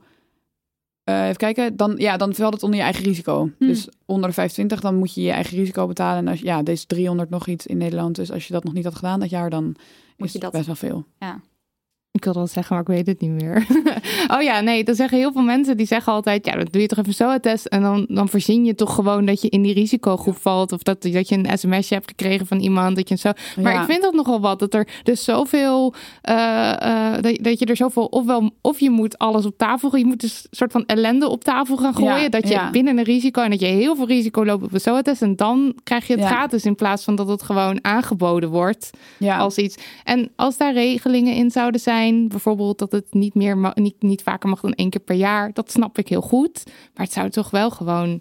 even 1.04 1.36
kijken, 1.36 1.76
dan, 1.76 1.94
ja, 1.96 2.16
dan 2.16 2.34
valt 2.34 2.52
het 2.54 2.62
onder 2.62 2.78
je 2.78 2.84
eigen 2.84 3.04
risico. 3.04 3.50
Hm. 3.58 3.66
Dus 3.66 3.88
onder 4.06 4.28
de 4.28 4.34
25, 4.34 4.80
dan 4.80 4.94
moet 4.96 5.14
je 5.14 5.22
je 5.22 5.30
eigen 5.30 5.56
risico 5.56 5.86
betalen. 5.86 6.18
En 6.18 6.28
als, 6.28 6.40
ja, 6.40 6.62
deze 6.62 6.86
300 6.86 7.30
nog 7.30 7.46
iets 7.46 7.66
in 7.66 7.76
Nederland. 7.76 8.14
Dus 8.16 8.30
als 8.32 8.46
je 8.46 8.52
dat 8.52 8.64
nog 8.64 8.72
niet 8.72 8.84
had 8.84 8.94
gedaan 8.94 9.20
dat 9.20 9.30
jaar, 9.30 9.50
dan 9.50 9.64
Moet 9.64 9.76
is 10.16 10.32
je 10.32 10.32
het 10.32 10.40
dat- 10.40 10.52
best 10.52 10.66
wel 10.66 10.74
veel. 10.74 11.04
Ik 12.14 12.24
wilde 12.24 12.38
wel 12.38 12.48
zeggen, 12.48 12.72
maar 12.74 12.82
ik 12.82 12.88
weet 12.88 13.06
het 13.06 13.20
niet 13.20 13.42
meer. 13.42 13.66
oh 14.34 14.42
ja, 14.42 14.60
nee, 14.60 14.84
dan 14.84 14.94
zeggen 14.94 15.18
heel 15.18 15.32
veel 15.32 15.42
mensen 15.42 15.76
die 15.76 15.86
zeggen 15.86 16.12
altijd, 16.12 16.46
ja, 16.46 16.52
dan 16.52 16.68
doe 16.70 16.80
je 16.80 16.86
toch 16.86 16.98
even 16.98 17.14
zo 17.14 17.30
een 17.30 17.40
test 17.40 17.66
en 17.66 17.82
dan, 17.82 18.06
dan 18.08 18.28
voorzien 18.28 18.64
je 18.64 18.74
toch 18.74 18.94
gewoon 18.94 19.24
dat 19.24 19.42
je 19.42 19.48
in 19.48 19.62
die 19.62 19.74
risicogroep 19.74 20.36
valt 20.40 20.72
of 20.72 20.82
dat, 20.82 21.02
dat 21.02 21.28
je 21.28 21.36
een 21.36 21.58
sms'je 21.58 21.94
hebt 21.94 22.08
gekregen 22.08 22.46
van 22.46 22.58
iemand, 22.60 22.96
dat 22.96 23.08
je 23.08 23.16
zo. 23.16 23.30
Maar 23.60 23.72
Ja. 23.72 23.80
ik 23.80 23.86
vind 23.86 24.02
dat 24.02 24.14
nogal 24.14 24.40
wat, 24.40 24.58
dat 24.58 24.74
er 24.74 24.88
dus 25.02 25.24
zoveel, 25.24 25.94
eh, 26.22 27.12
dat, 27.20 27.38
dat 27.40 27.58
je 27.58 27.64
er 27.66 27.76
zoveel, 27.76 28.04
ofwel, 28.04 28.50
of 28.60 28.80
je 28.80 28.90
moet 28.90 29.18
alles 29.18 29.46
op 29.46 29.56
tafel, 29.58 29.88
gooien, 29.90 30.04
je 30.04 30.10
moet 30.12 30.20
dus 30.20 30.42
een 30.42 30.56
soort 30.56 30.72
van 30.72 30.86
ellende 30.86 31.28
op 31.28 31.44
tafel 31.44 31.76
gaan 31.76 31.94
gooien, 31.94 32.20
Ja, 32.22 32.28
dat 32.28 32.48
je 32.48 32.54
ja. 32.54 32.70
binnen 32.70 32.98
een 32.98 33.04
risico 33.04 33.42
en 33.42 33.50
dat 33.50 33.60
je 33.60 33.66
heel 33.66 33.96
veel 33.96 34.06
risico 34.06 34.44
loopt 34.44 34.62
op 34.64 34.72
een 34.72 34.80
SOA-test 34.80 35.22
en 35.22 35.36
dan 35.36 35.74
krijg 35.84 36.06
je 36.06 36.16
het 36.16 36.24
gratis 36.26 36.64
in 36.64 36.74
plaats 36.74 37.04
van 37.04 37.14
dat 37.14 37.28
het 37.28 37.42
gewoon 37.42 37.78
aangeboden 37.84 38.48
wordt 38.50 38.90
Ja, 39.18 39.38
als 39.38 39.56
iets. 39.58 39.76
En 40.04 40.30
als 40.36 40.56
daar 40.56 40.72
regelingen 40.72 41.34
in 41.34 41.50
zouden 41.50 41.80
zijn, 41.80 42.00
bijvoorbeeld 42.10 42.78
dat 42.78 42.92
het 42.92 43.06
niet 43.10 43.34
meer 43.34 43.72
niet, 43.74 44.02
niet 44.02 44.22
vaker 44.22 44.48
mag 44.48 44.60
dan 44.60 44.72
één 44.72 44.90
keer 44.90 45.00
per 45.00 45.16
jaar, 45.16 45.52
dat 45.52 45.70
snap 45.70 45.98
ik 45.98 46.08
heel 46.08 46.20
goed. 46.20 46.62
Maar 46.94 47.04
het 47.04 47.14
zou 47.14 47.30
toch 47.30 47.50
wel 47.50 47.70
gewoon. 47.70 48.20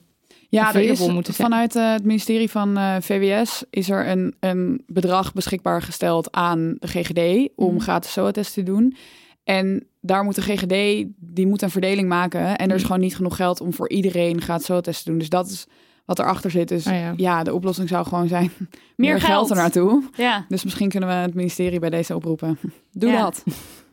Ja, 0.50 0.74
er 0.74 0.82
is, 0.82 1.08
vanuit 1.24 1.76
eh, 1.76 1.92
het 1.92 2.04
ministerie 2.06 2.50
van 2.50 2.78
eh, 2.78 2.96
VWS 3.00 3.64
is 3.70 3.90
er 3.90 4.08
een, 4.10 4.36
een 4.40 4.84
bedrag 4.88 5.34
beschikbaar 5.34 5.82
gesteld 5.82 6.32
aan 6.32 6.76
de 6.80 6.88
GGD 6.88 7.50
om 7.56 7.74
Mhm. 7.74 7.82
gratis 7.82 8.12
SOA-test 8.12 8.54
te 8.54 8.64
doen. 8.64 8.96
En 9.44 9.88
daar 10.02 10.24
moet 10.24 10.36
de 10.36 10.42
GGD, 10.42 11.06
die 11.18 11.48
moet 11.48 11.62
een 11.62 11.70
verdeling 11.70 12.08
maken. 12.08 12.58
En 12.58 12.68
er 12.70 12.76
is 12.76 12.82
Mhm. 12.82 12.86
gewoon 12.86 13.02
niet 13.02 13.16
genoeg 13.16 13.36
geld 13.36 13.62
om 13.62 13.74
voor 13.74 13.90
iedereen 13.90 14.42
gratis 14.42 14.66
SOA-test 14.66 15.04
te 15.04 15.10
doen. 15.10 15.20
Dus 15.20 15.30
dat 15.30 15.50
is 15.50 15.66
wat 16.06 16.20
erachter 16.20 16.52
zit. 16.52 16.68
Dus 16.68 16.88
Oh 16.88 16.93
ja. 16.93 17.14
ja. 17.16 17.43
de 17.43 17.54
oplossing 17.54 17.89
zou 17.89 18.06
gewoon 18.08 18.28
zijn 18.28 18.52
Meer 18.60 18.70
meer, 18.95 19.20
geld 19.22 19.32
geld. 19.32 19.49
er 19.49 19.56
naartoe. 19.56 20.04
Ja. 20.16 20.45
Dus 20.47 20.64
misschien 20.64 20.89
kunnen 20.89 21.10
we 21.10 21.16
het 21.16 21.34
ministerie 21.34 21.80
bij 21.80 21.89
deze 21.89 22.16
oproepen. 22.16 22.60
Doe 22.91 23.12
Ja. 23.12 23.22
dat. 23.22 23.43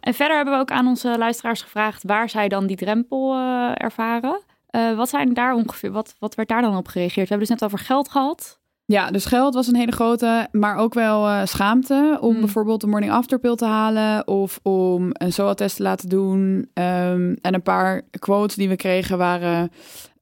En 0.00 0.14
verder 0.14 0.36
hebben 0.36 0.54
we 0.54 0.60
ook 0.60 0.70
aan 0.70 0.86
onze 0.86 1.14
luisteraars 1.18 1.62
gevraagd 1.62 2.02
waar 2.02 2.28
zij 2.28 2.48
dan 2.48 2.66
die 2.66 2.76
drempel 2.76 3.34
eh, 3.34 3.70
ervaren. 3.74 4.40
Eh, 4.68 4.96
wat 4.96 5.08
zijn 5.08 5.34
daar 5.34 5.54
ongeveer, 5.54 5.90
wat, 5.92 6.14
wat 6.18 6.34
werd 6.34 6.48
daar 6.48 6.62
dan 6.62 6.76
op 6.76 6.86
gereageerd? 6.88 7.28
We 7.28 7.34
hebben 7.34 7.48
dus 7.48 7.60
net 7.60 7.64
over 7.72 7.78
geld 7.86 8.08
gehad. 8.10 8.58
Ja, 8.84 9.10
dus 9.10 9.24
geld 9.24 9.54
was 9.54 9.66
een 9.66 9.76
hele 9.76 9.92
grote, 9.92 10.48
maar 10.52 10.76
ook 10.76 10.94
wel 10.94 11.26
eh, 11.28 11.40
schaamte 11.44 12.18
om 12.20 12.34
Mm. 12.34 12.40
bijvoorbeeld 12.40 12.82
een 12.82 12.88
morning 12.88 13.12
after 13.12 13.38
pill 13.38 13.54
te 13.54 13.64
halen 13.64 14.26
of 14.26 14.58
om 14.62 15.10
een 15.12 15.32
SOA-test 15.32 15.76
te 15.76 15.82
laten 15.82 16.08
doen. 16.08 16.70
Ehm, 16.74 17.34
en 17.40 17.54
een 17.54 17.62
paar 17.62 18.02
quotes 18.18 18.56
die 18.56 18.68
we 18.68 18.76
kregen 18.76 19.18
waren 19.18 19.70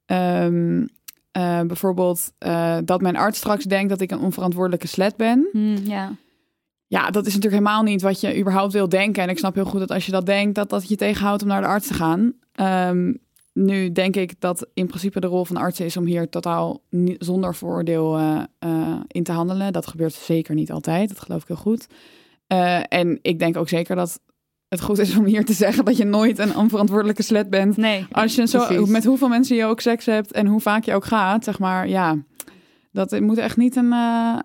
ehm, 0.07 0.87
eh, 1.37 1.61
bijvoorbeeld 1.61 2.33
eh, 2.39 2.79
dat 2.85 3.01
mijn 3.01 3.17
arts 3.17 3.39
straks 3.39 3.65
denkt 3.65 3.89
dat 3.89 4.01
ik 4.01 4.11
een 4.11 4.21
onverantwoordelijke 4.21 4.87
slet 4.87 5.17
ben. 5.17 5.49
Hmm, 5.53 5.77
ja. 5.77 6.17
Ja, 6.87 7.11
dat 7.11 7.27
is 7.27 7.35
natuurlijk 7.35 7.63
helemaal 7.63 7.83
niet 7.83 8.03
wat 8.03 8.21
je 8.21 8.39
überhaupt 8.39 8.73
wil 8.73 8.89
denken. 8.89 9.23
En 9.23 9.29
ik 9.29 9.39
snap 9.39 9.55
heel 9.55 9.65
goed 9.65 9.81
dat 9.81 9.91
als 9.91 10.07
je 10.07 10.13
dat 10.13 10.27
denkt, 10.27 10.55
dat 10.55 10.71
dat 10.71 10.89
je 10.89 10.97
tegenhoudt 10.97 11.43
om 11.43 11.49
naar 11.49 11.61
de 11.61 11.67
arts 11.67 11.87
te 11.87 11.95
gaan. 11.95 12.33
Ehm, 12.53 13.13
nu 13.53 13.93
denk 13.93 14.17
ik 14.17 14.41
dat 14.41 14.67
in 14.75 14.87
principe 14.87 15.21
de 15.21 15.27
rol 15.27 15.45
van 15.45 15.57
de 15.57 15.63
artsen 15.63 15.85
is 15.85 15.97
om 15.97 16.05
hier 16.05 16.29
totaal 16.29 16.83
zonder 17.19 17.55
vooroordeel 17.55 18.19
eh, 18.59 19.01
in 19.07 19.23
te 19.23 19.33
handelen. 19.33 19.73
Dat 19.73 19.87
gebeurt 19.87 20.13
zeker 20.13 20.55
niet 20.55 20.73
altijd, 20.73 21.09
dat 21.09 21.21
geloof 21.21 21.43
ik 21.43 21.49
heel 21.49 21.57
goed. 21.57 21.87
En 22.89 23.19
ik 23.23 23.39
denk 23.39 23.57
ook 23.57 23.69
zeker 23.69 23.97
dat 23.97 24.21
het 24.69 24.81
goed 24.81 24.99
is 24.99 25.17
om 25.17 25.25
hier 25.25 25.45
te 25.45 25.53
zeggen 25.53 25.85
dat 25.85 25.97
je 25.97 26.05
nooit 26.05 26.39
een 26.39 26.57
onverantwoordelijke 26.57 27.23
slet 27.23 27.51
bent. 27.51 27.77
Nee. 27.77 28.07
Als 28.11 28.35
je 28.35 28.47
zo, 28.47 28.67
Precies. 28.67 28.89
met 28.89 29.05
hoeveel 29.05 29.29
mensen 29.29 29.57
je 29.57 29.65
ook 29.65 29.81
seks 29.81 30.07
hebt 30.07 30.33
en 30.33 30.47
hoe 30.47 30.61
vaak 30.61 30.85
je 30.85 30.95
ook 30.95 31.05
gaat, 31.05 31.45
zeg 31.45 31.59
maar, 31.59 31.89
ja, 31.89 32.17
dat 32.93 33.21
moet 33.21 33.39
echt 33.39 33.57
niet 33.57 33.77
een, 33.77 33.93
eh, 33.93 34.39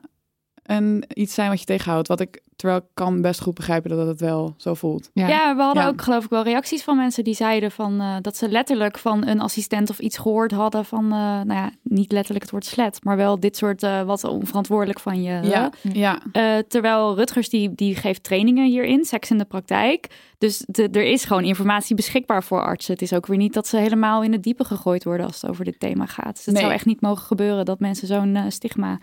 een 0.64 1.04
iets 1.14 1.34
zijn 1.34 1.50
wat 1.50 1.60
je 1.60 1.66
tegenhoudt. 1.66 2.08
Wat 2.08 2.20
ik, 2.20 2.42
terwijl 2.62 2.82
ik 2.82 2.88
kan 2.94 3.22
best 3.22 3.42
goed 3.42 3.54
begrijpen 3.54 3.90
dat 3.90 4.08
het 4.08 4.20
wel 4.20 4.54
zo 4.58 4.74
voelt. 4.74 5.10
Ja. 5.14 5.28
Ja, 5.28 5.56
we 5.56 5.62
hadden 5.62 5.84
Ja. 5.84 5.90
ook 5.90 6.02
geloof 6.02 6.24
ik 6.24 6.30
wel 6.30 6.44
reacties 6.44 6.84
van 6.84 6.98
mensen 6.98 7.24
die 7.24 7.34
zeiden 7.34 7.72
van 7.72 8.00
eh, 8.02 8.16
dat 8.22 8.38
ze 8.38 8.50
letterlijk 8.50 8.98
van 8.98 9.28
een 9.28 9.40
assistent 9.42 9.90
of 9.90 10.00
iets 10.00 10.18
gehoord 10.18 10.52
hadden 10.52 10.86
van, 10.86 11.04
eh, 11.04 11.10
nou 11.20 11.54
ja, 11.54 11.70
niet 11.84 12.12
letterlijk 12.12 12.42
het 12.44 12.52
woord 12.52 12.66
slet, 12.66 13.04
maar 13.04 13.18
wel 13.18 13.40
dit 13.40 13.58
soort 13.58 13.84
eh, 13.84 14.02
wat 14.02 14.24
onverantwoordelijk 14.24 15.00
van 15.00 15.22
je. 15.22 15.40
Ja, 15.44 15.72
ja. 15.94 16.20
Eh, 16.32 16.58
terwijl 16.68 17.16
Rutgers 17.16 17.50
die, 17.50 17.76
die 17.76 17.96
geeft 17.96 18.24
trainingen 18.24 18.66
hierin, 18.68 19.06
seks 19.06 19.32
in 19.32 19.38
de 19.38 19.46
praktijk. 19.46 20.08
Dus 20.38 20.64
de- 20.68 20.90
er 20.92 21.04
is 21.04 21.26
gewoon 21.26 21.44
informatie 21.44 21.96
beschikbaar 21.96 22.44
voor 22.44 22.62
artsen. 22.62 22.94
Het 22.94 23.02
is 23.02 23.14
ook 23.14 23.26
weer 23.28 23.38
niet 23.38 23.54
dat 23.54 23.68
ze 23.68 23.78
helemaal 23.78 24.24
in 24.24 24.32
het 24.32 24.44
diepe 24.44 24.64
gegooid 24.64 25.04
worden 25.04 25.26
als 25.26 25.42
het 25.42 25.50
over 25.50 25.66
dit 25.66 25.80
thema 25.80 26.06
gaat. 26.06 26.36
Dus 26.36 26.46
het 26.46 26.54
Nee. 26.54 26.64
zou 26.64 26.74
echt 26.76 26.86
niet 26.86 27.02
mogen 27.02 27.24
gebeuren 27.26 27.66
dat 27.66 27.80
mensen 27.80 28.08
zo'n 28.08 28.38
stigma. 28.48 29.00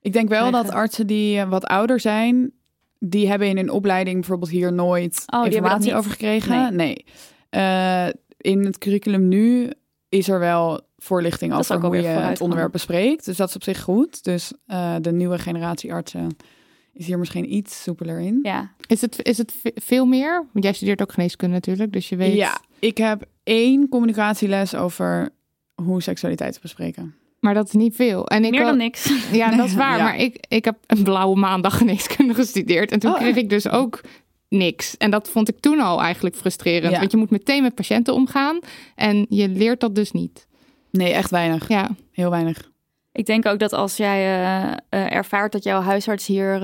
Ik 0.00 0.12
denk 0.12 0.28
wel 0.28 0.48
Krijgen. 0.48 0.64
dat 0.66 0.74
artsen 0.74 1.06
die 1.06 1.44
wat 1.44 1.64
ouder 1.64 2.00
zijn, 2.00 2.52
die 3.04 3.28
hebben 3.28 3.48
in 3.48 3.56
hun 3.56 3.70
opleiding 3.70 4.16
bijvoorbeeld 4.16 4.50
hier 4.50 4.72
nooit 4.72 5.22
Oh, 5.26 5.44
informatie 5.46 5.94
over 5.94 6.10
gekregen. 6.10 6.76
Nee. 6.76 7.04
Eh, 7.50 8.06
in 8.36 8.64
het 8.64 8.78
curriculum 8.78 9.28
nu 9.28 9.70
is 10.08 10.28
er 10.28 10.38
wel 10.38 10.80
voorlichting 10.98 11.52
over 11.54 11.80
hoe 11.80 11.96
je 11.96 12.02
het 12.06 12.40
onderwerp 12.40 12.72
bespreekt. 12.72 13.24
Dus 13.24 13.36
dat 13.36 13.48
is 13.48 13.54
op 13.54 13.62
zich 13.62 13.80
goed. 13.80 14.24
Dus 14.24 14.52
eh, 14.66 14.94
de 15.00 15.12
nieuwe 15.12 15.38
generatie 15.38 15.92
artsen 15.92 16.36
is 16.92 17.06
hier 17.06 17.18
misschien 17.18 17.54
iets 17.54 17.82
soepeler 17.82 18.20
in. 18.20 18.38
Ja, 18.42 18.72
Is, 18.86 19.00
het, 19.00 19.22
is 19.22 19.38
het 19.38 19.52
ve- 19.60 19.72
veel 19.74 20.04
meer? 20.06 20.46
Want 20.52 20.64
jij 20.64 20.72
studeert 20.74 21.02
ook 21.02 21.12
geneeskunde 21.12 21.54
natuurlijk, 21.54 21.92
dus 21.92 22.08
je 22.08 22.16
weet. 22.16 22.34
Ja, 22.34 22.60
ik 22.78 22.98
heb 22.98 23.24
één 23.42 23.88
communicatieles 23.88 24.74
over 24.74 25.28
hoe 25.74 26.02
seksualiteit 26.02 26.52
te 26.52 26.60
bespreken. 26.62 27.14
Maar 27.42 27.54
dat 27.54 27.66
is 27.66 27.72
niet 27.72 27.94
veel. 27.94 28.26
En 28.26 28.44
ik 28.44 28.50
meer 28.50 28.64
dan 28.64 28.76
niks. 28.76 29.12
Ja, 29.32 29.56
dat 29.56 29.66
is 29.66 29.74
waar. 29.74 29.96
Ja. 30.02 30.04
Maar 30.04 30.16
ik, 30.16 30.44
ik 30.48 30.64
heb 30.64 30.76
een 30.86 31.02
blauwe 31.02 31.38
maandag 31.38 31.76
geneeskunde 31.76 32.34
gestudeerd. 32.42 32.90
En 32.90 32.98
toen 32.98 33.10
Oh, 33.10 33.18
kreeg 33.18 33.36
ik 33.36 33.48
dus 33.48 33.68
ook 33.68 34.00
niks. 34.48 34.96
En 34.96 35.10
dat 35.10 35.28
vond 35.28 35.48
ik 35.48 35.60
toen 35.60 35.80
al 35.80 36.00
eigenlijk 36.00 36.36
frustrerend. 36.36 36.92
Ja. 36.92 36.98
Want 36.98 37.10
je 37.10 37.16
moet 37.16 37.30
meteen 37.30 37.62
met 37.62 37.74
patiënten 37.74 38.14
omgaan. 38.14 38.58
En 38.94 39.26
je 39.28 39.48
leert 39.48 39.80
dat 39.80 39.94
dus 39.94 40.12
niet. 40.12 40.46
Nee, 40.90 41.12
echt 41.12 41.30
weinig. 41.30 41.68
Ja, 41.68 41.90
Heel 42.12 42.30
weinig. 42.30 42.70
Ik 43.12 43.26
denk 43.26 43.46
ook 43.46 43.58
dat 43.58 43.72
als 43.72 43.96
jij 43.96 44.18
eh, 44.18 44.72
eh, 44.88 45.12
ervaart 45.12 45.52
dat 45.52 45.64
jouw 45.64 45.80
huisarts 45.80 46.26
hier 46.26 46.54
eh, 46.54 46.60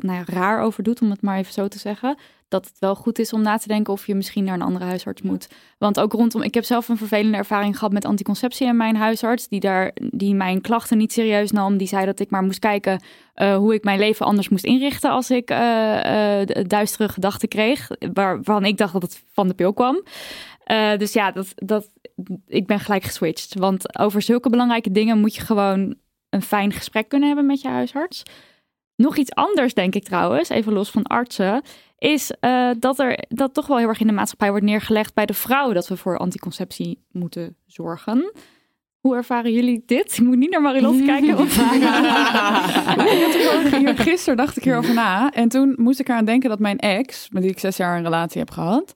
nou 0.00 0.12
ja, 0.18 0.22
raar 0.26 0.60
over 0.62 0.82
doet, 0.82 1.00
om 1.02 1.10
het 1.10 1.22
maar 1.22 1.38
even 1.38 1.52
zo 1.52 1.68
te 1.68 1.78
zeggen, 1.78 2.18
dat 2.52 2.66
het 2.66 2.78
wel 2.78 2.94
goed 2.94 3.18
is 3.18 3.32
om 3.32 3.42
na 3.42 3.56
te 3.56 3.68
denken 3.68 3.92
of 3.92 4.06
je 4.06 4.14
misschien 4.14 4.44
naar 4.44 4.54
een 4.54 4.62
andere 4.62 4.84
huisarts 4.84 5.22
moet. 5.22 5.48
Want 5.78 6.00
ook 6.00 6.12
rondom, 6.12 6.42
ik 6.42 6.54
heb 6.54 6.64
zelf 6.64 6.88
een 6.88 6.96
vervelende 6.96 7.36
ervaring 7.36 7.78
gehad 7.78 7.92
met 7.92 8.04
anticonceptie 8.04 8.66
en 8.66 8.76
mijn 8.76 8.96
huisarts, 8.96 9.48
die, 9.48 9.60
daar, 9.60 9.90
die 9.94 10.34
mijn 10.34 10.60
klachten 10.60 10.98
niet 10.98 11.12
serieus 11.12 11.50
nam. 11.50 11.76
Die 11.76 11.86
zei 11.86 12.06
dat 12.06 12.20
ik 12.20 12.30
maar 12.30 12.42
moest 12.42 12.58
kijken 12.58 13.02
eh, 13.34 13.56
hoe 13.56 13.74
ik 13.74 13.84
mijn 13.84 13.98
leven 13.98 14.26
anders 14.26 14.48
moest 14.48 14.64
inrichten 14.64 15.10
als 15.10 15.30
ik 15.30 15.50
eh, 15.50 16.40
eh, 16.40 16.48
duistere 16.66 17.08
gedachten 17.08 17.48
kreeg, 17.48 17.88
waar- 18.12 18.34
waarvan 18.34 18.64
ik 18.64 18.76
dacht 18.76 18.92
dat 18.92 19.02
het 19.02 19.24
van 19.32 19.48
de 19.48 19.54
pil 19.54 19.72
kwam. 19.72 20.02
Dus 20.96 21.12
ja, 21.12 21.30
dat, 21.30 21.52
dat, 21.54 21.90
ik 22.46 22.66
ben 22.66 22.80
gelijk 22.80 23.02
geswitcht. 23.02 23.54
Want 23.54 23.98
over 23.98 24.22
zulke 24.22 24.50
belangrijke 24.50 24.90
dingen 24.90 25.18
moet 25.18 25.34
je 25.34 25.40
gewoon 25.40 25.94
een 26.30 26.42
fijn 26.42 26.72
gesprek 26.72 27.08
kunnen 27.08 27.28
hebben 27.28 27.46
met 27.46 27.60
je 27.60 27.68
huisarts. 27.68 28.22
Nog 28.96 29.16
iets 29.16 29.34
anders, 29.34 29.74
denk 29.74 29.94
ik 29.94 30.04
trouwens, 30.04 30.48
even 30.48 30.72
los 30.72 30.90
van 30.90 31.02
artsen, 31.02 31.62
is 32.02 32.32
eh, 32.40 32.70
dat 32.78 32.98
er 32.98 33.18
dat 33.28 33.54
toch 33.54 33.66
wel 33.66 33.76
heel 33.78 33.88
erg 33.88 34.00
in 34.00 34.06
de 34.06 34.12
maatschappij 34.12 34.50
wordt 34.50 34.64
neergelegd 34.64 35.14
bij 35.14 35.26
de 35.26 35.34
vrouw 35.34 35.72
dat 35.72 35.88
we 35.88 35.96
voor 35.96 36.18
anticonceptie 36.18 37.04
moeten 37.12 37.56
zorgen. 37.66 38.32
Hoe 39.00 39.14
ervaren 39.16 39.52
jullie 39.52 39.82
dit? 39.86 40.12
Ik 40.18 40.24
moet 40.24 40.36
niet 40.36 40.50
naar 40.50 40.62
Marilotte 40.62 41.04
kijken. 41.12 41.38
Of... 41.42 41.54
Gisteren 43.98 44.36
dacht 44.36 44.56
ik 44.56 44.64
hierover 44.64 44.94
na. 44.94 45.30
En 45.32 45.48
toen 45.48 45.74
moest 45.76 46.00
ik 46.00 46.08
eraan 46.08 46.24
denken 46.24 46.48
dat 46.48 46.58
mijn 46.58 46.78
ex, 46.78 47.28
met 47.30 47.42
wie 47.42 47.50
ik 47.52 47.58
zes 47.58 47.76
jaar 47.76 47.96
een 47.96 48.02
relatie 48.02 48.38
heb 48.40 48.50
gehad, 48.50 48.94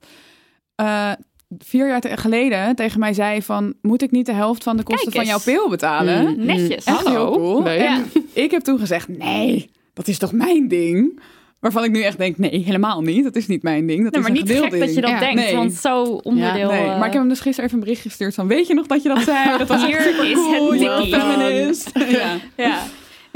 eh, 0.75 1.11
vier 1.57 1.87
jaar 1.87 2.01
te- 2.01 2.17
geleden 2.17 2.75
tegen 2.75 2.99
mij 2.99 3.13
zei 3.13 3.41
van, 3.41 3.73
moet 3.81 4.01
ik 4.01 4.11
niet 4.11 4.25
de 4.25 4.33
helft 4.33 4.63
van 4.63 4.77
de 4.77 4.83
kosten 4.83 5.11
van 5.11 5.25
jouw 5.25 5.39
pil 5.43 5.69
betalen? 5.69 6.45
Netjes. 6.45 6.83
Echt 6.85 7.07
heel 7.07 7.31
cool. 7.31 7.65
En 7.67 8.05
ik 8.33 8.51
heb 8.51 8.61
toen 8.61 8.79
gezegd, 8.79 9.07
nee, 9.07 9.69
dat 9.93 10.07
is 10.07 10.17
toch 10.17 10.31
mijn 10.31 10.67
ding? 10.67 11.19
Waarvan 11.59 11.83
ik 11.83 11.91
nu 11.91 12.01
echt 12.01 12.17
denk, 12.17 12.37
nee, 12.37 12.63
helemaal 12.63 13.01
niet. 13.01 13.23
Dat 13.23 13.35
is 13.35 13.47
niet 13.47 13.63
mijn 13.63 13.87
ding. 13.87 14.03
Dat 14.03 14.11
Nee, 14.11 14.21
is 14.21 14.27
maar 14.27 14.37
een 14.37 14.43
niet 14.43 14.53
gedeeld 14.53 14.71
gek 14.71 14.79
dat 14.79 14.89
je 14.95 15.01
ding. 15.01 15.05
dat 15.05 15.13
Ja. 15.13 15.19
denkt, 15.19 15.41
Nee. 15.41 15.55
want 15.55 15.73
zo 15.73 16.03
onderdeel... 16.03 16.69
Nee, 16.69 16.79
eh, 16.81 16.85
maar 16.87 17.05
ik 17.07 17.13
heb 17.13 17.21
hem 17.21 17.29
dus 17.29 17.39
gisteren 17.39 17.65
even 17.65 17.77
een 17.79 17.83
bericht 17.85 18.01
gestuurd 18.01 18.33
van... 18.33 18.47
weet 18.47 18.67
je 18.67 18.73
nog 18.73 18.85
dat 18.87 19.03
je 19.03 19.09
dat 19.09 19.21
zei? 19.23 19.57
Dat 19.57 19.67
was 19.67 19.85
Hier 19.85 20.01
super 20.01 20.29
is 20.29 20.33
cool. 20.33 20.71
het 20.71 20.79
dikkie. 20.79 21.19
feminist. 21.19 21.91
Ja. 22.19 22.35
Ja. 22.57 22.83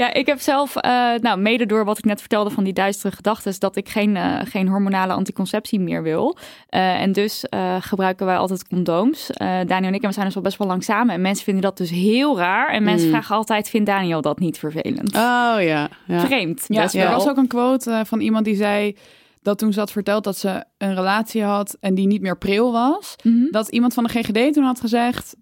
Ja, 0.02 0.12
ik 0.12 0.26
heb 0.26 0.40
zelf, 0.40 0.76
eh, 0.76 1.10
nou, 1.20 1.40
mede 1.40 1.66
door 1.66 1.84
wat 1.84 1.98
ik 1.98 2.04
net 2.04 2.20
vertelde 2.20 2.50
van 2.50 2.64
die 2.64 2.72
duistere 2.72 3.16
gedachten, 3.16 3.54
dat 3.58 3.76
ik 3.76 3.88
geen, 3.88 4.16
eh, 4.16 4.40
geen 4.44 4.68
hormonale 4.68 5.12
anticonceptie 5.12 5.80
meer 5.80 6.02
wil. 6.02 6.36
Eh, 6.68 7.00
en 7.00 7.12
dus 7.12 7.44
gebruiken 7.80 8.26
wij 8.26 8.36
altijd 8.36 8.68
condooms. 8.68 9.30
Daniel 9.66 9.88
en 9.88 9.94
ik 9.94 10.02
en 10.02 10.08
we 10.08 10.14
zijn 10.14 10.26
dus 10.26 10.36
al 10.36 10.42
best 10.42 10.58
wel 10.58 10.66
lang 10.66 10.84
samen. 10.84 11.14
En 11.14 11.20
mensen 11.20 11.44
vinden 11.44 11.62
dat 11.62 11.76
dus 11.76 11.90
heel 11.90 12.38
raar. 12.38 12.68
En 12.68 12.82
mensen 12.82 13.06
Mm. 13.06 13.12
vragen 13.12 13.36
altijd, 13.36 13.68
vindt 13.68 13.86
Daniel 13.86 14.20
dat 14.20 14.38
niet 14.38 14.58
vervelend? 14.58 15.14
Oh 15.14 15.56
ja. 15.58 15.88
ja. 16.06 16.20
Vreemd, 16.20 16.64
Ja, 16.68 16.92
er 16.92 17.10
was 17.10 17.28
ook 17.28 17.36
een 17.36 17.46
quote 17.46 18.02
van 18.06 18.20
iemand 18.20 18.44
die 18.44 18.56
zei... 18.56 18.96
dat 19.42 19.58
toen 19.58 19.72
ze 19.72 19.78
had 19.78 19.92
verteld 19.92 20.24
dat 20.24 20.38
ze 20.38 20.64
een 20.78 20.94
relatie 20.94 21.42
had... 21.42 21.76
en 21.80 21.94
die 21.94 22.06
niet 22.06 22.20
meer 22.20 22.38
pril 22.38 22.72
was... 22.72 23.16
Mhm. 23.22 23.50
dat 23.50 23.68
iemand 23.68 23.94
van 23.94 24.04
de 24.04 24.10
GGD 24.10 24.52
toen 24.52 24.64
had 24.64 24.80
gezegd... 24.80 25.36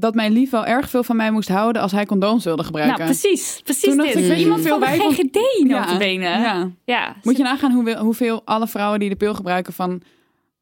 dat 0.00 0.14
mijn 0.14 0.32
lief 0.32 0.50
wel 0.50 0.66
erg 0.66 0.90
veel 0.90 1.04
van 1.04 1.16
mij 1.16 1.30
moest 1.30 1.48
houden... 1.48 1.82
als 1.82 1.92
hij 1.92 2.06
condooms 2.06 2.44
wilde 2.44 2.64
gebruiken. 2.64 2.98
Nou, 2.98 3.10
precies. 3.10 3.60
Precies 3.64 3.96
dit. 3.96 4.14
ik, 4.16 4.36
Iemand 4.36 4.68
hoeveel 4.68 4.86
van 4.86 5.08
de 5.08 5.14
GGD. 5.14 5.68
Ja. 5.68 5.98
Ja. 6.00 6.70
Ja. 6.84 7.16
Moet 7.22 7.36
je 7.36 7.42
nagaan 7.42 7.72
hoe, 7.72 7.96
hoeveel 7.96 8.42
alle 8.44 8.66
vrouwen 8.68 9.00
die 9.00 9.08
de 9.08 9.16
pil 9.16 9.34
gebruiken... 9.34 9.72
van 9.72 10.02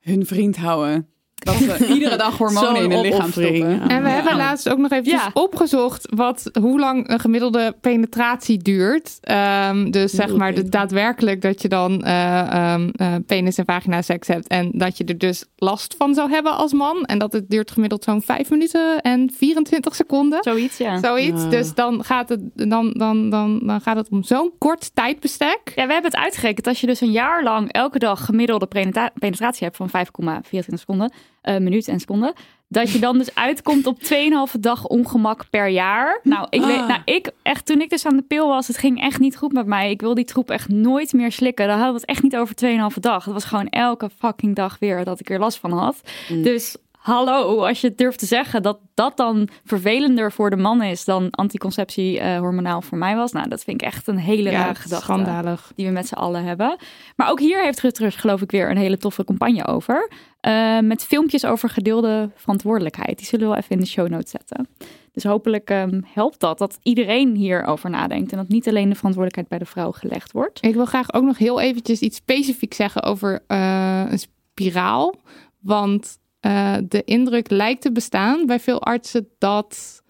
hun 0.00 0.26
vriend 0.26 0.56
houden. 0.56 1.08
Dat 1.38 1.54
ze 1.54 1.86
iedere 1.94 2.16
dag 2.16 2.36
hormonen 2.38 2.82
in 2.82 2.90
hun 2.90 3.00
lichaam 3.00 3.30
stoppen. 3.30 3.80
En 3.88 4.02
we 4.02 4.08
Ja. 4.08 4.14
hebben 4.14 4.36
laatst 4.36 4.68
ook 4.68 4.78
nog 4.78 4.90
eventjes 4.90 5.22
Ja. 5.22 5.30
opgezocht 5.34 6.08
wat, 6.14 6.50
hoe 6.60 6.78
lang 6.78 7.08
een 7.10 7.20
gemiddelde 7.20 7.76
penetratie 7.80 8.58
duurt. 8.58 9.18
Ehm, 9.20 9.90
dus 9.90 10.12
zeg 10.12 10.34
maar 10.34 10.54
de, 10.54 10.68
daadwerkelijk 10.68 11.42
dat 11.42 11.62
je 11.62 11.68
dan 11.68 12.02
eh, 12.04 12.40
ehm, 12.72 12.88
eh, 12.96 13.14
penis 13.26 13.58
en 13.58 13.64
vagina 13.64 14.02
seks 14.02 14.28
hebt. 14.28 14.46
En 14.48 14.70
dat 14.72 14.96
je 14.98 15.04
er 15.04 15.18
dus 15.18 15.44
last 15.56 15.94
van 15.98 16.14
zou 16.14 16.30
hebben 16.30 16.52
als 16.56 16.72
man. 16.72 17.04
En 17.04 17.18
dat 17.18 17.32
het 17.32 17.50
duurt 17.50 17.70
gemiddeld 17.70 18.04
zo'n 18.04 18.22
5 18.22 18.50
minuten 18.50 19.00
en 19.00 19.30
24 19.36 19.94
seconden. 19.94 20.42
Zoiets, 20.42 20.76
ja. 20.78 20.98
Zoiets. 20.98 21.42
Ja. 21.42 21.48
Dus 21.48 21.74
dan 21.74 22.04
gaat, 22.04 22.28
het, 22.28 22.40
dan, 22.54 22.92
dan, 22.92 23.30
dan, 23.30 23.60
dan 23.66 23.80
gaat 23.80 23.96
het 23.96 24.08
om 24.10 24.22
zo'n 24.22 24.52
kort 24.58 24.90
tijdbestek. 24.94 25.60
Ja, 25.74 25.86
we 25.86 25.92
hebben 25.92 26.10
het 26.10 26.16
uitgerekend. 26.20 26.66
Als 26.66 26.80
je 26.80 26.86
dus 26.86 27.00
een 27.00 27.10
jaar 27.10 27.42
lang 27.42 27.72
elke 27.72 27.98
dag 27.98 28.24
gemiddelde 28.24 28.66
penetra- 28.66 29.10
penetratie 29.18 29.64
hebt 29.64 29.76
van 29.76 29.88
5,24 29.90 30.78
seconden, 30.78 31.12
eh 31.42 31.56
minuut 31.58 31.88
en 31.88 32.00
seconde, 32.00 32.34
dat 32.68 32.90
je 32.90 32.98
dan 32.98 33.18
dus 33.18 33.34
uitkomt 33.34 33.86
op 33.86 33.98
2,5 34.02 34.60
dag 34.60 34.86
ongemak 34.86 35.50
per 35.50 35.68
jaar. 35.68 36.20
Nou, 36.22 36.46
ik 36.50 36.60
weet, 36.64 36.78
Ah. 36.78 36.88
nou, 36.88 37.00
ik 37.04 37.30
echt, 37.42 37.66
toen 37.66 37.80
ik 37.80 37.90
dus 37.90 38.06
aan 38.06 38.16
de 38.16 38.22
pil 38.22 38.48
was, 38.48 38.66
het 38.66 38.78
ging 38.78 39.00
echt 39.00 39.20
niet 39.20 39.36
goed 39.36 39.52
met 39.52 39.66
mij. 39.66 39.90
Ik 39.90 40.00
wil 40.00 40.14
die 40.14 40.24
troep 40.24 40.50
echt 40.50 40.68
nooit 40.68 41.12
meer 41.12 41.32
slikken. 41.32 41.66
Dan 41.66 41.76
hadden 41.76 41.94
we 41.94 42.00
het 42.00 42.10
echt 42.10 42.22
niet 42.22 42.36
over 42.36 42.54
2,5 42.54 43.00
dag. 43.00 43.24
Het 43.24 43.34
was 43.34 43.44
gewoon 43.44 43.68
elke 43.68 44.10
fucking 44.18 44.54
dag 44.56 44.76
weer 44.78 45.04
dat 45.04 45.20
ik 45.20 45.30
er 45.30 45.38
last 45.38 45.58
van 45.58 45.72
had. 45.72 46.00
Mm. 46.28 46.42
Dus 46.42 46.76
hallo, 46.98 47.64
als 47.66 47.80
je 47.80 47.94
durft 47.94 48.18
te 48.18 48.26
zeggen 48.26 48.62
dat 48.62 48.78
dat 48.94 49.16
dan 49.16 49.48
vervelender 49.64 50.32
voor 50.32 50.50
de 50.50 50.56
man 50.56 50.82
is 50.82 51.04
dan 51.04 51.30
anticonceptie 51.30 52.22
hormonaal 52.38 52.82
voor 52.82 52.98
mij 52.98 53.16
was. 53.16 53.32
Nou, 53.32 53.48
dat 53.48 53.64
vind 53.64 53.80
ik 53.82 53.86
echt 53.86 54.06
een 54.06 54.18
hele 54.18 54.50
rare 54.50 54.74
gedachte 54.74 55.04
schandalig. 55.04 55.72
die 55.76 55.86
we 55.86 55.92
met 55.92 56.06
z'n 56.08 56.14
allen 56.14 56.44
hebben. 56.44 56.76
Maar 57.16 57.30
ook 57.30 57.40
hier 57.40 57.62
heeft 57.62 57.80
Rutgers 57.80 58.16
geloof 58.16 58.40
ik 58.42 58.50
weer 58.50 58.70
een 58.70 58.76
hele 58.76 58.98
toffe 58.98 59.24
campagne 59.24 59.66
over. 59.66 60.10
Eh, 60.40 60.78
met 60.78 61.04
filmpjes 61.04 61.44
over 61.44 61.68
gedeelde 61.68 62.30
verantwoordelijkheid. 62.34 63.18
Die 63.18 63.26
zullen 63.26 63.46
we 63.46 63.50
wel 63.52 63.62
even 63.62 63.74
in 63.74 63.80
de 63.80 63.86
show 63.86 64.08
notes 64.08 64.30
zetten. 64.30 64.68
Dus 65.12 65.24
hopelijk 65.24 65.70
ehm, 65.70 66.00
helpt 66.04 66.40
dat, 66.40 66.58
dat 66.58 66.78
iedereen 66.82 67.34
hierover 67.34 67.90
nadenkt. 67.90 68.32
En 68.32 68.38
dat 68.38 68.48
niet 68.48 68.68
alleen 68.68 68.88
de 68.88 68.94
verantwoordelijkheid 68.94 69.48
bij 69.48 69.58
de 69.58 69.64
vrouw 69.64 69.92
gelegd 69.92 70.32
wordt. 70.32 70.64
Ik 70.64 70.74
wil 70.74 70.84
graag 70.84 71.12
ook 71.12 71.24
nog 71.24 71.38
heel 71.38 71.60
eventjes 71.60 72.00
iets 72.00 72.16
specifiek 72.16 72.74
zeggen 72.74 73.02
over 73.02 73.44
eh, 73.46 74.04
een 74.08 74.18
spiraal. 74.18 75.14
Want 75.58 76.18
eh, 76.40 76.76
de 76.88 77.04
indruk 77.04 77.50
lijkt 77.50 77.82
te 77.82 77.92
bestaan 77.92 78.46
bij 78.46 78.60
veel 78.60 78.82
artsen 78.82 79.28
dat 79.38 80.02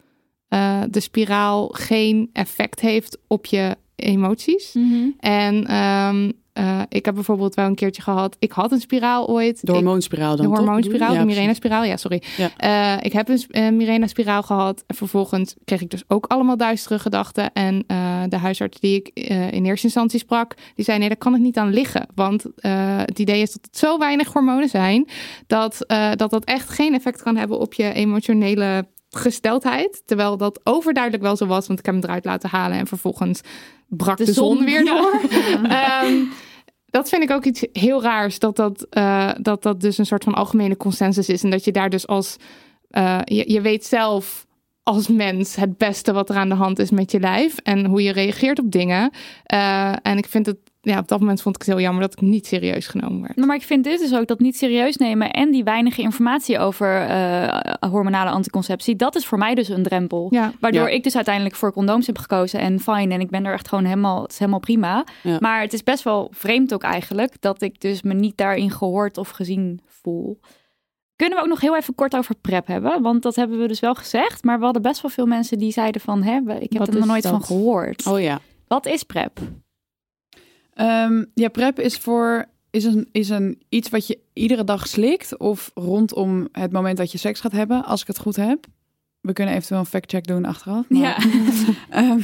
de 0.90 1.00
spiraal 1.00 1.68
geen 1.68 2.30
effect 2.32 2.80
heeft 2.80 3.18
op 3.26 3.46
je 3.46 3.76
emoties. 3.96 4.76
En 5.18 5.66
ehm, 5.66 6.30
eh, 6.58 6.80
ik 6.88 7.04
heb 7.04 7.14
bijvoorbeeld 7.14 7.54
wel 7.54 7.66
een 7.66 7.74
keertje 7.74 8.02
gehad. 8.02 8.36
Ik 8.38 8.52
had 8.52 8.72
een 8.72 8.80
spiraal 8.80 9.28
ooit. 9.28 9.66
De 9.66 9.72
hormoonspiraal 9.72 10.36
dan, 10.36 10.50
de 10.50 10.56
hormoonspiraal, 10.56 11.12
Ja, 11.12 11.20
de. 11.20 11.26
Mirena-spiraal, 11.26 11.84
ja, 11.84 11.96
sorry. 11.96 12.22
Ja. 12.36 12.50
Eh, 12.56 13.04
ik 13.04 13.12
heb 13.12 13.28
een 13.28 13.44
eh, 13.50 13.68
Mirena-spiraal 13.68 14.42
gehad. 14.42 14.84
En 14.86 14.94
vervolgens 14.94 15.54
kreeg 15.64 15.80
ik 15.80 15.90
dus 15.90 16.02
ook 16.08 16.26
allemaal 16.26 16.56
duistere 16.56 16.98
gedachten. 16.98 17.52
En 17.52 17.84
eh, 17.86 18.22
de 18.28 18.36
huisarts 18.36 18.80
die 18.80 18.96
ik 18.96 19.10
in 19.52 19.64
eerste 19.64 19.86
instantie 19.86 20.18
sprak, 20.18 20.54
die 20.74 20.84
zei: 20.84 20.98
nee, 20.98 21.08
daar 21.08 21.16
kan 21.16 21.32
het 21.32 21.42
niet 21.42 21.56
aan 21.56 21.72
liggen. 21.72 22.06
Want 22.14 22.44
het 23.06 23.18
idee 23.18 23.42
is 23.42 23.52
dat 23.52 23.64
het 23.64 23.78
zo 23.78 23.98
weinig 23.98 24.32
hormonen 24.32 24.68
zijn, 24.68 25.08
dat, 25.46 25.84
dat 26.14 26.30
dat 26.30 26.44
echt 26.44 26.68
geen 26.68 26.94
effect 26.94 27.22
kan 27.22 27.36
hebben 27.36 27.58
op 27.58 27.74
je 27.74 27.92
emotionele 27.92 28.86
gesteldheid. 29.10 30.02
Terwijl 30.06 30.36
dat 30.36 30.60
overduidelijk 30.64 31.22
wel 31.22 31.36
zo 31.36 31.46
was, 31.46 31.66
want 31.66 31.78
ik 31.78 31.84
heb 31.86 31.94
hem 31.94 32.04
eruit 32.04 32.24
laten 32.24 32.50
halen 32.50 32.78
en 32.78 32.86
vervolgens 32.86 33.40
brak 33.88 34.16
de, 34.16 34.24
De 34.24 34.32
zon, 34.32 34.56
zon, 34.56 34.64
weer 34.64 34.84
ja. 34.84 35.00
door. 35.00 35.20
Dat 36.90 37.08
vind 37.08 37.22
ik 37.22 37.30
ook 37.30 37.44
iets 37.44 37.64
heel 37.72 38.02
raars. 38.02 38.38
Dat 38.38 38.56
dat, 38.56 38.86
eh, 38.90 39.30
dat 39.40 39.62
dat 39.62 39.80
dus 39.80 39.98
een 39.98 40.06
soort 40.06 40.24
van 40.24 40.34
algemene 40.34 40.76
consensus 40.76 41.28
is. 41.28 41.42
En 41.42 41.50
dat 41.50 41.64
je 41.64 41.72
daar 41.72 41.90
dus 41.90 42.06
als... 42.06 42.36
eh, 42.90 43.20
je, 43.24 43.52
je 43.52 43.60
weet 43.60 43.84
zelf 43.86 44.46
als 44.82 45.08
mens 45.08 45.56
het 45.56 45.76
beste 45.78 46.12
wat 46.12 46.30
er 46.30 46.36
aan 46.36 46.48
de 46.48 46.54
hand 46.54 46.78
is 46.78 46.90
met 46.90 47.10
je 47.10 47.20
lijf. 47.20 47.58
En 47.58 47.84
hoe 47.84 48.02
je 48.02 48.12
reageert 48.12 48.58
op 48.58 48.70
dingen. 48.72 49.10
Eh, 49.44 49.92
en 50.02 50.18
ik 50.18 50.26
vind 50.26 50.46
het... 50.46 50.58
Ja, 50.88 50.98
op 50.98 51.08
dat 51.08 51.20
moment 51.20 51.42
vond 51.42 51.54
ik 51.54 51.60
het 51.62 51.70
heel 51.70 51.80
jammer 51.80 52.02
dat 52.02 52.12
ik 52.12 52.20
niet 52.20 52.46
serieus 52.46 52.86
genomen 52.86 53.22
werd. 53.22 53.36
Maar 53.36 53.56
ik 53.56 53.62
vind 53.62 53.84
dit 53.84 53.98
dus 54.00 54.14
ook 54.14 54.26
dat 54.26 54.38
niet 54.40 54.56
serieus 54.56 54.96
nemen 54.96 55.30
en 55.30 55.50
die 55.50 55.64
weinige 55.64 56.02
informatie 56.02 56.58
over 56.58 57.00
eh, 57.06 57.58
hormonale 57.90 58.30
anticonceptie, 58.30 58.96
dat 58.96 59.16
is 59.16 59.26
voor 59.26 59.38
mij 59.38 59.54
dus 59.54 59.68
een 59.68 59.82
drempel. 59.82 60.26
Ja. 60.30 60.52
Waardoor 60.60 60.88
Ja. 60.88 60.94
ik 60.94 61.02
dus 61.02 61.16
uiteindelijk 61.16 61.54
voor 61.54 61.72
condooms 61.72 62.06
heb 62.06 62.18
gekozen 62.18 62.60
en 62.60 62.80
fijn. 62.80 63.12
En 63.12 63.20
ik 63.20 63.30
ben 63.30 63.44
er 63.46 63.52
echt 63.52 63.68
gewoon 63.68 63.84
helemaal, 63.84 64.22
het 64.22 64.32
is 64.32 64.38
helemaal 64.38 64.60
prima. 64.60 65.04
Ja. 65.22 65.36
Maar 65.40 65.60
het 65.60 65.72
is 65.72 65.82
best 65.82 66.02
wel 66.02 66.28
vreemd 66.32 66.74
ook 66.74 66.82
eigenlijk 66.82 67.34
dat 67.40 67.62
ik 67.62 67.80
dus 67.80 68.02
me 68.02 68.14
niet 68.14 68.36
daarin 68.36 68.70
gehoord 68.70 69.18
of 69.18 69.28
gezien 69.30 69.80
voel. 69.86 70.40
Kunnen 71.16 71.36
we 71.38 71.44
ook 71.44 71.50
nog 71.50 71.60
heel 71.60 71.76
even 71.76 71.94
kort 71.94 72.16
over 72.16 72.34
PrEP 72.40 72.66
hebben? 72.66 73.02
Want 73.02 73.22
dat 73.22 73.36
hebben 73.36 73.58
we 73.60 73.66
dus 73.68 73.80
wel 73.80 73.94
gezegd. 73.94 74.44
Maar 74.44 74.58
we 74.58 74.64
hadden 74.64 74.82
best 74.82 75.02
wel 75.02 75.10
veel 75.10 75.26
mensen 75.26 75.58
die 75.58 75.72
zeiden 75.72 76.00
van... 76.00 76.22
Hè, 76.22 76.36
ik 76.36 76.72
heb 76.72 76.78
Wat 76.78 76.88
er 76.88 76.94
nog 76.98 77.06
nooit 77.06 77.22
dat? 77.22 77.32
van 77.32 77.44
gehoord. 77.44 78.06
Oh 78.06 78.20
ja. 78.20 78.40
Wat 78.68 78.86
is 78.86 79.02
PrEP? 79.02 79.40
Ehm, 80.78 81.24
ja, 81.34 81.48
PrEP 81.48 81.78
is 81.80 81.96
voor 81.96 82.44
is 82.70 82.84
een, 82.84 83.08
is 83.12 83.28
een 83.28 83.62
iets 83.68 83.88
wat 83.88 84.06
je 84.06 84.18
iedere 84.32 84.64
dag 84.64 84.86
slikt 84.88 85.38
of 85.38 85.70
rondom 85.74 86.48
het 86.52 86.72
moment 86.72 86.96
dat 86.96 87.12
je 87.12 87.18
seks 87.18 87.40
gaat 87.40 87.52
hebben, 87.52 87.84
als 87.84 88.00
ik 88.00 88.06
het 88.06 88.18
goed 88.18 88.36
heb. 88.36 88.66
We 89.20 89.32
kunnen 89.32 89.54
eventueel 89.54 89.80
een 89.80 89.86
factcheck 89.86 90.26
doen 90.26 90.44
achteraf. 90.44 90.84
maar- 90.88 91.00
Ja. 91.00 91.16
Ehm, 91.90 92.20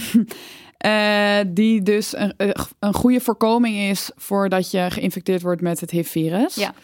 eh, 0.76 1.52
die 1.54 1.82
dus 1.82 2.16
een, 2.16 2.34
een 2.78 2.94
goede 2.94 3.20
voorkoming 3.20 3.76
is 3.76 4.10
voordat 4.16 4.70
je 4.70 4.86
geïnfecteerd 4.90 5.42
wordt 5.42 5.60
met 5.60 5.80
het 5.80 5.90
HIV-virus. 5.90 6.54
Ja. 6.54 6.74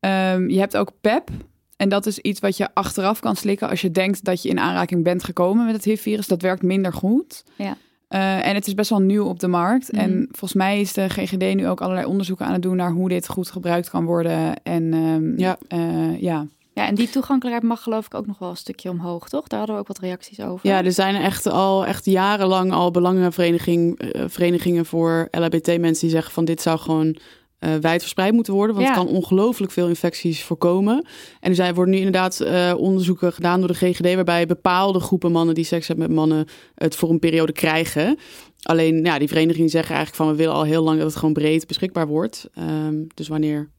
Ehm, 0.00 0.48
je 0.48 0.58
hebt 0.58 0.76
ook 0.76 0.92
PEP. 1.00 1.28
En 1.76 1.88
dat 1.88 2.06
is 2.06 2.18
iets 2.18 2.40
wat 2.40 2.56
je 2.56 2.68
achteraf 2.74 3.20
kan 3.20 3.36
slikken 3.36 3.68
als 3.68 3.80
je 3.80 3.90
denkt 3.90 4.24
dat 4.24 4.42
je 4.42 4.48
in 4.48 4.58
aanraking 4.58 5.04
bent 5.04 5.24
gekomen 5.24 5.64
met 5.64 5.74
het 5.74 5.84
HIV-virus. 5.84 6.26
Dat 6.26 6.42
werkt 6.42 6.62
minder 6.62 6.92
goed. 6.92 7.44
Ja. 7.56 7.76
Eh, 8.08 8.46
en 8.46 8.54
het 8.54 8.66
is 8.66 8.74
best 8.74 8.90
wel 8.90 9.00
nieuw 9.00 9.24
op 9.24 9.40
de 9.40 9.48
markt. 9.48 9.92
Mhm. 9.92 10.00
En 10.00 10.26
volgens 10.30 10.52
mij 10.52 10.80
is 10.80 10.92
de 10.92 11.08
GGD 11.08 11.54
nu 11.54 11.68
ook 11.68 11.80
allerlei 11.80 12.06
onderzoeken 12.06 12.46
aan 12.46 12.52
het 12.52 12.62
doen 12.62 12.76
naar 12.76 12.90
hoe 12.92 13.08
dit 13.08 13.28
goed 13.28 13.50
gebruikt 13.50 13.90
kan 13.90 14.04
worden. 14.04 14.62
En 14.62 14.92
ehm, 14.94 15.38
Ja. 15.40 15.58
eh, 15.68 16.20
ja. 16.20 16.46
Ja, 16.72 16.86
en 16.86 16.94
die 16.94 17.10
toegankelijkheid 17.10 17.68
mag 17.68 17.82
geloof 17.82 18.06
ik 18.06 18.14
ook 18.14 18.26
nog 18.26 18.38
wel 18.38 18.50
een 18.50 18.56
stukje 18.56 18.90
omhoog, 18.90 19.28
toch? 19.28 19.46
Daar 19.46 19.58
hadden 19.58 19.76
we 19.76 19.82
ook 19.82 19.88
wat 19.88 19.98
reacties 19.98 20.40
over. 20.40 20.68
Ja, 20.68 20.84
er 20.84 20.92
zijn 20.92 21.14
echt 21.14 21.46
al 21.46 21.86
echt 21.86 22.04
jarenlang 22.04 22.72
al 22.72 22.90
belangenvereniging, 22.90 23.98
eh, 23.98 24.24
verenigingen 24.28 24.86
voor 24.86 25.28
LHBT-mensen 25.30 26.00
die 26.06 26.10
zeggen 26.10 26.32
van 26.32 26.44
dit 26.44 26.62
zou 26.62 26.78
gewoon 26.78 27.16
eh 27.58 27.74
wijdverspreid 27.74 28.32
moeten 28.32 28.52
worden. 28.54 28.74
Want 28.76 28.86
Ja. 28.88 28.94
het 28.94 29.04
kan 29.04 29.14
ongelooflijk 29.16 29.72
veel 29.72 29.88
infecties 29.88 30.42
voorkomen. 30.42 31.06
En 31.40 31.48
er 31.50 31.54
zijn, 31.54 31.74
worden 31.74 31.92
nu 31.94 31.98
inderdaad 32.00 32.40
eh, 32.40 32.72
onderzoeken 32.76 33.32
gedaan 33.32 33.58
door 33.60 33.68
de 33.68 33.74
GGD 33.74 34.14
waarbij 34.14 34.46
bepaalde 34.46 35.00
groepen 35.00 35.32
mannen 35.32 35.54
die 35.54 35.64
seks 35.64 35.88
hebben 35.88 36.06
met 36.06 36.16
mannen 36.16 36.46
het 36.74 36.96
voor 36.96 37.10
een 37.10 37.18
periode 37.18 37.52
krijgen. 37.52 38.18
Alleen 38.62 39.04
ja, 39.04 39.18
die 39.18 39.28
verenigingen 39.28 39.70
zeggen 39.70 39.94
eigenlijk 39.94 40.24
van 40.24 40.32
we 40.32 40.38
willen 40.42 40.54
al 40.54 40.62
heel 40.64 40.82
lang 40.82 40.98
dat 40.98 41.06
het 41.06 41.16
gewoon 41.16 41.34
breed 41.34 41.66
beschikbaar 41.66 42.06
wordt. 42.06 42.48
Ehm, 42.54 43.02
dus 43.14 43.28
wanneer 43.28 43.70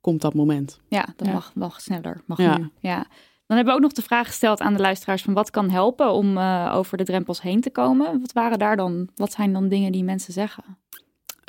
komt 0.00 0.20
dat 0.20 0.34
moment? 0.34 0.80
Ja, 0.88 1.08
dat 1.16 1.26
Ja. 1.26 1.42
mag 1.54 1.80
sneller. 1.80 2.22
Mag 2.26 2.38
Ja. 2.38 2.58
nu. 2.58 2.68
Ja. 2.78 2.96
Dan 3.46 3.56
hebben 3.58 3.66
we 3.66 3.80
ook 3.80 3.86
nog 3.86 3.92
de 3.96 4.02
vraag 4.08 4.26
gesteld 4.26 4.60
aan 4.60 4.74
de 4.74 4.80
luisteraars 4.80 5.22
van 5.22 5.34
wat 5.34 5.50
kan 5.50 5.70
helpen 5.70 6.12
om 6.12 6.36
eh, 6.38 6.72
over 6.74 6.96
de 6.98 7.04
drempels 7.04 7.42
heen 7.42 7.60
te 7.60 7.70
komen. 7.70 8.20
Wat 8.20 8.32
waren 8.32 8.58
daar 8.58 8.76
dan? 8.76 9.08
Wat 9.16 9.32
zijn 9.32 9.52
dan 9.52 9.68
dingen 9.68 9.92
die 9.92 10.04
mensen 10.04 10.32
zeggen? 10.32 10.64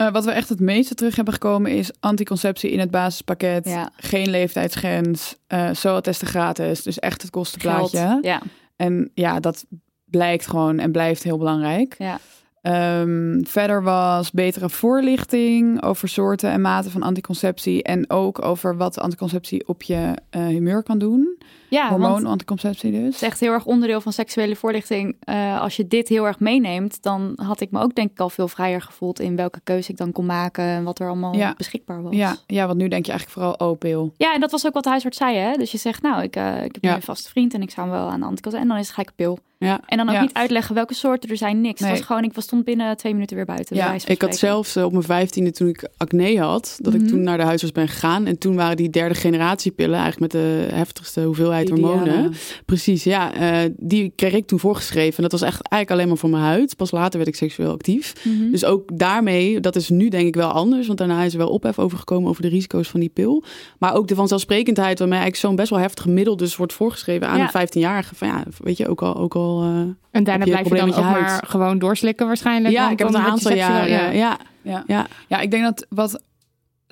Eh, 0.02 0.12
wat 0.12 0.26
we 0.26 0.32
echt 0.32 0.50
het 0.50 0.60
meeste 0.60 0.96
terug 0.96 1.16
hebben 1.16 1.34
gekomen 1.34 1.72
is 1.72 1.92
anticonceptie 2.00 2.72
in 2.72 2.80
het 2.80 2.92
basispakket. 2.92 3.66
Ja. 3.66 3.92
Geen 3.96 4.30
leeftijdsgrens. 4.30 5.36
eh 5.48 5.70
SOA-testen 5.72 6.28
gratis. 6.28 6.84
Dus 6.84 7.00
echt 7.00 7.22
het 7.22 7.32
kostenplaatje. 7.32 7.98
Geld. 7.98 8.26
Ja. 8.26 8.42
En 8.76 9.12
ja, 9.14 9.40
dat 9.40 9.66
blijkt 10.06 10.48
gewoon 10.48 10.80
en 10.80 10.92
blijft 10.92 11.24
heel 11.24 11.38
belangrijk. 11.38 11.96
Ja. 11.98 12.20
Ehm, 12.62 13.44
verder 13.44 13.84
was 13.84 14.32
betere 14.32 14.70
voorlichting 14.70 15.84
over 15.84 16.10
soorten 16.10 16.52
en 16.52 16.62
maten 16.62 16.92
van 16.92 17.04
anticonceptie. 17.04 17.84
En 17.84 18.10
ook 18.10 18.46
over 18.46 18.78
wat 18.78 19.00
anticonceptie 19.00 19.68
op 19.68 19.82
je 19.82 20.14
uh, 20.36 20.46
humeur 20.48 20.84
kan 20.84 20.98
doen. 20.98 21.38
Ja, 21.72 21.90
Hormoon-anticonceptie 21.90 22.92
dus. 22.92 23.06
Het 23.06 23.14
is 23.14 23.22
echt 23.22 23.40
heel 23.40 23.52
erg 23.52 23.66
onderdeel 23.66 24.02
van 24.02 24.14
seksuele 24.14 24.56
voorlichting. 24.56 25.16
Uh, 25.30 25.62
als 25.62 25.76
je 25.76 25.88
dit 25.88 26.08
heel 26.08 26.26
erg 26.26 26.40
meeneemt, 26.40 27.04
dan 27.04 27.34
had 27.36 27.62
ik 27.62 27.72
me 27.72 27.82
ook 27.82 27.96
denk 27.96 28.12
ik 28.12 28.20
al 28.20 28.30
veel 28.30 28.48
vrijer 28.48 28.82
gevoeld 28.82 29.20
in 29.20 29.36
welke 29.36 29.60
keuze 29.64 29.92
ik 29.92 29.98
dan 29.98 30.12
kon 30.12 30.26
maken 30.26 30.64
en 30.64 30.84
wat 30.84 31.00
er 31.00 31.08
allemaal 31.08 31.36
ja. 31.36 31.54
beschikbaar 31.58 32.02
was. 32.02 32.16
Ja, 32.16 32.36
ja, 32.48 32.68
want 32.68 32.78
nu 32.78 32.88
denk 32.88 33.06
je 33.06 33.12
eigenlijk 33.12 33.40
vooral 33.40 33.72
oh, 33.72 33.78
pil. 33.78 34.14
Ja, 34.18 34.34
en 34.34 34.40
dat 34.40 34.52
was 34.52 34.66
ook 34.66 34.74
wat 34.74 34.84
de 34.84 34.90
huisarts 34.90 35.18
zei, 35.18 35.38
hè? 35.38 35.54
Dus 35.54 35.72
je 35.72 35.78
zegt, 35.78 36.02
nou, 36.02 36.24
ik, 36.24 36.36
uh, 36.36 36.64
ik 36.64 36.74
heb 36.74 36.84
ja. 36.84 36.96
een 36.96 37.02
vaste 37.02 37.30
vriend 37.30 37.54
en 37.54 37.62
ik 37.62 37.72
zou 37.72 37.90
hem 37.90 37.98
wel 37.98 38.10
aan 38.10 38.20
de 38.20 38.26
anticonceptie. 38.26 38.62
En 38.62 38.68
dan 38.68 38.78
is 38.78 38.86
het 38.86 38.96
gelijk 38.96 39.16
pil. 39.16 39.40
Ja. 39.58 39.80
En 39.86 39.98
dan 39.98 40.10
ook 40.10 40.16
ja. 40.16 40.22
niet 40.22 40.34
uitleggen 40.34 40.76
welke 40.76 40.94
soorten 40.94 41.30
er 41.30 41.38
zijn, 41.38 41.62
niks. 41.62 41.80
Nee. 41.80 41.90
Het 41.90 41.98
was 41.98 42.08
gewoon, 42.08 42.24
ik 42.24 42.34
was 42.34 42.44
stond 42.44 42.64
binnen 42.64 42.98
twee 42.98 43.14
minuten 43.14 43.36
weer 43.36 43.46
buiten. 43.46 43.76
Ja, 43.76 43.96
ik 44.06 44.22
had 44.22 44.38
zelfs 44.38 44.78
uh, 44.78 44.84
op 44.84 44.92
mijn 44.92 45.04
vijftiende, 45.04 45.52
toen 45.52 45.68
ik 45.68 45.90
acne 45.98 46.40
had, 46.40 46.78
dat 46.82 46.94
mm 46.94 47.00
-hmm. 47.00 47.08
ik 47.08 47.14
toen 47.14 47.24
naar 47.24 47.38
de 47.38 47.44
huisarts 47.44 47.74
ben 47.74 47.88
gegaan. 47.88 48.26
En 48.26 48.38
toen 48.38 48.56
waren 48.56 48.78
die 48.78 48.90
derde 48.90 49.16
generatie 49.16 49.72
pillen, 49.72 50.00
eigenlijk 50.00 50.34
met 50.34 50.42
de 50.42 50.68
heftigste 50.74 51.22
hoeveelheid 51.22 51.61
Ideale. 51.70 51.88
hormonen. 51.88 52.34
Precies, 52.66 53.04
ja. 53.04 53.42
Uh, 53.64 53.70
die 53.78 54.14
kreeg 54.16 54.34
ik 54.34 54.48
toen 54.48 54.60
voorgeschreven. 54.60 55.16
En 55.16 55.22
dat 55.30 55.32
was 55.32 55.42
echt 55.42 55.62
eigenlijk 55.62 55.92
alleen 55.92 56.08
maar 56.08 56.18
voor 56.18 56.30
mijn 56.30 56.44
huid. 56.44 56.76
Pas 56.76 56.92
later 56.92 57.18
werd 57.18 57.28
ik 57.28 57.36
seksueel 57.36 57.72
actief. 57.72 58.14
Mhm. 58.24 58.34
Mm 58.36 58.42
-hmm. 58.42 58.52
Dus 58.52 58.66
ook 58.66 58.90
daarmee, 58.94 59.60
dat 59.60 59.76
is 59.76 59.90
nu 59.90 60.10
denk 60.10 60.28
ik 60.28 60.36
wel 60.36 60.50
anders. 60.50 60.88
Want 60.88 61.00
daarna 61.00 61.24
is 61.24 61.32
er 61.32 61.38
wel 61.38 61.50
ophef 61.50 61.80
overgekomen 61.80 62.30
over 62.30 62.42
de 62.42 62.48
risico's 62.48 62.88
van 62.90 63.00
die 63.00 63.10
pil. 63.10 63.44
Maar 63.80 63.94
ook 63.96 64.08
de 64.08 64.16
vanzelfsprekendheid 64.16 65.00
waarmee 65.00 65.20
eigenlijk 65.20 65.48
zo'n 65.48 65.56
best 65.56 65.70
wel 65.70 65.80
heftig 65.80 66.04
gemiddel 66.04 66.38
dus 66.38 66.56
wordt 66.56 66.74
voorgeschreven 66.74 67.28
aan 67.28 67.38
Ja. 67.38 67.50
een 67.54 67.68
15-jarige. 67.68 68.16
Van 68.16 68.28
ja, 68.28 68.44
weet 68.58 68.78
je, 68.78 68.88
ook 68.88 69.02
al... 69.02 69.16
Ook 69.16 69.36
al 69.36 69.64
uh, 69.64 69.70
En 70.12 70.24
daarna 70.24 70.44
blijf 70.46 70.48
je 70.64 70.64
probleem 70.64 70.90
dan 70.90 71.00
ook 71.00 71.04
huid. 71.06 71.26
maar 71.26 71.44
gewoon 71.48 71.80
doorslikken 71.80 72.28
waarschijnlijk. 72.28 72.74
ja, 72.74 72.90
ik 72.92 73.00
heb 73.00 73.08
een 73.08 73.18
aantal 73.18 73.54
jaren. 73.54 73.90
Ja, 74.16 74.38
Ja. 74.64 74.84
ja. 74.88 75.08
Ja, 75.28 75.40
ik 75.40 75.52
denk 75.52 75.64
dat 75.64 75.86
wat, 75.90 76.22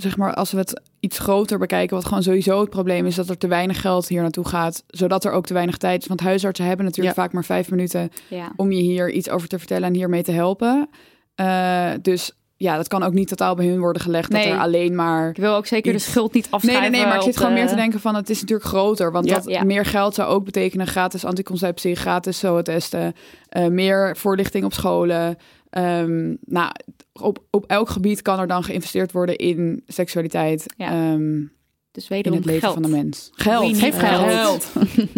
zeg 0.01 0.17
maar, 0.17 0.33
als 0.33 0.51
we 0.51 0.57
het 0.57 0.81
iets 0.99 1.19
groter 1.19 1.57
bekijken, 1.57 1.95
wat 1.95 2.05
gewoon 2.05 2.23
sowieso 2.23 2.59
het 2.59 2.69
probleem 2.69 3.05
is, 3.05 3.15
dat 3.15 3.29
er 3.29 3.37
te 3.37 3.47
weinig 3.47 3.81
geld 3.81 4.07
hier 4.07 4.21
naartoe 4.21 4.47
gaat, 4.47 4.83
zodat 4.87 5.25
er 5.25 5.31
ook 5.31 5.45
te 5.45 5.53
weinig 5.53 5.77
tijd 5.77 6.01
is. 6.01 6.07
Want 6.07 6.19
huisartsen 6.19 6.65
hebben 6.65 6.85
natuurlijk 6.85 7.15
Ja. 7.15 7.21
vaak 7.23 7.33
maar 7.33 7.45
vijf 7.45 7.69
minuten 7.69 8.09
Ja. 8.27 8.51
om 8.55 8.71
je 8.71 8.81
hier 8.81 9.11
iets 9.11 9.29
over 9.29 9.47
te 9.47 9.57
vertellen 9.57 9.87
en 9.87 9.93
hiermee 9.95 10.23
te 10.23 10.31
helpen. 10.31 10.89
Uh, 11.35 11.89
dus 12.01 12.31
ja, 12.57 12.75
dat 12.75 12.87
kan 12.87 13.03
ook 13.03 13.13
niet 13.13 13.27
totaal 13.27 13.55
bij 13.55 13.65
hun 13.67 13.79
worden 13.79 14.01
gelegd, 14.01 14.29
Nee. 14.29 14.43
dat 14.43 14.53
er 14.53 14.59
alleen 14.59 14.95
maar... 14.95 15.29
Ik 15.29 15.35
wil 15.37 15.53
ook 15.55 15.65
zeker 15.65 15.93
Iets- 15.93 16.05
de 16.05 16.11
schuld 16.11 16.33
niet 16.33 16.43
Nee, 16.43 16.53
afschrijven. 16.53 16.91
nee, 16.91 16.99
nee, 16.99 17.09
maar 17.09 17.17
ik 17.17 17.23
zit 17.23 17.37
gewoon 17.37 17.53
meer 17.53 17.67
te 17.67 17.75
denken 17.75 17.99
van, 17.99 18.15
het 18.15 18.29
is 18.29 18.41
natuurlijk 18.41 18.69
groter. 18.69 19.11
Want 19.11 19.25
Ja. 19.25 19.33
dat 19.35 19.49
Ja. 19.49 19.63
meer 19.63 19.85
geld 19.85 20.15
zou 20.15 20.29
ook 20.29 20.45
betekenen 20.45 20.87
gratis 20.87 21.25
anticonceptie, 21.25 21.95
gratis 21.95 22.39
SOA-testen, 22.39 23.13
eh, 23.49 23.67
meer 23.67 24.17
voorlichting 24.17 24.65
op 24.65 24.73
scholen. 24.73 25.37
Ehm, 25.69 26.35
nou, 26.45 26.71
op, 27.13 27.43
op 27.49 27.65
elk 27.65 27.89
gebied 27.89 28.21
kan 28.21 28.39
er 28.39 28.47
dan 28.47 28.63
geïnvesteerd 28.63 29.11
worden 29.11 29.35
in 29.35 29.83
seksualiteit. 29.87 30.73
Ja. 30.77 30.91
ehm, 30.91 31.43
Dus 31.91 32.07
in 32.07 32.33
het 32.33 32.45
leven 32.45 32.59
geld. 32.61 32.73
van 32.73 32.81
de 32.81 32.89
mens. 32.89 33.29
Geld. 33.33 33.77
Geef 33.77 33.97
geld. 33.97 34.25
geld. 34.31 34.71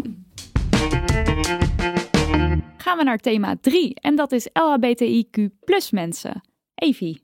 Gaan 2.78 2.98
we 2.98 3.04
naar 3.04 3.18
thema 3.18 3.56
3. 3.62 3.94
En 3.96 4.16
dat 4.16 4.32
is 4.32 4.48
LHBTIQ 4.48 5.50
plus 5.64 5.92
mensen. 5.92 6.42
Evie. 6.76 7.20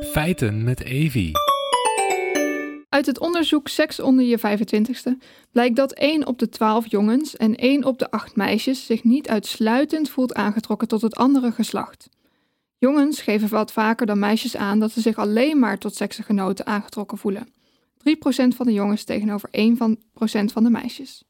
Feiten 0.00 0.64
met 0.64 0.84
Evi. 0.84 1.32
Uit 2.88 3.06
het 3.06 3.18
onderzoek 3.20 3.68
Seks 3.68 4.00
onder 4.00 4.24
je 4.24 4.38
25ste 4.38 5.22
blijkt 5.52 5.76
dat 5.76 5.92
1 5.92 6.26
op 6.26 6.38
de 6.38 6.48
12 6.48 6.90
jongens 6.90 7.36
en 7.36 7.54
1 7.54 7.84
op 7.84 7.98
de 7.98 8.10
8 8.10 8.36
meisjes 8.36 8.86
zich 8.86 9.04
niet 9.04 9.28
uitsluitend 9.28 10.10
voelt 10.10 10.34
aangetrokken 10.34 10.88
tot 10.88 11.02
het 11.02 11.14
andere 11.16 11.52
geslacht. 11.52 12.08
Jongens 12.84 13.20
geven 13.20 13.48
wat 13.48 13.72
vaker 13.72 14.06
dan 14.06 14.18
meisjes 14.18 14.56
aan 14.56 14.78
dat 14.78 14.90
ze 14.90 15.00
zich 15.00 15.16
alleen 15.16 15.58
maar 15.58 15.78
tot 15.78 15.94
seksgenoten 15.94 16.66
aangetrokken 16.66 17.18
voelen. 17.18 17.48
3% 17.48 18.56
van 18.56 18.66
de 18.66 18.72
jongens 18.72 19.04
tegenover 19.04 19.48
1% 19.48 19.52
van, 20.14 20.64
de 20.64 20.70
meisjes. 20.70 21.24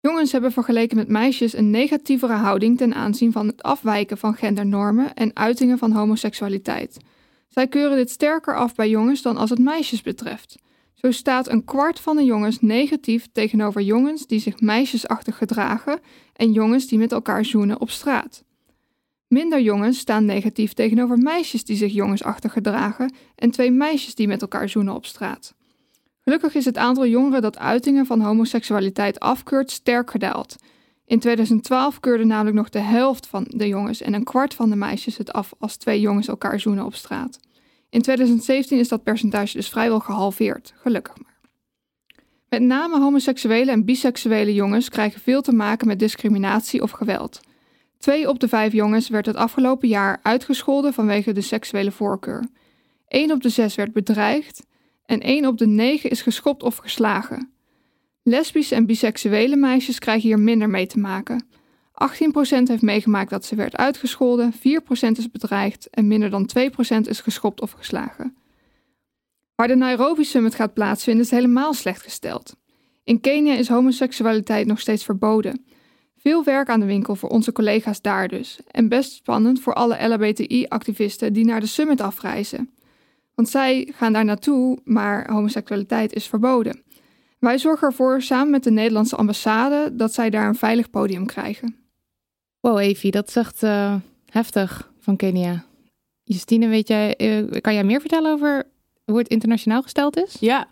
Jongens 0.00 0.32
hebben 0.32 0.52
vergeleken 0.52 0.96
met 0.96 1.08
meisjes 1.08 1.52
een 1.52 1.70
negatievere 1.70 2.32
houding 2.32 2.78
ten 2.78 2.94
aanzien 2.94 3.32
van 3.32 3.46
het 3.46 3.62
afwijken 3.62 4.18
van 4.18 4.34
gendernormen 4.34 5.14
en 5.14 5.36
uitingen 5.36 5.78
van 5.78 5.92
homoseksualiteit. 5.92 6.98
Zij 7.48 7.68
keuren 7.68 7.96
dit 7.96 8.10
sterker 8.10 8.56
af 8.56 8.74
bij 8.74 8.88
jongens 8.88 9.22
dan 9.22 9.36
als 9.36 9.50
het 9.50 9.58
meisjes 9.58 10.02
betreft. 10.02 10.56
Zo 10.94 11.10
staat 11.10 11.48
een 11.48 11.64
kwart 11.64 12.00
van 12.00 12.16
de 12.16 12.24
jongens 12.24 12.60
negatief 12.60 13.28
tegenover 13.32 13.80
jongens 13.80 14.26
die 14.26 14.40
zich 14.40 14.60
meisjesachtig 14.60 15.36
gedragen 15.36 16.00
en 16.32 16.52
jongens 16.52 16.86
die 16.86 16.98
met 16.98 17.12
elkaar 17.12 17.44
zoenen 17.44 17.80
op 17.80 17.90
straat. 17.90 18.46
Minder 19.28 19.60
jongens 19.60 19.98
staan 19.98 20.24
negatief 20.24 20.72
tegenover 20.72 21.18
meisjes 21.18 21.64
die 21.64 21.76
zich 21.76 21.92
jongensachtig 21.92 22.52
gedragen 22.52 23.14
en 23.34 23.50
twee 23.50 23.70
meisjes 23.70 24.14
die 24.14 24.28
met 24.28 24.42
elkaar 24.42 24.68
zoenen 24.68 24.94
op 24.94 25.06
straat. 25.06 25.54
Gelukkig 26.20 26.54
is 26.54 26.64
het 26.64 26.76
aantal 26.76 27.06
jongeren 27.06 27.42
dat 27.42 27.58
uitingen 27.58 28.06
van 28.06 28.20
homoseksualiteit 28.20 29.20
afkeurt 29.20 29.70
sterk 29.70 30.10
gedaald. 30.10 30.56
In 31.06 31.18
2012 31.18 32.00
keurde 32.00 32.24
namelijk 32.24 32.56
nog 32.56 32.68
de 32.68 32.78
helft 32.78 33.26
van 33.26 33.44
de 33.48 33.68
jongens 33.68 34.00
en 34.00 34.14
een 34.14 34.24
kwart 34.24 34.54
van 34.54 34.70
de 34.70 34.76
meisjes 34.76 35.16
het 35.16 35.32
af 35.32 35.54
als 35.58 35.76
twee 35.76 36.00
jongens 36.00 36.28
elkaar 36.28 36.60
zoenen 36.60 36.84
op 36.84 36.94
straat. 36.94 37.38
In 37.90 38.02
2017 38.02 38.78
is 38.78 38.88
dat 38.88 39.02
percentage 39.02 39.56
dus 39.56 39.68
vrijwel 39.68 40.00
gehalveerd, 40.00 40.74
gelukkig 40.76 41.14
maar. 41.22 41.38
Met 42.48 42.62
name 42.62 43.00
homoseksuele 43.00 43.70
en 43.70 43.84
biseksuele 43.84 44.54
jongens 44.54 44.88
krijgen 44.88 45.20
veel 45.20 45.42
te 45.42 45.52
maken 45.52 45.86
met 45.86 45.98
discriminatie 45.98 46.82
of 46.82 46.90
geweld. 46.90 47.40
Twee 47.98 48.28
op 48.28 48.38
de 48.38 48.48
vijf 48.48 48.72
jongens 48.72 49.08
werd 49.08 49.26
het 49.26 49.36
afgelopen 49.36 49.88
jaar 49.88 50.20
uitgescholden 50.22 50.92
vanwege 50.92 51.32
de 51.32 51.40
seksuele 51.40 51.90
voorkeur. 51.90 52.44
Eén 53.08 53.32
op 53.32 53.42
de 53.42 53.48
zes 53.48 53.74
werd 53.74 53.92
bedreigd 53.92 54.66
en 55.04 55.20
één 55.20 55.46
op 55.46 55.58
de 55.58 55.66
negen 55.66 56.10
is 56.10 56.22
geschopt 56.22 56.62
of 56.62 56.76
geslagen. 56.76 57.52
Lesbische 58.22 58.74
en 58.74 58.86
biseksuele 58.86 59.56
meisjes 59.56 59.98
krijgen 59.98 60.28
hier 60.28 60.38
minder 60.38 60.70
mee 60.70 60.86
te 60.86 60.98
maken. 60.98 61.46
18% 61.92 62.62
heeft 62.64 62.82
meegemaakt 62.82 63.30
dat 63.30 63.44
ze 63.44 63.54
werd 63.54 63.76
uitgescholden, 63.76 64.52
4% 64.52 64.58
is 65.16 65.30
bedreigd 65.30 65.90
en 65.90 66.06
minder 66.06 66.30
dan 66.30 66.50
2% 66.58 67.08
is 67.08 67.20
geschopt 67.20 67.60
of 67.60 67.70
geslagen. 67.70 68.36
Waar 69.54 69.68
de 69.68 69.76
Nairobi 69.76 70.24
Summit 70.24 70.54
gaat 70.54 70.74
plaatsvinden 70.74 71.24
is 71.24 71.30
helemaal 71.30 71.74
slecht 71.74 72.02
gesteld. 72.02 72.56
In 73.04 73.20
Kenia 73.20 73.54
is 73.54 73.68
homoseksualiteit 73.68 74.66
nog 74.66 74.80
steeds 74.80 75.04
verboden. 75.04 75.64
Veel 76.28 76.44
werk 76.44 76.68
aan 76.68 76.80
de 76.80 76.86
winkel 76.86 77.16
voor 77.16 77.28
onze 77.28 77.52
collega's 77.52 78.00
daar 78.00 78.28
dus. 78.28 78.58
En 78.70 78.88
best 78.88 79.12
spannend 79.12 79.60
voor 79.60 79.74
alle 79.74 80.08
LHBTI-activisten 80.08 81.32
die 81.32 81.44
naar 81.44 81.60
de 81.60 81.66
summit 81.66 82.00
afreizen. 82.00 82.70
Want 83.34 83.48
zij 83.48 83.92
gaan 83.94 84.12
daar 84.12 84.24
naartoe, 84.24 84.78
maar 84.84 85.30
homoseksualiteit 85.32 86.12
is 86.12 86.26
verboden. 86.26 86.82
Wij 87.38 87.58
zorgen 87.58 87.88
ervoor 87.88 88.22
samen 88.22 88.50
met 88.50 88.64
de 88.64 88.70
Nederlandse 88.70 89.16
ambassade 89.16 89.96
dat 89.96 90.14
zij 90.14 90.30
daar 90.30 90.48
een 90.48 90.54
veilig 90.54 90.90
podium 90.90 91.26
krijgen. 91.26 91.76
Wow, 92.60 92.78
Evie, 92.78 93.10
dat 93.10 93.28
is 93.28 93.36
echt 93.36 93.62
eh, 93.62 93.94
heftig 94.30 94.90
van 94.98 95.16
Kenia. 95.16 95.64
Justine, 96.22 96.68
weet 96.68 96.88
jij, 96.88 97.16
eh, 97.16 97.60
kan 97.60 97.74
jij 97.74 97.84
meer 97.84 98.00
vertellen 98.00 98.32
over 98.32 98.66
hoe 99.04 99.18
het 99.18 99.28
internationaal 99.28 99.82
gesteld 99.82 100.16
is? 100.16 100.36
Ja. 100.40 100.68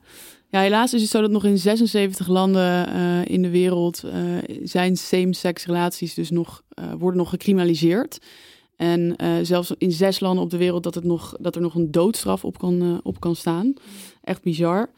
Ja, 0.48 0.60
helaas 0.60 0.94
is 0.94 1.02
het 1.02 1.10
zo 1.10 1.20
dat 1.20 1.30
nog 1.30 1.44
in 1.44 1.58
76 1.58 2.26
landen 2.26 2.88
uh, 2.88 3.24
in 3.24 3.42
de 3.42 3.50
wereld 3.50 4.02
uh, 4.04 4.12
zijn 4.62 4.96
same-sex 4.96 5.66
relaties 5.66 6.14
dus 6.14 6.30
nog, 6.30 6.62
uh, 6.78 6.92
worden 6.98 7.18
nog 7.18 7.30
gecriminaliseerd. 7.30 8.18
En 8.76 9.16
zelfs 9.42 9.72
in 9.78 9.92
zes 9.92 10.20
landen 10.20 10.44
op 10.44 10.50
de 10.50 10.56
wereld 10.56 10.82
dat, 10.82 10.94
het 10.94 11.04
nog, 11.04 11.36
dat 11.40 11.54
er 11.54 11.60
nog 11.60 11.74
een 11.74 11.90
doodstraf 11.90 12.44
op 12.44 12.58
kan, 12.58 13.00
op 13.02 13.20
kan 13.20 13.36
staan. 13.36 13.74
Echt 14.22 14.42
bizar. 14.42 14.90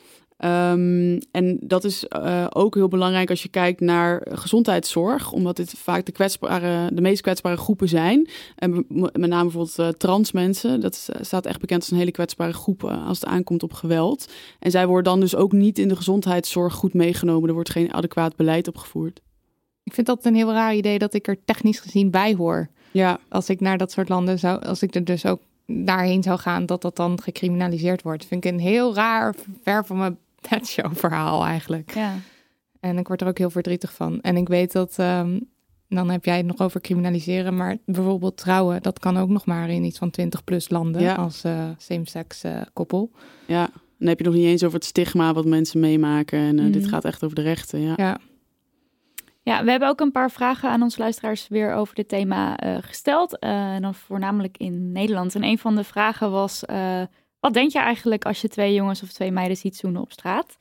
Um, 0.45 1.18
en 1.30 1.59
dat 1.61 1.84
is 1.84 2.05
uh, 2.09 2.47
ook 2.49 2.74
heel 2.74 2.89
belangrijk 2.89 3.30
als 3.30 3.43
je 3.43 3.49
kijkt 3.49 3.80
naar 3.80 4.26
gezondheidszorg, 4.30 5.32
omdat 5.32 5.57
dit 5.57 5.70
vaak 5.70 6.07
de, 6.07 6.12
kwetsbare, 6.12 6.95
de 6.95 7.01
meest 7.01 7.20
kwetsbare 7.20 7.57
groepen 7.57 7.89
zijn. 7.89 8.28
En 8.57 8.84
met 8.89 9.26
name 9.26 9.43
bijvoorbeeld 9.43 9.78
uh, 9.78 9.89
trans 9.89 10.32
mensen. 10.32 10.80
Dat 10.80 11.09
staat 11.20 11.47
echt 11.47 11.61
bekend 11.61 11.80
als 11.80 11.91
een 11.91 11.97
hele 11.97 12.11
kwetsbare 12.11 12.53
groep 12.53 12.82
uh, 12.82 13.07
als 13.07 13.20
het 13.20 13.28
aankomt 13.28 13.62
op 13.62 13.72
geweld. 13.72 14.32
En 14.59 14.70
zij 14.70 14.86
worden 14.86 15.12
dan 15.12 15.20
dus 15.20 15.36
ook 15.36 15.53
niet 15.53 15.78
in 15.78 15.89
de 15.89 15.97
gezondheidszorg 15.97 16.74
goed 16.74 16.95
meegenomen. 16.95 17.49
Er 17.49 17.55
wordt 17.55 17.70
geen 17.70 17.93
adequaat 17.93 18.36
beleid 18.36 18.68
opgevoerd. 18.68 19.20
Ik 19.82 19.95
vind 19.95 20.07
dat 20.07 20.24
een 20.24 20.34
heel 20.34 20.53
raar 20.53 20.74
idee 20.74 20.99
dat 20.99 21.14
ik 21.14 21.28
er 21.28 21.45
technisch 21.45 21.80
gezien 21.80 22.11
bij 22.11 22.34
hoor. 22.34 22.68
Ja. 22.91 23.18
Als 23.28 23.49
ik 23.49 23.61
naar 23.61 23.78
dat 23.78 23.93
soort 23.93 24.09
landen 24.09 24.39
zou, 24.39 24.64
als 24.64 24.82
ik 24.82 24.95
er 24.95 25.05
dus 25.05 25.26
ook 25.26 25.41
daarheen 25.66 26.22
zou 26.22 26.39
gaan, 26.39 26.66
dat 26.66 26.82
dat 26.82 26.97
dan 26.97 27.22
gecriminaliseerd 27.22 28.03
wordt. 28.03 28.26
Vind 28.26 28.45
ik 28.45 28.53
een 28.53 28.61
heel 28.61 28.95
raar, 28.95 29.34
ver 29.62 29.86
van 29.86 29.97
mijn 29.97 30.18
show 30.64 30.95
verhaal 30.95 31.45
eigenlijk. 31.45 31.95
Ja. 31.95 32.14
En 32.80 32.99
ik 32.99 33.09
word 33.09 33.20
er 33.20 33.28
ook 33.28 33.39
heel 33.39 33.51
verdrietig 33.51 33.93
van. 33.93 34.20
En 34.20 34.36
ik 34.36 34.49
weet 34.49 34.72
dat, 34.72 34.97
um, 34.99 35.51
dan 35.89 36.11
heb 36.11 36.24
jij 36.24 36.36
het 36.36 36.47
nog 36.47 36.59
over 36.59 36.80
criminaliseren, 36.80 37.57
maar 37.57 37.76
bijvoorbeeld 37.84 38.36
trouwen, 38.36 38.82
dat 38.82 38.99
kan 38.99 39.16
ook 39.16 39.28
nog 39.28 39.47
maar 39.47 39.70
in 39.70 39.84
iets 39.84 39.99
van 39.99 40.11
20 40.11 40.45
plus 40.45 40.68
landen 40.68 41.03
ja. 41.03 41.14
als 41.14 41.45
uh, 41.45 41.68
same-sex 41.76 42.45
uh, 42.45 42.61
koppel. 42.72 43.11
Ja, 43.47 43.68
dan 43.99 44.09
heb 44.09 44.18
je 44.18 44.24
nog 44.24 44.34
niet 44.34 44.45
eens 44.45 44.64
over 44.64 44.78
het 44.78 44.86
stigma 44.86 45.32
wat 45.32 45.45
mensen 45.45 45.80
meemaken. 45.80 46.39
En 46.39 46.59
uh, 46.59 46.64
mm. 46.64 46.72
dit 46.72 46.89
gaat 46.89 47.05
echt 47.05 47.24
over 47.24 47.36
de 47.36 47.43
rechten. 47.43 47.80
Ja. 47.80 47.93
ja. 47.97 48.18
Ja, 49.49 49.64
we 49.64 49.70
hebben 49.70 49.89
ook 49.89 50.01
een 50.01 50.12
paar 50.12 50.30
vragen 50.30 50.70
aan 50.70 50.82
onze 50.82 50.99
luisteraars 50.99 51.49
weer 51.49 51.74
over 51.74 51.95
dit 51.95 52.09
thema 52.09 52.57
eh, 52.57 52.76
gesteld. 52.80 53.39
Eh, 53.39 53.74
en 53.74 53.82
dan 53.82 53.95
voornamelijk 53.95 54.57
in 54.59 54.93
Nederland. 54.93 55.34
En 55.34 55.45
een 55.45 55.59
van 55.59 55.76
de 55.76 55.84
vragen 55.84 56.30
was: 56.30 56.64
eh, 56.64 57.03
wat 57.41 57.53
denk 57.55 57.72
je 57.72 57.78
eigenlijk 57.78 58.24
als 58.24 58.41
je 58.41 58.49
twee 58.49 58.74
jongens 58.74 59.03
of 59.03 59.09
twee 59.12 59.30
meiden 59.32 59.57
ziet 59.57 59.76
zoenen 59.76 60.03
op 60.03 60.12
straat? 60.12 60.59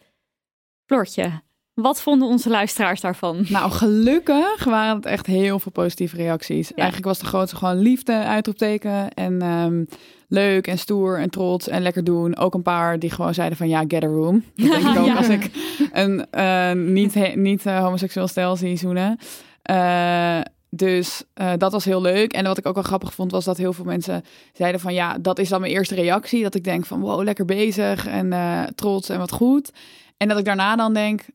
Floortje, 0.86 1.42
wat 1.74 2.02
vonden 2.02 2.28
onze 2.28 2.50
luisteraars 2.50 3.02
daarvan? 3.02 3.46
Nou, 3.50 3.72
gelukkig 3.72 4.64
waren 4.64 4.96
het 4.96 5.06
echt 5.06 5.26
heel 5.26 5.60
veel 5.60 5.72
positieve 5.72 6.16
reacties. 6.16 6.74
Eigenlijk 6.74 7.08
was 7.08 7.20
de 7.20 7.26
grootste 7.26 7.56
gewoon 7.56 7.78
liefde, 7.78 8.14
uitroepteken. 8.14 9.14
En 9.14 9.42
ehm, 9.42 9.84
leuk 10.28 10.68
en 10.68 10.78
stoer 10.78 11.20
en 11.20 11.30
trots 11.30 11.68
en 11.68 11.82
lekker 11.82 12.04
doen. 12.04 12.38
Ook 12.38 12.54
een 12.54 12.62
paar 12.62 13.00
die 13.00 13.12
gewoon 13.12 13.34
zeiden 13.34 13.58
van 13.58 13.70
ja, 13.70 13.84
get 13.88 14.04
a 14.04 14.08
room. 14.08 14.44
Dat 14.56 14.70
denk 14.72 14.88
ik 14.88 14.98
ook 14.98 15.06
Ja. 15.06 15.16
als 15.16 15.28
ik 15.30 15.50
een 15.94 16.30
eh, 16.32 16.72
niet, 16.72 17.36
niet 17.36 17.66
eh, 17.66 17.80
homoseksueel 17.84 18.28
stel 18.28 18.56
zie 18.56 18.78
zoenen. 18.78 19.18
Eh, 19.62 20.40
dus 20.70 21.24
eh, 21.34 21.52
dat 21.58 21.72
was 21.72 21.86
heel 21.86 22.02
leuk. 22.02 22.34
En 22.34 22.44
wat 22.46 22.58
ik 22.58 22.66
ook 22.66 22.74
wel 22.74 22.84
grappig 22.84 23.14
vond, 23.14 23.32
was 23.32 23.46
dat 23.46 23.58
heel 23.58 23.74
veel 23.74 23.86
mensen 23.86 24.24
zeiden 24.54 24.82
van 24.82 24.94
ja, 24.94 25.18
dat 25.18 25.40
is 25.40 25.50
dan 25.50 25.62
mijn 25.62 25.74
eerste 25.74 25.96
reactie. 25.96 26.44
Dat 26.44 26.56
ik 26.56 26.64
denk 26.64 26.86
van 26.86 27.00
wow, 27.00 27.24
lekker 27.24 27.46
bezig 27.46 28.08
en 28.08 28.34
eh, 28.34 28.64
trots 28.76 29.10
en 29.10 29.18
wat 29.20 29.32
goed. 29.32 29.72
En 30.18 30.28
dat 30.28 30.38
ik 30.38 30.46
daarna 30.46 30.76
dan 30.76 30.94
denk, 30.94 31.26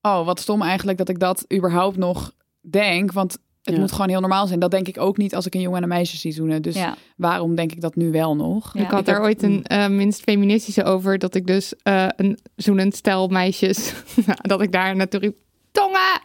oh, 0.00 0.24
wat 0.26 0.40
stom 0.40 0.62
eigenlijk 0.62 0.98
dat 0.98 1.08
ik 1.08 1.18
dat 1.18 1.44
überhaupt 1.54 1.96
nog 1.96 2.32
denk. 2.60 3.12
Want 3.12 3.38
het 3.62 3.74
Ja. 3.74 3.80
moet 3.80 3.92
gewoon 3.92 4.08
heel 4.08 4.20
normaal 4.20 4.46
zijn. 4.46 4.58
Dat 4.60 4.70
denk 4.70 4.88
ik 4.88 4.98
ook 5.00 5.16
niet 5.16 5.34
als 5.34 5.46
ik 5.46 5.54
een 5.54 5.60
jongen 5.60 5.76
en 5.76 5.82
een 5.82 5.88
meisje 5.88 6.16
zie 6.16 6.32
zoenen. 6.32 6.62
Dus 6.62 6.74
Ja. 6.74 6.96
waarom 7.16 7.54
denk 7.54 7.72
ik 7.72 7.80
dat 7.80 7.96
nu 7.96 8.10
wel 8.10 8.36
nog? 8.36 8.74
Ja. 8.74 8.80
ik 8.82 8.90
had 8.90 9.04
daar 9.06 9.20
ooit 9.22 9.42
een 9.42 9.64
eh, 9.64 9.88
minst 9.88 10.20
feministische 10.20 10.84
over 10.84 11.18
dat 11.18 11.34
ik 11.34 11.46
dus 11.46 11.74
eh, 11.82 12.06
een 12.16 12.38
zoenend 12.56 12.94
stel 12.96 13.28
meisjes, 13.28 13.92
dat 14.42 14.60
ik 14.62 14.72
daar 14.72 14.96
natuurlijk 14.96 15.36
tongen! 15.72 16.20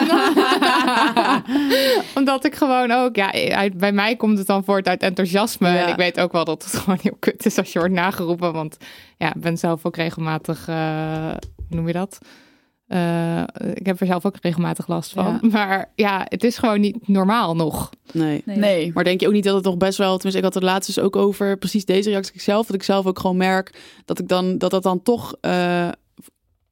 Omdat, 0.00 0.34
omdat 2.14 2.44
ik 2.44 2.54
gewoon 2.54 2.90
ook, 2.90 3.16
ja, 3.16 3.32
uit, 3.32 3.76
bij 3.76 3.92
mij 3.92 4.16
komt 4.16 4.38
het 4.38 4.46
dan 4.46 4.64
voort 4.64 4.88
uit 4.88 5.02
enthousiasme. 5.02 5.68
Ja. 5.68 5.82
En 5.82 5.88
ik 5.88 5.96
weet 5.96 6.20
ook 6.20 6.32
wel 6.32 6.44
dat 6.44 6.64
het 6.64 6.74
gewoon 6.80 6.98
heel 7.02 7.16
kut 7.18 7.46
is 7.46 7.58
als 7.58 7.72
je 7.72 7.78
wordt 7.78 7.94
nageroepen. 7.94 8.52
Want 8.52 8.76
ja, 9.16 9.34
ik 9.34 9.40
ben 9.40 9.58
zelf 9.58 9.86
ook 9.86 9.96
regelmatig, 9.96 10.68
eh, 10.68 11.34
hoe 11.68 11.76
noem 11.76 11.86
je 11.86 11.92
dat? 11.92 12.18
Eh, 12.88 13.42
ik 13.74 13.86
heb 13.86 14.00
er 14.00 14.06
zelf 14.06 14.26
ook 14.26 14.36
regelmatig 14.40 14.86
last 14.86 15.12
van. 15.12 15.38
Ja. 15.42 15.48
Maar 15.48 15.90
ja, 15.94 16.26
het 16.28 16.44
is 16.44 16.58
gewoon 16.58 16.80
niet 16.80 17.08
normaal 17.08 17.56
nog. 17.56 17.90
Nee. 18.12 18.42
Nee. 18.44 18.56
Nee. 18.56 18.90
Maar 18.94 19.04
denk 19.04 19.20
je 19.20 19.26
ook 19.26 19.32
niet 19.32 19.44
dat 19.44 19.54
het 19.54 19.64
nog 19.64 19.76
best 19.76 19.98
wel... 19.98 20.14
Tenminste, 20.14 20.38
ik 20.38 20.44
had 20.44 20.54
het 20.54 20.62
laatst 20.62 20.94
dus 20.94 21.04
ook 21.04 21.16
over 21.16 21.56
precies 21.56 21.84
deze 21.84 22.10
reactie 22.10 22.40
zelf. 22.40 22.66
Dat 22.66 22.76
ik 22.76 22.82
zelf 22.82 23.06
ook 23.06 23.18
gewoon 23.18 23.36
merk 23.36 23.80
dat 24.04 24.18
ik 24.18 24.28
dan, 24.28 24.58
dat, 24.58 24.70
dat 24.70 24.82
dan 24.82 25.02
toch... 25.02 25.34
eh, 25.40 25.88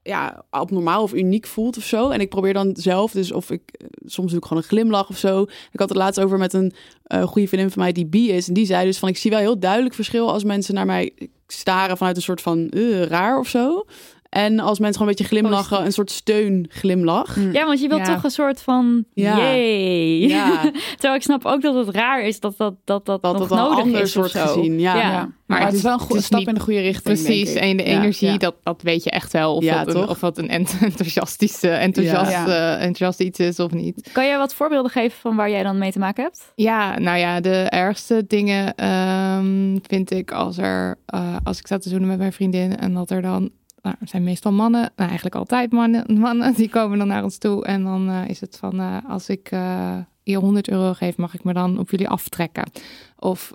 ja, 0.07 0.45
abnormaal 0.51 1.03
of 1.03 1.15
uniek 1.15 1.47
voelt 1.47 1.77
of 1.77 1.85
zo. 1.85 2.11
En 2.11 2.21
ik 2.21 2.29
probeer 2.29 2.53
dan 2.53 2.71
zelf, 2.79 3.13
dus 3.13 3.33
of 3.33 3.51
ik 3.51 3.63
eh, 3.71 3.87
soms 4.05 4.31
doe 4.31 4.39
ik 4.39 4.47
gewoon 4.47 4.63
een 4.63 4.69
glimlach 4.69 5.09
of 5.09 5.19
zo. 5.19 5.43
Ik 5.73 5.79
had 5.79 5.89
het 5.89 5.99
laatst 5.99 6.21
over 6.21 6.39
met 6.39 6.53
een 6.53 6.73
eh 7.03 7.23
goede 7.23 7.49
vriendin 7.49 7.71
van 7.71 7.83
mij 7.83 7.93
die 7.93 8.07
bi 8.07 8.31
is. 8.33 8.49
En 8.49 8.55
die 8.55 8.67
zei 8.67 8.87
dus 8.87 8.99
van, 8.99 9.09
ik 9.09 9.17
zie 9.17 9.31
wel 9.31 9.41
heel 9.41 9.59
duidelijk 9.59 9.95
verschil 9.95 10.33
als 10.33 10.45
mensen 10.45 10.75
naar 10.75 10.87
mij 10.87 11.13
staren 11.47 11.97
vanuit 11.97 12.17
een 12.17 12.23
soort 12.23 12.41
van 12.41 12.69
eh, 12.69 13.03
raar 13.03 13.39
of 13.39 13.49
zo. 13.49 13.85
En 14.29 14.59
als 14.61 14.79
mensen 14.79 14.99
gewoon 15.01 15.09
een 15.09 15.19
beetje 15.19 15.37
glimlachen, 15.41 15.85
een 15.85 15.93
soort 15.93 16.11
steun 16.11 16.67
glimlach. 16.71 17.37
Mm. 17.37 17.53
Ja, 17.53 17.67
want 17.67 17.81
je 17.81 17.89
wilt 17.89 18.07
Ja. 18.07 18.15
toch 18.15 18.25
een 18.25 18.31
soort 18.31 18.63
van 18.63 19.05
Ja. 19.15 19.37
yay. 19.39 20.29
Ja, 20.29 20.61
Terwijl 20.95 21.15
ik 21.15 21.23
snap 21.23 21.45
ook 21.45 21.63
dat 21.63 21.87
het 21.87 21.95
raar 21.95 22.23
is 22.23 22.41
dat 22.41 22.55
dat, 22.57 22.75
dat, 22.85 23.07
dat, 23.07 23.23
dat 23.23 23.33
nog 23.33 23.43
het 23.43 23.51
een 23.51 23.57
nodig 23.57 23.79
ander 23.79 24.01
is 24.01 24.17
of 24.17 24.29
soort 24.29 24.47
zo. 24.47 24.53
gezien. 24.55 24.81
Ja, 24.81 24.95
Ja. 24.97 25.01
Ja. 25.11 25.35
Maar, 25.47 25.59
het 25.59 25.67
het 25.67 25.77
is 25.77 25.83
wel 25.83 25.93
een 25.93 25.99
goede 25.99 26.23
stap 26.23 26.39
niet 26.39 26.49
in 26.49 26.55
de 26.55 26.61
goede 26.61 26.81
richting. 26.81 27.03
Precies, 27.23 27.53
denk 27.53 27.57
ik. 27.65 27.71
en 27.71 27.77
de 27.77 27.83
energie, 27.83 28.29
Ja. 28.31 28.37
Dat, 28.37 28.55
dat 28.63 28.83
weet 28.83 29.05
je 29.05 29.11
echt 29.11 29.33
wel. 29.33 29.55
Of, 29.55 29.65
Ja, 29.65 29.85
dat, 29.85 29.95
een, 29.95 30.09
of 30.09 30.19
dat 30.19 30.39
een 30.39 30.49
ent- 30.49 30.77
enthousiastische, 30.91 31.69
enthousiast, 31.69 32.31
Ja. 32.31 32.47
eh, 32.47 32.73
enthousiast 32.73 33.21
iets 33.21 33.39
is 33.39 33.61
of 33.61 33.71
niet. 33.73 34.11
Kan 34.13 34.27
jij 34.27 34.39
wat 34.39 34.55
voorbeelden 34.55 34.91
geven 34.91 35.19
van 35.19 35.37
waar 35.37 35.51
jij 35.51 35.63
dan 35.63 35.79
mee 35.79 35.93
te 35.93 35.99
maken 35.99 36.23
hebt? 36.25 36.53
Ja, 36.55 36.99
nou 36.99 37.19
ja, 37.19 37.41
de 37.41 37.57
ergste 37.63 38.25
dingen 38.27 38.75
ehm, 38.75 39.77
vind 39.83 40.11
ik 40.11 40.31
als 40.33 40.59
er, 40.59 40.99
eh, 41.07 41.37
als 41.45 41.59
ik 41.59 41.67
sta 41.67 41.79
te 41.79 41.89
zoenen 41.89 42.09
met 42.09 42.19
mijn 42.19 42.33
vriendin 42.33 42.77
en 42.77 42.95
dat 42.95 43.11
er 43.11 43.23
dan, 43.23 43.51
nou, 43.87 43.99
het 44.01 44.11
zijn 44.11 44.25
meestal 44.25 44.53
mannen, 44.53 44.81
nou 44.81 45.09
eigenlijk 45.09 45.35
altijd 45.35 45.73
mannen, 45.73 46.05
mannen, 46.21 46.55
die 46.55 46.69
komen 46.69 46.99
dan 46.99 47.07
naar 47.07 47.23
ons 47.23 47.39
toe 47.39 47.65
en 47.65 47.85
dan 47.85 48.09
eh, 48.11 48.29
is 48.29 48.41
het 48.41 48.57
van, 48.57 48.81
eh, 48.81 48.97
als 49.09 49.29
ik 49.29 49.49
eh 49.51 49.97
je 50.27 50.37
100 50.37 50.69
euro 50.69 50.93
geef, 50.93 51.17
mag 51.17 51.35
ik 51.35 51.45
me 51.45 51.53
dan 51.53 51.79
op 51.79 51.91
jullie 51.91 52.09
aftrekken? 52.09 52.71
Of 53.19 53.55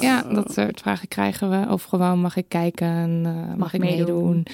ja, 0.00 0.22
dat 0.22 0.52
soort 0.52 0.80
vragen 0.80 1.08
krijgen 1.08 1.50
we. 1.50 1.72
Of 1.72 1.82
gewoon 1.82 2.20
mag 2.20 2.36
ik 2.36 2.48
kijken, 2.48 2.88
en, 2.88 3.22
eh, 3.24 3.56
mag, 3.56 3.74
ik 3.74 3.80
meedoen? 3.80 4.24
meedoen? 4.24 4.46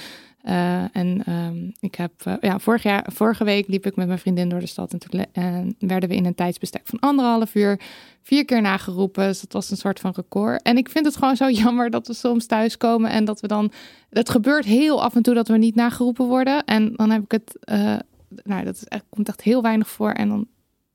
Eh, 0.42 0.96
en 0.96 1.22
ehm, 1.24 1.70
ik 1.80 1.94
heb, 1.94 2.12
eh, 2.24 2.34
ja, 2.40 2.58
vorig 2.58 2.82
jaar, 2.82 3.06
vorige 3.12 3.44
week 3.44 3.68
liep 3.68 3.86
ik 3.86 3.96
met 3.96 4.06
mijn 4.06 4.18
vriendin 4.18 4.48
door 4.48 4.60
de 4.60 4.66
stad 4.66 4.94
en 5.32 5.76
werden 5.78 6.08
we 6.08 6.14
in 6.14 6.24
een 6.24 6.34
tijdsbestek 6.34 6.82
van 6.84 6.98
anderhalf 6.98 7.54
uur 7.54 7.80
vier 8.22 8.44
keer 8.44 8.60
nageroepen. 8.60 9.26
Dus 9.26 9.40
dat 9.40 9.52
was 9.52 9.70
een 9.70 9.76
soort 9.76 10.00
van 10.00 10.12
record. 10.16 10.62
En 10.62 10.76
ik 10.76 10.88
vind 10.88 11.06
het 11.06 11.16
gewoon 11.16 11.36
zo 11.36 11.48
jammer 11.64 11.90
dat 11.90 12.06
we 12.06 12.14
soms 12.14 12.46
thuiskomen 12.46 13.10
en 13.10 13.24
dat 13.24 13.40
we 13.40 13.46
dan, 13.46 13.72
het 14.10 14.30
gebeurt 14.30 14.64
heel 14.64 15.02
af 15.02 15.14
en 15.14 15.22
toe 15.22 15.34
dat 15.34 15.48
we 15.48 15.58
niet 15.58 15.74
nageroepen 15.74 16.26
worden. 16.26 16.64
En 16.64 16.92
dan 16.96 17.10
heb 17.10 17.22
ik 17.22 17.30
het, 17.30 17.58
eh, 17.60 17.96
nou, 18.44 18.64
dat 18.64 18.74
is 18.74 18.84
echt, 18.84 19.04
komt 19.08 19.28
echt 19.28 19.40
heel 19.40 19.62
weinig 19.62 19.88
voor. 19.88 20.10
En 20.10 20.28
dan 20.28 20.46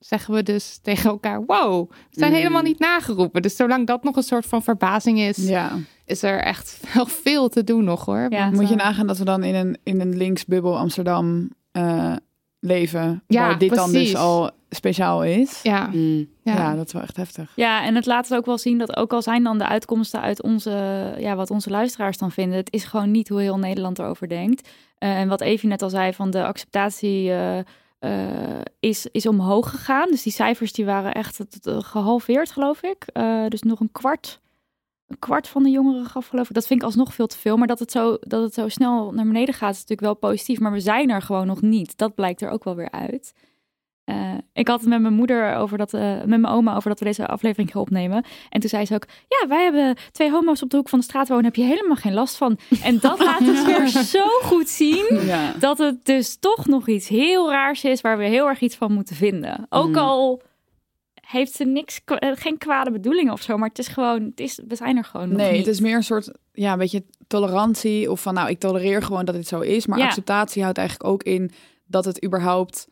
zeggen 0.06 0.34
we 0.34 0.44
dus 0.44 0.80
tegen 0.82 1.10
elkaar, 1.10 1.44
wow, 1.46 1.90
we 1.90 1.96
zijn 2.10 2.32
Mm. 2.32 2.38
helemaal 2.38 2.62
niet 2.62 2.80
nageroepen. 2.80 3.42
Dus 3.42 3.56
zolang 3.56 3.88
dat 3.88 4.04
nog 4.04 4.16
een 4.16 4.24
soort 4.24 4.46
van 4.46 4.64
verbazing 4.64 5.20
is, 5.20 5.38
Ja. 5.38 5.72
is 6.06 6.24
er 6.24 6.40
echt 6.40 6.80
wel 6.94 7.06
veel 7.06 7.50
te 7.50 7.64
doen 7.64 7.84
nog 7.84 8.06
hoor. 8.06 8.26
Ja. 8.30 8.40
Want, 8.40 8.54
Moet 8.56 8.70
je 8.70 8.76
eh, 8.76 8.86
nagaan 8.86 9.08
dat 9.08 9.18
we 9.18 9.26
dan 9.26 9.44
in 9.44 9.56
een, 9.56 9.78
in 9.84 10.02
een 10.02 10.18
linksbubbel 10.18 10.78
Amsterdam 10.78 11.50
eh, 11.72 12.16
leven. 12.60 13.24
Ja, 13.28 13.48
waar 13.48 13.58
dit 13.58 13.76
dan 13.76 13.92
dus 13.92 14.16
al 14.16 14.52
speciaal 14.70 15.24
is. 15.24 15.60
Ja, 15.64 15.90
Mm. 15.94 16.28
ja. 16.44 16.54
Ja, 16.56 16.76
dat 16.76 16.86
is 16.88 16.94
wel 16.94 17.02
echt 17.02 17.18
heftig. 17.18 17.52
Ja, 17.56 17.84
en 17.86 17.96
het 17.96 18.06
laat 18.06 18.28
het 18.30 18.38
ook 18.38 18.46
wel 18.46 18.58
zien 18.58 18.78
dat 18.78 18.96
ook 18.98 19.14
al 19.14 19.22
zijn 19.22 19.44
dan 19.44 19.58
de 19.58 19.68
uitkomsten 19.68 20.22
uit 20.22 20.42
onze, 20.44 20.70
ja, 21.20 21.36
wat 21.36 21.52
onze 21.52 21.70
luisteraars 21.70 22.18
dan 22.18 22.32
vinden, 22.32 22.58
het 22.58 22.72
is 22.74 22.84
gewoon 22.84 23.12
niet 23.12 23.30
hoe 23.30 23.42
heel 23.42 23.58
Nederland 23.60 24.00
erover 24.00 24.30
denkt. 24.30 24.70
Eh, 24.98 25.20
en 25.20 25.28
wat 25.28 25.42
Evie 25.42 25.70
net 25.70 25.82
al 25.82 25.90
zei, 25.90 26.14
van 26.14 26.30
de 26.32 26.46
acceptatie 26.46 27.32
eh, 27.34 27.60
eh, 28.04 28.62
is, 28.80 29.08
is 29.12 29.28
omhoog 29.28 29.70
gegaan. 29.70 30.10
Dus 30.10 30.24
die 30.24 30.34
cijfers 30.34 30.74
die 30.74 30.86
waren 30.86 31.14
echt 31.14 31.38
het, 31.38 31.58
gehalveerd, 31.64 32.52
geloof 32.52 32.82
ik. 32.82 33.06
Eh, 33.14 33.48
dus 33.48 33.62
nog 33.62 33.80
een 33.80 33.92
kwart, 33.92 34.42
een 35.08 35.20
kwart 35.20 35.48
van 35.48 35.64
de 35.64 35.70
jongeren 35.70 36.06
gaf, 36.06 36.28
geloof 36.28 36.48
ik. 36.48 36.56
Dat 36.56 36.68
vind 36.68 36.80
ik 36.80 36.86
alsnog 36.86 37.14
veel 37.14 37.28
te 37.28 37.38
veel. 37.38 37.58
Maar 37.58 37.68
dat 37.68 37.80
het, 37.80 37.92
zo, 37.92 38.18
dat 38.20 38.44
het 38.44 38.54
zo 38.54 38.68
snel 38.68 39.12
naar 39.12 39.26
beneden 39.26 39.54
gaat, 39.54 39.74
is 39.74 39.80
natuurlijk 39.80 40.02
wel 40.02 40.32
positief. 40.32 40.60
Maar 40.60 40.72
we 40.72 40.80
zijn 40.80 41.10
er 41.10 41.22
gewoon 41.22 41.48
nog 41.48 41.62
niet. 41.62 41.98
Dat 41.98 42.16
blijkt 42.16 42.42
er 42.42 42.50
ook 42.50 42.64
wel 42.64 42.76
weer 42.76 42.92
uit. 42.92 43.34
Eh, 44.04 44.32
ik 44.54 44.68
had 44.68 44.80
het 44.80 44.90
met 44.90 45.02
mijn 45.02 45.14
moeder 45.14 45.56
over 45.56 45.78
dat, 45.78 45.94
eh, 45.94 46.02
met 46.02 46.28
mijn 46.28 46.46
oma 46.46 46.76
over 46.76 46.90
dat 46.90 47.00
we 47.00 47.06
deze 47.06 47.28
aflevering 47.28 47.72
gaan 47.72 47.82
opnemen. 47.82 48.26
En 48.50 48.60
toen 48.60 48.70
zei 48.70 48.86
ze 48.86 48.94
ook: 48.94 49.06
Ja, 49.28 49.48
wij 49.48 49.64
hebben 49.64 49.96
twee 50.12 50.32
homo's 50.32 50.62
op 50.62 50.70
de 50.70 50.78
hoek 50.78 50.90
van 50.90 51.00
de 51.00 51.06
straat 51.06 51.28
wonen, 51.28 51.46
heb 51.46 51.56
je 51.56 51.64
helemaal 51.64 51.96
geen 51.96 52.14
last 52.14 52.38
van. 52.38 52.58
En 52.84 53.00
dat 53.00 53.20
laat 53.20 53.40
het 53.40 53.66
weer 53.76 53.88
zo 53.88 54.24
goed 54.42 54.70
zien 54.70 55.20
Ja. 55.26 55.54
dat 55.60 55.78
het 55.78 56.06
dus 56.06 56.38
toch 56.40 56.68
nog 56.68 56.88
iets 56.88 57.08
heel 57.08 57.50
raars 57.52 57.84
is 57.84 58.02
waar 58.02 58.18
we 58.18 58.26
heel 58.26 58.48
erg 58.48 58.60
iets 58.62 58.76
van 58.76 58.94
moeten 58.94 59.16
vinden. 59.16 59.66
Ook 59.70 59.88
Mm. 59.90 59.96
al 59.98 60.42
heeft 61.22 61.54
ze 61.54 61.64
niks, 61.66 62.02
eh, 62.06 62.30
geen 62.34 62.58
kwade 62.58 62.92
bedoelingen 62.92 63.34
of 63.34 63.42
zo, 63.42 63.58
maar 63.58 63.70
het 63.70 63.80
is 63.80 63.88
gewoon, 63.88 64.24
het 64.24 64.40
is, 64.40 64.60
we 64.68 64.76
zijn 64.76 64.98
er 64.98 65.04
gewoon 65.04 65.28
nog 65.30 65.38
Nee, 65.38 65.50
niet. 65.52 65.66
het 65.66 65.68
is 65.76 65.80
meer 65.82 65.96
een 65.96 66.04
soort, 66.04 66.32
ja, 66.52 66.72
een 66.72 66.78
beetje 66.78 67.04
tolerantie. 67.28 68.12
Of 68.12 68.22
van, 68.22 68.34
nou, 68.34 68.50
ik 68.50 68.60
tolereer 68.60 69.02
gewoon 69.04 69.26
dat 69.26 69.36
dit 69.36 69.48
zo 69.48 69.60
is. 69.60 69.86
Maar 69.88 69.98
Ja. 70.00 70.06
acceptatie 70.06 70.62
houdt 70.64 70.78
eigenlijk 70.78 71.10
ook 71.10 71.24
in 71.24 71.52
dat 71.86 72.06
het 72.06 72.26
überhaupt 72.26 72.88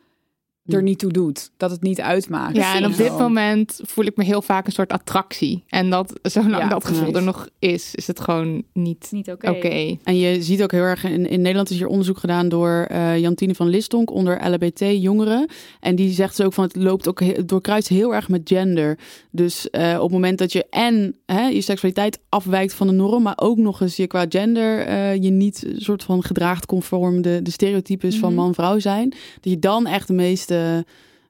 er 0.66 0.82
niet 0.82 0.98
toe 0.98 1.10
doet. 1.12 1.50
Dat 1.56 1.70
het 1.70 1.82
niet 1.82 2.00
uitmaakt. 2.00 2.56
Ja, 2.56 2.76
en 2.76 2.86
op 2.86 2.96
dit 2.96 3.18
moment 3.18 3.80
voel 3.84 4.04
ik 4.04 4.16
me 4.16 4.24
heel 4.24 4.42
vaak 4.42 4.66
een 4.66 4.72
soort 4.72 4.92
attractie. 4.92 5.64
En 5.68 5.90
dat, 5.90 6.12
zolang 6.22 6.56
Ja, 6.58 6.68
dat 6.68 6.84
gevoel 6.84 7.14
er 7.14 7.22
nog 7.22 7.48
is, 7.58 7.94
is 7.94 8.06
het 8.06 8.20
gewoon 8.20 8.62
niet 8.72 9.08
niet 9.10 9.30
oké. 9.30 9.50
oké. 9.50 9.96
En 10.04 10.16
je 10.18 10.42
ziet 10.42 10.62
ook 10.62 10.72
heel 10.72 10.82
erg, 10.82 11.04
in, 11.04 11.26
in 11.28 11.40
Nederland 11.40 11.70
is 11.70 11.76
hier 11.76 11.86
onderzoek 11.86 12.18
gedaan 12.18 12.48
door 12.48 12.86
eh, 12.88 13.18
Jantine 13.18 13.54
van 13.54 13.68
Listonk 13.68 14.10
onder 14.10 14.50
LHBT-jongeren. 14.50 15.46
En 15.80 15.96
die 15.96 16.12
zegt 16.12 16.36
ze 16.36 16.44
ook 16.44 16.52
van 16.52 16.64
het 16.64 16.76
loopt 16.76 17.08
ook 17.08 17.20
he- 17.20 17.44
doorkruist 17.44 17.88
heel 17.88 18.14
erg 18.14 18.28
met 18.28 18.40
gender. 18.44 18.98
Dus 19.30 19.70
eh, 19.70 19.94
op 19.96 20.02
het 20.02 20.10
moment 20.12 20.38
dat 20.38 20.52
je 20.52 20.66
en 20.70 21.16
hè, 21.26 21.46
je 21.46 21.60
seksualiteit 21.60 22.18
afwijkt 22.28 22.74
van 22.74 22.86
de 22.86 22.92
norm, 22.92 23.22
maar 23.22 23.38
ook 23.40 23.56
nog 23.58 23.80
eens 23.80 23.96
je 23.96 24.06
qua 24.06 24.24
gender 24.28 24.78
eh, 24.86 25.14
je 25.14 25.30
niet 25.30 25.64
een 25.66 25.80
soort 25.80 26.02
van 26.04 26.22
gedraagt 26.22 26.66
conform 26.66 27.22
de, 27.22 27.40
de 27.42 27.50
stereotypes 27.50 28.16
van 28.18 28.32
Mhm. 28.32 28.40
man-vrouw 28.42 28.78
zijn, 28.78 29.08
dat 29.40 29.52
je 29.52 29.58
dan 29.58 29.86
echt 29.86 30.06
de 30.06 30.12
meeste, 30.12 30.51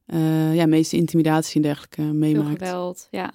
eh, 0.06 0.54
ja, 0.54 0.66
meeste 0.66 0.96
intimidatie 0.96 1.56
en 1.56 1.62
dergelijke 1.62 2.02
Veel 2.02 2.12
meemaakt. 2.12 2.58
geweld, 2.58 3.08
ja. 3.10 3.30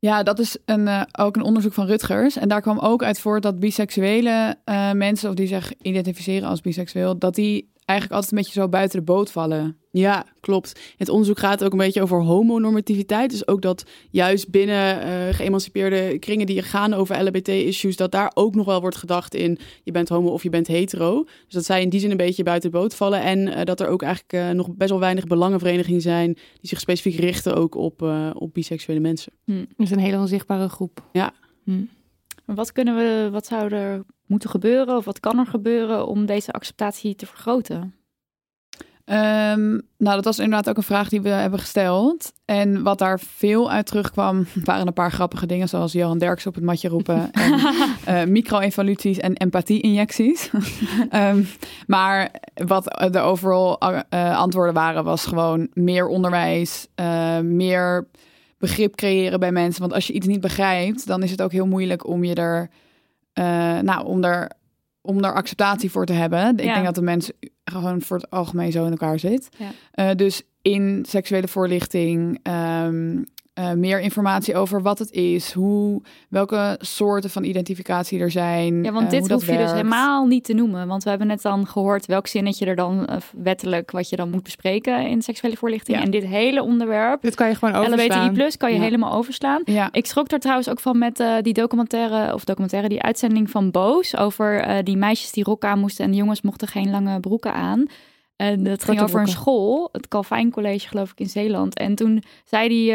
Ja, 0.00 0.22
dat 0.22 0.38
is 0.38 0.56
een, 0.64 0.88
eh, 0.88 1.02
ook 1.18 1.36
een 1.36 1.42
onderzoek 1.42 1.72
van 1.72 1.86
Rutgers. 1.86 2.36
En 2.36 2.48
daar 2.48 2.60
kwam 2.60 2.78
ook 2.78 3.02
uit 3.02 3.20
voort 3.20 3.42
dat 3.42 3.58
biseksuele 3.58 4.56
eh, 4.64 4.92
mensen, 4.92 5.28
of 5.28 5.34
die 5.34 5.46
zich 5.46 5.72
identificeren 5.82 6.48
als 6.48 6.60
biseksueel, 6.60 7.18
dat 7.18 7.34
die 7.34 7.72
eigenlijk 7.84 8.20
altijd 8.20 8.32
een 8.32 8.38
beetje 8.38 8.60
zo 8.60 8.68
buiten 8.68 8.98
de 8.98 9.04
boot 9.04 9.30
vallen 9.30 9.79
Ja, 9.92 10.24
klopt. 10.40 10.94
Het 10.96 11.08
onderzoek 11.08 11.38
gaat 11.38 11.64
ook 11.64 11.72
een 11.72 11.78
beetje 11.78 12.02
over 12.02 12.22
homonormativiteit. 12.22 13.30
Dus 13.30 13.48
ook 13.48 13.62
dat 13.62 13.84
juist 14.10 14.50
binnen 14.50 15.06
uh, 15.06 15.34
geëmancipeerde 15.34 16.18
kringen 16.18 16.46
die 16.46 16.62
gaan 16.62 16.94
over 16.94 17.22
LHBT-issues, 17.22 17.96
dat 17.96 18.12
daar 18.12 18.30
ook 18.34 18.54
nog 18.54 18.66
wel 18.66 18.80
wordt 18.80 18.96
gedacht 18.96 19.34
in 19.34 19.58
je 19.82 19.92
bent 19.92 20.08
homo 20.08 20.30
of 20.30 20.42
je 20.42 20.48
bent 20.48 20.66
hetero. 20.66 21.24
Dus 21.24 21.54
dat 21.54 21.64
zij 21.64 21.82
in 21.82 21.88
die 21.88 22.00
zin 22.00 22.10
een 22.10 22.16
beetje 22.16 22.42
buiten 22.42 22.70
de 22.70 22.78
boot 22.78 22.94
vallen. 22.94 23.22
En 23.22 23.38
uh, 23.38 23.64
dat 23.64 23.80
er 23.80 23.88
ook 23.88 24.02
eigenlijk 24.02 24.32
uh, 24.32 24.50
nog 24.50 24.70
best 24.70 24.90
wel 24.90 25.00
weinig 25.00 25.26
belangenverenigingen 25.26 26.00
zijn 26.00 26.32
die 26.32 26.68
zich 26.68 26.80
specifiek 26.80 27.20
richten 27.20 27.56
ook 27.56 27.74
op, 27.74 28.02
op 28.34 28.54
biseksuele 28.54 29.00
mensen. 29.00 29.32
Hm. 29.44 29.58
Dat 29.58 29.66
is 29.76 29.90
een 29.90 29.98
hele 29.98 30.18
onzichtbare 30.18 30.68
groep. 30.68 31.02
Ja. 31.12 31.32
Hm. 31.64 31.84
Wat 32.44 32.72
kunnen 32.72 32.96
we, 32.96 33.28
wat 33.32 33.46
zou 33.46 33.74
er 33.74 34.02
moeten 34.26 34.50
gebeuren 34.50 34.96
of 34.96 35.04
wat 35.04 35.20
kan 35.20 35.38
er 35.38 35.46
gebeuren 35.46 36.06
om 36.06 36.26
deze 36.26 36.52
acceptatie 36.52 37.14
te 37.14 37.26
vergroten? 37.26 37.99
Um, 39.12 39.82
nou, 39.96 40.14
dat 40.14 40.24
was 40.24 40.38
inderdaad 40.38 40.68
ook 40.68 40.76
een 40.76 40.82
vraag 40.82 41.08
die 41.08 41.20
we 41.20 41.28
hebben 41.28 41.58
gesteld. 41.58 42.32
En 42.44 42.82
wat 42.82 42.98
daar 42.98 43.20
veel 43.20 43.70
uit 43.70 43.86
terugkwam, 43.86 44.46
waren 44.64 44.86
een 44.86 44.92
paar 44.92 45.12
grappige 45.12 45.46
dingen, 45.46 45.68
zoals 45.68 45.92
Johan 45.92 46.18
Derks 46.18 46.46
op 46.46 46.54
het 46.54 46.64
matje 46.64 46.88
roepen. 46.88 47.30
en 47.32 47.58
uh, 48.08 48.24
micro-evoluties 48.24 49.18
en 49.18 49.34
empathie-injecties. 49.34 50.50
um, 51.12 51.46
maar 51.86 52.30
wat 52.54 53.08
de 53.10 53.18
overal 53.18 53.78
uh, 54.10 54.38
antwoorden 54.38 54.74
waren, 54.74 55.04
was 55.04 55.26
gewoon 55.26 55.68
meer 55.72 56.06
onderwijs, 56.06 56.86
uh, 57.00 57.38
meer 57.38 58.08
begrip 58.58 58.96
creëren 58.96 59.40
bij 59.40 59.52
mensen. 59.52 59.80
Want 59.80 59.92
als 59.92 60.06
je 60.06 60.12
iets 60.12 60.26
niet 60.26 60.40
begrijpt, 60.40 61.06
dan 61.06 61.22
is 61.22 61.30
het 61.30 61.42
ook 61.42 61.52
heel 61.52 61.66
moeilijk 61.66 62.06
om 62.06 62.24
je 62.24 62.34
er, 62.34 62.70
nou, 63.82 64.04
om 64.04 64.24
er 64.24 64.50
om 65.00 65.22
daar 65.22 65.34
acceptatie 65.34 65.90
voor 65.90 66.06
te 66.06 66.12
hebben. 66.12 66.48
Ik 66.48 66.56
denk 66.56 66.84
dat 66.84 66.94
de 66.94 67.02
mensen 67.02 67.34
gewoon 67.64 68.02
voor 68.02 68.16
het 68.16 68.30
algemeen 68.30 68.72
zo 68.72 68.84
in 68.84 68.90
elkaar 68.90 69.18
zit. 69.18 69.48
Ja. 69.56 70.10
Uh, 70.10 70.16
dus 70.16 70.42
in 70.62 71.04
seksuele 71.08 71.48
voorlichting, 71.48 72.40
um, 72.82 73.26
uh, 73.60 73.72
meer 73.72 74.00
informatie 74.00 74.56
over 74.56 74.82
wat 74.82 74.98
het 74.98 75.10
is, 75.10 75.52
hoe, 75.52 76.02
welke 76.28 76.78
soorten 76.80 77.30
van 77.30 77.44
identificatie 77.44 78.20
er 78.20 78.30
zijn. 78.30 78.82
Ja, 78.82 78.92
want 78.92 79.04
uh, 79.04 79.10
dit 79.10 79.30
hoef 79.30 79.40
je 79.40 79.46
werkt. 79.46 79.62
dus 79.62 79.72
helemaal 79.72 80.26
niet 80.26 80.44
te 80.44 80.52
noemen. 80.52 80.86
Want 80.86 81.02
we 81.02 81.08
hebben 81.08 81.26
net 81.28 81.42
dan 81.42 81.66
gehoord 81.66 82.06
welk 82.06 82.26
zinnetje 82.26 82.66
er 82.66 82.76
dan 82.76 83.08
wettelijk 83.36 83.90
wat 83.90 84.08
je 84.08 84.16
dan 84.16 84.30
moet 84.30 84.42
bespreken 84.42 85.06
in 85.06 85.22
seksuele 85.22 85.56
voorlichting. 85.56 85.96
Ja. 85.96 86.04
En 86.04 86.10
dit 86.10 86.26
hele 86.26 86.62
onderwerp, 86.62 87.22
dit 87.22 87.34
kan 87.34 87.48
je 87.48 87.54
gewoon 87.54 87.74
overslaan. 87.74 88.24
LBTI 88.24 88.34
plus, 88.34 88.56
kan 88.56 88.70
je 88.70 88.76
Ja. 88.76 88.82
helemaal 88.82 89.12
overslaan. 89.12 89.62
Ja. 89.64 89.88
Ik 89.92 90.06
schrok 90.06 90.28
daar 90.28 90.38
trouwens 90.38 90.68
ook 90.68 90.80
van 90.80 90.98
met 90.98 91.20
eh, 91.20 91.34
die 91.42 91.52
documentaire, 91.54 92.34
of 92.34 92.44
documentaire, 92.44 92.88
die 92.88 93.02
uitzending 93.02 93.50
van 93.50 93.70
Boos 93.70 94.16
over 94.16 94.60
eh, 94.60 94.78
die 94.84 94.96
meisjes 94.96 95.32
die 95.32 95.44
rok 95.44 95.64
aan 95.64 95.78
moesten 95.78 96.04
en 96.04 96.10
de 96.10 96.16
jongens 96.16 96.42
mochten 96.42 96.68
geen 96.68 96.90
lange 96.90 97.20
broeken 97.20 97.54
aan. 97.54 97.86
En 98.36 98.64
dat 98.64 98.84
ging 98.84 99.00
over 99.00 99.20
een 99.20 99.28
school, 99.28 99.88
het 99.92 100.08
Calvijn 100.08 100.50
College 100.50 100.88
geloof 100.88 101.10
ik 101.10 101.20
in 101.20 101.28
Zeeland. 101.28 101.78
En 101.78 101.94
toen 101.94 102.22
zei 102.44 102.68
die, 102.68 102.94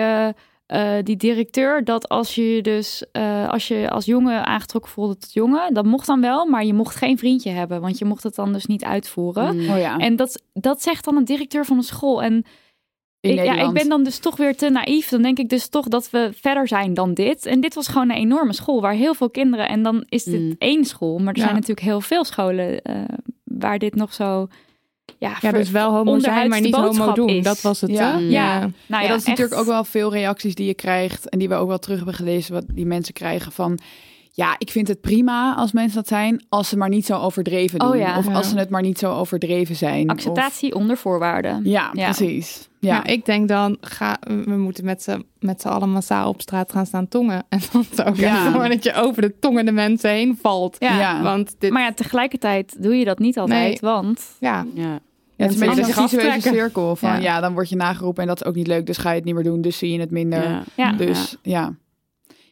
eh, 0.66 0.94
die 1.04 1.16
directeur 1.18 1.84
dat 1.84 2.10
als 2.10 2.36
je 2.36 2.56
je 2.56 2.62
dus 2.62 3.04
eh, 3.12 3.50
als 3.50 3.68
je 3.68 3.90
als 3.90 4.06
jongen 4.06 4.46
aangetrokken 4.46 4.92
voelde 4.92 5.18
tot 5.18 5.34
jongen, 5.34 5.74
dat 5.74 5.86
mocht 5.86 6.08
dan 6.08 6.22
wel, 6.22 6.46
maar 6.46 6.66
je 6.66 6.74
mocht 6.74 6.96
geen 6.96 7.18
vriendje 7.18 7.50
hebben, 7.50 7.82
want 7.82 7.98
je 7.98 8.06
mocht 8.06 8.24
het 8.24 8.36
dan 8.36 8.54
dus 8.54 8.66
niet 8.66 8.84
uitvoeren. 8.84 9.56
Mm. 9.56 9.70
Oh 9.70 9.78
ja, 9.78 9.98
En 9.98 10.16
dat, 10.16 10.42
dat 10.54 10.82
zegt 10.82 11.06
dan 11.06 11.16
een 11.18 11.26
directeur 11.26 11.66
van 11.66 11.78
een 11.78 11.84
school. 11.84 12.24
En 12.24 12.44
ik, 13.20 13.44
ja, 13.44 13.68
ik 13.68 13.74
ben 13.74 13.90
dan 13.90 14.04
dus 14.04 14.18
toch 14.20 14.38
weer 14.38 14.56
te 14.56 14.70
naïef. 14.70 15.10
Dan 15.10 15.22
denk 15.22 15.38
ik 15.40 15.50
dus 15.50 15.68
toch 15.70 15.88
dat 15.88 16.10
we 16.10 16.30
verder 16.36 16.68
zijn 16.68 16.94
dan 16.94 17.14
dit. 17.14 17.46
En 17.46 17.60
dit 17.62 17.74
was 17.74 17.88
gewoon 17.88 18.10
een 18.10 18.16
enorme 18.16 18.54
school 18.54 18.82
waar 18.82 18.94
heel 18.94 19.14
veel 19.14 19.30
kinderen. 19.30 19.68
En 19.68 19.84
dan 19.84 20.04
is 20.10 20.24
dit 20.24 20.40
Mm. 20.42 20.56
één 20.58 20.86
school. 20.86 21.18
Maar 21.18 21.34
er 21.34 21.38
Ja. 21.40 21.44
zijn 21.44 21.54
natuurlijk 21.56 21.88
heel 21.88 22.02
veel 22.02 22.24
scholen 22.24 22.82
eh, 22.82 23.02
waar 23.44 23.80
dit 23.80 23.96
nog 23.96 24.14
zo. 24.14 24.48
Ja, 25.18 25.52
dus 25.52 25.70
wel 25.72 25.92
homo 25.94 26.20
zijn, 26.20 26.50
maar 26.50 26.62
niet 26.62 26.76
homo 26.76 27.14
doen. 27.14 27.30
is. 27.30 27.44
Dat 27.44 27.62
was 27.62 27.82
het, 27.82 27.92
Ja. 27.92 28.12
hè? 28.12 28.18
Ja. 28.18 28.60
Nou 28.60 28.72
ja, 28.88 29.02
ja, 29.02 29.08
dat 29.08 29.18
is 29.18 29.24
echt. 29.24 29.28
natuurlijk 29.28 29.60
ook 29.60 29.66
wel 29.68 29.84
veel 29.84 30.12
reacties 30.12 30.56
die 30.56 30.66
je 30.68 30.74
krijgt 30.74 31.30
en 31.30 31.40
die 31.40 31.50
we 31.50 31.56
ook 31.56 31.68
wel 31.68 31.80
terug 31.80 31.98
hebben 31.98 32.16
gelezen, 32.16 32.54
wat 32.54 32.64
die 32.68 32.86
mensen 32.86 33.14
krijgen 33.14 33.52
van. 33.52 33.80
Ja, 34.38 34.56
ik 34.58 34.70
vind 34.72 34.88
het 34.88 35.02
prima 35.02 35.56
als 35.56 35.72
mensen 35.72 35.96
dat 35.96 36.08
zijn, 36.08 36.46
als 36.50 36.70
ze 36.70 36.78
maar 36.78 36.90
niet 36.90 37.06
zo 37.06 37.18
overdreven 37.20 37.80
doen. 37.80 37.90
Oh 37.90 37.96
ja. 37.96 38.18
Of 38.18 38.28
Ja. 38.28 38.34
als 38.34 38.50
ze 38.50 38.58
het 38.58 38.70
maar 38.70 38.82
niet 38.82 39.00
zo 39.00 39.12
overdreven 39.14 39.76
zijn. 39.76 40.10
Acceptatie 40.10 40.76
onder 40.76 40.98
voorwaarden. 40.98 41.62
Ja, 41.64 41.90
Ja. 41.94 42.04
precies. 42.12 42.70
Ja. 42.80 42.94
Ja, 42.96 43.04
ik 43.06 43.26
denk 43.26 43.48
dan, 43.48 43.78
ga, 43.82 44.18
we 44.46 44.56
moeten 44.58 44.86
met 44.86 45.04
z'n, 45.04 45.26
met 45.40 45.62
z'n 45.62 45.68
allen 45.68 45.90
massaal 45.92 46.30
op 46.30 46.42
straat 46.42 46.72
gaan 46.72 46.86
staan 46.86 47.08
tongen. 47.08 47.44
En 47.50 47.60
dan 47.72 47.86
zou 47.94 48.10
ik 48.10 48.16
Ja. 48.16 48.68
dat 48.68 48.84
je 48.84 48.94
over 48.94 49.22
de 49.22 49.36
tongen 49.40 49.66
de 49.66 49.72
mensen 49.72 50.10
heen 50.10 50.38
valt. 50.42 50.76
Ja. 50.80 51.00
Ja. 51.00 51.22
Want 51.22 51.56
dit, 51.60 51.72
Maar 51.72 51.82
ja, 51.82 51.94
tegelijkertijd 51.94 52.76
doe 52.84 52.96
je 52.96 53.06
dat 53.06 53.20
niet 53.20 53.38
altijd. 53.38 53.82
Nee. 53.82 53.92
Want 53.92 54.22
ja, 54.40 54.66
Ja. 54.74 55.00
Ja, 55.38 55.46
het 55.46 55.54
is 55.56 55.60
een 55.62 55.76
beetje 55.76 56.34
een 56.34 56.42
cirkel 56.42 56.96
van 56.96 57.10
Ja. 57.10 57.16
ja. 57.18 57.40
dan 57.40 57.54
word 57.54 57.70
je 57.70 57.76
nageroepen 57.76 58.22
en 58.22 58.28
dat 58.28 58.42
is 58.42 58.48
ook 58.48 58.56
niet 58.56 58.68
leuk, 58.68 58.86
dus 58.86 58.98
ga 58.98 59.10
je 59.10 59.16
het 59.16 59.26
niet 59.26 59.34
meer 59.36 59.44
doen, 59.44 59.62
dus 59.62 59.78
zie 59.78 59.92
je 59.92 60.00
het 60.00 60.12
minder. 60.12 60.44
Ja. 60.50 60.64
ja, 60.76 60.92
Dus 60.92 61.36
ja. 61.42 61.76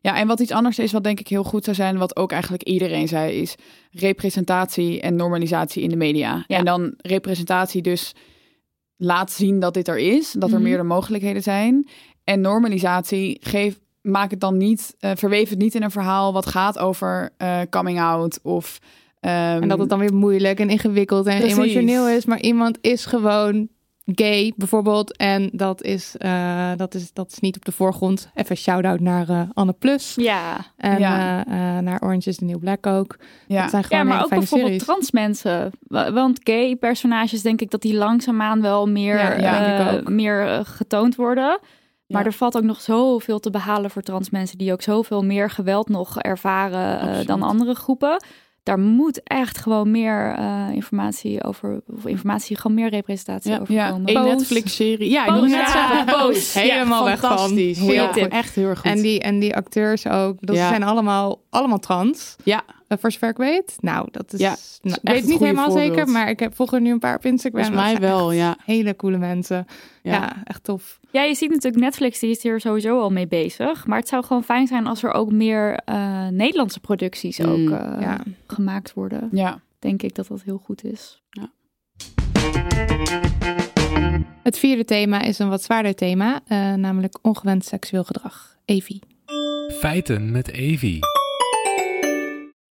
Ja, 0.06 0.18
en 0.18 0.28
wat 0.28 0.40
iets 0.40 0.52
anders 0.52 0.80
is, 0.80 0.92
wat 0.92 1.04
denk 1.04 1.20
ik 1.20 1.28
heel 1.28 1.44
goed 1.44 1.64
zou 1.64 1.76
zijn, 1.76 1.98
wat 1.98 2.16
ook 2.16 2.32
eigenlijk 2.32 2.64
iedereen 2.64 3.08
zei, 3.08 3.42
is 3.42 3.56
representatie 3.92 5.02
en 5.02 5.16
normalisatie 5.16 5.84
in 5.84 5.90
de 5.90 5.96
media. 5.96 6.44
Ja. 6.48 6.58
En 6.58 6.66
dan 6.66 6.94
representatie 6.98 7.82
dus 7.82 8.12
laat 8.98 9.32
zien 9.32 9.60
dat 9.60 9.74
dit 9.74 9.88
er 9.88 9.98
is, 9.98 10.32
dat 10.32 10.50
er 10.50 10.56
Mhm. 10.56 10.64
meerdere 10.64 10.88
mogelijkheden 10.88 11.44
zijn. 11.44 11.88
En 12.24 12.42
normalisatie 12.42 13.38
geef, 13.42 13.80
maak 14.02 14.32
het 14.32 14.40
dan 14.40 14.58
niet, 14.58 14.96
eh 15.00 15.12
verweef 15.16 15.50
het 15.50 15.60
niet 15.60 15.76
in 15.76 15.84
een 15.84 15.92
verhaal 15.92 16.34
wat 16.34 16.46
gaat 16.46 16.80
over 16.80 17.30
eh, 17.38 17.60
coming 17.70 18.00
out 18.00 18.40
of... 18.42 18.80
ehm, 19.20 19.62
en 19.62 19.68
dat 19.68 19.80
het 19.80 19.90
dan 19.90 20.00
weer 20.00 20.14
moeilijk 20.14 20.60
en 20.60 20.70
ingewikkeld 20.70 21.26
en 21.28 21.38
Precies. 21.40 21.58
emotioneel 21.58 22.10
is. 22.10 22.26
Maar 22.26 22.42
iemand 22.42 22.78
is 22.82 23.06
gewoon 23.06 23.68
gay 24.06 24.54
bijvoorbeeld. 24.56 25.18
En 25.18 25.50
dat 25.54 25.82
is, 25.84 26.16
eh, 26.18 26.72
dat 26.78 26.94
is, 26.96 27.14
dat 27.14 27.32
is 27.32 27.40
niet 27.40 27.56
op 27.56 27.66
de 27.66 27.72
voorgrond. 27.72 28.30
Even 28.34 28.58
shout-out 28.58 29.00
naar 29.00 29.30
eh, 29.30 29.42
Anne 29.54 29.74
Plus. 29.74 30.14
ja. 30.16 30.66
En 30.78 31.00
Ja. 31.00 31.46
eh, 31.46 31.54
naar 31.84 32.02
Orange 32.02 32.30
is 32.30 32.36
the 32.38 32.46
New 32.46 32.60
Black 32.60 32.86
ook. 32.88 33.16
ja. 33.48 33.62
Dat 33.62 33.70
zijn 33.70 33.84
gewoon 33.84 34.04
Ja, 34.08 34.14
maar 34.14 34.24
ook 34.24 34.30
bijvoorbeeld 34.30 34.70
series. 34.70 34.84
trans 34.84 35.12
mensen. 35.12 35.72
Wa- 35.88 36.12
Want 36.12 36.40
gay 36.44 36.76
personages 36.76 37.42
denk 37.42 37.62
ik 37.62 37.72
dat 37.72 37.82
die 37.82 37.96
langzaamaan 37.96 38.62
wel 38.62 38.88
meer, 38.90 39.18
Ja, 39.18 39.40
ja, 39.40 39.76
denk 39.76 39.92
ik 39.92 40.00
ook. 40.00 40.10
meer 40.10 40.62
getoond 40.66 41.16
worden. 41.16 41.60
Maar 42.08 42.22
Ja. 42.22 42.28
er 42.28 42.34
valt 42.34 42.58
ook 42.58 42.64
nog 42.64 42.82
zoveel 42.82 43.40
te 43.40 43.50
behalen 43.50 43.90
voor 43.90 44.02
trans 44.02 44.30
mensen 44.30 44.58
die 44.58 44.72
ook 44.72 44.82
zoveel 44.82 45.24
meer 45.24 45.50
geweld 45.50 45.90
nog 45.90 46.20
ervaren 46.20 47.26
dan 47.26 47.42
andere 47.42 47.74
groepen. 47.76 48.24
Daar 48.64 48.80
moet 48.80 49.24
echt 49.24 49.58
gewoon 49.58 49.92
meer 49.92 50.34
eh, 50.38 50.68
informatie 50.74 51.44
over, 51.44 51.82
of 51.98 52.06
informatie, 52.06 52.58
gewoon 52.58 52.78
meer 52.78 52.90
representatie 52.90 53.52
Ja, 53.52 53.60
over 53.60 53.74
ja. 53.74 53.90
komen. 53.90 54.16
Een. 54.18 54.24
Netflix-serie. 54.24 55.10
Ja, 55.10 55.26
ik 55.26 55.32
wilde 55.32 55.48
net 55.48 55.70
zeggen. 55.70 56.06
Boos. 56.06 56.54
Helemaal 56.54 57.04
weg 57.04 57.20
van. 57.20 57.30
fantastisch. 57.30 57.80
Heel 57.80 57.94
Ja. 57.94 58.12
Echt 58.30 58.56
heel 58.56 58.68
erg 58.68 58.80
goed. 58.80 58.92
En 58.92 59.02
die, 59.02 59.20
en 59.20 59.40
die 59.40 59.56
acteurs 59.56 60.08
ook. 60.08 60.38
Dat 60.40 60.56
Ja. 60.56 60.68
zijn 60.68 60.84
allemaal, 60.84 61.42
allemaal 61.50 61.80
trans. 61.80 62.36
Ja. 62.44 62.64
Eh, 62.94 63.00
voor 63.00 63.12
zover 63.12 63.30
ik 63.30 63.38
weet. 63.38 63.76
Nou, 63.80 64.08
dat 64.12 64.34
is... 64.34 64.40
Ja, 64.40 64.56
nou, 64.82 64.98
ik 65.02 65.10
weet 65.12 65.26
niet 65.26 65.40
helemaal 65.40 65.66
voorbeeld. 65.72 65.88
zeker, 65.96 66.08
maar 66.12 66.30
ik 66.30 66.40
heb 66.40 66.56
volgens 66.56 66.82
nu 66.82 66.92
een 66.92 67.00
paar 67.00 67.16
op 67.16 67.26
Instagram. 67.26 67.64
Volgens 67.64 67.86
mij 67.90 68.00
wel, 68.00 68.32
ja. 68.32 68.58
Hele 68.66 68.96
coole 68.96 69.18
mensen. 69.18 69.66
Ja, 70.04 70.12
Ja. 70.12 70.42
echt 70.44 70.64
tof. 70.64 71.00
Ja, 71.12 71.22
je 71.24 71.36
ziet 71.36 71.50
natuurlijk 71.50 71.84
Netflix, 71.84 72.20
die 72.20 72.30
is 72.30 72.44
hier 72.44 72.60
sowieso 72.60 73.00
al 73.00 73.10
mee 73.10 73.28
bezig. 73.28 73.86
Maar 73.86 74.00
het 74.00 74.08
zou 74.08 74.24
gewoon 74.24 74.44
fijn 74.44 74.68
zijn 74.68 74.88
als 74.88 75.04
er 75.04 75.12
ook 75.14 75.32
meer 75.32 75.76
eh, 75.76 76.28
Nederlandse 76.28 76.80
producties 76.80 77.38
Mm, 77.38 77.46
ook 77.46 77.80
eh, 77.80 77.98
ja. 78.02 78.20
gemaakt 78.48 78.94
worden. 78.94 79.30
ja. 79.32 79.62
Denk 79.80 80.02
ik 80.04 80.16
dat 80.16 80.28
dat 80.28 80.42
heel 80.42 80.58
goed 80.58 80.84
is. 80.84 81.22
Het 84.44 84.60
vierde 84.60 84.86
thema 84.86 85.22
is 85.22 85.40
een 85.40 85.50
wat 85.50 85.64
zwaarder 85.64 85.96
thema, 85.96 86.42
eh, 86.48 86.74
namelijk 86.74 87.18
ongewenst 87.22 87.68
seksueel 87.68 88.04
gedrag. 88.04 88.58
Evie. 88.66 89.02
Feiten 89.80 90.32
met 90.32 90.52
Evi. 90.52 91.00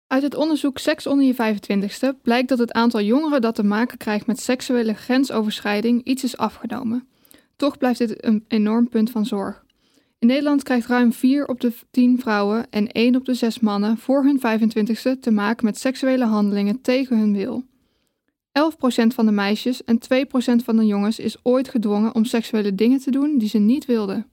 Uit 0.08 0.24
het 0.24 0.36
onderzoek 0.36 0.78
Seks 0.78 1.08
onder 1.08 1.26
je 1.26 1.56
25ste 1.56 2.22
blijkt 2.22 2.50
dat 2.50 2.58
het 2.58 2.72
aantal 2.72 3.02
jongeren 3.02 3.42
dat 3.42 3.56
te 3.56 3.64
maken 3.64 3.98
krijgt 3.98 4.28
met 4.28 4.40
seksuele 4.40 4.94
grensoverschrijding 4.94 6.04
iets 6.04 6.24
is 6.24 6.38
afgenomen. 6.38 7.08
Toch 7.56 7.78
blijft 7.78 8.00
dit 8.00 8.26
een 8.26 8.46
enorm 8.48 8.90
punt 8.90 9.12
van 9.12 9.26
zorg. 9.26 9.66
In 10.20 10.28
Nederland 10.28 10.64
krijgt 10.64 10.88
ruim 10.88 11.14
4 11.14 11.48
op 11.48 11.60
de 11.60 11.74
10 11.92 12.20
vrouwen 12.20 12.68
en 12.70 12.92
1 12.92 13.16
op 13.16 13.26
de 13.26 13.34
6 13.34 13.60
mannen 13.60 13.98
voor 13.98 14.24
hun 14.24 14.40
25ste 14.40 15.20
te 15.20 15.32
maken 15.32 15.66
met 15.66 15.78
seksuele 15.78 16.26
handelingen 16.26 16.82
tegen 16.82 17.18
hun 17.18 17.34
wil. 17.34 17.64
11% 17.64 17.70
van 19.08 19.26
de 19.26 19.32
meisjes 19.32 19.84
en 19.84 20.00
2% 20.00 20.64
van 20.64 20.78
de 20.78 20.86
jongens 20.86 21.20
is 21.20 21.38
ooit 21.44 21.70
gedwongen 21.70 22.16
om 22.16 22.26
seksuele 22.26 22.76
dingen 22.76 23.00
te 23.00 23.12
doen 23.12 23.38
die 23.38 23.50
ze 23.50 23.58
niet 23.58 23.86
wilden. 23.86 24.26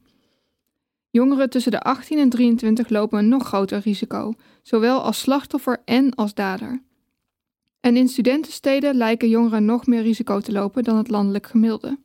Jongeren 1.15 1.51
tussen 1.51 1.73
de 1.73 1.81
18 1.81 2.19
en 2.19 2.29
23 2.29 2.89
lopen 2.89 3.19
een 3.19 3.29
nog 3.29 3.47
groter 3.47 3.79
risico, 3.79 4.33
zowel 4.63 5.03
als 5.03 5.21
slachtoffer 5.21 5.83
en 5.85 6.15
als 6.15 6.35
dader. 6.35 6.83
En 7.81 7.97
in 7.97 8.09
studentensteden 8.09 8.95
lijken 8.95 9.29
jongeren 9.29 9.65
nog 9.65 9.87
meer 9.87 10.03
risico 10.03 10.41
te 10.41 10.53
lopen 10.53 10.85
dan 10.85 10.97
het 10.97 11.09
landelijk 11.09 11.47
gemiddelde. 11.47 11.99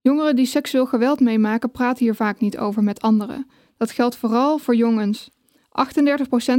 Jongeren 0.00 0.36
die 0.36 0.46
seksueel 0.46 0.86
geweld 0.86 1.20
meemaken 1.20 1.70
praten 1.70 2.04
hier 2.04 2.14
vaak 2.14 2.40
niet 2.40 2.58
over 2.58 2.82
met 2.82 3.00
anderen. 3.00 3.46
Dat 3.76 3.90
geldt 3.90 4.16
vooral 4.16 4.58
voor 4.58 4.76
jongens. 4.76 5.30
38% 5.30 5.32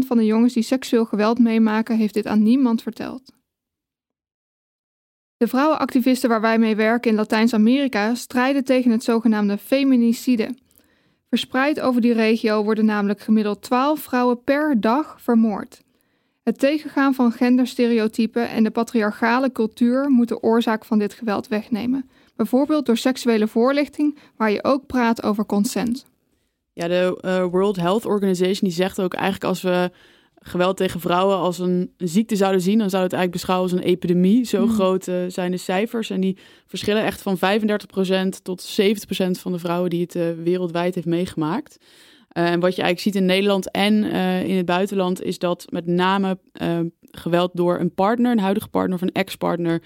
van 0.08 0.18
de 0.18 0.26
jongens 0.26 0.54
die 0.54 0.64
seksueel 0.64 1.06
geweld 1.06 1.40
meemaken 1.40 1.98
heeft 1.98 2.14
dit 2.14 2.28
aan 2.28 2.44
niemand 2.44 2.82
verteld. 2.82 3.34
De 5.38 5.48
vrouwenactivisten 5.48 6.30
waar 6.30 6.42
wij 6.42 6.60
mee 6.60 6.76
werken 6.76 7.12
in 7.12 7.18
Latijns-Amerika 7.18 8.16
strijden 8.16 8.64
tegen 8.64 8.92
het 8.92 9.04
zogenaamde 9.04 9.58
feminicide. 9.58 10.62
Verspreid 11.34 11.80
over 11.80 12.02
die 12.02 12.14
regio 12.14 12.64
worden 12.64 12.86
namelijk 12.86 13.20
gemiddeld 13.20 13.62
12 13.62 14.00
vrouwen 14.00 14.44
per 14.44 14.82
dag 14.82 15.16
vermoord. 15.22 15.82
Het 16.44 16.60
tegengaan 16.60 17.14
van 17.14 17.32
genderstereotypen 17.32 18.50
en 18.50 18.64
de 18.64 18.70
patriarchale 18.70 19.52
cultuur 19.52 20.10
moet 20.10 20.28
de 20.28 20.42
oorzaak 20.42 20.86
van 20.86 21.00
dit 21.00 21.14
geweld 21.14 21.48
wegnemen. 21.48 22.10
Bijvoorbeeld 22.36 22.86
door 22.86 22.98
seksuele 22.98 23.48
voorlichting, 23.48 24.18
waar 24.38 24.52
je 24.52 24.64
ook 24.64 24.86
praat 24.86 25.24
over 25.24 25.46
consent. 25.46 26.06
Ja, 26.74 26.88
de 26.88 27.22
uh, 27.26 27.46
World 27.46 27.76
Health 27.76 28.06
Organization 28.06 28.70
die 28.70 28.72
zegt 28.72 29.02
ook 29.02 29.14
eigenlijk 29.14 29.44
als 29.44 29.62
we 29.62 29.92
geweld 30.44 30.78
tegen 30.78 31.00
vrouwen 31.00 31.38
als 31.38 31.60
een, 31.60 31.92
een 31.98 32.08
ziekte 32.08 32.36
zouden 32.36 32.62
zien, 32.62 32.78
dan 32.78 32.90
zou 32.90 33.04
het 33.04 33.14
eigenlijk 33.14 33.44
beschouwen 33.44 33.72
als 33.72 33.80
een 33.80 33.88
epidemie. 33.88 34.46
Zo 34.46 34.66
Mhm. 34.66 34.74
groot 34.74 35.08
uh, 35.08 35.16
zijn 35.28 35.52
de 35.52 35.58
cijfers. 35.58 36.10
En 36.10 36.22
die 36.22 36.38
verschillen 36.66 37.04
echt 37.04 37.22
van 37.22 37.38
35% 37.38 38.42
tot 38.44 38.80
70% 38.82 39.40
van 39.40 39.52
de 39.52 39.60
vrouwen 39.60 39.90
die 39.90 40.02
het 40.02 40.16
uh, 40.16 40.24
wereldwijd 40.44 40.96
heeft 40.96 41.08
meegemaakt. 41.08 41.78
Uh, 41.78 42.52
en 42.52 42.60
wat 42.60 42.76
je 42.76 42.82
eigenlijk 42.82 43.00
ziet 43.00 43.16
in 43.16 43.26
Nederland 43.26 43.72
en 43.72 44.04
in 44.46 44.58
het 44.58 44.66
buitenland 44.66 45.24
is 45.24 45.40
dat 45.40 45.66
met 45.70 45.86
name 45.86 46.38
geweld 47.12 47.52
door 47.54 47.80
een 47.80 47.94
partner, 47.94 48.32
een 48.32 48.40
huidige 48.40 48.68
partner 48.68 48.96
of 48.96 49.02
een 49.02 49.12
ex-partner, 49.12 49.82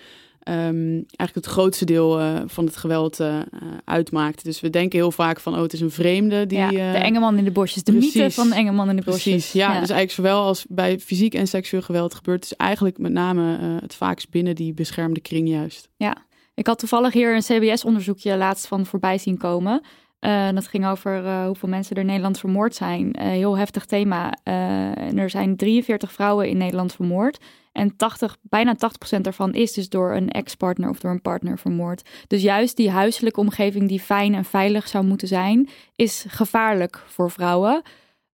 um, 0.50 0.94
eigenlijk 0.94 1.34
het 1.34 1.46
grootste 1.46 1.86
deel 1.86 2.22
uh, 2.22 2.40
van 2.46 2.66
het 2.66 2.78
geweld 2.78 3.20
uh, 3.20 3.40
uitmaakt. 3.86 4.44
Dus 4.44 4.60
we 4.60 4.70
denken 4.70 5.00
heel 5.00 5.12
vaak 5.12 5.40
van, 5.40 5.56
oh, 5.56 5.62
het 5.62 5.74
is 5.74 5.82
een 5.82 5.92
vreemde 5.92 6.46
die... 6.46 6.58
Ja, 6.58 6.70
de 6.70 6.98
enge 6.98 7.20
man 7.20 7.38
in 7.38 7.44
de 7.44 7.52
bosjes, 7.52 7.84
de 7.84 7.92
precies. 7.92 8.14
mythe 8.14 8.32
van 8.32 8.50
de 8.50 8.56
enge 8.56 8.72
man 8.72 8.90
in 8.90 8.96
de 8.96 9.02
bosjes. 9.02 9.24
Precies, 9.24 9.52
ja, 9.52 9.74
ja. 9.74 9.80
Dus 9.80 9.90
eigenlijk 9.90 10.12
zowel 10.12 10.44
als 10.44 10.66
bij 10.70 11.00
fysiek 11.00 11.34
en 11.34 11.48
seksueel 11.48 11.82
geweld 11.82 12.14
gebeurt, 12.14 12.44
is 12.44 12.56
eigenlijk 12.56 12.98
met 12.98 13.12
name 13.12 13.58
het 13.82 13.96
vaakst 13.96 14.30
binnen 14.30 14.56
die 14.56 14.74
beschermde 14.74 15.20
kring 15.20 15.50
juist. 15.50 15.90
Ja, 15.96 16.18
ik 16.54 16.68
had 16.68 16.80
toevallig 16.80 17.14
hier 17.14 17.36
een 17.36 17.42
CBS-onderzoekje 17.42 18.38
laatst 18.38 18.68
van 18.68 18.86
voorbij 18.86 19.18
zien 19.18 19.38
komen. 19.38 19.82
Uh, 20.20 20.50
dat 20.54 20.68
ging 20.68 20.88
over 20.88 21.24
uh, 21.24 21.46
hoeveel 21.46 21.70
mensen 21.70 21.96
er 21.96 22.02
in 22.02 22.08
Nederland 22.08 22.40
vermoord 22.40 22.76
zijn. 22.76 23.06
Uh, 23.06 23.28
heel 23.28 23.58
heftig 23.58 23.86
thema. 23.86 24.34
en 24.44 25.18
er 25.18 25.30
zijn 25.30 25.56
43 25.56 26.12
vrouwen 26.12 26.50
in 26.50 26.58
Nederland 26.58 26.94
vermoord. 26.94 27.38
En 27.78 27.96
80, 27.96 28.38
bijna 28.42 28.76
80% 29.18 29.22
daarvan 29.22 29.54
is 29.54 29.74
dus 29.74 29.90
door 29.90 30.16
een 30.16 30.30
ex-partner 30.30 30.90
of 30.90 31.00
door 31.00 31.12
een 31.12 31.22
partner 31.22 31.60
vermoord. 31.60 32.10
Dus 32.28 32.42
juist 32.42 32.78
die 32.78 32.90
huiselijke 32.90 33.40
omgeving 33.40 33.88
die 33.88 34.00
fijn 34.00 34.34
en 34.34 34.46
veilig 34.46 34.88
zou 34.88 35.06
moeten 35.06 35.28
zijn, 35.28 35.70
is 35.96 36.26
gevaarlijk 36.28 37.04
voor 37.08 37.32
vrouwen. 37.32 37.82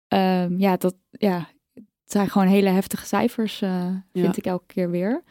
Ehm, 0.08 0.58
ja, 0.58 0.78
dat 0.78 0.96
ja, 1.12 1.48
het 1.74 1.86
zijn 2.06 2.30
gewoon 2.30 2.48
hele 2.48 2.70
heftige 2.70 3.06
cijfers, 3.06 3.58
vind 3.58 4.04
ja. 4.12 4.32
ik 4.36 4.46
elke 4.46 4.66
keer 4.66 4.89
weer. 4.89 5.24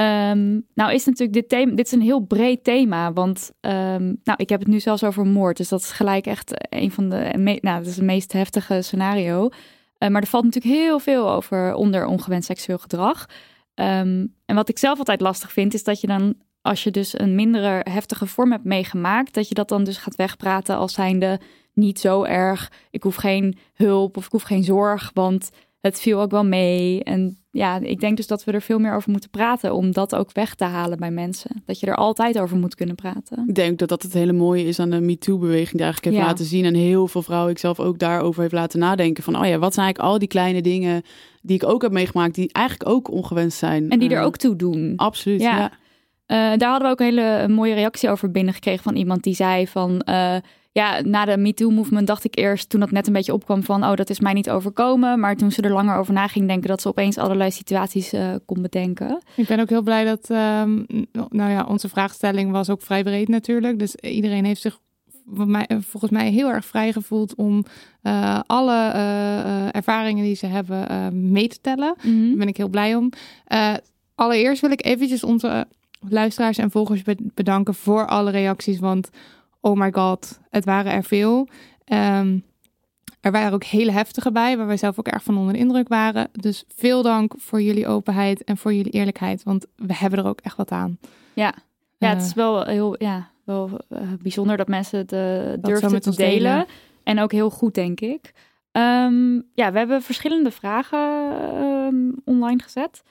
Um, 0.00 0.66
nou 0.74 0.92
is 0.92 1.04
natuurlijk 1.04 1.32
dit 1.32 1.48
thema, 1.48 1.74
dit 1.74 1.86
is 1.86 1.92
een 1.92 2.00
heel 2.00 2.20
breed 2.20 2.64
thema, 2.64 3.12
want 3.12 3.52
um, 3.60 4.20
nou, 4.24 4.36
ik 4.36 4.48
heb 4.48 4.60
het 4.60 4.68
nu 4.68 4.80
zelfs 4.80 5.04
over 5.04 5.26
moord, 5.26 5.56
dus 5.56 5.68
dat 5.68 5.80
is 5.80 5.90
gelijk 5.90 6.26
echt 6.26 6.52
een 6.68 6.90
van 6.90 7.08
de, 7.08 7.32
me, 7.36 7.58
nou, 7.60 7.78
dat 7.78 7.86
is 7.86 7.96
het 7.96 8.04
meest 8.04 8.32
heftige 8.32 8.82
scenario. 8.82 9.48
Uh, 10.02 10.08
maar 10.08 10.22
er 10.22 10.28
valt 10.28 10.44
natuurlijk 10.44 10.74
heel 10.74 10.98
veel 10.98 11.30
over 11.30 11.74
onder 11.74 12.06
ongewenst 12.06 12.46
seksueel 12.46 12.78
gedrag. 12.78 13.26
Um, 13.74 14.34
en 14.44 14.54
wat 14.54 14.68
ik 14.68 14.78
zelf 14.78 14.98
altijd 14.98 15.20
lastig 15.20 15.52
vind, 15.52 15.74
is 15.74 15.84
dat 15.84 16.00
je 16.00 16.06
dan, 16.06 16.34
als 16.60 16.84
je 16.84 16.90
dus 16.90 17.18
een 17.18 17.34
mindere 17.34 17.86
heftige 17.90 18.26
vorm 18.26 18.50
hebt 18.50 18.64
meegemaakt, 18.64 19.34
dat 19.34 19.48
je 19.48 19.54
dat 19.54 19.68
dan 19.68 19.84
dus 19.84 19.96
gaat 19.96 20.16
wegpraten 20.16 20.76
als 20.76 20.92
zijnde 20.92 21.40
niet 21.72 22.00
zo 22.00 22.24
erg. 22.24 22.72
Ik 22.90 23.02
hoef 23.02 23.14
geen 23.14 23.58
hulp 23.74 24.16
of 24.16 24.24
ik 24.24 24.32
hoef 24.32 24.42
geen 24.42 24.64
zorg, 24.64 25.10
want 25.14 25.50
het 25.80 26.00
viel 26.00 26.20
ook 26.20 26.30
wel 26.30 26.44
mee. 26.44 27.04
En 27.04 27.38
ja, 27.50 27.78
ik 27.80 28.00
denk 28.00 28.16
dus 28.16 28.26
dat 28.26 28.44
we 28.44 28.52
er 28.52 28.62
veel 28.62 28.78
meer 28.78 28.94
over 28.94 29.10
moeten 29.10 29.30
praten 29.30 29.74
om 29.74 29.92
dat 29.92 30.14
ook 30.14 30.32
weg 30.32 30.54
te 30.54 30.64
halen 30.64 30.98
bij 30.98 31.10
mensen. 31.10 31.62
Dat 31.66 31.80
je 31.80 31.86
er 31.86 31.94
altijd 31.96 32.38
over 32.40 32.56
moet 32.56 32.74
kunnen 32.74 32.94
praten. 32.94 33.44
Ik 33.46 33.54
denk 33.54 33.78
dat 33.78 33.88
dat 33.88 34.02
het 34.02 34.12
hele 34.12 34.32
mooie 34.32 34.64
is 34.64 34.78
aan 34.78 34.90
de 34.90 35.00
MeToo-beweging 35.00 35.70
die 35.70 35.82
eigenlijk 35.82 36.04
heeft 36.04 36.16
Ja. 36.26 36.30
laten 36.30 36.44
zien. 36.44 36.64
En 36.64 36.74
heel 36.74 37.08
veel 37.08 37.22
vrouwen, 37.22 37.50
ik 37.50 37.58
zelf 37.58 37.80
ook 37.80 37.98
daarover 37.98 38.40
heeft 38.40 38.52
laten 38.54 38.78
nadenken. 38.78 39.22
Van, 39.22 39.36
oh 39.36 39.46
ja, 39.46 39.58
wat 39.58 39.74
zijn 39.74 39.84
eigenlijk 39.86 40.12
al 40.14 40.18
die 40.18 40.28
kleine 40.28 40.60
dingen 40.62 41.02
die 41.42 41.56
ik 41.56 41.64
ook 41.64 41.82
heb 41.82 41.92
meegemaakt, 41.92 42.34
die 42.34 42.52
eigenlijk 42.52 42.90
ook 42.90 43.10
ongewenst 43.10 43.58
zijn. 43.58 43.90
En 43.90 43.98
die 43.98 44.10
er 44.10 44.18
Eh, 44.18 44.24
ook 44.24 44.36
toe 44.36 44.56
doen. 44.56 44.92
Absoluut, 44.96 45.40
Ja. 45.40 45.56
ja. 45.58 45.70
Eh, 46.26 46.58
daar 46.58 46.70
hadden 46.70 46.86
we 46.86 46.92
ook 46.92 47.00
een 47.00 47.06
hele 47.06 47.48
mooie 47.48 47.74
reactie 47.74 48.10
over 48.10 48.30
binnengekregen 48.30 48.82
van 48.82 48.96
iemand 48.96 49.22
die 49.22 49.34
zei 49.34 49.66
van... 49.66 50.00
eh, 50.00 50.36
ja, 50.72 51.00
na 51.00 51.24
de 51.24 51.36
MeToo-movement 51.36 52.06
dacht 52.06 52.24
ik 52.24 52.38
eerst, 52.38 52.68
toen 52.68 52.80
dat 52.80 52.90
net 52.90 53.06
een 53.06 53.12
beetje 53.12 53.32
opkwam 53.32 53.62
van... 53.62 53.84
oh, 53.84 53.94
dat 53.94 54.10
is 54.10 54.20
mij 54.20 54.32
niet 54.32 54.50
overkomen. 54.50 55.20
Maar 55.20 55.36
toen 55.36 55.52
ze 55.52 55.62
er 55.62 55.72
langer 55.72 55.96
over 55.96 56.12
na 56.12 56.26
ging 56.26 56.46
denken... 56.46 56.68
dat 56.68 56.80
ze 56.80 56.88
opeens 56.88 57.18
allerlei 57.18 57.50
situaties 57.50 58.12
eh, 58.12 58.34
kon 58.46 58.62
bedenken. 58.62 59.22
Ik 59.36 59.46
ben 59.46 59.60
ook 59.60 59.68
heel 59.68 59.82
blij 59.82 60.04
dat, 60.04 60.30
ehm, 60.30 60.82
nou 61.30 61.50
ja, 61.50 61.64
onze 61.68 61.88
vraagstelling 61.88 62.50
was 62.50 62.70
ook 62.70 62.82
vrij 62.82 63.02
breed 63.02 63.28
natuurlijk. 63.28 63.78
Dus 63.78 63.94
iedereen 63.94 64.44
heeft 64.44 64.60
zich 64.60 64.78
volgens 65.80 66.10
mij 66.10 66.30
heel 66.30 66.48
erg 66.48 66.64
vrij 66.64 66.92
gevoeld 66.92 67.34
om 67.34 67.64
eh, 68.02 68.40
alle 68.46 68.88
eh, 68.88 69.74
ervaringen 69.74 70.24
die 70.24 70.34
ze 70.34 70.46
hebben 70.46 71.30
mee 71.30 71.48
te 71.48 71.60
tellen. 71.60 71.94
Daar 72.28 72.36
ben 72.36 72.48
ik 72.48 72.56
heel 72.56 72.68
blij 72.68 72.94
om. 72.94 73.10
Allereerst 74.14 74.60
wil 74.60 74.70
ik 74.70 74.84
eventjes 74.84 75.24
onze 75.24 75.66
luisteraars 76.08 76.58
en 76.58 76.70
volgers 76.70 77.02
be- 77.02 77.30
bedanken 77.34 77.74
voor 77.74 78.06
alle 78.06 78.30
reacties. 78.30 78.78
Want 78.78 79.10
oh 79.60 79.76
my 79.76 79.92
god, 79.92 80.40
het 80.50 80.64
waren 80.64 80.92
er 80.92 81.04
veel. 81.04 81.48
Ehm, 81.84 82.38
er 83.20 83.32
waren 83.32 83.52
ook 83.52 83.64
hele 83.64 83.90
heftige 83.92 84.32
bij, 84.32 84.56
waar 84.56 84.66
wij 84.66 84.76
zelf 84.76 84.98
ook 84.98 85.08
erg 85.08 85.22
van 85.22 85.38
onder 85.38 85.52
de 85.52 85.58
indruk 85.58 85.88
waren. 85.88 86.28
Dus 86.32 86.64
veel 86.74 87.02
dank 87.02 87.34
voor 87.36 87.62
jullie 87.62 87.86
openheid 87.86 88.44
en 88.44 88.56
voor 88.56 88.74
jullie 88.74 88.92
eerlijkheid. 88.92 89.42
Want 89.42 89.66
we 89.76 89.94
hebben 89.94 90.18
er 90.18 90.26
ook 90.26 90.40
echt 90.40 90.56
wat 90.56 90.70
aan. 90.70 90.98
Ja, 91.34 91.54
ja 91.98 92.08
het 92.08 92.18
Eh, 92.18 92.24
is 92.24 92.34
wel 92.34 92.64
heel 92.64 92.94
ja, 93.02 93.30
wel, 93.44 93.70
eh, 93.88 94.00
bijzonder 94.22 94.56
dat 94.56 94.68
mensen 94.68 94.98
het 94.98 95.12
eh, 95.12 95.62
durfden 95.62 95.92
met 95.92 96.02
te 96.02 96.16
delen. 96.16 96.66
En 97.02 97.20
ook 97.20 97.32
heel 97.32 97.50
goed, 97.50 97.74
denk 97.74 98.00
ik. 98.00 98.32
Ehm, 98.72 99.34
ja, 99.54 99.72
we 99.72 99.78
hebben 99.78 100.02
verschillende 100.02 100.50
vragen 100.50 101.32
ehm, 101.52 102.10
online 102.24 102.62
gezet. 102.62 103.02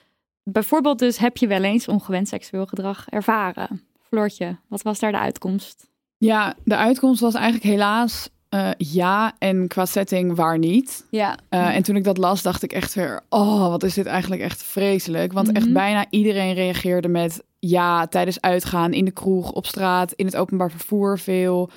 Bijvoorbeeld 0.42 0.98
dus, 0.98 1.18
heb 1.18 1.36
je 1.36 1.46
wel 1.46 1.62
eens 1.62 1.88
ongewenst 1.88 2.30
seksueel 2.30 2.66
gedrag 2.66 3.08
ervaren? 3.08 3.82
Floortje, 4.00 4.56
wat 4.68 4.82
was 4.82 4.98
daar 4.98 5.12
de 5.12 5.18
uitkomst? 5.18 5.89
Ja, 6.20 6.54
de 6.64 6.76
uitkomst 6.76 7.20
was 7.20 7.34
eigenlijk 7.34 7.64
helaas 7.64 8.28
eh, 8.48 8.68
ja 8.78 9.32
en 9.38 9.68
qua 9.68 9.84
setting 9.86 10.34
waar 10.36 10.58
niet. 10.58 11.06
Ja. 11.10 11.36
Eh, 11.48 11.74
en 11.76 11.82
toen 11.82 11.96
ik 11.96 12.04
dat 12.04 12.18
las, 12.18 12.42
dacht 12.42 12.62
ik 12.62 12.72
echt 12.72 12.94
weer, 12.94 13.20
oh, 13.28 13.68
wat 13.68 13.82
is 13.82 13.94
dit 13.94 14.06
eigenlijk 14.06 14.42
echt 14.42 14.62
vreselijk. 14.62 15.32
Want 15.32 15.46
Mhm. 15.46 15.56
echt 15.56 15.72
bijna 15.72 16.06
iedereen 16.10 16.54
reageerde 16.54 17.08
met 17.08 17.42
ja 17.58 18.06
tijdens 18.06 18.40
uitgaan, 18.40 18.92
in 18.92 19.04
de 19.04 19.10
kroeg, 19.10 19.52
op 19.52 19.66
straat, 19.66 20.12
in 20.12 20.26
het 20.26 20.36
openbaar 20.36 20.70
vervoer 20.70 21.18
veel, 21.18 21.70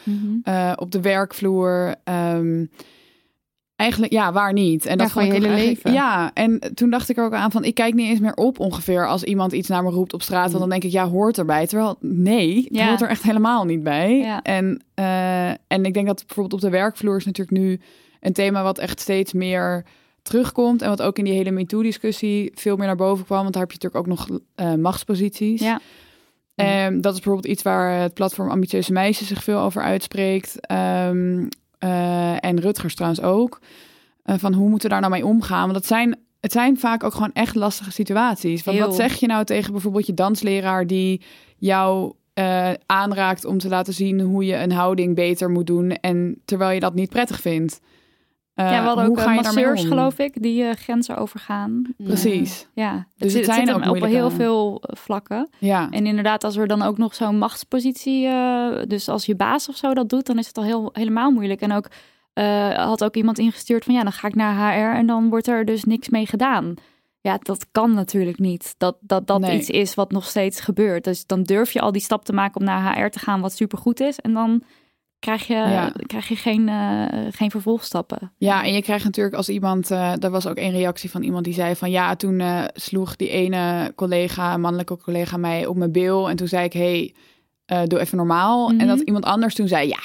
eh, 0.44 0.72
op 0.76 0.92
de 0.92 1.02
werkvloer. 1.02 1.96
ehm, 2.04 2.66
eigenlijk, 3.76 4.12
ja, 4.14 4.32
waar 4.32 4.54
niet. 4.54 4.86
En 4.86 4.92
Ja, 4.92 4.98
dat 4.98 5.12
gewoon 5.12 5.28
vond 5.28 5.38
je 5.38 5.44
hele 5.48 5.56
eigenlijk- 5.56 5.84
leven. 5.86 6.02
Ja, 6.02 6.32
en 6.34 6.60
toen 6.76 6.90
dacht 6.90 7.10
ik 7.10 7.18
er 7.18 7.26
ook 7.26 7.34
aan 7.34 7.52
van, 7.52 7.64
ik 7.64 7.76
kijk 7.76 7.94
niet 7.94 8.10
eens 8.10 8.20
meer 8.20 8.34
op 8.34 8.60
ongeveer 8.60 9.08
als 9.08 9.24
iemand 9.24 9.52
iets 9.52 9.68
naar 9.68 9.84
me 9.84 9.90
roept 9.90 10.14
op 10.14 10.22
straat. 10.22 10.48
Want 10.48 10.60
dan 10.60 10.70
denk 10.70 10.84
ik, 10.84 10.92
ja, 10.92 11.08
hoort 11.10 11.38
erbij. 11.38 11.68
Terwijl, 11.68 11.96
nee, 12.00 12.56
het 12.56 12.68
Ja. 12.76 12.88
hoort 12.88 13.02
er 13.02 13.10
echt 13.10 13.24
helemaal 13.24 13.66
niet 13.66 13.84
bij. 13.84 14.18
Ja. 14.18 14.42
En, 14.42 14.84
eh, 14.94 15.50
en 15.50 15.86
ik 15.86 15.94
denk 15.94 16.08
dat 16.08 16.24
bijvoorbeeld 16.28 16.54
op 16.64 16.70
de 16.70 16.78
werkvloer 16.78 17.18
is 17.18 17.26
natuurlijk 17.26 17.58
nu 17.58 17.80
een 18.20 18.34
thema 18.34 18.64
wat 18.64 18.78
echt 18.78 19.00
steeds 19.00 19.34
meer 19.34 19.86
terugkomt. 20.22 20.82
En 20.82 20.90
wat 20.90 21.02
ook 21.02 21.18
in 21.18 21.24
die 21.24 21.34
hele 21.34 21.52
MeToo-discussie 21.52 22.52
veel 22.56 22.76
meer 22.76 22.86
naar 22.88 22.96
boven 22.96 23.26
kwam. 23.26 23.42
Want 23.42 23.54
daar 23.54 23.62
heb 23.62 23.72
je 23.72 23.78
natuurlijk 23.82 24.12
ook 24.12 24.18
nog 24.30 24.40
eh, 24.56 24.74
machtsposities. 24.74 25.62
Ja. 25.62 25.80
Ehm, 26.56 27.02
dat 27.02 27.14
is 27.14 27.20
bijvoorbeeld 27.20 27.54
iets 27.54 27.64
waar 27.64 28.02
het 28.02 28.14
platform 28.14 28.50
Ambitieuze 28.50 28.92
Meisjes 28.94 29.28
zich 29.28 29.44
veel 29.44 29.60
over 29.60 29.82
uitspreekt. 29.82 30.68
Ehm, 30.68 31.46
eh, 31.84 32.46
en 32.46 32.60
Rutgers 32.60 32.96
trouwens 32.96 33.22
ook. 33.22 33.60
Eh, 34.24 34.36
van 34.38 34.54
hoe 34.54 34.70
moeten 34.70 34.88
we 34.88 34.94
daar 34.94 35.10
nou 35.10 35.14
mee 35.14 35.26
omgaan? 35.26 35.62
Want 35.62 35.74
dat 35.74 35.86
zijn, 35.86 36.20
het 36.40 36.52
zijn 36.52 36.80
vaak 36.80 37.04
ook 37.04 37.14
gewoon 37.14 37.34
echt 37.34 37.56
lastige 37.56 37.92
situaties. 37.92 38.64
Want 38.64 38.78
Heel. 38.78 38.88
wat 38.88 38.96
zeg 38.96 39.16
je 39.16 39.28
nou 39.28 39.46
tegen 39.46 39.72
bijvoorbeeld 39.72 40.06
je 40.06 40.14
dansleraar 40.14 40.88
die 40.88 41.22
jou 41.58 42.14
eh, 42.34 42.72
aanraakt 42.86 43.46
om 43.46 43.58
te 43.58 43.68
laten 43.68 43.94
zien 43.94 44.20
hoe 44.20 44.46
je 44.46 44.56
een 44.56 44.72
houding 44.72 45.16
beter 45.16 45.50
moet 45.50 45.68
doen. 45.68 45.92
En 45.92 46.42
terwijl 46.46 46.72
je 46.72 46.80
dat 46.80 46.94
niet 46.94 47.10
prettig 47.10 47.42
vindt. 47.42 47.80
Eh, 48.54 48.72
ja, 48.72 48.82
we 48.82 48.88
hadden 48.88 49.06
hoe 49.06 49.20
ook 49.20 49.26
eh, 49.26 49.36
masseurs, 49.36 49.84
geloof 49.86 50.20
ik, 50.20 50.42
die 50.42 50.64
eh, 50.64 50.76
grenzen 50.76 51.18
overgaan. 51.18 51.84
Precies. 51.98 52.68
Ja, 52.74 52.94
het, 52.94 53.06
Dus 53.18 53.34
het 53.34 53.46
het 53.46 53.54
zijn 53.54 53.68
zit 53.68 53.76
ook 53.76 53.84
hem 53.84 53.92
op 53.92 54.06
heel 54.06 54.30
veel 54.30 54.82
vlakken. 54.82 55.50
Ja. 55.58 55.88
En 55.90 56.06
inderdaad, 56.06 56.44
als 56.44 56.56
er 56.56 56.68
dan 56.68 56.82
ook 56.82 56.98
nog 56.98 57.16
zo'n 57.16 57.38
machtspositie, 57.38 58.28
eh, 58.28 58.68
dus 58.88 59.10
als 59.10 59.26
je 59.26 59.36
baas 59.36 59.70
of 59.70 59.76
zo 59.76 59.94
dat 59.94 60.10
doet, 60.10 60.26
dan 60.26 60.38
is 60.38 60.48
het 60.48 60.58
al 60.58 60.64
heel, 60.64 60.90
helemaal 60.94 61.32
moeilijk. 61.32 61.62
En 61.62 61.72
ook 61.72 61.88
eh, 62.34 62.86
had 62.86 63.04
ook 63.04 63.16
iemand 63.16 63.40
ingestuurd 63.40 63.84
van 63.84 63.94
ja, 63.94 64.04
dan 64.04 64.12
ga 64.12 64.28
ik 64.28 64.36
naar 64.36 64.74
HR 64.74 64.98
en 64.98 65.06
dan 65.06 65.30
wordt 65.30 65.48
er 65.48 65.66
dus 65.66 65.84
niks 65.84 66.10
mee 66.10 66.26
gedaan. 66.26 66.74
Ja, 67.22 67.38
dat 67.42 67.66
kan 67.72 67.94
natuurlijk 67.94 68.40
niet. 68.40 68.76
Dat 68.78 68.98
dat, 69.00 69.28
dat 69.28 69.40
Nee. 69.40 69.58
iets 69.58 69.70
is 69.70 69.96
wat 69.96 70.12
nog 70.12 70.26
steeds 70.26 70.60
gebeurt. 70.60 71.04
Dus 71.04 71.26
dan 71.26 71.44
durf 71.44 71.72
je 71.72 71.80
al 71.82 71.92
die 71.92 72.02
stap 72.02 72.26
te 72.26 72.34
maken 72.34 72.60
om 72.60 72.66
naar 72.66 72.98
HR 72.98 73.08
te 73.10 73.20
gaan, 73.20 73.42
wat 73.42 73.54
supergoed 73.54 74.00
is. 74.00 74.20
En 74.20 74.34
dan 74.34 74.64
krijg 75.24 75.48
je, 75.48 75.54
Ja. 75.54 75.92
krijg 76.08 76.28
je 76.28 76.36
geen, 76.36 76.70
eh, 76.70 77.06
geen 77.32 77.52
vervolgstappen. 77.52 78.32
Ja, 78.38 78.64
en 78.64 78.74
je 78.74 78.82
krijgt 78.82 79.04
natuurlijk 79.06 79.36
als 79.36 79.50
iemand, 79.50 79.90
er 79.90 80.30
was 80.30 80.48
ook 80.48 80.58
een 80.58 80.72
reactie 80.72 81.10
van 81.10 81.24
iemand 81.24 81.44
die 81.46 81.54
zei 81.54 81.76
van 81.76 81.92
ja, 81.92 82.16
toen 82.16 82.40
eh, 82.40 82.64
sloeg 82.74 83.16
die 83.16 83.30
ene 83.30 83.92
collega, 83.96 84.58
mannelijke 84.58 84.98
collega, 84.98 85.38
mij 85.38 85.66
op 85.66 85.76
mijn 85.76 85.92
bil. 85.92 86.30
En 86.30 86.36
toen 86.36 86.48
zei 86.48 86.66
ik, 86.66 86.74
hey, 86.74 87.14
doe 87.88 88.00
even 88.00 88.18
normaal. 88.18 88.70
Mhm. 88.70 88.80
En 88.80 88.88
dat 88.88 89.00
iemand 89.00 89.26
anders 89.26 89.56
toen 89.56 89.68
zei, 89.68 89.88
ja, 89.88 90.00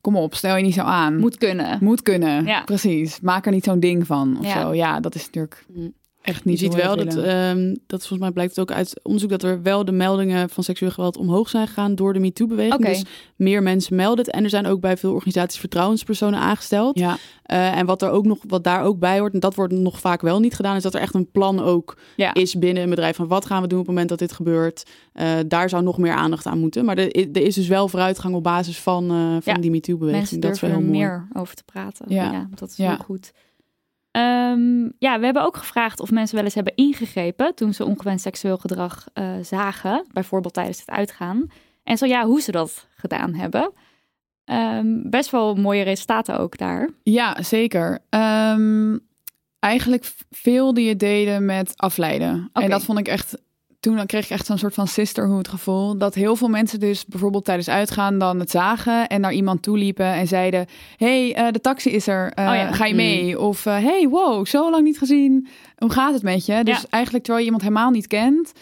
kom 0.00 0.16
op, 0.16 0.34
stel 0.34 0.56
je 0.56 0.62
niet 0.62 0.74
zo 0.74 0.80
aan. 0.82 1.18
Moet 1.18 1.38
kunnen. 1.38 1.78
Moet 1.80 2.02
kunnen, 2.02 2.44
Ja. 2.44 2.62
precies. 2.64 3.20
Maak 3.20 3.46
er 3.46 3.52
niet 3.52 3.64
zo'n 3.64 3.80
ding 3.80 4.06
van 4.06 4.36
of 4.38 4.44
Ja. 4.46 4.60
zo. 4.60 4.74
Ja, 4.74 5.00
dat 5.00 5.14
is 5.14 5.24
natuurlijk 5.24 5.64
Mm. 5.74 5.92
Echt 6.24 6.42
Je 6.44 6.50
niet 6.50 6.58
ziet 6.58 6.68
hoe 6.68 6.76
we 6.76 6.82
wel 6.82 6.96
dat, 6.96 7.16
ehm, 7.16 7.74
dat 7.86 7.98
volgens 8.00 8.18
mij 8.20 8.30
blijkt 8.30 8.56
het 8.56 8.60
ook 8.70 8.76
uit 8.76 9.00
onderzoek 9.02 9.30
dat 9.30 9.42
er 9.42 9.62
wel 9.62 9.84
de 9.84 9.92
meldingen 9.92 10.50
van 10.50 10.64
seksueel 10.64 10.90
geweld 10.90 11.16
omhoog 11.16 11.48
zijn 11.48 11.66
gegaan 11.66 11.94
door 11.94 12.12
de 12.12 12.18
MeToo-beweging. 12.18 12.84
Dus 12.86 13.04
meer 13.36 13.62
mensen 13.62 13.96
melden 13.96 14.24
het. 14.24 14.34
En 14.34 14.44
er 14.44 14.50
zijn 14.50 14.66
ook 14.66 14.80
bij 14.80 14.96
veel 14.96 15.12
organisaties 15.12 15.60
vertrouwenspersonen 15.60 16.38
aangesteld. 16.40 16.98
Ja, 16.98 17.16
Eh, 17.44 17.76
en 17.78 17.86
wat, 17.86 18.02
er 18.02 18.10
ook 18.10 18.24
nog, 18.24 18.38
wat 18.48 18.64
daar 18.64 18.82
ook 18.82 18.98
bij 18.98 19.18
hoort, 19.18 19.32
en 19.32 19.40
dat 19.40 19.54
wordt 19.54 19.72
nog 19.72 20.00
vaak 20.00 20.20
wel 20.20 20.40
niet 20.40 20.54
gedaan, 20.54 20.76
is 20.76 20.82
dat 20.82 20.94
er 20.94 21.00
echt 21.00 21.14
een 21.14 21.30
plan 21.30 21.60
ook 21.60 21.98
Ja. 22.16 22.34
is 22.34 22.54
binnen 22.58 22.82
een 22.82 22.90
bedrijf 22.90 23.16
van 23.16 23.26
wat 23.28 23.46
gaan 23.46 23.62
we 23.62 23.68
doen 23.68 23.78
op 23.78 23.84
het 23.86 23.92
moment 23.94 24.08
dat 24.08 24.18
dit 24.18 24.32
gebeurt. 24.32 24.86
Eh, 25.12 25.32
daar 25.46 25.68
zou 25.68 25.82
nog 25.82 25.98
meer 25.98 26.12
aandacht 26.12 26.46
aan 26.46 26.58
moeten. 26.58 26.84
Maar 26.84 26.98
er, 26.98 27.28
er 27.32 27.42
is 27.42 27.54
dus 27.54 27.68
wel 27.68 27.88
vooruitgang 27.88 28.34
op 28.34 28.42
basis 28.42 28.78
van, 28.78 29.04
eh, 29.10 29.16
van 29.16 29.54
Ja. 29.54 29.54
die 29.54 29.70
MeToo-beweging. 29.70 30.18
Mensen 30.20 30.40
Dat 30.40 30.54
is 30.54 30.60
wel 30.60 30.70
durven 30.70 30.88
heel 30.92 30.98
mooi. 31.00 31.08
meer 31.08 31.28
over 31.42 31.54
te 31.54 31.64
praten. 31.64 32.04
Ja. 32.08 32.32
Ja, 32.32 32.48
dat 32.54 32.70
is 32.70 32.76
heel 32.76 32.96
goed. 32.96 33.32
Ehm, 34.14 34.88
ja, 34.98 35.18
we 35.18 35.24
hebben 35.24 35.42
ook 35.42 35.56
gevraagd 35.56 36.00
of 36.00 36.10
mensen 36.10 36.34
wel 36.34 36.44
eens 36.44 36.54
hebben 36.54 36.74
ingegrepen 36.74 37.54
toen 37.54 37.74
ze 37.74 37.84
ongewenst 37.84 38.22
seksueel 38.22 38.56
gedrag 38.56 39.06
eh, 39.12 39.32
zagen, 39.42 40.06
bijvoorbeeld 40.12 40.54
tijdens 40.54 40.78
het 40.78 40.90
uitgaan. 40.90 41.50
En 41.84 41.98
zo 41.98 42.06
ja, 42.06 42.26
hoe 42.26 42.40
ze 42.40 42.50
dat 42.50 42.86
gedaan 42.96 43.34
hebben. 43.34 43.72
Ehm, 44.44 44.86
best 45.10 45.30
wel 45.30 45.54
mooie 45.54 45.82
resultaten 45.82 46.38
ook 46.38 46.58
daar. 46.58 46.88
ja 47.02 47.42
zeker. 47.42 47.98
Ehm, 48.08 48.98
eigenlijk 49.58 50.12
veel 50.30 50.74
die 50.74 50.88
het 50.88 50.98
deden 50.98 51.44
met 51.44 51.72
afleiden. 51.76 52.50
En 52.52 52.70
dat 52.70 52.84
vond 52.84 52.98
ik 52.98 53.08
echt... 53.08 53.38
Toen 53.84 54.06
kreeg 54.06 54.24
ik 54.24 54.30
echt 54.30 54.46
zo'n 54.46 54.58
soort 54.58 54.74
van 54.74 54.86
sisterhood 54.86 55.48
gevoel. 55.48 55.98
Dat 55.98 56.14
heel 56.14 56.36
veel 56.36 56.48
mensen 56.48 56.80
dus 56.80 57.06
bijvoorbeeld 57.06 57.44
tijdens 57.44 57.68
uitgaan 57.68 58.18
dan 58.18 58.40
het 58.40 58.50
zagen 58.50 59.08
en 59.08 59.20
naar 59.20 59.32
iemand 59.32 59.62
toe 59.62 59.78
liepen 59.78 60.06
en 60.06 60.26
zeiden: 60.26 60.66
hey, 60.96 61.34
eh, 61.34 61.52
de 61.52 61.60
taxi 61.60 61.90
is 61.90 62.06
er, 62.06 62.32
eh, 62.32 62.48
Oh 62.48 62.54
ja. 62.54 62.72
ga 62.72 62.84
je 62.84 62.94
mee? 62.94 63.40
Of 63.40 63.66
eh, 63.66 63.78
hey, 63.78 64.08
wow, 64.08 64.46
zo 64.46 64.70
lang 64.70 64.84
niet 64.84 64.98
gezien. 64.98 65.46
Hoe 65.76 65.90
gaat 65.90 66.12
het 66.12 66.22
met 66.22 66.46
je? 66.46 66.64
Dus 66.64 66.80
Ja. 66.80 66.86
eigenlijk 66.90 67.24
terwijl 67.24 67.44
je 67.44 67.50
iemand 67.52 67.62
helemaal 67.62 67.90
niet 67.90 68.06
kent, 68.06 68.52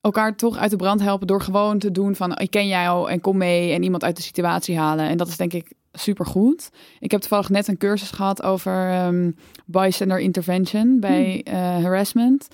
elkaar 0.00 0.36
toch 0.36 0.56
uit 0.58 0.70
de 0.70 0.76
brand 0.76 1.02
helpen 1.02 1.26
door 1.26 1.42
gewoon 1.42 1.78
te 1.78 1.90
doen 1.90 2.14
van 2.16 2.38
ik 2.38 2.50
ken 2.50 2.66
jou 2.68 3.10
en 3.10 3.20
kom 3.20 3.36
mee 3.36 3.72
en 3.72 3.82
iemand 3.82 4.04
uit 4.04 4.16
de 4.16 4.22
situatie 4.22 4.78
halen. 4.78 5.08
En 5.08 5.16
dat 5.16 5.28
is 5.28 5.36
denk 5.36 5.52
ik 5.52 5.72
super 5.92 6.26
goed. 6.26 6.70
Ik 7.00 7.10
heb 7.10 7.20
toevallig 7.20 7.48
net 7.48 7.68
een 7.68 7.78
cursus 7.78 8.10
gehad 8.10 8.42
over 8.42 8.90
ehm 8.90 9.30
bystander 9.66 10.18
intervention 10.18 11.00
bij 11.00 11.40
eh, 11.44 11.54
harassment. 11.54 12.48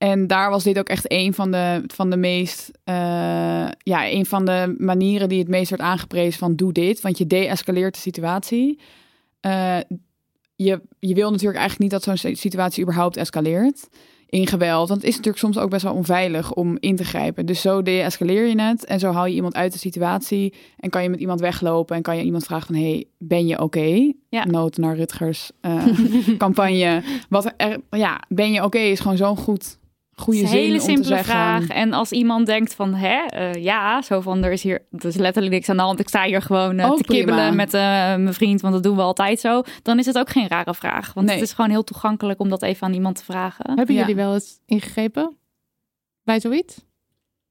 En 0.00 0.26
daar 0.26 0.50
was 0.50 0.64
dit 0.64 0.78
ook 0.78 0.88
echt 0.88 1.12
een 1.12 1.34
van 1.34 1.50
de, 1.50 1.82
van 1.86 2.10
de 2.10 2.16
meest, 2.16 2.70
eh, 2.84 2.94
ja, 3.78 4.10
een 4.10 4.26
van 4.26 4.44
de 4.44 4.74
manieren 4.78 5.28
die 5.28 5.38
het 5.38 5.48
meest 5.48 5.70
werd 5.70 5.82
aangeprezen 5.82 6.38
van 6.38 6.56
doe 6.56 6.72
dit, 6.72 7.00
want 7.00 7.18
je 7.18 7.26
de-escaleert 7.26 7.94
de 7.94 8.00
situatie. 8.00 8.80
Eh, 9.40 9.78
je, 10.56 10.80
je 10.98 11.14
wil 11.14 11.30
natuurlijk 11.30 11.58
eigenlijk 11.58 11.78
niet 11.78 12.04
dat 12.04 12.18
zo'n 12.18 12.36
situatie 12.36 12.82
überhaupt 12.82 13.16
escaleert 13.16 13.88
in 14.26 14.46
geweld. 14.46 14.88
Want 14.88 15.00
het 15.00 15.10
is 15.10 15.16
natuurlijk 15.16 15.44
soms 15.44 15.58
ook 15.58 15.70
best 15.70 15.82
wel 15.82 15.94
onveilig 15.94 16.52
om 16.52 16.76
in 16.78 16.96
te 16.96 17.04
grijpen. 17.04 17.46
Dus 17.46 17.60
zo 17.60 17.82
de-escaleer 17.82 18.46
je 18.46 18.60
het 18.62 18.84
en 18.84 18.98
zo 18.98 19.12
haal 19.12 19.26
je 19.26 19.34
iemand 19.34 19.54
uit 19.54 19.72
de 19.72 19.78
situatie 19.78 20.54
en 20.78 20.90
kan 20.90 21.02
je 21.02 21.08
met 21.08 21.20
iemand 21.20 21.40
weglopen 21.40 21.96
en 21.96 22.02
kan 22.02 22.16
je 22.16 22.24
iemand 22.24 22.44
vragen 22.44 22.66
van 22.66 22.82
hey, 22.82 23.04
ben 23.18 23.46
je 23.46 23.62
oké? 23.62 24.12
Ja. 24.28 24.44
Nood 24.44 24.76
naar 24.76 24.96
Rutgers 24.96 25.50
eh, 25.60 25.86
campagne. 26.38 27.02
Wat 27.28 27.52
er, 27.56 27.80
ja, 27.90 28.22
ben 28.28 28.52
je 28.52 28.64
oké 28.64 28.78
is 28.78 29.00
gewoon 29.00 29.16
zo'n 29.16 29.36
goed 29.36 29.78
goede 30.20 30.40
een 30.40 30.46
hele 30.46 30.72
om 30.72 30.78
te 30.78 30.84
simpele 30.84 31.06
zeggen. 31.08 31.24
vraag. 31.34 31.68
En 31.68 31.92
als 31.92 32.12
iemand 32.12 32.46
denkt 32.46 32.74
van, 32.74 32.94
hè, 32.94 33.16
eh, 33.26 33.52
ja, 33.62 34.02
zo 34.02 34.20
van, 34.20 34.44
er 34.44 34.52
is 34.52 34.62
hier, 34.62 34.86
er 34.90 35.04
is 35.06 35.16
letterlijk 35.16 35.54
niks 35.54 35.68
aan 35.68 35.76
de 35.76 35.82
hand. 35.82 36.00
Ik 36.00 36.08
sta 36.08 36.24
hier 36.24 36.42
gewoon 36.42 36.78
eh, 36.78 36.90
Oh, 36.90 36.96
te 36.96 37.02
prima. 37.02 37.18
kibbelen 37.24 37.56
met 37.56 37.74
eh, 37.74 37.80
mijn 37.80 38.34
vriend, 38.34 38.60
want 38.60 38.74
dat 38.74 38.82
doen 38.82 38.96
we 38.96 39.02
altijd 39.02 39.40
zo. 39.40 39.62
Dan 39.82 39.98
is 39.98 40.06
het 40.06 40.18
ook 40.18 40.30
geen 40.30 40.48
rare 40.48 40.74
vraag. 40.74 41.12
Want 41.12 41.26
Nee. 41.26 41.34
het 41.36 41.44
is 41.44 41.52
gewoon 41.52 41.70
heel 41.70 41.84
toegankelijk 41.84 42.40
om 42.40 42.48
dat 42.48 42.62
even 42.62 42.86
aan 42.86 42.94
iemand 42.94 43.16
te 43.16 43.24
vragen. 43.24 43.72
Hebben 43.74 43.94
Ja. 43.94 44.00
jullie 44.00 44.14
wel 44.16 44.34
eens 44.34 44.60
ingegrepen 44.66 45.36
bij 46.24 46.40
zoiets? 46.40 46.88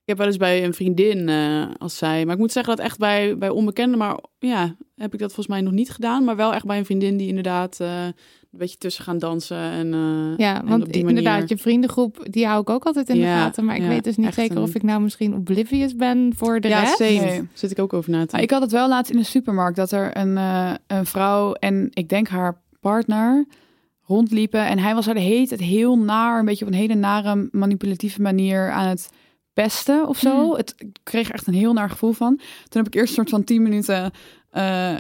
Ik 0.10 0.16
heb 0.16 0.24
wel 0.24 0.34
eens 0.34 0.44
bij 0.44 0.64
een 0.66 0.74
vriendin, 0.74 1.30
eh, 1.30 1.64
als 1.78 1.98
zij... 1.98 2.26
Maar 2.26 2.34
ik 2.34 2.40
moet 2.40 2.52
zeggen 2.52 2.76
dat 2.76 2.86
echt 2.86 2.98
bij, 2.98 3.38
bij 3.38 3.50
onbekenden... 3.50 3.98
Maar 3.98 4.20
ja, 4.40 4.76
heb 4.96 5.14
ik 5.14 5.20
dat 5.20 5.28
volgens 5.34 5.48
mij 5.48 5.62
nog 5.62 5.74
niet 5.74 5.90
gedaan. 5.90 6.24
Maar 6.24 6.36
wel 6.36 6.54
echt 6.54 6.66
bij 6.66 6.78
een 6.78 6.86
vriendin 6.86 7.18
die 7.18 7.28
inderdaad 7.28 7.80
eh, 7.80 8.04
een 8.06 8.14
beetje 8.52 8.78
tussen 8.78 9.04
gaan 9.04 9.18
dansen. 9.18 9.58
En, 9.58 9.94
eh, 9.94 10.38
Ja, 10.38 10.62
en 10.62 10.68
want 10.68 10.84
op 10.84 10.94
die 10.94 11.08
inderdaad, 11.08 11.50
je 11.50 11.58
vriendengroep, 11.58 12.26
die 12.30 12.46
hou 12.48 12.62
ik 12.62 12.70
ook 12.70 12.86
altijd 12.86 13.10
in 13.10 13.16
de 13.16 13.22
Ja, 13.22 13.42
gaten. 13.42 13.66
Maar 13.66 13.76
ik 13.76 13.82
ja, 13.82 13.88
weet 13.88 14.04
dus 14.04 14.18
niet 14.18 14.34
zeker 14.34 14.58
een- 14.58 14.64
of 14.64 14.76
ik 14.76 14.84
nou 14.84 15.02
misschien 15.02 15.34
oblivious 15.34 15.96
ben 15.96 16.32
voor 16.36 16.60
de 16.60 16.68
ja, 16.68 16.80
rest. 16.80 16.98
same. 16.98 17.10
Nee. 17.26 17.48
Zit 17.54 17.72
ik 17.72 17.80
ook 17.80 17.94
over 17.94 18.12
na 18.12 18.26
te 18.26 18.28
Maar 18.32 18.42
ik 18.42 18.52
had 18.52 18.62
het 18.62 18.72
wel 18.72 18.88
laatst 18.90 19.12
in 19.12 19.18
de 19.18 19.24
supermarkt 19.26 19.76
dat 19.76 19.92
er 19.92 20.18
een, 20.18 20.38
eh, 20.38 20.74
een 20.88 21.06
vrouw 21.06 21.54
en 21.54 21.88
ik 21.94 22.10
denk 22.10 22.28
haar 22.28 22.62
partner 22.80 23.46
rondliepen. 24.06 24.66
En 24.68 24.80
hij 24.80 24.94
was 24.94 25.06
de 25.06 25.20
hele 25.20 25.48
tijd 25.48 25.60
heel 25.62 25.98
naar, 25.98 26.40
een 26.40 26.46
beetje 26.46 26.66
op 26.66 26.72
een 26.72 26.78
hele 26.78 26.96
nare 26.96 27.48
manipulatieve 27.52 28.22
manier 28.22 28.72
aan 28.72 28.88
het 28.88 29.10
pesten 29.62 30.08
of 30.08 30.18
zo. 30.18 30.46
Mm. 30.46 30.56
Het, 30.56 30.74
ik 30.78 30.88
kreeg 31.04 31.28
er 31.28 31.34
echt 31.34 31.48
een 31.48 31.54
heel 31.54 31.74
naar 31.74 31.90
gevoel 31.90 32.12
van. 32.12 32.36
Toen 32.38 32.84
heb 32.84 32.88
ik 32.88 32.96
eerst 32.96 33.10
een 33.10 33.16
soort 33.16 33.30
van 33.30 33.44
tien 33.44 33.64
minuten 33.64 34.12
eh, 34.50 34.96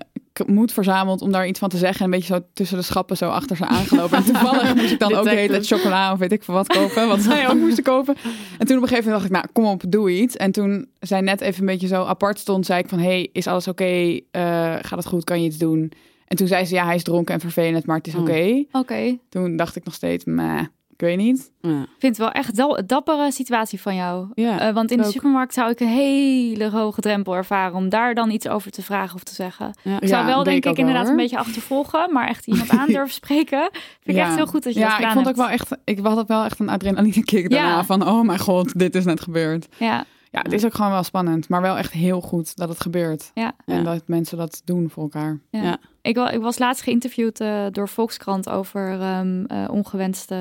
moed 0.46 0.74
verzameld 0.74 1.22
om 1.22 1.32
daar 1.32 1.48
iets 1.48 1.60
van 1.60 1.70
te 1.70 1.78
zeggen. 1.78 2.00
En 2.00 2.06
een 2.06 2.20
beetje 2.20 2.34
zo 2.34 2.40
tussen 2.54 2.78
de 2.78 2.84
schappen 2.84 3.18
zo 3.18 3.30
achter 3.30 3.56
ze 3.56 3.66
aangelopen. 3.66 4.18
En 4.18 4.24
toevallig 4.24 4.76
moest 4.76 4.92
ik 4.92 5.00
dan 5.00 5.16
ook 5.16 5.28
hele 5.28 5.48
tijd 5.48 5.68
chocola 5.68 6.12
of 6.12 6.20
weet 6.20 6.32
ik 6.32 6.44
veel 6.44 6.54
wat 6.54 6.68
kopen. 6.68 7.08
Wat 7.08 7.22
zij 7.22 7.50
ook 7.50 7.56
moesten 7.56 7.84
kopen. 7.84 8.16
En 8.58 8.68
toen 8.68 8.78
op 8.78 8.82
een 8.82 8.88
gegeven 8.88 9.12
moment 9.12 9.12
dacht 9.12 9.26
ik, 9.26 9.32
nou 9.32 9.46
kom 9.54 9.66
op, 9.66 9.84
doe 9.92 10.12
iets. 10.12 10.38
En 10.38 10.52
toen 10.52 10.88
zij 11.00 11.22
net 11.22 11.42
even 11.42 11.60
een 11.60 11.66
beetje 11.66 11.88
zo 11.88 12.04
apart 12.04 12.40
stond, 12.40 12.66
zei 12.66 12.80
ik 12.80 12.90
van, 12.90 13.00
hey, 13.00 13.30
is 13.34 13.48
alles 13.48 13.68
oké? 13.68 14.20
Eh, 14.32 14.76
gaat 14.82 14.98
het 14.98 15.06
goed? 15.06 15.24
Kan 15.24 15.42
je 15.42 15.48
iets 15.48 15.58
doen? 15.58 15.92
En 16.28 16.38
toen 16.38 16.48
zei 16.48 16.66
ze, 16.66 16.76
ja, 16.76 16.86
hij 16.86 16.96
is 16.96 17.04
dronken 17.04 17.34
en 17.34 17.40
vervelend, 17.40 17.86
maar 17.86 17.98
het 17.98 18.08
is 18.08 18.16
Oh. 18.16 18.22
oké. 18.22 18.66
Oké. 18.72 19.18
Toen 19.30 19.56
dacht 19.56 19.76
ik 19.76 19.86
nog 19.86 19.94
steeds, 19.94 20.26
meh, 20.26 20.62
ik 21.00 21.06
weet 21.06 21.18
niet. 21.18 21.52
Ja. 21.62 21.82
Ik 21.82 21.88
vind 22.00 22.18
het 22.18 22.18
wel 22.18 22.32
echt 22.32 22.56
wel 22.56 22.78
een 22.80 22.88
dappere 22.88 23.32
situatie 23.32 23.82
van 23.82 23.96
jou. 23.96 24.28
Ja, 24.34 24.60
Eh, 24.60 24.74
want 24.74 24.92
in 24.92 24.98
de 24.98 25.04
ook. 25.06 25.12
supermarkt 25.12 25.54
zou 25.54 25.72
ik 25.72 25.80
een 25.80 25.88
hele 25.88 26.70
hoge 26.70 27.02
drempel 27.02 27.36
ervaren 27.36 27.76
om 27.78 27.90
daar 27.90 28.14
dan 28.16 28.30
iets 28.32 28.48
over 28.48 28.72
te 28.72 28.82
vragen 28.82 29.16
of 29.16 29.24
te 29.24 29.34
zeggen. 29.34 29.74
Ja. 29.84 30.00
Ik 30.00 30.08
zou 30.08 30.22
Ja, 30.22 30.28
wel 30.28 30.44
denk 30.44 30.66
ik 30.66 30.78
inderdaad 30.78 31.02
hoor. 31.04 31.12
een 31.12 31.18
beetje 31.18 31.38
achtervolgen, 31.38 32.14
maar 32.14 32.28
echt 32.28 32.48
iemand 32.48 32.70
aan 32.70 32.88
durven 32.96 33.14
spreken. 33.14 33.70
Vind 33.72 34.18
ik 34.18 34.24
echt 34.24 34.36
heel 34.36 34.48
goed 34.48 34.64
dat 34.64 34.74
je 34.74 34.80
ja, 34.80 34.86
dat 34.86 34.96
gedaan 34.96 35.10
ik 35.10 35.16
vond 35.16 35.28
ook 35.28 35.36
wel 35.36 35.50
echt, 35.50 35.78
ik 35.84 36.00
had 36.00 36.18
ook 36.18 36.28
wel 36.28 36.44
echt 36.44 36.60
een 36.60 36.70
adrenaline 36.70 37.24
kick 37.24 37.50
daarna 37.50 37.84
van, 37.84 38.08
oh 38.08 38.22
mijn 38.22 38.40
god, 38.40 38.80
dit 38.80 38.96
is 38.96 39.06
net 39.06 39.22
gebeurd. 39.22 39.68
Ja, 39.78 40.06
Ja, 40.32 40.40
het 40.42 40.54
is 40.54 40.66
ook 40.66 40.74
gewoon 40.74 40.92
wel 40.92 41.04
spannend, 41.04 41.50
maar 41.50 41.62
wel 41.62 41.78
echt 41.78 41.92
heel 41.92 42.22
goed 42.22 42.56
dat 42.56 42.70
het 42.70 42.82
gebeurt. 42.82 43.32
ja. 43.34 43.52
En 43.66 43.76
Ja. 43.78 43.84
dat 43.94 44.04
mensen 44.08 44.38
dat 44.38 44.62
doen 44.66 44.90
voor 44.90 45.04
elkaar. 45.04 45.40
Ja. 45.50 45.62
Ja. 45.64 45.78
Ik, 46.02 46.16
wa- 46.16 46.30
ik 46.30 46.42
was 46.42 46.60
laatst 46.60 46.84
geïnterviewd 46.84 47.40
eh, 47.40 47.66
door 47.72 47.90
Volkskrant 47.90 48.50
over 48.50 49.02
ehm, 49.02 49.44
eh, 49.46 49.64
ongewenste 49.72 50.36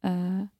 eh, 0.00 0.12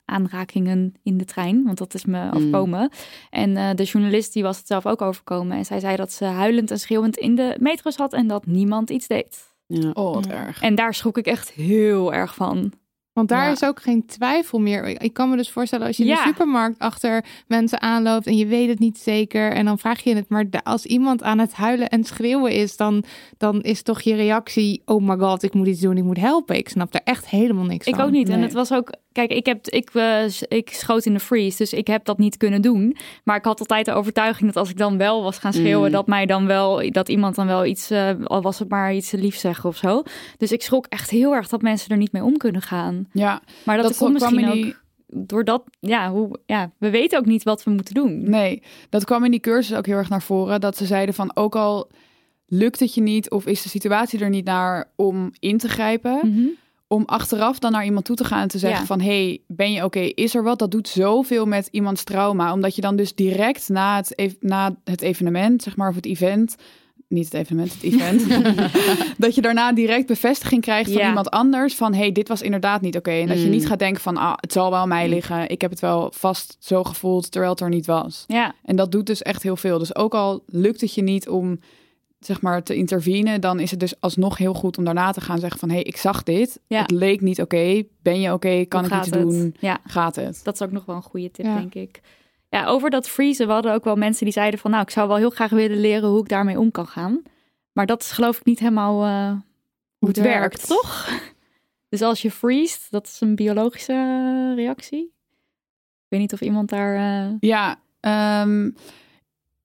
aanrakingen 0.04 0.94
in 1.02 1.18
de 1.18 1.24
trein. 1.24 1.64
Want 1.64 1.78
dat 1.78 1.94
is 1.94 2.04
me 2.04 2.24
Mm. 2.24 2.30
overkomen. 2.32 2.90
En 3.30 3.56
eh, 3.56 3.70
de 3.74 3.84
journalist 3.84 4.32
die 4.32 4.42
was 4.42 4.58
het 4.58 4.66
zelf 4.66 4.86
ook 4.86 5.02
overkomen. 5.02 5.56
En 5.56 5.64
zij 5.64 5.80
zei 5.80 5.96
dat 5.96 6.12
ze 6.12 6.24
huilend 6.24 6.70
en 6.70 6.78
schreeuwend 6.78 7.16
in 7.16 7.34
de 7.34 7.56
metro 7.60 7.90
zat 7.90 8.12
en 8.12 8.26
dat 8.26 8.46
niemand 8.46 8.90
iets 8.90 9.06
deed. 9.06 9.48
Ja. 9.66 9.90
Oh, 9.90 10.14
wat 10.14 10.24
Ja. 10.26 10.32
erg. 10.46 10.62
En 10.62 10.74
daar 10.74 10.94
schrok 10.94 11.18
ik 11.18 11.26
echt 11.26 11.50
heel 11.50 12.12
erg 12.12 12.34
van. 12.34 12.72
Want 13.12 13.28
daar 13.28 13.44
Ja. 13.44 13.50
is 13.50 13.64
ook 13.64 13.82
geen 13.82 14.06
twijfel 14.06 14.58
meer. 14.58 14.84
Ik- 14.88 15.02
Ik 15.02 15.12
kan 15.12 15.30
me 15.30 15.36
dus 15.36 15.50
voorstellen 15.50 15.86
als 15.86 15.96
je 15.96 16.04
in 16.04 16.10
de 16.10 16.22
supermarkt 16.24 16.78
achter 16.78 17.24
mensen 17.46 17.80
aanloopt 17.80 18.26
en 18.26 18.36
je 18.36 18.46
weet 18.46 18.68
het 18.68 18.78
niet 18.78 18.98
zeker 18.98 19.52
en 19.52 19.64
dan 19.64 19.78
vraag 19.78 20.00
je 20.02 20.14
het. 20.14 20.28
Maar 20.28 20.46
als 20.62 20.84
iemand 20.86 21.22
aan 21.22 21.38
het 21.38 21.52
huilen 21.52 21.88
en 21.88 22.04
schreeuwen 22.04 22.52
is, 22.52 22.76
dan, 22.76 23.04
dan 23.36 23.60
is 23.60 23.82
toch 23.82 24.00
je 24.00 24.14
reactie: 24.14 24.82
oh 24.84 25.02
my 25.08 25.16
god, 25.16 25.42
ik 25.42 25.54
moet 25.54 25.66
iets 25.66 25.80
doen, 25.80 25.96
ik 25.96 26.04
moet 26.04 26.18
helpen. 26.20 26.56
Ik 26.56 26.68
snap 26.68 26.92
daar 26.92 27.02
echt 27.04 27.28
helemaal 27.28 27.64
niks 27.64 27.86
Ik 27.86 27.94
van. 27.94 28.04
ook 28.04 28.10
niet. 28.10 28.28
En 28.28 28.40
het 28.42 28.52
was 28.52 28.72
ook. 28.72 28.92
Kijk, 29.12 29.30
ik, 29.30 29.46
heb, 29.46 29.66
ik, 29.66 29.90
eh, 29.92 30.24
ik 30.48 30.70
schoot 30.72 31.04
in 31.06 31.12
de 31.12 31.20
freeze, 31.20 31.56
dus 31.56 31.72
ik 31.72 31.86
heb 31.86 32.04
dat 32.04 32.18
niet 32.18 32.36
kunnen 32.36 32.62
doen. 32.62 32.96
Maar 33.24 33.36
ik 33.36 33.44
had 33.44 33.60
altijd 33.60 33.84
de 33.84 33.92
overtuiging 33.92 34.46
dat 34.46 34.56
als 34.56 34.70
ik 34.70 34.76
dan 34.76 34.98
wel 34.98 35.22
was 35.22 35.38
gaan 35.38 35.52
schreeuwen, 35.52 35.86
Mm. 35.86 35.92
dat 35.92 36.06
mij 36.06 36.26
dan 36.26 36.46
wel, 36.46 36.90
dat 36.90 37.08
iemand 37.08 37.34
dan 37.34 37.46
wel 37.46 37.64
iets, 37.66 37.90
eh, 37.90 38.10
al 38.24 38.42
was 38.42 38.58
het 38.58 38.68
maar 38.68 38.94
iets 38.94 39.10
lief 39.10 39.36
zeggen 39.36 39.68
of 39.68 39.76
zo. 39.76 40.02
Dus 40.36 40.52
ik 40.52 40.62
schrok 40.62 40.86
echt 40.88 41.10
heel 41.10 41.34
erg 41.34 41.48
dat 41.48 41.62
mensen 41.62 41.90
er 41.90 41.96
niet 41.96 42.12
mee 42.12 42.24
om 42.24 42.36
kunnen 42.36 42.62
gaan. 42.62 43.08
Ja, 43.12 43.40
Maar 43.64 43.76
dat, 43.76 43.86
dat 43.86 43.96
komt 43.96 44.12
misschien 44.12 44.50
die... 44.50 44.66
ook 44.66 44.78
doordat, 45.12 45.62
ja, 45.80 46.10
hoe, 46.10 46.38
ja, 46.46 46.70
we 46.78 46.90
weten 46.90 47.18
ook 47.18 47.26
niet 47.26 47.42
wat 47.42 47.64
we 47.64 47.70
moeten 47.70 47.94
doen. 47.94 48.30
Nee, 48.30 48.62
dat 48.88 49.04
kwam 49.04 49.24
in 49.24 49.30
die 49.30 49.40
cursus 49.40 49.76
ook 49.76 49.86
heel 49.86 49.96
erg 49.96 50.08
naar 50.08 50.22
voren. 50.22 50.60
Dat 50.60 50.76
ze 50.76 50.86
zeiden 50.86 51.14
van, 51.14 51.36
ook 51.36 51.56
al 51.56 51.90
lukt 52.46 52.80
het 52.80 52.94
je 52.94 53.00
niet 53.00 53.30
of 53.30 53.46
is 53.46 53.62
de 53.62 53.68
situatie 53.68 54.20
er 54.20 54.28
niet 54.28 54.44
naar 54.44 54.90
om 54.96 55.30
in 55.38 55.58
te 55.58 55.68
grijpen... 55.68 56.20
Mhm. 56.22 56.46
Om 56.92 57.02
achteraf 57.06 57.58
dan 57.58 57.72
naar 57.72 57.84
iemand 57.84 58.04
toe 58.04 58.16
te 58.16 58.24
gaan 58.24 58.42
en 58.42 58.48
te 58.48 58.58
zeggen 58.58 58.80
Ja. 58.80 58.86
van... 58.86 59.00
hey, 59.00 59.40
ben 59.46 59.72
je 59.72 59.84
oké? 59.84 60.00
Is 60.00 60.34
er 60.34 60.42
wat? 60.42 60.58
Dat 60.58 60.70
doet 60.70 60.88
zoveel 60.88 61.46
met 61.46 61.68
iemands 61.70 62.04
trauma. 62.04 62.52
Omdat 62.52 62.74
je 62.74 62.80
dan 62.80 62.96
dus 62.96 63.14
direct 63.14 63.68
na 63.68 63.96
het, 63.96 64.36
na 64.40 64.76
het 64.84 65.00
evenement, 65.00 65.62
zeg 65.62 65.76
maar, 65.76 65.88
of 65.88 65.94
het 65.94 66.06
event... 66.06 66.54
niet 67.08 67.24
het 67.24 67.34
evenement, 67.34 67.72
het 67.72 67.82
event, 67.82 68.22
dat 69.24 69.34
je 69.34 69.40
daarna 69.40 69.72
direct 69.72 70.06
bevestiging 70.06 70.62
krijgt 70.62 70.90
van 70.92 71.00
Ja. 71.00 71.08
iemand 71.08 71.30
anders 71.30 71.74
van 71.74 71.94
hey, 71.94 72.12
dit 72.12 72.28
was 72.28 72.42
inderdaad 72.42 72.80
niet 72.80 72.96
oké. 72.96 73.10
En 73.10 73.26
dat 73.26 73.38
je 73.38 73.44
Mm. 73.44 73.50
niet 73.50 73.66
gaat 73.66 73.78
denken 73.78 74.02
van 74.02 74.16
ah, 74.16 74.32
het 74.36 74.52
zal 74.52 74.70
wel 74.70 74.78
aan 74.80 74.88
mij 74.88 75.08
liggen. 75.08 75.48
Ik 75.48 75.60
heb 75.60 75.70
het 75.70 75.80
wel 75.80 76.12
vast 76.14 76.56
zo 76.58 76.84
gevoeld 76.84 77.30
terwijl 77.30 77.52
het 77.52 77.60
er 77.60 77.68
niet 77.68 77.86
was. 77.86 78.24
Ja, 78.26 78.54
En 78.64 78.76
dat 78.76 78.92
doet 78.92 79.06
dus 79.06 79.22
echt 79.22 79.42
heel 79.42 79.56
veel. 79.56 79.78
Dus 79.78 79.94
ook 79.94 80.14
al 80.14 80.42
lukt 80.46 80.80
het 80.80 80.94
je 80.94 81.02
niet 81.02 81.28
om 81.28 81.58
zeg 82.20 82.40
maar 82.40 82.62
te 82.62 82.74
intervenen, 82.74 83.40
dan 83.40 83.60
is 83.60 83.70
het 83.70 83.80
dus 83.80 84.00
alsnog 84.00 84.38
heel 84.38 84.54
goed 84.54 84.78
om 84.78 84.84
daarna 84.84 85.10
te 85.12 85.20
gaan 85.20 85.38
zeggen 85.38 85.58
van 85.58 85.68
hé, 85.68 85.74
hey, 85.74 85.84
ik 85.84 85.96
zag 85.96 86.22
dit. 86.22 86.60
Ja. 86.66 86.80
Het 86.82 86.90
leek 86.90 87.20
niet 87.20 87.40
oké. 87.40 87.82
Ben 88.02 88.20
je 88.20 88.32
oké? 88.32 88.64
Kan 88.64 88.84
hoe 88.84 88.92
ik 88.92 88.98
iets 89.04 89.10
het? 89.16 89.20
doen? 89.20 89.54
Ja, 89.60 89.78
Gaat 89.84 90.16
het? 90.16 90.40
dat 90.44 90.54
is 90.54 90.62
ook 90.62 90.72
nog 90.72 90.84
wel 90.84 90.96
een 90.96 91.02
goede 91.02 91.30
tip, 91.30 91.44
Ja. 91.44 91.54
denk 91.58 91.74
ik. 91.74 92.00
Ja, 92.48 92.66
over 92.66 92.90
dat 92.90 93.08
freezen, 93.08 93.46
we 93.46 93.52
hadden 93.52 93.72
ook 93.74 93.84
wel 93.84 93.96
mensen 93.96 94.24
die 94.24 94.32
zeiden 94.32 94.60
van... 94.60 94.70
nou, 94.70 94.82
ik 94.82 94.90
zou 94.90 95.08
wel 95.08 95.16
heel 95.16 95.30
graag 95.30 95.50
willen 95.50 95.80
leren 95.80 96.08
hoe 96.08 96.20
ik 96.20 96.28
daarmee 96.28 96.58
om 96.58 96.70
kan 96.70 96.86
gaan. 96.86 97.22
Maar 97.72 97.86
dat 97.86 98.02
is 98.02 98.10
geloof 98.10 98.38
ik 98.38 98.44
niet 98.44 98.58
helemaal 98.58 99.04
eh, 99.04 99.30
hoe 99.98 100.08
het, 100.08 100.16
het 100.16 100.26
werkt, 100.26 100.40
werkt. 100.40 100.66
toch? 100.66 101.08
Dus 101.88 102.02
als 102.02 102.22
je 102.22 102.30
freest, 102.30 102.90
dat 102.90 103.06
is 103.06 103.20
een 103.20 103.34
biologische 103.34 104.52
reactie. 104.56 105.02
Ik 105.02 106.06
weet 106.08 106.20
niet 106.20 106.32
of 106.32 106.40
iemand 106.40 106.68
daar... 106.68 106.94
eh, 107.26 107.34
Ja, 107.40 107.80
ehm, 108.00 108.70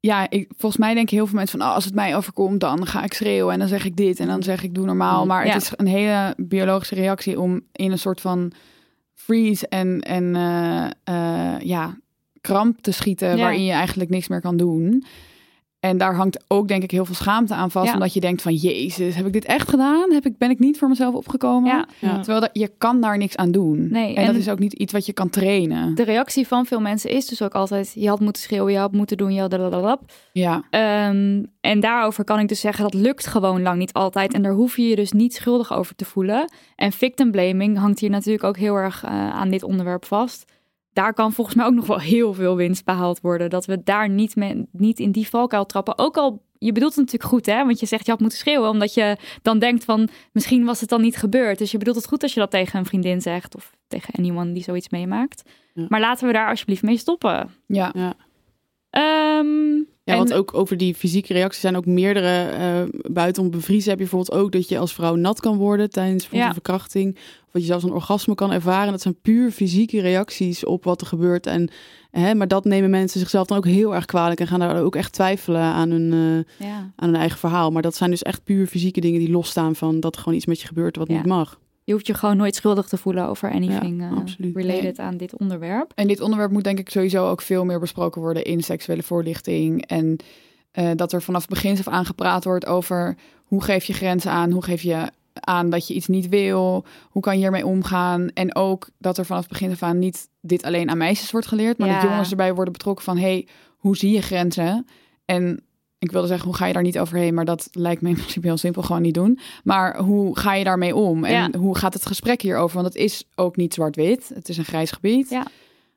ja 0.05 0.29
ik, 0.29 0.51
volgens 0.57 0.81
mij 0.81 0.93
denken 0.93 1.15
heel 1.15 1.25
veel 1.27 1.35
mensen 1.35 1.59
van... 1.59 1.67
Oh, 1.67 1.75
als 1.75 1.85
het 1.85 1.95
mij 1.95 2.15
overkomt, 2.15 2.59
dan 2.59 2.85
ga 2.85 3.03
ik 3.03 3.13
schreeuwen 3.13 3.53
en 3.53 3.59
dan 3.59 3.67
zeg 3.67 3.85
ik 3.85 3.95
dit 3.95 4.19
en 4.19 4.27
dan 4.27 4.43
zeg 4.43 4.63
ik 4.63 4.75
doe 4.75 4.85
normaal. 4.85 5.25
Maar 5.25 5.45
Ja. 5.45 5.53
het 5.53 5.61
is 5.61 5.71
een 5.75 5.87
hele 5.87 6.33
biologische 6.37 6.95
reactie 6.95 7.39
om 7.39 7.61
in 7.71 7.91
een 7.91 7.99
soort 7.99 8.21
van 8.21 8.51
freeze 9.13 9.67
en, 9.67 10.01
en 10.01 10.35
eh, 10.35 10.85
eh, 11.03 11.59
ja, 11.59 11.97
kramp 12.41 12.81
te 12.81 12.91
schieten... 12.91 13.29
Ja. 13.29 13.43
waarin 13.43 13.65
je 13.65 13.71
eigenlijk 13.71 14.09
niks 14.09 14.27
meer 14.27 14.41
kan 14.41 14.57
doen. 14.57 15.05
En 15.85 15.97
daar 15.97 16.15
hangt 16.15 16.43
ook 16.47 16.67
denk 16.67 16.83
ik 16.83 16.91
heel 16.91 17.05
veel 17.05 17.15
schaamte 17.15 17.53
aan 17.53 17.71
vast. 17.71 17.87
Ja. 17.87 17.93
Omdat 17.93 18.13
je 18.13 18.19
denkt 18.19 18.41
van, 18.41 18.53
jezus, 18.53 19.15
heb 19.15 19.25
ik 19.25 19.33
dit 19.33 19.45
echt 19.45 19.69
gedaan? 19.69 20.11
Heb 20.11 20.25
ik, 20.25 20.37
ben 20.37 20.49
ik 20.49 20.59
niet 20.59 20.77
voor 20.77 20.89
mezelf 20.89 21.13
opgekomen? 21.13 21.69
ja, 21.69 21.87
Ja. 21.99 22.15
Terwijl 22.15 22.39
dat, 22.39 22.49
je 22.53 22.71
kan 22.77 23.01
daar 23.01 23.17
niks 23.17 23.35
aan 23.35 23.51
doen. 23.51 23.87
Nee, 23.91 24.15
en, 24.15 24.25
dat 24.25 24.35
is 24.35 24.49
ook 24.49 24.59
niet 24.59 24.73
iets 24.73 24.93
wat 24.93 25.05
je 25.05 25.13
kan 25.13 25.29
trainen. 25.29 25.95
de 25.95 26.03
reactie 26.03 26.47
van 26.47 26.65
veel 26.65 26.79
mensen 26.79 27.09
is 27.09 27.27
dus 27.27 27.41
ook 27.41 27.53
altijd... 27.53 27.91
je 27.95 28.07
had 28.07 28.19
moeten 28.19 28.41
schreeuwen, 28.41 28.73
je 28.73 28.79
had 28.79 28.91
moeten 28.91 29.17
doen, 29.17 29.33
je 29.33 29.39
had... 29.39 29.53
Ja, 30.31 30.63
Ehm, 30.69 31.43
en 31.61 31.79
daarover 31.79 32.23
kan 32.23 32.39
ik 32.39 32.47
dus 32.47 32.59
zeggen, 32.59 32.83
dat 32.83 32.93
lukt 32.93 33.27
gewoon 33.27 33.61
lang 33.61 33.77
niet 33.77 33.93
altijd. 33.93 34.33
En 34.33 34.41
daar 34.41 34.53
hoef 34.53 34.77
je 34.77 34.87
je 34.87 34.95
dus 34.95 35.11
niet 35.11 35.33
schuldig 35.33 35.73
over 35.73 35.95
te 35.95 36.05
voelen. 36.05 36.51
En 36.75 36.91
victim 36.91 37.31
blaming 37.31 37.77
hangt 37.77 37.99
hier 37.99 38.09
natuurlijk 38.09 38.43
ook 38.43 38.57
heel 38.57 38.75
erg 38.75 39.03
eh, 39.03 39.11
aan 39.29 39.49
dit 39.49 39.63
onderwerp 39.63 40.05
vast. 40.05 40.53
Daar 40.95 41.13
kan 41.13 41.33
volgens 41.33 41.55
mij 41.55 41.65
ook 41.65 41.73
nog 41.73 41.87
wel 41.87 41.99
heel 41.99 42.33
veel 42.33 42.55
winst 42.55 42.85
behaald 42.85 43.21
worden. 43.21 43.49
Dat 43.49 43.65
we 43.65 43.83
daar 43.83 44.09
niet, 44.09 44.35
mee, 44.35 44.65
niet 44.71 44.99
in 44.99 45.11
die 45.11 45.27
valkuil 45.27 45.65
trappen. 45.65 45.97
Ook 45.97 46.17
al, 46.17 46.43
je 46.57 46.71
bedoelt 46.71 46.95
het 46.95 47.05
natuurlijk 47.05 47.31
goed 47.31 47.45
hè. 47.45 47.65
Want 47.65 47.79
je 47.79 47.85
zegt 47.85 48.05
je 48.05 48.11
had 48.11 48.19
moeten 48.19 48.37
schreeuwen. 48.37 48.69
Omdat 48.69 48.93
je 48.93 49.17
dan 49.41 49.59
denkt 49.59 49.83
van, 49.83 50.09
misschien 50.31 50.65
was 50.65 50.79
het 50.79 50.89
dan 50.89 51.01
niet 51.01 51.15
gebeurd. 51.17 51.57
Dus 51.57 51.71
je 51.71 51.77
bedoelt 51.77 51.95
het 51.97 52.07
goed 52.07 52.23
als 52.23 52.33
je 52.33 52.39
dat 52.39 52.51
tegen 52.51 52.79
een 52.79 52.85
vriendin 52.85 53.21
zegt. 53.21 53.55
Of 53.55 53.71
tegen 53.87 54.13
anyone 54.13 54.51
die 54.51 54.63
zoiets 54.63 54.89
meemaakt. 54.89 55.49
Ja. 55.73 55.85
Maar 55.89 55.99
laten 55.99 56.27
we 56.27 56.33
daar 56.33 56.49
alsjeblieft 56.49 56.83
mee 56.83 56.97
stoppen. 56.97 57.49
ja. 57.67 57.91
Ja. 57.93 58.13
Ehm, 58.89 59.81
Ja, 60.05 60.11
en- 60.13 60.17
want 60.19 60.33
ook 60.33 60.53
over 60.53 60.77
die 60.77 60.95
fysieke 60.95 61.33
reacties 61.33 61.61
zijn 61.61 61.75
ook 61.77 61.85
meerdere. 61.85 62.49
eh 62.49 62.81
buitenom 63.11 63.51
bevriezen 63.51 63.89
heb 63.89 63.99
je 63.99 64.07
bijvoorbeeld 64.09 64.39
ook 64.43 64.51
dat 64.51 64.69
je 64.69 64.77
als 64.79 64.93
vrouw 64.93 65.15
nat 65.15 65.39
kan 65.39 65.57
worden 65.57 65.89
tijdens 65.89 66.27
Ja. 66.31 66.47
een 66.47 66.53
verkrachting. 66.53 67.15
Of 67.15 67.51
dat 67.51 67.61
je 67.61 67.67
zelfs 67.67 67.83
een 67.83 67.91
orgasme 67.91 68.35
kan 68.35 68.51
ervaren. 68.51 68.91
Dat 68.91 69.01
zijn 69.01 69.19
puur 69.21 69.51
fysieke 69.51 70.01
reacties 70.01 70.65
op 70.65 70.83
wat 70.83 71.01
er 71.01 71.07
gebeurt. 71.07 71.47
En, 71.47 71.69
hè, 72.11 72.35
maar 72.35 72.47
dat 72.47 72.65
nemen 72.65 72.89
mensen 72.89 73.19
zichzelf 73.19 73.47
dan 73.47 73.57
ook 73.57 73.65
heel 73.65 73.95
erg 73.95 74.05
kwalijk 74.05 74.39
en 74.39 74.47
gaan 74.47 74.59
daar 74.59 74.81
ook 74.81 74.95
echt 74.95 75.13
twijfelen 75.13 75.61
aan 75.61 75.89
hun, 75.89 76.13
eh, 76.59 76.67
ja. 76.67 76.75
aan 76.95 77.09
hun 77.09 77.15
eigen 77.15 77.39
verhaal. 77.39 77.71
Maar 77.71 77.81
dat 77.81 77.95
zijn 77.95 78.09
dus 78.09 78.21
echt 78.23 78.43
puur 78.43 78.67
fysieke 78.67 79.01
dingen 79.01 79.19
die 79.19 79.31
losstaan 79.31 79.75
van 79.75 79.99
dat 79.99 80.15
er 80.15 80.21
gewoon 80.21 80.37
iets 80.37 80.45
met 80.45 80.61
je 80.61 80.67
gebeurt 80.67 80.95
wat 80.95 81.07
Ja. 81.07 81.15
niet 81.15 81.25
mag. 81.25 81.59
Je 81.85 81.93
hoeft 81.93 82.07
je 82.07 82.13
gewoon 82.13 82.37
nooit 82.37 82.55
schuldig 82.55 82.87
te 82.87 82.97
voelen 82.97 83.27
over 83.27 83.51
anything 83.51 84.01
Ja, 84.01 84.11
eh, 84.39 84.53
related 84.53 84.99
aan 84.99 85.17
dit 85.17 85.37
onderwerp. 85.37 85.91
En 85.95 86.07
dit 86.07 86.21
onderwerp 86.21 86.51
moet 86.51 86.63
denk 86.63 86.79
ik 86.79 86.89
sowieso 86.89 87.29
ook 87.29 87.41
veel 87.41 87.65
meer 87.65 87.79
besproken 87.79 88.21
worden 88.21 88.43
in 88.43 88.61
seksuele 88.63 89.03
voorlichting. 89.03 89.85
En 89.85 90.17
eh, 90.71 90.89
dat 90.95 91.13
er 91.13 91.21
vanaf 91.21 91.47
begin 91.47 91.77
af 91.77 91.87
aan 91.87 92.05
gepraat 92.05 92.43
wordt 92.43 92.65
over 92.65 93.15
hoe 93.43 93.63
geef 93.63 93.83
je 93.83 93.93
grenzen 93.93 94.31
aan, 94.31 94.51
hoe 94.51 94.63
geef 94.63 94.81
je 94.81 95.09
aan 95.33 95.69
dat 95.69 95.87
je 95.87 95.93
iets 95.93 96.07
niet 96.07 96.29
wil, 96.29 96.85
hoe 97.09 97.21
kan 97.21 97.33
je 97.33 97.39
hiermee 97.39 97.65
omgaan. 97.65 98.29
En 98.33 98.55
ook 98.55 98.87
dat 98.97 99.17
er 99.17 99.25
vanaf 99.25 99.47
begin 99.47 99.71
af 99.71 99.83
aan 99.83 99.99
niet 99.99 100.27
dit 100.41 100.63
alleen 100.63 100.89
aan 100.89 100.97
meisjes 100.97 101.31
wordt 101.31 101.47
geleerd, 101.47 101.77
maar 101.77 101.87
Ja. 101.87 101.93
dat 102.01 102.09
jongens 102.09 102.29
erbij 102.29 102.53
worden 102.53 102.73
betrokken 102.73 103.05
van 103.05 103.17
hey, 103.17 103.47
hoe 103.77 103.97
zie 103.97 104.11
je 104.11 104.21
grenzen? 104.21 104.87
En 105.25 105.63
ik 106.05 106.11
wilde 106.11 106.27
zeggen, 106.27 106.45
hoe 106.47 106.55
ga 106.55 106.65
je 106.65 106.73
daar 106.73 106.81
niet 106.83 106.99
overheen? 106.99 107.33
Maar 107.33 107.45
dat 107.45 107.67
lijkt 107.71 108.01
me 108.01 108.09
in 108.09 108.15
principe 108.15 108.47
heel 108.47 108.57
simpel, 108.57 108.81
gewoon 108.81 109.01
niet 109.01 109.13
doen. 109.13 109.39
Maar 109.63 109.97
hoe 109.97 110.39
ga 110.39 110.53
je 110.53 110.63
daarmee 110.63 110.95
om? 110.95 111.23
En 111.23 111.51
Ja. 111.51 111.59
hoe 111.59 111.77
gaat 111.77 111.93
het 111.93 112.05
gesprek 112.05 112.41
hierover? 112.41 112.75
Want 112.81 112.87
het 112.93 112.95
is 113.03 113.23
ook 113.35 113.55
niet 113.55 113.73
zwart-wit. 113.73 114.31
Het 114.33 114.49
is 114.49 114.57
een 114.57 114.65
grijs 114.65 114.91
gebied. 114.91 115.29
Ja. 115.29 115.45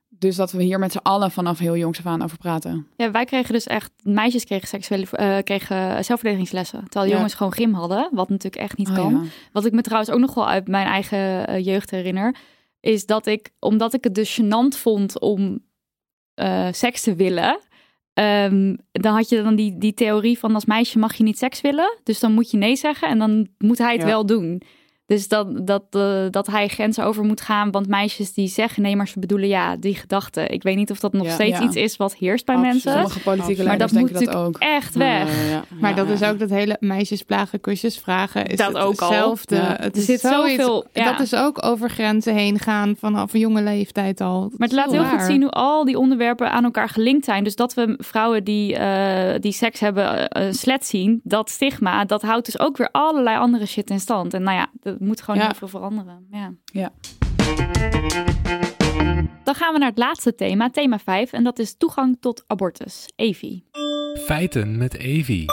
Dus 0.09 0.36
dat 0.36 0.52
we 0.52 0.62
hier 0.62 0.78
met 0.78 0.93
z'n 0.93 0.98
allen 1.02 1.30
vanaf 1.30 1.59
heel 1.59 1.76
jongs 1.76 1.98
af 1.98 2.06
aan 2.06 2.22
over 2.22 2.39
praten. 2.39 2.86
Ja, 2.97 3.10
wij 3.10 3.24
kregen 3.24 3.52
dus 3.52 3.66
echt, 3.66 3.90
meisjes 4.02 4.44
kregen 4.44 4.68
seksuele 4.68 5.06
eh, 5.10 5.39
kregen 5.44 6.05
zelfverdedigingslessen. 6.05 6.80
Terwijl 6.82 7.06
Ja. 7.10 7.16
jongens 7.16 7.35
gewoon 7.35 7.52
gym 7.52 7.74
hadden, 7.74 8.09
wat 8.12 8.28
natuurlijk 8.28 8.62
echt 8.62 8.76
niet 8.76 8.89
Oh, 8.89 8.94
kan. 8.94 9.12
ja. 9.12 9.20
Wat 9.52 9.64
ik 9.64 9.72
me 9.72 9.80
trouwens 9.82 10.10
ook 10.10 10.20
nog 10.20 10.35
wel 10.35 10.48
uit 10.48 10.68
mijn 10.68 10.86
eigen 10.86 11.47
eh, 11.47 11.64
jeugd 11.64 11.90
herinner, 11.90 12.35
is 12.80 13.06
dat 13.06 13.26
ik, 13.26 13.51
omdat 13.59 13.94
ik 13.94 14.05
het 14.05 14.14
dus 14.14 14.40
gênant 14.43 14.76
vond 14.78 15.20
om 15.20 15.59
eh, 16.35 16.68
seks 16.70 17.02
te 17.02 17.14
willen, 17.14 17.59
ehm, 18.19 18.74
dan 18.93 19.15
had 19.15 19.28
je 19.28 19.43
dan 19.43 19.55
die, 19.57 19.78
die 19.78 19.95
theorie 19.95 20.39
van 20.39 20.55
als 20.55 20.65
meisje 20.65 20.99
mag 20.99 21.15
je 21.15 21.23
niet 21.24 21.39
seks 21.39 21.61
willen, 21.61 21.99
dus 22.03 22.20
dan 22.20 22.32
moet 22.32 22.51
je 22.51 22.57
nee 22.57 22.77
zeggen 22.77 23.09
en 23.09 23.19
dan 23.19 23.49
moet 23.59 23.78
hij 23.78 23.93
het 23.93 24.01
Ja. 24.01 24.07
wel 24.07 24.27
doen. 24.27 24.62
Dus 25.09 25.28
dat, 25.28 25.66
dat, 25.66 25.82
eh, 25.90 26.24
dat 26.30 26.47
hij 26.47 26.68
grenzen 26.68 27.05
over 27.05 27.24
moet 27.24 27.40
gaan, 27.40 27.70
want 27.70 27.86
meisjes 27.89 28.32
die 28.32 28.48
zeggen 28.48 28.82
nee, 28.82 28.97
maar 28.97 29.09
ze 29.09 29.18
bedoelen 29.20 29.48
ja, 29.48 29.76
die 29.76 29.94
gedachte. 29.94 30.47
Ik 30.47 30.62
weet 30.62 30.76
niet 30.76 30.90
of 30.90 31.01
dat 31.01 31.12
nog 31.12 31.26
Ja. 31.26 31.32
steeds 31.32 31.59
Ja. 31.59 31.64
iets 31.64 31.76
is 31.76 31.97
wat 31.97 32.14
heerst 32.14 32.44
bij 32.47 32.55
Absoluut. 32.55 32.85
mensen. 32.85 32.93
Sommige 33.01 33.20
politieke 33.20 33.62
Maar 33.64 33.78
dat 33.78 33.90
leiders 33.93 34.18
moet 34.20 34.24
dat 34.26 34.35
ook. 34.36 34.56
Echt 34.59 34.94
weg. 34.94 35.44
Ja, 35.44 35.51
ja, 35.51 35.64
Maar 35.80 35.90
ja, 35.90 35.97
dat 35.97 36.09
is 36.09 36.22
ook 36.22 36.39
dat 36.39 36.51
hele 36.51 36.76
meisjes 36.80 37.22
plagen, 37.22 37.60
kusjes 37.60 37.98
vragen. 37.98 38.47
Is 38.47 38.56
Dat 38.56 38.66
het 38.68 38.76
ook 38.76 39.01
al. 39.01 39.09
hetzelfde. 39.09 39.55
Ja. 39.56 39.76
Het 39.80 39.94
Er 39.94 40.01
is 40.01 40.05
zit 40.05 40.20
zoiets- 40.20 40.62
zoveel- 40.62 40.85
ja. 40.93 41.10
Dat 41.10 41.20
is 41.20 41.35
ook 41.35 41.64
over 41.64 41.90
grenzen 41.90 42.35
heen 42.35 42.59
gaan 42.59 42.94
vanaf 42.98 43.32
een 43.35 43.40
jonge 43.40 43.62
leeftijd 43.62 44.20
al. 44.20 44.40
Maar 44.56 44.68
het 44.68 44.76
laat 44.76 44.90
heel 44.93 45.05
goed 45.05 45.22
zien 45.22 45.43
hoe 45.43 45.51
al 45.51 45.85
die 45.85 45.98
onderwerpen 45.98 46.51
aan 46.51 46.64
elkaar 46.64 46.89
gelinkt 46.89 47.24
zijn. 47.24 47.44
Dus 47.44 47.56
dat 47.56 47.74
we 47.74 47.94
vrouwen 47.98 48.44
die, 48.44 48.76
eh, 48.76 49.40
die 49.40 49.52
seks 49.52 49.80
hebben 49.80 50.36
een 50.43 50.55
slet 50.55 50.86
zien, 50.86 51.20
dat 51.24 51.51
stigma, 51.51 52.05
dat 52.05 52.22
houdt 52.22 52.44
dus 52.44 52.59
ook 52.59 52.76
weer 52.76 52.89
allerlei 52.93 53.39
andere 53.39 53.66
shit 53.66 53.90
in 53.90 54.01
stand. 54.01 54.35
En 54.35 54.43
nou 54.43 54.56
ja, 54.56 54.97
dat 54.98 55.06
moet 55.06 55.20
gewoon 55.22 55.40
Ja. 55.40 55.46
heel 55.46 55.54
veel 55.54 55.68
veranderen. 55.68 56.26
Ja. 56.30 56.54
Ja. 56.64 56.92
Dan 59.44 59.54
gaan 59.54 59.72
we 59.72 59.78
naar 59.78 59.88
het 59.88 59.98
laatste 59.98 60.34
thema, 60.34 60.70
thema 60.70 60.98
5, 60.98 61.32
en 61.32 61.44
dat 61.44 61.58
is 61.58 61.76
toegang 61.76 62.16
tot 62.20 62.44
abortus. 62.46 63.06
Evie. 63.16 63.64
Feiten 64.18 64.76
met 64.78 64.94
Evi. 64.94 65.44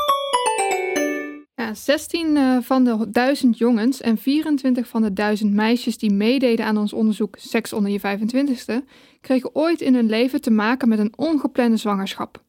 Ja, 1.55 1.73
16 1.73 2.37
eh, 2.37 2.57
van 2.61 2.83
de 2.83 3.09
1000 3.11 3.57
jongens 3.57 4.01
en 4.01 4.17
24 4.17 4.87
van 4.87 5.01
de 5.01 5.13
1000 5.13 5.53
meisjes 5.53 5.97
die 5.97 6.11
meededen 6.13 6.65
aan 6.65 6.77
ons 6.77 6.93
onderzoek 6.93 7.35
Seks 7.37 7.73
onder 7.73 7.91
je 7.91 7.99
25ste, 7.99 8.85
kregen 9.21 9.55
ooit 9.55 9.81
in 9.81 9.95
hun 9.95 10.09
leven 10.09 10.41
te 10.41 10.51
maken 10.51 10.89
met 10.89 10.99
een 10.99 11.13
ongeplande 11.15 11.77
zwangerschap. 11.77 12.43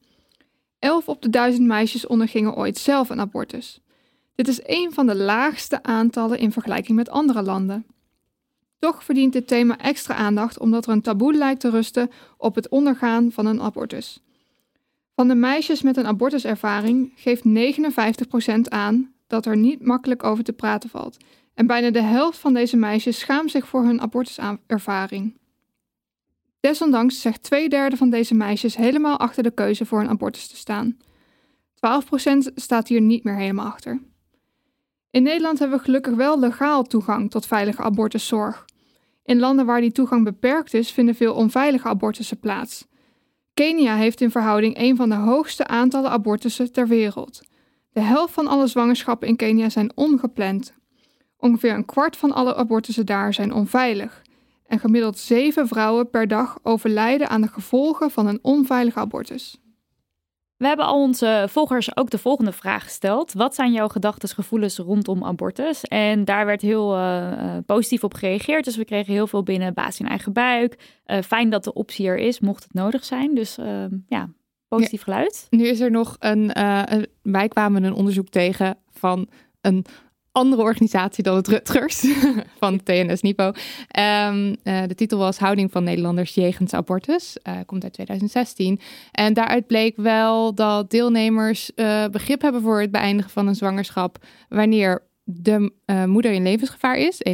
11 0.79 1.07
op 1.07 1.21
de 1.21 1.29
1000 1.29 1.67
meisjes 1.67 2.07
ondergingen 2.07 2.55
ooit 2.55 2.77
zelf 2.77 3.09
een 3.09 3.19
abortus. 3.19 3.81
Dit 4.37 4.47
is 4.47 4.59
een 4.63 4.93
van 4.93 5.05
de 5.05 5.15
laagste 5.15 5.83
aantallen 5.83 6.39
in 6.39 6.51
vergelijking 6.51 6.97
met 6.97 7.09
andere 7.09 7.41
landen. 7.41 7.85
Toch 8.79 9.03
verdient 9.03 9.33
dit 9.33 9.47
thema 9.47 9.77
extra 9.77 10.15
aandacht 10.15 10.59
omdat 10.59 10.85
er 10.85 10.91
een 10.91 11.01
taboe 11.01 11.33
lijkt 11.33 11.59
te 11.59 11.69
rusten 11.69 12.09
op 12.37 12.55
het 12.55 12.69
ondergaan 12.69 13.31
van 13.31 13.45
een 13.45 13.61
abortus. 13.61 14.23
Van 15.15 15.27
de 15.27 15.35
meisjes 15.35 15.81
met 15.81 15.97
een 15.97 16.07
abortuservaring 16.07 17.11
geeft 17.15 17.43
59% 18.57 18.59
aan 18.61 19.13
dat 19.27 19.45
er 19.45 19.57
niet 19.57 19.85
makkelijk 19.85 20.23
over 20.23 20.43
te 20.43 20.53
praten 20.53 20.89
valt. 20.89 21.17
En 21.53 21.67
bijna 21.67 21.91
de 21.91 22.01
helft 22.01 22.39
van 22.39 22.53
deze 22.53 22.77
meisjes 22.77 23.19
schaamt 23.19 23.51
zich 23.51 23.67
voor 23.67 23.83
hun 23.83 24.01
abortuservaring. 24.01 25.37
Desondanks 26.59 27.21
zegt 27.21 27.43
twee 27.43 27.69
derde 27.69 27.97
van 27.97 28.09
deze 28.09 28.33
meisjes 28.33 28.75
helemaal 28.75 29.17
achter 29.17 29.43
de 29.43 29.51
keuze 29.51 29.85
voor 29.85 29.99
een 29.99 30.09
abortus 30.09 30.47
te 30.47 30.55
staan. 30.55 30.97
12% 31.75 32.37
staat 32.55 32.87
hier 32.87 33.01
niet 33.01 33.23
meer 33.23 33.35
helemaal 33.35 33.65
achter. 33.65 33.99
In 35.17 35.23
Nederland 35.23 35.59
hebben 35.59 35.77
we 35.77 35.83
gelukkig 35.83 36.15
wel 36.15 36.39
legaal 36.39 36.83
toegang 36.83 37.31
tot 37.31 37.45
veilige 37.45 37.81
abortuszorg. 37.81 38.65
In 39.25 39.39
landen 39.39 39.65
waar 39.65 39.81
die 39.81 39.91
toegang 39.91 40.23
beperkt 40.23 40.73
is, 40.73 40.91
vinden 40.91 41.15
veel 41.15 41.33
onveilige 41.33 41.87
abortussen 41.87 42.39
plaats. 42.39 42.87
Kenia 43.53 43.95
heeft 43.95 44.21
in 44.21 44.31
verhouding 44.31 44.79
een 44.79 44.95
van 44.95 45.09
de 45.09 45.15
hoogste 45.15 45.67
aantallen 45.67 46.11
abortussen 46.11 46.71
ter 46.71 46.87
wereld. 46.87 47.41
De 47.91 47.99
helft 47.99 48.33
van 48.33 48.47
alle 48.47 48.67
zwangerschappen 48.67 49.27
in 49.27 49.35
Kenia 49.35 49.69
zijn 49.69 49.91
ongepland. 49.95 50.73
Ongeveer 51.37 51.73
een 51.73 51.85
kwart 51.85 52.17
van 52.17 52.31
alle 52.31 52.55
abortussen 52.55 53.05
daar 53.05 53.33
zijn 53.33 53.53
onveilig. 53.53 54.21
En 54.67 54.79
gemiddeld 54.79 55.17
zeven 55.17 55.67
vrouwen 55.67 56.09
per 56.09 56.27
dag 56.27 56.59
overlijden 56.63 57.29
aan 57.29 57.41
de 57.41 57.47
gevolgen 57.47 58.11
van 58.11 58.27
een 58.27 58.39
onveilige 58.41 58.99
abortus. 58.99 59.59
We 60.57 60.67
hebben 60.67 60.85
al 60.85 61.01
onze 61.01 61.45
volgers 61.49 61.97
ook 61.97 62.09
de 62.09 62.17
volgende 62.17 62.51
vraag 62.51 62.83
gesteld. 62.83 63.33
Wat 63.33 63.55
zijn 63.55 63.71
jouw 63.71 63.87
gedachten, 63.87 64.29
gevoelens 64.29 64.77
rondom 64.77 65.23
abortus? 65.23 65.83
En 65.83 66.25
daar 66.25 66.45
werd 66.45 66.61
heel 66.61 66.97
uh, 66.97 67.57
positief 67.65 68.03
op 68.03 68.13
gereageerd. 68.13 68.65
Dus 68.65 68.75
we 68.75 68.85
kregen 68.85 69.13
heel 69.13 69.27
veel 69.27 69.43
binnen 69.43 69.73
baas 69.73 69.99
in 69.99 70.07
eigen 70.07 70.33
buik. 70.33 71.01
Uh, 71.05 71.21
fijn 71.21 71.49
dat 71.49 71.63
de 71.63 71.73
optie 71.73 72.07
er 72.07 72.17
is, 72.17 72.39
mocht 72.39 72.63
het 72.63 72.73
nodig 72.73 73.05
zijn. 73.05 73.35
Dus 73.35 73.57
ehm, 73.57 73.97
ja, 74.07 74.29
positief 74.67 75.03
geluid. 75.03 75.47
Nu 75.49 75.67
is 75.67 75.79
er 75.79 75.91
nog 75.91 76.15
een, 76.19 76.59
een, 76.93 77.07
wij 77.21 77.47
kwamen 77.47 77.83
een 77.83 77.93
onderzoek 77.93 78.29
tegen 78.29 78.77
van 78.89 79.27
een 79.61 79.85
andere 80.37 80.61
organisatie 80.61 81.23
dan 81.23 81.35
het 81.35 81.47
Rutgers 81.47 82.05
van 82.59 82.83
TNS 82.83 83.21
Nipo. 83.21 83.45
Um, 83.45 84.55
uh, 84.63 84.81
de 84.87 84.95
titel 84.95 85.17
was 85.17 85.37
Houding 85.37 85.71
van 85.71 85.83
Nederlanders 85.83 86.33
jegens 86.33 86.73
abortus. 86.73 87.37
Uh, 87.43 87.53
komt 87.65 87.83
uit 87.83 87.93
2016. 87.93 88.79
En 89.11 89.33
daaruit 89.33 89.67
bleek 89.67 89.95
wel 89.95 90.55
dat 90.55 90.89
deelnemers 90.89 91.71
uh, 91.75 92.05
begrip 92.07 92.41
hebben 92.41 92.61
voor 92.61 92.81
het 92.81 92.91
beëindigen 92.91 93.31
van 93.31 93.47
een 93.47 93.55
zwangerschap 93.55 94.17
wanneer 94.49 95.05
de 95.23 95.71
moeder 96.05 96.31
in 96.31 96.43
levensgevaar 96.43 96.97
is. 96.97 97.21
91% 97.29 97.33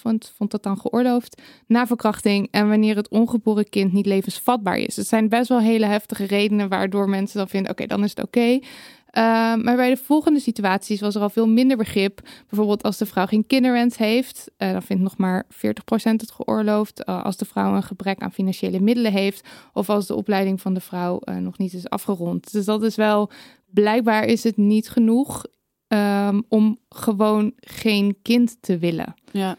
vond, 0.00 0.32
vond 0.36 0.50
dat 0.50 0.62
dan 0.62 0.78
geoorloofd 0.78 1.42
na 1.66 1.86
verkrachting. 1.86 2.48
En 2.50 2.68
wanneer 2.68 2.96
het 2.96 3.08
ongeboren 3.08 3.68
kind 3.68 3.92
niet 3.92 4.06
levensvatbaar 4.06 4.76
is. 4.76 4.96
Het 4.96 5.06
zijn 5.06 5.28
best 5.28 5.48
wel 5.48 5.60
hele 5.60 5.86
heftige 5.86 6.24
redenen 6.24 6.68
waardoor 6.68 7.08
mensen 7.08 7.38
dan 7.38 7.48
vinden: 7.48 7.70
oké, 7.70 7.86
dan 7.86 8.04
is 8.04 8.10
het 8.10 8.24
oké. 8.24 8.58
Uh, 9.12 9.22
maar 9.54 9.76
bij 9.76 9.90
de 9.90 9.96
volgende 9.96 10.40
situaties 10.40 11.00
was 11.00 11.14
er 11.14 11.20
al 11.20 11.30
veel 11.30 11.48
minder 11.48 11.76
begrip. 11.76 12.20
Bijvoorbeeld 12.48 12.82
als 12.82 12.98
de 12.98 13.06
vrouw 13.06 13.26
geen 13.26 13.46
kinderwens 13.46 13.96
heeft, 13.96 14.50
uh, 14.58 14.72
dan 14.72 14.82
vindt 14.82 15.02
nog 15.02 15.16
maar 15.16 15.44
40% 15.48 16.20
het 16.20 16.30
geoorloofd. 16.30 17.08
Uh, 17.08 17.24
als 17.24 17.36
de 17.36 17.44
vrouw 17.44 17.74
een 17.74 17.82
gebrek 17.82 18.20
aan 18.20 18.32
financiële 18.32 18.80
middelen 18.80 19.12
heeft, 19.12 19.48
of 19.72 19.88
als 19.88 20.06
de 20.06 20.14
opleiding 20.14 20.60
van 20.60 20.74
de 20.74 20.80
vrouw 20.80 21.20
nog 21.40 21.58
niet 21.58 21.72
is 21.72 21.88
afgerond. 21.88 22.52
Dus 22.52 22.64
dat 22.64 22.82
is 22.82 22.96
wel, 22.96 23.30
blijkbaar 23.66 24.24
is 24.24 24.44
het 24.44 24.56
niet 24.56 24.90
genoeg 24.90 25.44
um, 25.88 26.44
om 26.48 26.78
gewoon 26.88 27.52
geen 27.56 28.16
kind 28.22 28.56
te 28.60 28.78
willen. 28.78 29.14
Ja. 29.32 29.56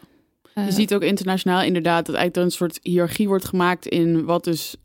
Je 0.54 0.72
ziet 0.72 0.94
ook 0.94 1.02
internationaal 1.02 1.62
inderdaad 1.62 2.06
dat 2.06 2.14
eigenlijk 2.14 2.36
er 2.36 2.42
een 2.42 2.50
soort 2.50 2.78
hiërarchie 2.82 3.28
wordt 3.28 3.44
gemaakt 3.44 3.86
in 3.86 4.24
wat 4.24 4.44
dus 4.44 4.76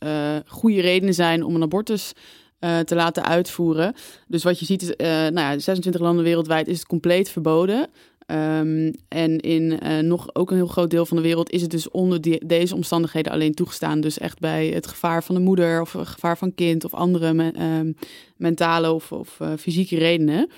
goede 0.46 0.82
redenen 0.82 1.14
zijn 1.14 1.44
om 1.44 1.56
een 1.56 1.62
abortus 1.62 2.14
uh, 2.60 2.80
te 2.80 2.96
laten 2.96 3.24
uitvoeren. 3.24 3.94
Dus 4.28 4.44
wat 4.44 4.60
je 4.60 4.66
ziet 4.66 4.82
is, 4.82 4.90
uh, 4.90 5.08
nou 5.08 5.34
ja, 5.34 5.60
26 5.60 6.02
landen 6.02 6.24
wereldwijd 6.24 6.68
is 6.68 6.78
het 6.78 6.88
compleet 6.88 7.30
verboden. 7.30 7.90
Um, 8.32 8.94
en 9.08 9.40
in 9.40 9.80
uh, 9.84 10.00
nog 10.00 10.30
ook 10.34 10.50
een 10.50 10.56
heel 10.58 10.68
groot 10.68 10.90
deel 10.90 11.06
van 11.06 11.18
de 11.18 11.24
wereld 11.24 11.52
is 11.52 11.62
het 11.62 11.72
dus 11.72 11.90
onder 11.90 12.48
deze 12.48 12.76
omstandigheden 12.76 13.32
alleen 13.32 13.54
toegestaan. 13.54 14.02
Dus 14.02 14.18
echt 14.18 14.40
bij 14.40 14.68
het 14.68 14.88
gevaar 14.88 15.24
van 15.24 15.36
de 15.36 15.42
moeder 15.42 15.82
of 15.82 15.94
het 15.94 16.08
gevaar 16.08 16.38
van 16.38 16.54
kind 16.56 16.86
of 16.86 16.94
andere 16.94 17.34
me, 17.34 17.94
mentale 18.38 18.92
of, 18.92 19.12
of 19.12 19.40
fysieke 19.58 19.98
redenen. 19.98 20.50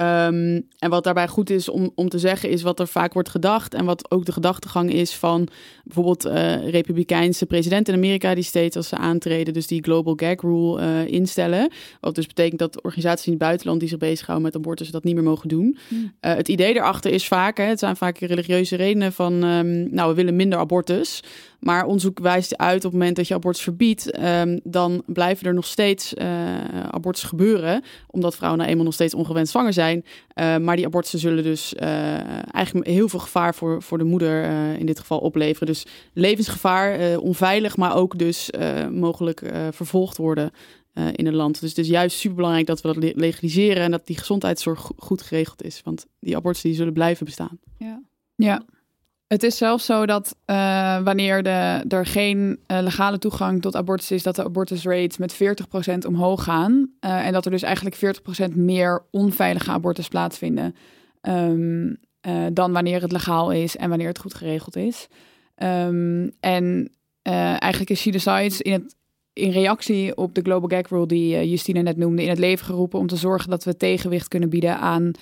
Um, 0.00 0.68
en 0.78 0.90
wat 0.90 1.04
daarbij 1.04 1.28
goed 1.28 1.50
is 1.50 1.68
om, 1.68 1.90
om 1.94 2.08
te 2.08 2.18
zeggen, 2.18 2.50
is 2.50 2.62
wat 2.62 2.80
er 2.80 2.88
vaak 2.88 3.12
wordt 3.12 3.28
gedacht. 3.28 3.74
En 3.74 3.84
wat 3.84 4.10
ook 4.10 4.24
de 4.24 4.32
gedachtegang 4.32 4.92
is 4.92 5.14
van 5.14 5.48
bijvoorbeeld 5.86 6.26
uh, 6.26 6.68
Republikeinse 6.68 7.46
president 7.46 7.88
in 7.88 7.94
Amerika, 7.94 8.34
die 8.34 8.44
steeds 8.44 8.76
als 8.76 8.88
ze 8.88 8.96
aantreden, 8.96 9.54
dus 9.54 9.66
die 9.66 9.82
Global 9.82 10.14
Gag 10.16 10.40
Rule 10.40 10.80
uh, 10.80 11.12
instellen. 11.12 11.70
Wat 12.00 12.14
dus 12.14 12.26
betekent 12.26 12.58
dat 12.58 12.82
organisaties 12.82 13.26
in 13.26 13.32
het 13.32 13.40
buitenland 13.40 13.80
die 13.80 13.88
zich 13.88 13.98
bezighouden 13.98 14.46
met 14.46 14.56
abortus 14.56 14.90
dat 14.90 15.04
niet 15.04 15.14
meer 15.14 15.24
mogen 15.24 15.48
doen. 15.48 15.78
Uh, 15.90 16.08
het 16.20 16.48
idee 16.48 16.74
daarachter 16.74 17.12
is 17.12 17.26
vaak, 17.26 17.56
hè, 17.56 17.64
het 17.64 17.78
zijn 17.78 17.96
vaak 17.96 18.18
religieuze 18.18 18.76
redenen 18.76 19.12
van, 19.12 19.44
um, 19.44 19.94
nou, 19.94 20.08
we 20.08 20.14
willen 20.14 20.36
minder 20.36 20.58
abortus. 20.58 21.22
Maar 21.60 21.84
onderzoek 21.84 22.18
wijst 22.18 22.56
uit 22.56 22.76
op 22.76 22.90
het 22.90 22.92
moment 22.92 23.16
dat 23.16 23.28
je 23.28 23.34
abortus 23.34 23.62
verbiedt, 23.62 24.18
um, 24.22 24.60
dan 24.64 25.02
blijven 25.06 25.46
er 25.46 25.54
nog 25.54 25.66
steeds 25.66 26.16
abortus 26.90 27.22
gebeuren. 27.22 27.82
Omdat 28.10 28.36
vrouwen 28.36 28.58
nou 28.58 28.70
eenmaal 28.70 28.84
nog 28.84 28.94
steeds 28.94 29.14
ongewenst 29.14 29.50
zwanger 29.50 29.72
zijn. 29.72 30.04
Maar 30.34 30.76
die 30.76 30.86
abortussen 30.86 31.18
zullen 31.18 31.44
dus 31.44 31.74
eigenlijk 31.74 32.86
heel 32.86 33.08
veel 33.08 33.18
gevaar 33.18 33.54
voor, 33.54 33.82
voor 33.82 33.98
de 33.98 34.04
moeder 34.04 34.44
in 34.78 34.86
dit 34.86 34.98
geval 34.98 35.18
opleveren. 35.18 35.66
Dus 35.66 35.75
levensgevaar, 36.12 37.18
onveilig, 37.18 37.76
maar 37.76 37.96
ook 37.96 38.18
dus 38.18 38.50
mogelijk 38.90 39.42
vervolgd 39.70 40.16
worden. 40.16 40.50
in 41.12 41.26
het 41.26 41.34
land. 41.34 41.60
Dus 41.60 41.68
het 41.68 41.78
is 41.78 41.88
juist 41.88 42.18
super 42.18 42.36
belangrijk 42.36 42.66
dat 42.66 42.80
we 42.80 42.92
dat 42.92 43.16
legaliseren 43.16 43.82
en 43.82 43.90
dat 43.90 44.06
die 44.06 44.18
gezondheidszorg 44.18 44.90
goed 44.96 45.22
geregeld 45.22 45.62
is. 45.62 45.80
Want 45.84 46.06
die 46.20 46.36
abortussen 46.36 46.68
die 46.68 46.78
zullen 46.78 46.92
blijven 46.92 47.24
bestaan. 47.24 47.58
Ja. 47.78 48.02
ja. 48.36 48.62
Het 49.26 49.42
is 49.42 49.56
zelfs 49.56 49.84
zo 49.84 50.06
dat 50.06 50.36
uh, 50.46 51.02
wanneer 51.02 51.42
de, 51.42 51.84
er 51.88 52.06
geen 52.06 52.38
uh, 52.66 52.78
legale 52.80 53.18
toegang 53.18 53.62
tot 53.62 53.76
abortus 53.76 54.10
is, 54.10 54.22
dat 54.22 54.36
de 54.36 54.44
abortus 54.44 54.84
rates 54.84 55.16
met 55.16 55.34
40% 55.34 55.38
omhoog 56.06 56.44
gaan. 56.44 56.90
Uh, 57.00 57.26
en 57.26 57.32
dat 57.32 57.44
er 57.44 57.50
dus 57.50 57.62
eigenlijk 57.62 58.18
40% 58.50 58.54
meer 58.54 59.02
onveilige 59.10 59.70
abortus 59.70 60.08
plaatsvinden. 60.08 60.74
Um, 61.22 61.96
dan 62.52 62.72
wanneer 62.72 63.02
het 63.02 63.12
legaal 63.12 63.50
is 63.50 63.76
en 63.76 63.88
wanneer 63.88 64.08
het 64.08 64.18
goed 64.18 64.34
geregeld 64.34 64.76
is. 64.76 65.08
Um, 65.62 66.30
en 66.40 66.90
eigenlijk 67.22 67.90
is 67.90 68.00
She 68.00 68.10
Decides 68.10 68.60
in, 68.60 68.72
het, 68.72 68.96
in 69.32 69.50
reactie 69.50 70.16
op 70.16 70.34
de 70.34 70.40
Global 70.40 70.68
Gag 70.68 70.88
Rule, 70.88 71.06
die 71.06 71.48
Justine 71.48 71.82
net 71.82 71.96
noemde, 71.96 72.22
in 72.22 72.28
het 72.28 72.38
leven 72.38 72.66
geroepen 72.66 72.98
om 72.98 73.06
te 73.06 73.16
zorgen 73.16 73.50
dat 73.50 73.64
we 73.64 73.76
tegenwicht 73.76 74.28
kunnen 74.28 74.48
bieden 74.48 74.78
aan 74.78 75.12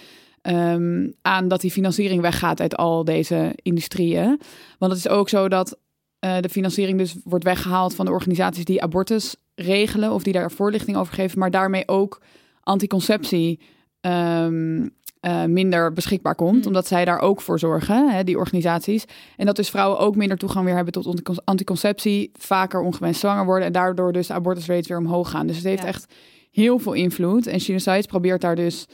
um, 0.43 1.15
aan 1.23 1.49
dat 1.49 1.61
die 1.61 1.71
financiering 1.71 2.21
weggaat 2.21 2.61
uit 2.61 2.77
al 2.77 3.05
deze 3.05 3.53
industrieën. 3.63 4.41
Want 4.79 4.93
het 4.93 5.01
is 5.01 5.09
ook 5.09 5.29
zo 5.29 5.49
dat 5.49 5.79
uh, 6.25 6.37
de 6.41 6.49
financiering 6.49 6.99
dus 6.99 7.17
wordt 7.25 7.45
weggehaald 7.45 7.95
van 7.95 8.05
de 8.05 8.13
organisaties 8.13 8.65
die 8.65 8.83
abortus 8.83 9.37
regelen 9.55 10.13
of 10.13 10.23
die 10.23 10.33
daar 10.33 10.51
voorlichting 10.51 10.97
over 10.97 11.15
geven, 11.15 11.39
maar 11.39 11.51
daarmee 11.51 11.89
ook 11.89 12.23
anticonceptie 12.61 13.61
um, 14.01 14.91
uh, 15.27 15.45
minder 15.45 15.93
beschikbaar 15.93 16.35
komt, 16.35 16.61
mm. 16.61 16.67
omdat 16.67 16.87
zij 16.87 17.05
daar 17.05 17.21
ook 17.21 17.41
voor 17.41 17.59
zorgen, 17.59 18.11
hè, 18.11 18.25
die 18.25 18.39
organisaties. 18.39 19.05
En 19.37 19.47
dat 19.47 19.57
dus 19.57 19.71
vrouwen 19.71 19.99
ook 19.99 20.17
minder 20.17 20.39
toegang 20.39 20.65
weer 20.65 20.75
hebben 20.75 20.93
tot 20.93 21.45
anticonceptie, 21.45 22.31
vaker 22.39 22.81
ongewenst 22.81 23.21
zwanger 23.21 23.45
worden 23.45 23.67
en 23.67 23.73
daardoor 23.73 24.13
dus 24.13 24.27
de 24.27 24.33
abortusrates 24.33 24.89
weer 24.89 24.99
omhoog 24.99 25.31
gaan. 25.31 25.47
Dus 25.47 25.57
het 25.57 25.65
heeft 25.65 25.83
ja. 25.83 25.89
echt 25.89 26.13
heel 26.51 26.79
veel 26.79 26.93
invloed. 26.93 27.47
En 27.47 27.61
Sinusites 27.61 28.07
probeert 28.07 28.41
daar 28.41 28.57
dus 28.57 28.87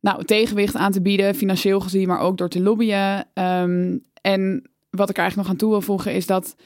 nou, 0.00 0.24
tegenwicht 0.24 0.74
aan 0.74 0.92
te 0.92 1.02
bieden, 1.02 1.34
financieel 1.34 1.80
gezien, 1.80 2.08
maar 2.08 2.20
ook 2.20 2.38
door 2.38 2.48
te 2.48 2.60
lobbyen. 2.60 3.26
Um, 3.34 4.04
en 4.20 4.70
wat 4.90 5.10
ik 5.10 5.16
er 5.16 5.22
eigenlijk 5.22 5.36
nog 5.36 5.48
aan 5.48 5.56
toe 5.56 5.70
wil 5.70 5.80
voegen 5.80 6.12
is 6.12 6.26
dat 6.26 6.56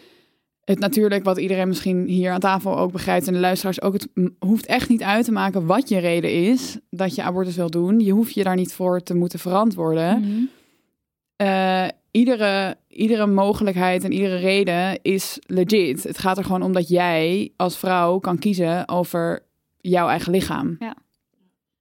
het 0.68 0.78
natuurlijk, 0.78 1.24
wat 1.24 1.38
iedereen 1.38 1.68
misschien 1.68 2.06
hier 2.06 2.32
aan 2.32 2.40
tafel 2.40 2.78
ook 2.78 2.92
begrijpt 2.92 3.26
en 3.26 3.32
de 3.32 3.38
luisteraars 3.38 3.82
ook, 3.82 3.92
het 3.92 4.08
hoeft 4.38 4.66
echt 4.66 4.88
niet 4.88 5.02
uit 5.02 5.24
te 5.24 5.32
maken 5.32 5.66
wat 5.66 5.88
je 5.88 5.98
reden 5.98 6.32
is 6.32 6.78
dat 6.90 7.14
je 7.14 7.22
abortus 7.22 7.56
wil 7.56 7.70
doen. 7.70 8.00
Je 8.00 8.12
hoeft 8.12 8.34
je 8.34 8.44
daar 8.44 8.56
niet 8.56 8.72
voor 8.72 9.02
te 9.02 9.14
moeten 9.14 9.38
verantwoorden. 9.38 10.18
Mm 10.18 10.24
-hmm. 10.24 10.48
uh, 11.46 11.88
iedere, 12.10 12.76
iedere 12.88 13.26
mogelijkheid 13.26 14.04
en 14.04 14.12
iedere 14.12 14.36
reden 14.36 15.02
is 15.02 15.38
legit. 15.46 16.02
Het 16.02 16.18
gaat 16.18 16.38
er 16.38 16.44
gewoon 16.44 16.62
om 16.62 16.72
dat 16.72 16.88
jij 16.88 17.52
als 17.56 17.78
vrouw 17.78 18.18
kan 18.18 18.38
kiezen 18.38 18.88
over 18.88 19.42
jouw 19.80 20.08
eigen 20.08 20.32
lichaam. 20.32 20.76
Ja. 20.78 20.96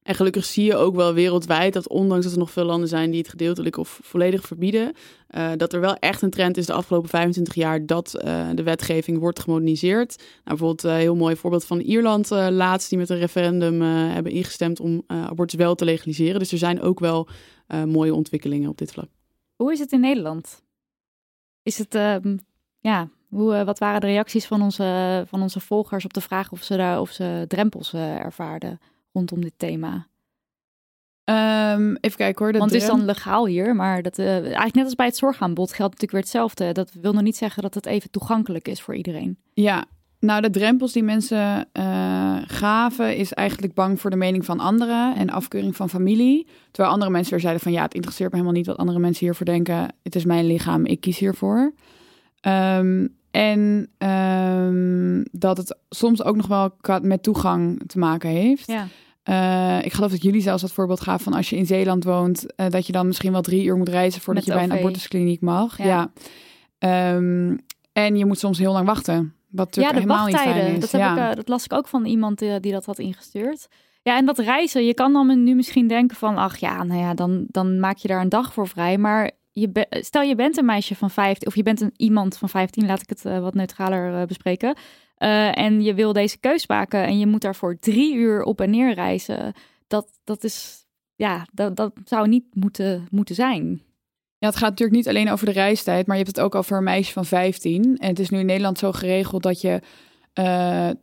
En 0.08 0.14
gelukkig 0.14 0.44
zie 0.44 0.64
je 0.64 0.76
ook 0.76 0.94
wel 0.94 1.14
wereldwijd 1.14 1.72
dat 1.72 1.88
ondanks 1.88 2.24
dat 2.24 2.32
er 2.32 2.38
nog 2.38 2.50
veel 2.50 2.64
landen 2.64 2.88
zijn 2.88 3.10
die 3.10 3.20
het 3.20 3.28
gedeeltelijk 3.28 3.76
of 3.76 4.00
volledig 4.02 4.42
verbieden, 4.42 4.92
uh, 5.30 5.50
dat 5.56 5.72
er 5.72 5.80
wel 5.80 5.94
echt 5.94 6.22
een 6.22 6.30
trend 6.30 6.56
is 6.56 6.66
de 6.66 6.72
afgelopen 6.72 7.08
25 7.08 7.54
jaar 7.54 7.86
dat 7.86 8.14
uh, 8.24 8.48
de 8.54 8.62
wetgeving 8.62 9.18
wordt 9.18 9.40
gemoderniseerd. 9.40 10.16
Nou, 10.16 10.28
bijvoorbeeld 10.44 10.82
een 10.82 10.90
uh, 10.90 10.96
heel 10.96 11.16
mooi 11.16 11.36
voorbeeld 11.36 11.64
van 11.64 11.80
Ierland 11.80 12.30
laatst, 12.30 12.88
die 12.88 12.98
met 12.98 13.08
een 13.08 13.18
referendum 13.18 13.80
hebben 13.82 14.32
ingestemd 14.32 14.80
om 14.80 15.02
abortus 15.06 15.58
wel 15.58 15.74
te 15.74 15.84
legaliseren. 15.84 16.38
Dus 16.38 16.52
er 16.52 16.58
zijn 16.58 16.80
ook 16.80 17.00
wel 17.00 17.28
mooie 17.86 18.14
ontwikkelingen 18.14 18.70
op 18.70 18.78
dit 18.78 18.92
vlak. 18.92 19.08
Hoe 19.56 19.72
is 19.72 19.78
het 19.78 19.92
in 19.92 20.00
Nederland? 20.00 20.62
Is 21.62 21.78
het, 21.78 21.94
ehm, 21.94 22.36
ja, 22.78 23.08
hoe, 23.28 23.64
wat 23.64 23.78
waren 23.78 24.00
de 24.00 24.06
reacties 24.06 24.46
van 24.46 24.62
onze, 24.62 25.24
van 25.28 25.42
onze 25.42 25.60
volgers 25.60 26.04
op 26.04 26.12
de 26.12 26.20
vraag 26.20 26.52
of 26.52 26.62
ze, 26.62 26.76
daar, 26.76 27.00
of 27.00 27.10
ze 27.10 27.44
drempels 27.48 27.92
ervaarden? 27.94 28.80
Rondom 29.12 29.40
dit 29.40 29.54
thema? 29.56 30.06
Um, 31.24 31.96
even 32.00 32.16
kijken 32.16 32.44
hoor. 32.44 32.58
Want 32.58 32.72
het 32.72 32.82
is 32.82 32.88
dan 32.88 33.04
legaal 33.04 33.46
hier, 33.46 33.76
maar 33.76 34.02
dat, 34.02 34.18
uh, 34.18 34.26
eigenlijk 34.34 34.74
net 34.74 34.84
als 34.84 34.94
bij 34.94 35.06
het 35.06 35.16
zorgaanbod 35.16 35.72
geldt 35.72 36.00
natuurlijk 36.00 36.12
weer 36.12 36.20
hetzelfde. 36.20 36.72
Dat 36.72 36.92
wil 37.00 37.12
nog 37.12 37.22
niet 37.22 37.36
zeggen 37.36 37.62
dat 37.62 37.74
het 37.74 37.86
even 37.86 38.10
toegankelijk 38.10 38.68
is 38.68 38.80
voor 38.80 38.94
iedereen. 38.94 39.38
Ja, 39.54 39.84
nou 40.20 40.40
de 40.42 40.50
drempels 40.50 40.92
die 40.92 41.02
mensen 41.02 41.68
uh, 41.72 42.36
gaven 42.46 43.16
is 43.16 43.32
eigenlijk 43.32 43.74
bang 43.74 44.00
voor 44.00 44.10
de 44.10 44.16
mening 44.16 44.44
van 44.44 44.60
anderen 44.60 45.16
en 45.16 45.30
afkeuring 45.30 45.76
van 45.76 45.88
familie. 45.88 46.46
Terwijl 46.70 46.94
andere 46.94 47.10
mensen 47.10 47.30
weer 47.30 47.40
zeiden 47.40 47.62
van 47.62 47.72
ja, 47.72 47.82
het 47.82 47.94
interesseert 47.94 48.30
me 48.30 48.36
helemaal 48.36 48.58
niet 48.58 48.66
wat 48.66 48.76
andere 48.76 48.98
mensen 48.98 49.24
hiervoor 49.24 49.46
denken. 49.46 49.94
Het 50.02 50.14
is 50.14 50.24
mijn 50.24 50.46
lichaam, 50.46 50.86
ik 50.86 51.00
kies 51.00 51.18
hiervoor. 51.18 51.72
Um, 52.46 53.17
en 53.30 53.90
um, 53.98 55.24
dat 55.32 55.56
het 55.56 55.78
soms 55.88 56.22
ook 56.22 56.36
nog 56.36 56.46
wel 56.46 56.76
met 57.02 57.22
toegang 57.22 57.82
te 57.86 57.98
maken 57.98 58.30
heeft. 58.30 58.66
Ja. 58.66 58.86
Uh, 59.24 59.84
ik 59.84 59.92
geloof 59.92 60.10
dat 60.10 60.22
jullie 60.22 60.40
zelfs 60.40 60.62
dat 60.62 60.72
voorbeeld 60.72 61.00
gaven 61.00 61.24
van 61.24 61.32
als 61.32 61.50
je 61.50 61.56
in 61.56 61.66
Zeeland 61.66 62.04
woont, 62.04 62.46
uh, 62.56 62.68
dat 62.68 62.86
je 62.86 62.92
dan 62.92 63.06
misschien 63.06 63.32
wel 63.32 63.42
drie 63.42 63.64
uur 63.64 63.76
moet 63.76 63.88
reizen 63.88 64.20
voordat 64.20 64.46
Met 64.46 64.54
je 64.54 64.60
bij 64.60 64.70
een 64.70 64.78
abortuskliniek 64.78 65.40
mag. 65.40 65.78
Ja. 65.78 66.10
ja. 66.78 67.14
Um, 67.14 67.58
en 67.92 68.16
je 68.16 68.26
moet 68.26 68.38
soms 68.38 68.58
heel 68.58 68.72
lang 68.72 68.86
wachten. 68.86 69.34
Wat 69.48 69.74
Ja, 69.74 69.88
de 69.88 69.94
helemaal 69.94 70.26
niet 70.26 70.34
wachttijden. 70.34 70.62
fijn 70.62 70.74
is. 70.74 70.80
Dat, 70.80 70.90
heb 70.90 71.00
ja. 71.00 71.12
ik, 71.12 71.30
eh, 71.30 71.36
dat 71.36 71.48
las 71.48 71.64
ik 71.64 71.72
ook 71.72 71.88
van 71.88 72.04
iemand 72.04 72.42
eh, 72.42 72.54
die 72.60 72.72
dat 72.72 72.84
had 72.84 72.98
ingestuurd. 72.98 73.68
Ja, 74.02 74.16
en 74.16 74.26
dat 74.26 74.38
reizen. 74.38 74.84
Je 74.84 74.94
kan 74.94 75.12
dan 75.12 75.42
nu 75.44 75.54
misschien 75.54 75.88
denken 75.88 76.16
van... 76.16 76.36
ach 76.36 76.56
ja, 76.56 76.84
nou 76.84 77.00
ja, 77.00 77.14
dan, 77.14 77.44
dan 77.48 77.80
maak 77.80 77.96
je 77.96 78.08
daar 78.08 78.20
een 78.20 78.28
dag 78.28 78.52
voor 78.52 78.68
vrij. 78.68 78.98
Maar 78.98 79.30
je 79.60 79.68
be- 79.68 79.86
stel 79.90 80.22
je 80.22 80.34
bent 80.34 80.56
een 80.56 80.64
meisje 80.64 80.94
van 80.94 81.10
15... 81.10 81.48
of 81.48 81.54
je 81.54 81.62
bent 81.62 81.80
een 81.80 81.92
iemand 81.96 82.36
van 82.36 82.48
15, 82.48 82.86
laat 82.86 83.02
ik 83.02 83.08
het 83.08 83.24
eh, 83.24 83.40
wat 83.40 83.54
neutraler 83.54 84.20
eh, 84.20 84.26
bespreken... 84.26 84.76
Eh, 85.16 85.58
en 85.58 85.82
je 85.82 85.94
wil 85.94 86.12
deze 86.12 86.38
keus 86.38 86.66
maken 86.66 87.04
en 87.04 87.18
je 87.18 87.26
moet 87.26 87.40
daarvoor 87.40 87.78
drie 87.78 88.14
uur 88.14 88.42
op 88.42 88.60
en 88.60 88.70
neer 88.70 88.94
reizen. 88.94 89.52
Dat, 89.86 90.08
dat 90.24 90.44
is... 90.44 90.86
Ja, 91.16 91.46
dat, 91.52 91.76
dat 91.76 91.92
zou 92.04 92.28
niet 92.28 92.44
moeten, 92.52 93.06
moeten 93.10 93.34
zijn. 93.34 93.82
Ja, 94.38 94.46
het 94.48 94.56
gaat 94.56 94.70
natuurlijk 94.70 94.96
niet 94.96 95.08
alleen 95.08 95.30
over 95.30 95.46
de 95.46 95.52
reistijd, 95.52 96.06
maar 96.06 96.16
je 96.16 96.22
hebt 96.22 96.36
het 96.36 96.44
ook 96.44 96.54
over 96.54 96.76
een 96.76 96.84
meisje 96.84 97.12
van 97.12 97.24
15. 97.24 97.96
En 97.96 98.08
het 98.08 98.18
is 98.18 98.30
nu 98.30 98.38
in 98.38 98.46
Nederland 98.46 98.78
zo 98.78 98.92
geregeld 98.92 99.42
dat 99.42 99.60
je 99.60 99.80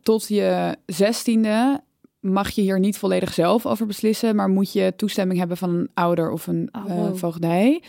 tot 0.02 0.28
je 0.28 0.76
zestiende 0.86 1.80
mag 2.26 2.50
je 2.50 2.62
hier 2.62 2.78
niet 2.78 2.98
volledig 2.98 3.32
zelf 3.32 3.66
over 3.66 3.86
beslissen, 3.86 4.36
maar 4.36 4.48
moet 4.48 4.72
je 4.72 4.92
toestemming 4.96 5.38
hebben 5.38 5.56
van 5.56 5.74
een 5.74 5.90
ouder 5.94 6.30
of 6.30 6.46
een 6.46 6.68
Oh, 6.72 7.14
voogdij. 7.14 7.82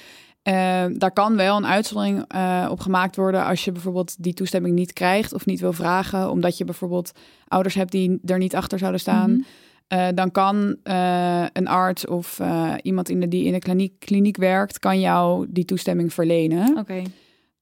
Eh, 0.47 0.85
daar 0.91 1.11
kan 1.11 1.35
wel 1.35 1.57
een 1.57 1.65
uitzondering 1.65 2.25
eh, 2.27 2.67
op 2.71 2.79
gemaakt 2.79 3.15
worden 3.15 3.45
als 3.45 3.65
je 3.65 3.71
bijvoorbeeld 3.71 4.23
die 4.23 4.33
toestemming 4.33 4.75
niet 4.75 4.93
krijgt 4.93 5.33
of 5.33 5.45
niet 5.45 5.59
wil 5.59 5.73
vragen, 5.73 6.31
omdat 6.31 6.57
je 6.57 6.65
bijvoorbeeld 6.65 7.11
ouders 7.47 7.75
hebt 7.75 7.91
die 7.91 8.19
er 8.25 8.37
niet 8.37 8.55
achter 8.55 8.79
zouden 8.79 8.99
staan. 8.99 9.31
Mhm. 9.31 9.41
Eh, 9.87 10.07
dan 10.13 10.31
kan 10.31 10.77
eh, 10.83 11.45
een 11.53 11.67
arts 11.67 12.05
of 12.05 12.39
iemand 12.81 13.09
in 13.09 13.19
de, 13.19 13.27
die 13.27 13.45
in 13.45 13.51
de 13.51 13.59
kliniek, 13.59 13.99
kliniek 13.99 14.37
werkt, 14.37 14.79
kan 14.79 14.99
jou 14.99 15.45
die 15.49 15.65
toestemming 15.65 16.13
verlenen. 16.13 16.77
Oké. 16.77 17.01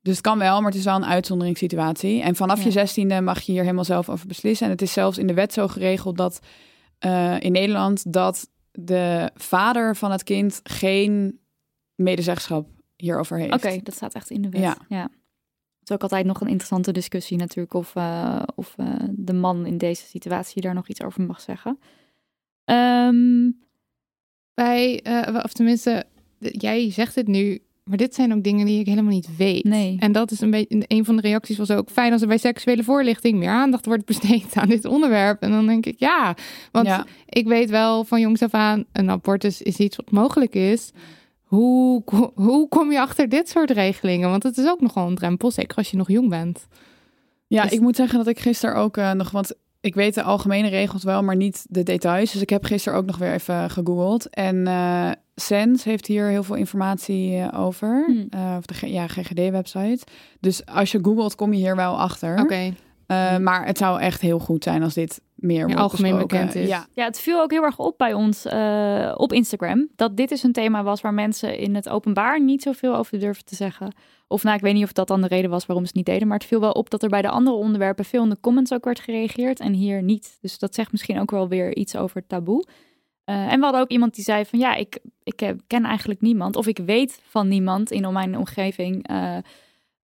Dus 0.01 0.13
het 0.13 0.21
kan 0.21 0.37
wel, 0.37 0.57
maar 0.57 0.69
het 0.69 0.79
is 0.79 0.85
wel 0.85 0.95
een 0.95 1.05
uitzonderingssituatie. 1.05 2.21
En 2.21 2.35
vanaf 2.35 2.57
Ja. 2.57 2.63
je 2.63 2.71
zestiende 2.71 3.21
mag 3.21 3.41
je 3.41 3.51
hier 3.51 3.61
helemaal 3.61 3.83
zelf 3.83 4.09
over 4.09 4.27
beslissen. 4.27 4.65
En 4.65 4.71
het 4.71 4.81
is 4.81 4.93
zelfs 4.93 5.17
in 5.17 5.27
de 5.27 5.33
wet 5.33 5.53
zo 5.53 5.67
geregeld 5.67 6.17
dat 6.17 6.39
in 7.39 7.51
Nederland 7.51 8.13
dat 8.13 8.49
de 8.71 9.31
vader 9.35 9.95
van 9.95 10.11
het 10.11 10.23
kind 10.23 10.59
geen 10.63 11.39
medezeggenschap 11.95 12.67
hierover 13.06 13.38
heeft. 13.40 13.53
Oké, 13.53 13.80
dat 13.84 13.95
staat 13.95 14.14
echt 14.14 14.30
in 14.30 14.41
de 14.41 14.49
wet. 14.49 14.61
Ja. 14.61 14.77
Ja. 14.90 15.02
Het 15.80 15.90
is 15.90 15.95
ook 15.95 16.02
altijd 16.02 16.26
nog 16.26 16.41
een 16.41 16.48
interessante 16.48 16.91
discussie 16.91 17.38
natuurlijk 17.38 17.73
of, 17.73 17.95
eh, 17.95 18.41
of 18.56 18.73
eh, 18.77 18.86
de 19.10 19.34
man 19.34 19.65
in 19.65 19.77
deze 19.77 20.06
situatie 20.06 20.61
daar 20.61 20.73
nog 20.73 20.88
iets 20.88 21.02
over 21.02 21.22
mag 21.22 21.41
zeggen. 21.41 21.80
Ehm, 22.64 23.49
Wij, 24.53 25.02
eh, 25.02 25.40
of 25.44 25.53
tenminste, 25.53 26.06
jij 26.40 26.91
zegt 26.91 27.15
het 27.15 27.27
nu, 27.27 27.61
maar 27.84 27.98
dit 27.98 28.15
zijn 28.15 28.34
ook 28.34 28.44
dingen 28.44 28.65
die 28.65 28.80
ik 28.80 28.86
helemaal 28.86 29.11
niet 29.11 29.38
weet. 29.38 29.64
Nee. 29.64 29.95
En 29.99 30.11
dat 30.11 30.32
is 30.32 30.41
een 30.41 30.52
beetje, 30.52 30.84
een 30.88 31.06
van 31.06 31.15
de 31.15 31.22
reacties 31.22 31.57
was 31.57 31.72
ook 31.72 31.90
fijn 31.90 32.11
als 32.11 32.22
er 32.22 32.27
bij 32.27 32.38
seksuele 32.38 32.84
voorlichting 32.84 33.38
meer 33.38 33.49
aandacht 33.49 33.86
wordt 33.86 34.06
besteed 34.06 34.56
aan 34.56 34.68
dit 34.69 34.86
onderwerp. 34.86 35.41
En 35.41 35.52
dan 35.52 35.68
denk 35.68 35.86
ik, 35.86 35.99
ja, 35.99 36.36
want 36.72 36.88
Ja. 36.88 37.06
ik 37.30 37.48
weet 37.48 37.69
wel 37.69 38.03
van 38.03 38.19
jongs 38.22 38.41
af 38.41 38.53
aan, 38.53 38.86
een 38.91 39.10
abortus 39.10 39.61
is 39.61 39.77
iets 39.77 39.95
wat 39.95 40.11
mogelijk 40.11 40.56
is. 40.56 40.91
Hoe, 41.56 42.32
hoe 42.36 42.68
kom 42.68 42.91
je 42.91 42.99
achter 42.99 43.30
dit 43.30 43.49
soort 43.49 43.72
regelingen? 43.72 44.30
Want 44.30 44.44
het 44.44 44.57
is 44.57 44.68
ook 44.68 44.82
nogal 44.82 45.07
een 45.07 45.15
drempel, 45.15 45.52
zeker 45.52 45.77
als 45.77 45.91
je 45.91 45.98
nog 45.98 46.10
jong 46.10 46.30
bent. 46.30 46.68
Ja, 47.48 47.64
Dus- 47.64 47.72
ik 47.72 47.80
moet 47.80 47.95
zeggen 47.95 48.18
dat 48.18 48.27
ik 48.27 48.40
gisteren 48.40 48.76
ook 48.76 48.98
eh, 48.98 49.11
nog, 49.11 49.32
want 49.32 49.53
ik 49.82 49.95
weet 49.95 50.14
de 50.14 50.23
algemene 50.23 50.68
regels 50.68 51.03
wel, 51.03 51.23
maar 51.23 51.36
niet 51.36 51.65
de 51.69 51.84
details. 51.84 52.32
Dus 52.32 52.41
ik 52.41 52.49
heb 52.49 52.64
gisteren 52.64 52.99
ook 52.99 53.06
nog 53.06 53.18
weer 53.18 53.34
even 53.34 53.69
gegoogeld. 53.69 54.30
En 54.30 54.68
eh 54.68 55.11
Sens 55.38 55.84
heeft 55.84 56.07
hier 56.07 56.26
heel 56.26 56.44
veel 56.44 56.56
informatie 56.56 57.36
eh, 57.38 57.60
over, 57.61 58.03
Hmm. 58.06 58.27
of 58.57 58.65
de 58.65 58.91
ja, 58.91 59.07
GGD-website. 59.07 60.03
Dus 60.40 60.65
als 60.65 60.91
je 60.91 60.99
googelt, 61.02 61.36
kom 61.36 61.53
je 61.53 61.60
hier 61.60 61.76
wel 61.76 61.99
achter. 61.99 62.40
Oké, 62.40 62.73
maar 63.40 63.65
het 63.65 63.77
zou 63.77 63.99
echt 63.99 64.22
heel 64.22 64.40
goed 64.40 64.64
zijn 64.64 64.84
als 64.84 64.94
dit 64.94 65.22
meer 65.35 65.75
algemeen 65.75 66.17
bekend 66.17 66.55
is. 66.55 66.67
Ja, 66.67 66.87
ja, 66.93 67.05
het 67.05 67.19
viel 67.19 67.41
ook 67.41 67.51
heel 67.51 67.63
erg 67.63 67.79
op 67.79 67.97
bij 67.97 68.13
ons 68.13 68.45
eh, 68.45 69.13
op 69.15 69.33
Instagram. 69.33 69.87
Dat 69.95 70.17
dit 70.17 70.29
dus 70.29 70.43
een 70.43 70.51
thema 70.51 70.83
was 70.83 71.01
waar 71.01 71.13
mensen 71.13 71.57
in 71.57 71.75
het 71.75 71.89
openbaar 71.89 72.41
niet 72.41 72.61
zoveel 72.61 72.95
over 72.95 73.19
durven 73.19 73.45
te 73.45 73.55
zeggen. 73.55 73.95
Of 74.27 74.43
nou, 74.43 74.55
ik 74.55 74.61
weet 74.61 74.73
niet 74.73 74.83
of 74.83 74.91
dat 74.91 75.07
dan 75.07 75.21
de 75.21 75.27
reden 75.27 75.49
was 75.49 75.65
waarom 75.65 75.85
ze 75.85 75.91
het 75.95 75.97
niet 75.97 76.15
deden. 76.15 76.27
Maar 76.27 76.37
het 76.37 76.47
viel 76.47 76.59
wel 76.59 76.71
op 76.71 76.89
dat 76.89 77.03
er 77.03 77.09
bij 77.09 77.21
de 77.21 77.29
andere 77.29 77.55
onderwerpen 77.55 78.05
veel 78.05 78.23
in 78.23 78.29
de 78.29 78.39
comments 78.41 78.73
ook 78.73 78.85
werd 78.85 78.99
gereageerd. 78.99 79.59
En 79.59 79.73
hier 79.73 80.03
niet. 80.03 80.37
Dus 80.41 80.59
dat 80.59 80.75
zegt 80.75 80.91
misschien 80.91 81.19
ook 81.19 81.31
wel 81.31 81.47
weer 81.47 81.75
iets 81.75 81.95
over 81.95 82.27
taboe. 82.27 82.65
Eh, 83.25 83.51
en 83.51 83.57
we 83.57 83.63
hadden 83.63 83.81
ook 83.81 83.89
iemand 83.89 84.15
die 84.15 84.23
zei 84.23 84.45
van 84.45 84.59
ja, 84.59 84.75
ik, 84.75 84.99
ik 85.23 85.55
ken 85.67 85.83
eigenlijk 85.83 86.21
niemand. 86.21 86.55
Of 86.55 86.67
ik 86.67 86.77
weet 86.77 87.21
van 87.23 87.47
niemand 87.47 87.91
in 87.91 88.13
mijn 88.13 88.37
omgeving 88.37 89.07
eh, 89.07 89.37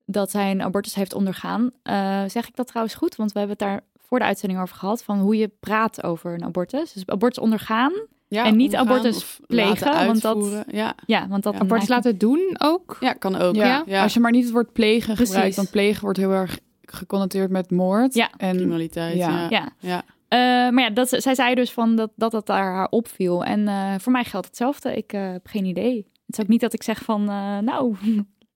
dat 0.05 0.31
hij 0.31 0.51
een 0.51 0.61
abortus 0.61 0.95
heeft 0.95 1.13
ondergaan. 1.13 1.71
Eh, 1.83 2.23
zeg 2.27 2.47
ik 2.47 2.55
dat 2.55 2.67
trouwens 2.67 2.95
goed? 2.95 3.15
Want 3.15 3.31
we 3.31 3.39
hebben 3.39 3.57
het 3.57 3.67
daar 3.67 3.81
voor 4.11 4.19
de 4.19 4.25
uitzending 4.25 4.61
over 4.61 4.75
gehad. 4.75 5.03
Van 5.03 5.19
hoe 5.19 5.37
je 5.37 5.51
praat 5.59 6.03
over 6.03 6.33
een 6.33 6.43
abortus. 6.43 6.93
Dus 6.93 7.03
abortus 7.05 7.43
ondergaan. 7.43 7.91
Ja, 8.27 8.45
En 8.45 8.55
niet 8.55 8.75
abortus 8.75 9.39
plegen, 9.47 9.87
laten 9.87 10.05
want 10.05 10.21
dat-. 10.21 10.63
Ja. 10.67 10.95
Ja, 11.05 11.27
want 11.27 11.43
dat 11.43 11.53
Ja, 11.53 11.59
abortus 11.59 11.89
eigenlijk- 11.89 12.05
laten 12.05 12.17
doen 12.17 12.55
ook. 12.59 12.97
ja, 12.99 13.13
kan 13.13 13.35
ook. 13.35 13.55
ja. 13.55 13.83
Ja, 13.85 14.03
Als 14.03 14.13
je 14.13 14.19
maar 14.19 14.31
niet 14.31 14.43
het 14.43 14.53
woord 14.53 14.73
plegen 14.73 15.13
Precies. 15.15 15.33
gebruikt, 15.33 15.55
want 15.55 15.69
plegen 15.71 16.01
wordt 16.01 16.17
heel 16.17 16.31
erg 16.31 16.59
geconnoteerd 16.81 17.49
met 17.51 17.71
moord. 17.71 18.13
Ja. 18.13 18.29
en 18.37 18.55
criminaliteit. 18.55 19.17
Ja. 19.17 19.29
Ja. 19.39 19.47
Ja. 19.49 19.69
Ja. 19.79 20.03
Eh, 20.27 20.73
maar 20.73 20.83
ja, 20.83 20.89
dat, 20.89 21.09
zij 21.09 21.35
zei 21.35 21.55
dus 21.55 21.71
van 21.71 21.95
dat, 21.95 22.11
dat 22.15 22.31
het 22.31 22.45
daar 22.45 22.73
haar 22.73 22.87
opviel. 22.89 23.43
En 23.43 23.67
eh, 23.67 23.93
voor 23.97 24.11
mij 24.11 24.23
geldt 24.23 24.45
hetzelfde. 24.47 24.97
Ik 24.97 25.13
eh, 25.13 25.31
heb 25.31 25.47
geen 25.47 25.65
idee. 25.65 25.95
Het 26.25 26.37
is 26.37 26.39
ook 26.43 26.47
niet 26.49 26.61
dat 26.61 26.73
ik 26.73 26.83
zeg 26.83 27.03
van, 27.03 27.21
eh, 27.29 27.57
nou, 27.57 27.95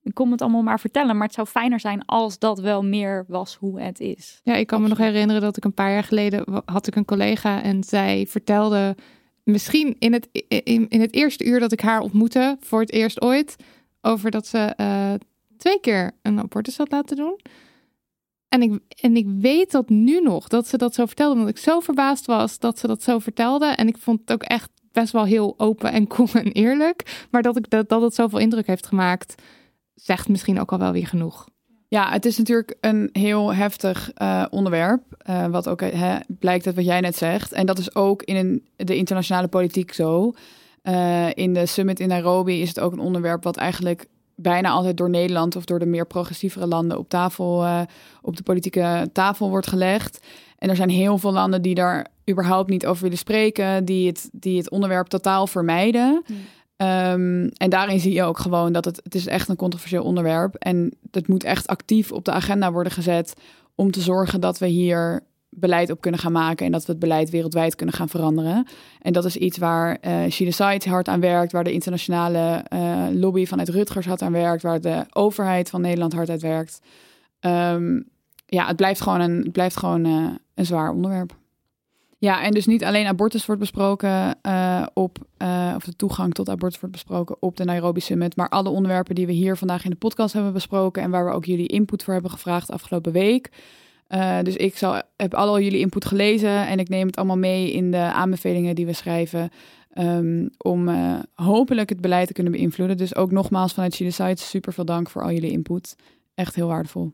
ik 0.06 0.14
kom 0.14 0.30
het 0.30 0.42
allemaal 0.42 0.62
maar 0.62 0.80
vertellen. 0.80 1.16
Maar 1.16 1.26
het 1.26 1.34
zou 1.34 1.46
fijner 1.46 1.80
zijn 1.80 2.04
als 2.04 2.38
dat 2.38 2.60
wel 2.60 2.84
meer 2.84 3.24
was 3.28 3.54
hoe 3.54 3.80
het 3.80 4.00
is. 4.00 4.40
Ja, 4.42 4.54
ik 4.54 4.66
kan 4.66 4.82
me 4.82 4.88
nog 4.88 4.98
herinneren 4.98 5.42
dat 5.42 5.56
ik 5.56 5.64
een 5.64 5.74
paar 5.74 5.90
jaar 5.90 6.04
geleden 6.04 6.62
had 6.64 6.86
ik 6.86 6.96
een 6.96 7.04
collega 7.04 7.62
en 7.62 7.84
zij 7.84 8.26
vertelde 8.28 8.96
misschien 9.42 9.96
in 9.98 10.12
het, 10.12 10.28
in, 10.48 10.88
in 10.88 11.00
het 11.00 11.14
eerste 11.14 11.44
uur 11.44 11.60
dat 11.60 11.72
ik 11.72 11.80
haar 11.80 12.00
ontmoette, 12.00 12.56
voor 12.60 12.80
het 12.80 12.92
eerst 12.92 13.20
ooit, 13.20 13.56
over 14.00 14.30
dat 14.30 14.46
ze 14.46 14.58
eh, 14.58 15.12
twee 15.56 15.80
keer 15.80 16.10
een 16.22 16.38
abortus 16.38 16.76
had 16.76 16.90
laten 16.90 17.16
doen. 17.16 17.40
En 18.48 18.62
ik, 18.62 18.78
en 19.00 19.16
ik 19.16 19.26
weet 19.28 19.70
dat 19.70 19.88
nu 19.88 20.20
nog, 20.20 20.48
dat 20.48 20.68
ze 20.68 20.76
dat 20.76 20.94
zo 20.94 21.06
vertelde, 21.06 21.34
omdat 21.34 21.48
ik 21.48 21.58
zo 21.58 21.80
verbaasd 21.80 22.26
was 22.26 22.58
dat 22.58 22.78
ze 22.78 22.86
dat 22.86 23.02
zo 23.02 23.18
vertelde. 23.18 23.66
En 23.66 23.88
ik 23.88 23.98
vond 23.98 24.20
het 24.20 24.32
ook 24.32 24.42
echt 24.42 24.70
best 24.92 25.12
wel 25.12 25.24
heel 25.24 25.54
open 25.56 25.92
en 25.92 26.06
cool 26.06 26.28
en 26.32 26.52
eerlijk. 26.52 27.26
Maar 27.30 27.42
dat, 27.42 27.56
ik, 27.56 27.70
dat, 27.70 27.88
dat 27.88 28.02
het 28.02 28.14
zoveel 28.14 28.38
indruk 28.38 28.66
heeft 28.66 28.86
gemaakt, 28.86 29.42
zegt 29.96 30.28
misschien 30.28 30.60
ook 30.60 30.72
al 30.72 30.78
wel 30.78 30.92
weer 30.92 31.06
genoeg. 31.06 31.48
Ja, 31.88 32.10
het 32.10 32.24
is 32.24 32.38
natuurlijk 32.38 32.76
een 32.80 33.08
heel 33.12 33.54
heftig 33.54 34.10
eh, 34.14 34.44
onderwerp. 34.50 35.02
eh, 35.18 35.46
wat 35.46 35.68
ook 35.68 35.80
hè, 35.80 36.16
blijkt 36.28 36.66
uit 36.66 36.74
wat 36.74 36.84
jij 36.84 37.00
net 37.00 37.16
zegt. 37.16 37.52
En 37.52 37.66
dat 37.66 37.78
is 37.78 37.94
ook 37.94 38.22
in 38.22 38.36
een, 38.36 38.66
de 38.76 38.96
internationale 38.96 39.48
politiek 39.48 39.92
zo. 39.92 40.32
Eh, 40.82 41.26
in 41.34 41.52
de 41.52 41.66
summit 41.66 42.00
in 42.00 42.08
Nairobi 42.08 42.60
is 42.60 42.68
het 42.68 42.80
ook 42.80 42.92
een 42.92 42.98
onderwerp 42.98 43.42
wat 43.44 43.56
eigenlijk 43.56 44.06
bijna 44.34 44.68
altijd 44.70 44.96
door 44.96 45.10
Nederland 45.10 45.56
of 45.56 45.64
door 45.64 45.78
de 45.78 45.86
meer 45.86 46.06
progressievere 46.06 46.66
landen 46.66 46.98
op 46.98 47.08
tafel, 47.08 47.64
eh, 47.64 47.80
op 48.22 48.36
de 48.36 48.42
politieke 48.42 49.08
tafel 49.12 49.48
wordt 49.48 49.66
gelegd. 49.66 50.26
En 50.58 50.68
er 50.68 50.76
zijn 50.76 50.90
heel 50.90 51.18
veel 51.18 51.32
landen 51.32 51.62
die 51.62 51.74
daar 51.74 52.06
überhaupt 52.30 52.70
niet 52.70 52.86
over 52.86 53.02
willen 53.02 53.18
spreken, 53.18 53.84
die 53.84 54.06
het, 54.06 54.28
die 54.32 54.58
het 54.58 54.70
onderwerp 54.70 55.06
totaal 55.06 55.46
vermijden. 55.46 56.22
Ehm, 56.76 57.48
en 57.56 57.70
daarin 57.70 58.00
zie 58.00 58.12
je 58.12 58.22
ook 58.22 58.38
gewoon 58.38 58.72
dat 58.72 58.84
het, 58.84 59.00
het 59.02 59.14
is 59.14 59.26
echt 59.26 59.48
een 59.48 59.56
controversieel 59.56 60.04
onderwerp. 60.04 60.54
En 60.54 60.96
het 61.10 61.28
moet 61.28 61.44
echt 61.44 61.66
actief 61.66 62.12
op 62.12 62.24
de 62.24 62.32
agenda 62.32 62.72
worden 62.72 62.92
gezet 62.92 63.34
om 63.74 63.90
te 63.90 64.00
zorgen 64.00 64.40
dat 64.40 64.58
we 64.58 64.66
hier 64.66 65.22
beleid 65.50 65.90
op 65.90 66.00
kunnen 66.00 66.20
gaan 66.20 66.32
maken 66.32 66.66
en 66.66 66.72
dat 66.72 66.84
we 66.84 66.90
het 66.90 67.00
beleid 67.00 67.30
wereldwijd 67.30 67.74
kunnen 67.74 67.94
gaan 67.94 68.08
veranderen. 68.08 68.66
En 69.00 69.12
dat 69.12 69.24
is 69.24 69.36
iets 69.36 69.58
waar 69.58 69.98
eh 70.00 70.30
She 70.30 70.44
Decides 70.44 70.84
hard 70.84 71.08
aan 71.08 71.20
werkt, 71.20 71.52
waar 71.52 71.64
de 71.64 71.72
internationale 71.72 72.64
eh, 72.68 73.06
lobby 73.12 73.46
vanuit 73.46 73.68
Rutgers 73.68 74.06
hard 74.06 74.22
aan 74.22 74.32
werkt, 74.32 74.62
waar 74.62 74.80
de 74.80 75.04
overheid 75.12 75.70
van 75.70 75.80
Nederland 75.80 76.12
hard 76.12 76.30
aan 76.30 76.38
werkt. 76.38 76.80
Ehm, 77.40 78.00
ja, 78.46 78.66
het 78.66 78.76
blijft 78.76 79.00
gewoon 79.00 79.20
een, 79.20 79.36
het 79.42 79.52
blijft 79.52 79.76
gewoon, 79.76 80.04
eh, 80.04 80.30
een 80.54 80.66
zwaar 80.66 80.90
onderwerp. 80.90 81.36
Ja, 82.26 82.42
en 82.42 82.50
dus 82.50 82.66
niet 82.66 82.84
alleen 82.84 83.06
abortus 83.06 83.46
wordt 83.46 83.60
besproken 83.60 84.38
eh, 84.42 84.86
op, 84.94 85.18
eh, 85.36 85.72
of 85.76 85.84
de 85.84 85.96
toegang 85.96 86.34
tot 86.34 86.48
abortus 86.48 86.80
wordt 86.80 86.94
besproken 86.94 87.36
op 87.40 87.56
de 87.56 87.64
Nairobi 87.64 88.00
Summit, 88.00 88.36
maar 88.36 88.48
alle 88.48 88.68
onderwerpen 88.68 89.14
die 89.14 89.26
we 89.26 89.32
hier 89.32 89.56
vandaag 89.56 89.84
in 89.84 89.90
de 89.90 89.96
podcast 89.96 90.34
hebben 90.34 90.52
besproken 90.52 91.02
en 91.02 91.10
waar 91.10 91.24
we 91.24 91.30
ook 91.32 91.44
jullie 91.44 91.66
input 91.66 92.02
voor 92.02 92.12
hebben 92.12 92.30
gevraagd 92.30 92.70
afgelopen 92.70 93.12
week. 93.12 93.50
Eh, 94.06 94.38
dus 94.42 94.56
ik 94.56 94.76
zal, 94.76 95.02
heb 95.16 95.34
alle 95.34 95.64
jullie 95.64 95.78
input 95.78 96.04
gelezen 96.04 96.66
en 96.66 96.78
ik 96.78 96.88
neem 96.88 97.06
het 97.06 97.16
allemaal 97.16 97.38
mee 97.38 97.72
in 97.72 97.90
de 97.90 98.12
aanbevelingen 98.12 98.74
die 98.74 98.86
we 98.86 98.92
schrijven. 98.92 99.50
ehm, 99.92 100.48
om 100.58 100.90
hopelijk 101.34 101.88
het 101.88 102.00
beleid 102.00 102.26
te 102.26 102.32
kunnen 102.32 102.52
beïnvloeden. 102.52 102.96
Dus 102.96 103.16
ook 103.16 103.30
nogmaals 103.30 103.72
vanuit 103.72 103.94
She 103.94 104.04
Decides 104.04 104.48
super 104.48 104.72
veel 104.72 104.84
dank 104.84 105.10
voor 105.10 105.22
al 105.22 105.32
jullie 105.32 105.50
input. 105.50 105.96
Echt 106.34 106.54
heel 106.54 106.66
waardevol. 106.68 107.12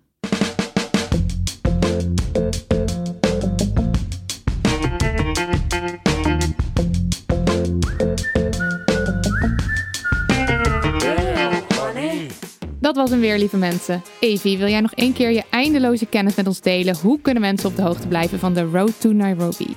Dat 12.83 12.97
was 12.97 13.11
en 13.11 13.21
weer, 13.21 13.39
lieve 13.39 13.57
mensen. 13.57 14.03
Evie, 14.21 14.59
wil 14.59 14.69
jij 14.69 14.81
nog 14.81 14.93
één 14.93 15.13
keer 15.13 15.31
je 15.31 15.43
eindeloze 15.51 16.07
kennis 16.07 16.35
met 16.35 16.47
ons 16.47 16.61
delen? 16.61 16.97
Hoe 16.97 17.21
kunnen 17.21 17.43
mensen 17.43 17.69
op 17.69 17.77
de 17.77 17.83
hoogte 17.83 18.09
blijven 18.09 18.39
van 18.39 18.55
de 18.55 18.63
Road 18.63 19.01
to 19.01 19.13
Nairobi? 19.13 19.73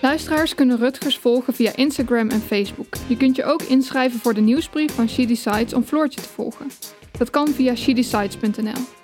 Luisteraars 0.00 0.54
kunnen 0.54 0.78
Rutgers 0.78 1.18
volgen 1.18 1.54
via 1.54 1.76
Instagram 1.76 2.28
en 2.28 2.40
Facebook. 2.40 2.94
Je 3.06 3.16
kunt 3.16 3.36
je 3.36 3.44
ook 3.44 3.62
inschrijven 3.62 4.20
voor 4.20 4.34
de 4.34 4.40
nieuwsbrief 4.40 4.94
van 4.94 5.08
She 5.08 5.26
Decides 5.26 5.74
om 5.74 5.82
Floortje 5.82 6.20
te 6.20 6.28
volgen. 6.28 6.66
Dat 7.18 7.30
kan 7.30 7.48
via 7.48 7.74
shedecides.nl. 7.74 8.97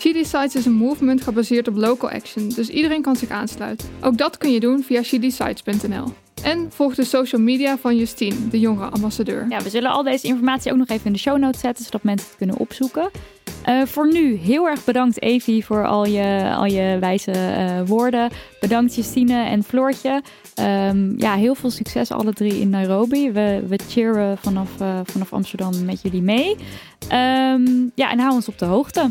She 0.00 0.12
Decides 0.12 0.54
is 0.54 0.66
een 0.66 0.72
movement 0.72 1.22
gebaseerd 1.22 1.68
op 1.68 1.76
local 1.76 2.10
action, 2.10 2.48
dus 2.48 2.68
iedereen 2.68 3.02
kan 3.02 3.16
zich 3.16 3.28
aansluiten. 3.28 3.88
Ook 4.00 4.18
dat 4.18 4.38
kun 4.38 4.52
je 4.52 4.60
doen 4.60 4.82
via 4.82 5.02
shedecides.nl. 5.02 6.12
En 6.42 6.66
volg 6.72 6.94
de 6.94 7.04
social 7.04 7.40
media 7.40 7.78
van 7.78 7.96
Justine, 7.96 8.48
de 8.48 8.60
jongere 8.60 8.88
ambassadeur. 8.88 9.46
Ja, 9.48 9.62
we 9.62 9.70
zullen 9.70 9.90
al 9.90 10.02
deze 10.02 10.26
informatie 10.26 10.72
ook 10.72 10.78
nog 10.78 10.88
even 10.88 11.06
in 11.06 11.12
de 11.12 11.18
show 11.18 11.38
notes 11.38 11.60
zetten, 11.60 11.84
zodat 11.84 12.02
mensen 12.02 12.28
het 12.28 12.36
kunnen 12.36 12.56
opzoeken. 12.56 13.10
Uh, 13.68 13.82
voor 13.84 14.12
nu 14.12 14.34
heel 14.34 14.68
erg 14.68 14.84
bedankt 14.84 15.22
Evie 15.22 15.64
voor 15.64 15.86
al 15.86 16.06
je, 16.06 16.52
al 16.56 16.64
je 16.64 16.96
wijze 17.00 17.32
uh, 17.32 17.88
woorden. 17.88 18.30
Bedankt 18.60 18.94
Justine 18.94 19.44
en 19.44 19.62
Floortje. 19.62 20.22
Um, 20.60 21.14
ja, 21.18 21.34
heel 21.34 21.54
veel 21.54 21.70
succes 21.70 22.10
alle 22.10 22.32
drie 22.32 22.60
in 22.60 22.70
Nairobi. 22.70 23.32
We, 23.32 23.62
we 23.68 23.78
cheeren 23.88 24.38
vanaf, 24.38 24.70
uh, 24.80 25.00
vanaf 25.04 25.32
Amsterdam 25.32 25.84
met 25.84 26.02
jullie 26.02 26.22
mee. 26.22 26.56
Um, 27.02 27.90
ja, 27.94 28.10
en 28.10 28.18
hou 28.18 28.32
ons 28.32 28.48
op 28.48 28.58
de 28.58 28.64
hoogte. 28.64 29.10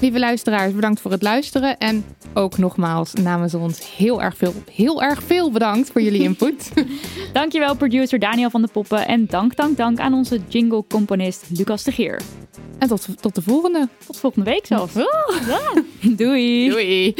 Lieve 0.00 0.18
luisteraars, 0.18 0.74
bedankt 0.74 1.00
voor 1.00 1.10
het 1.10 1.22
luisteren. 1.22 1.78
En 1.78 2.04
ook 2.34 2.58
nogmaals 2.58 3.12
namens 3.12 3.54
ons 3.54 3.96
heel 3.96 4.22
erg 4.22 4.36
veel, 4.36 4.54
heel 4.72 5.02
erg 5.02 5.22
veel 5.22 5.50
bedankt 5.50 5.90
voor 5.90 6.02
jullie 6.02 6.22
input. 6.28 6.72
Dankjewel 7.32 7.76
producer 7.76 8.18
Daniel 8.18 8.50
van 8.50 8.62
de 8.62 8.68
Poppen. 8.72 9.06
En 9.06 9.26
dank, 9.26 9.56
dank, 9.56 9.76
dank 9.76 9.98
aan 9.98 10.14
onze 10.14 10.40
jingle-componist 10.48 11.44
Lucas 11.48 11.82
de 11.82 11.92
Geer. 11.92 12.20
En 12.78 12.88
tot, 12.88 13.08
tot 13.20 13.34
de 13.34 13.42
volgende. 13.42 13.88
Tot 14.06 14.18
volgende 14.18 14.50
week 14.50 14.66
zelfs. 14.66 14.96
Oh. 14.96 15.76
Doei. 16.16 16.68
Doei. 16.68 17.14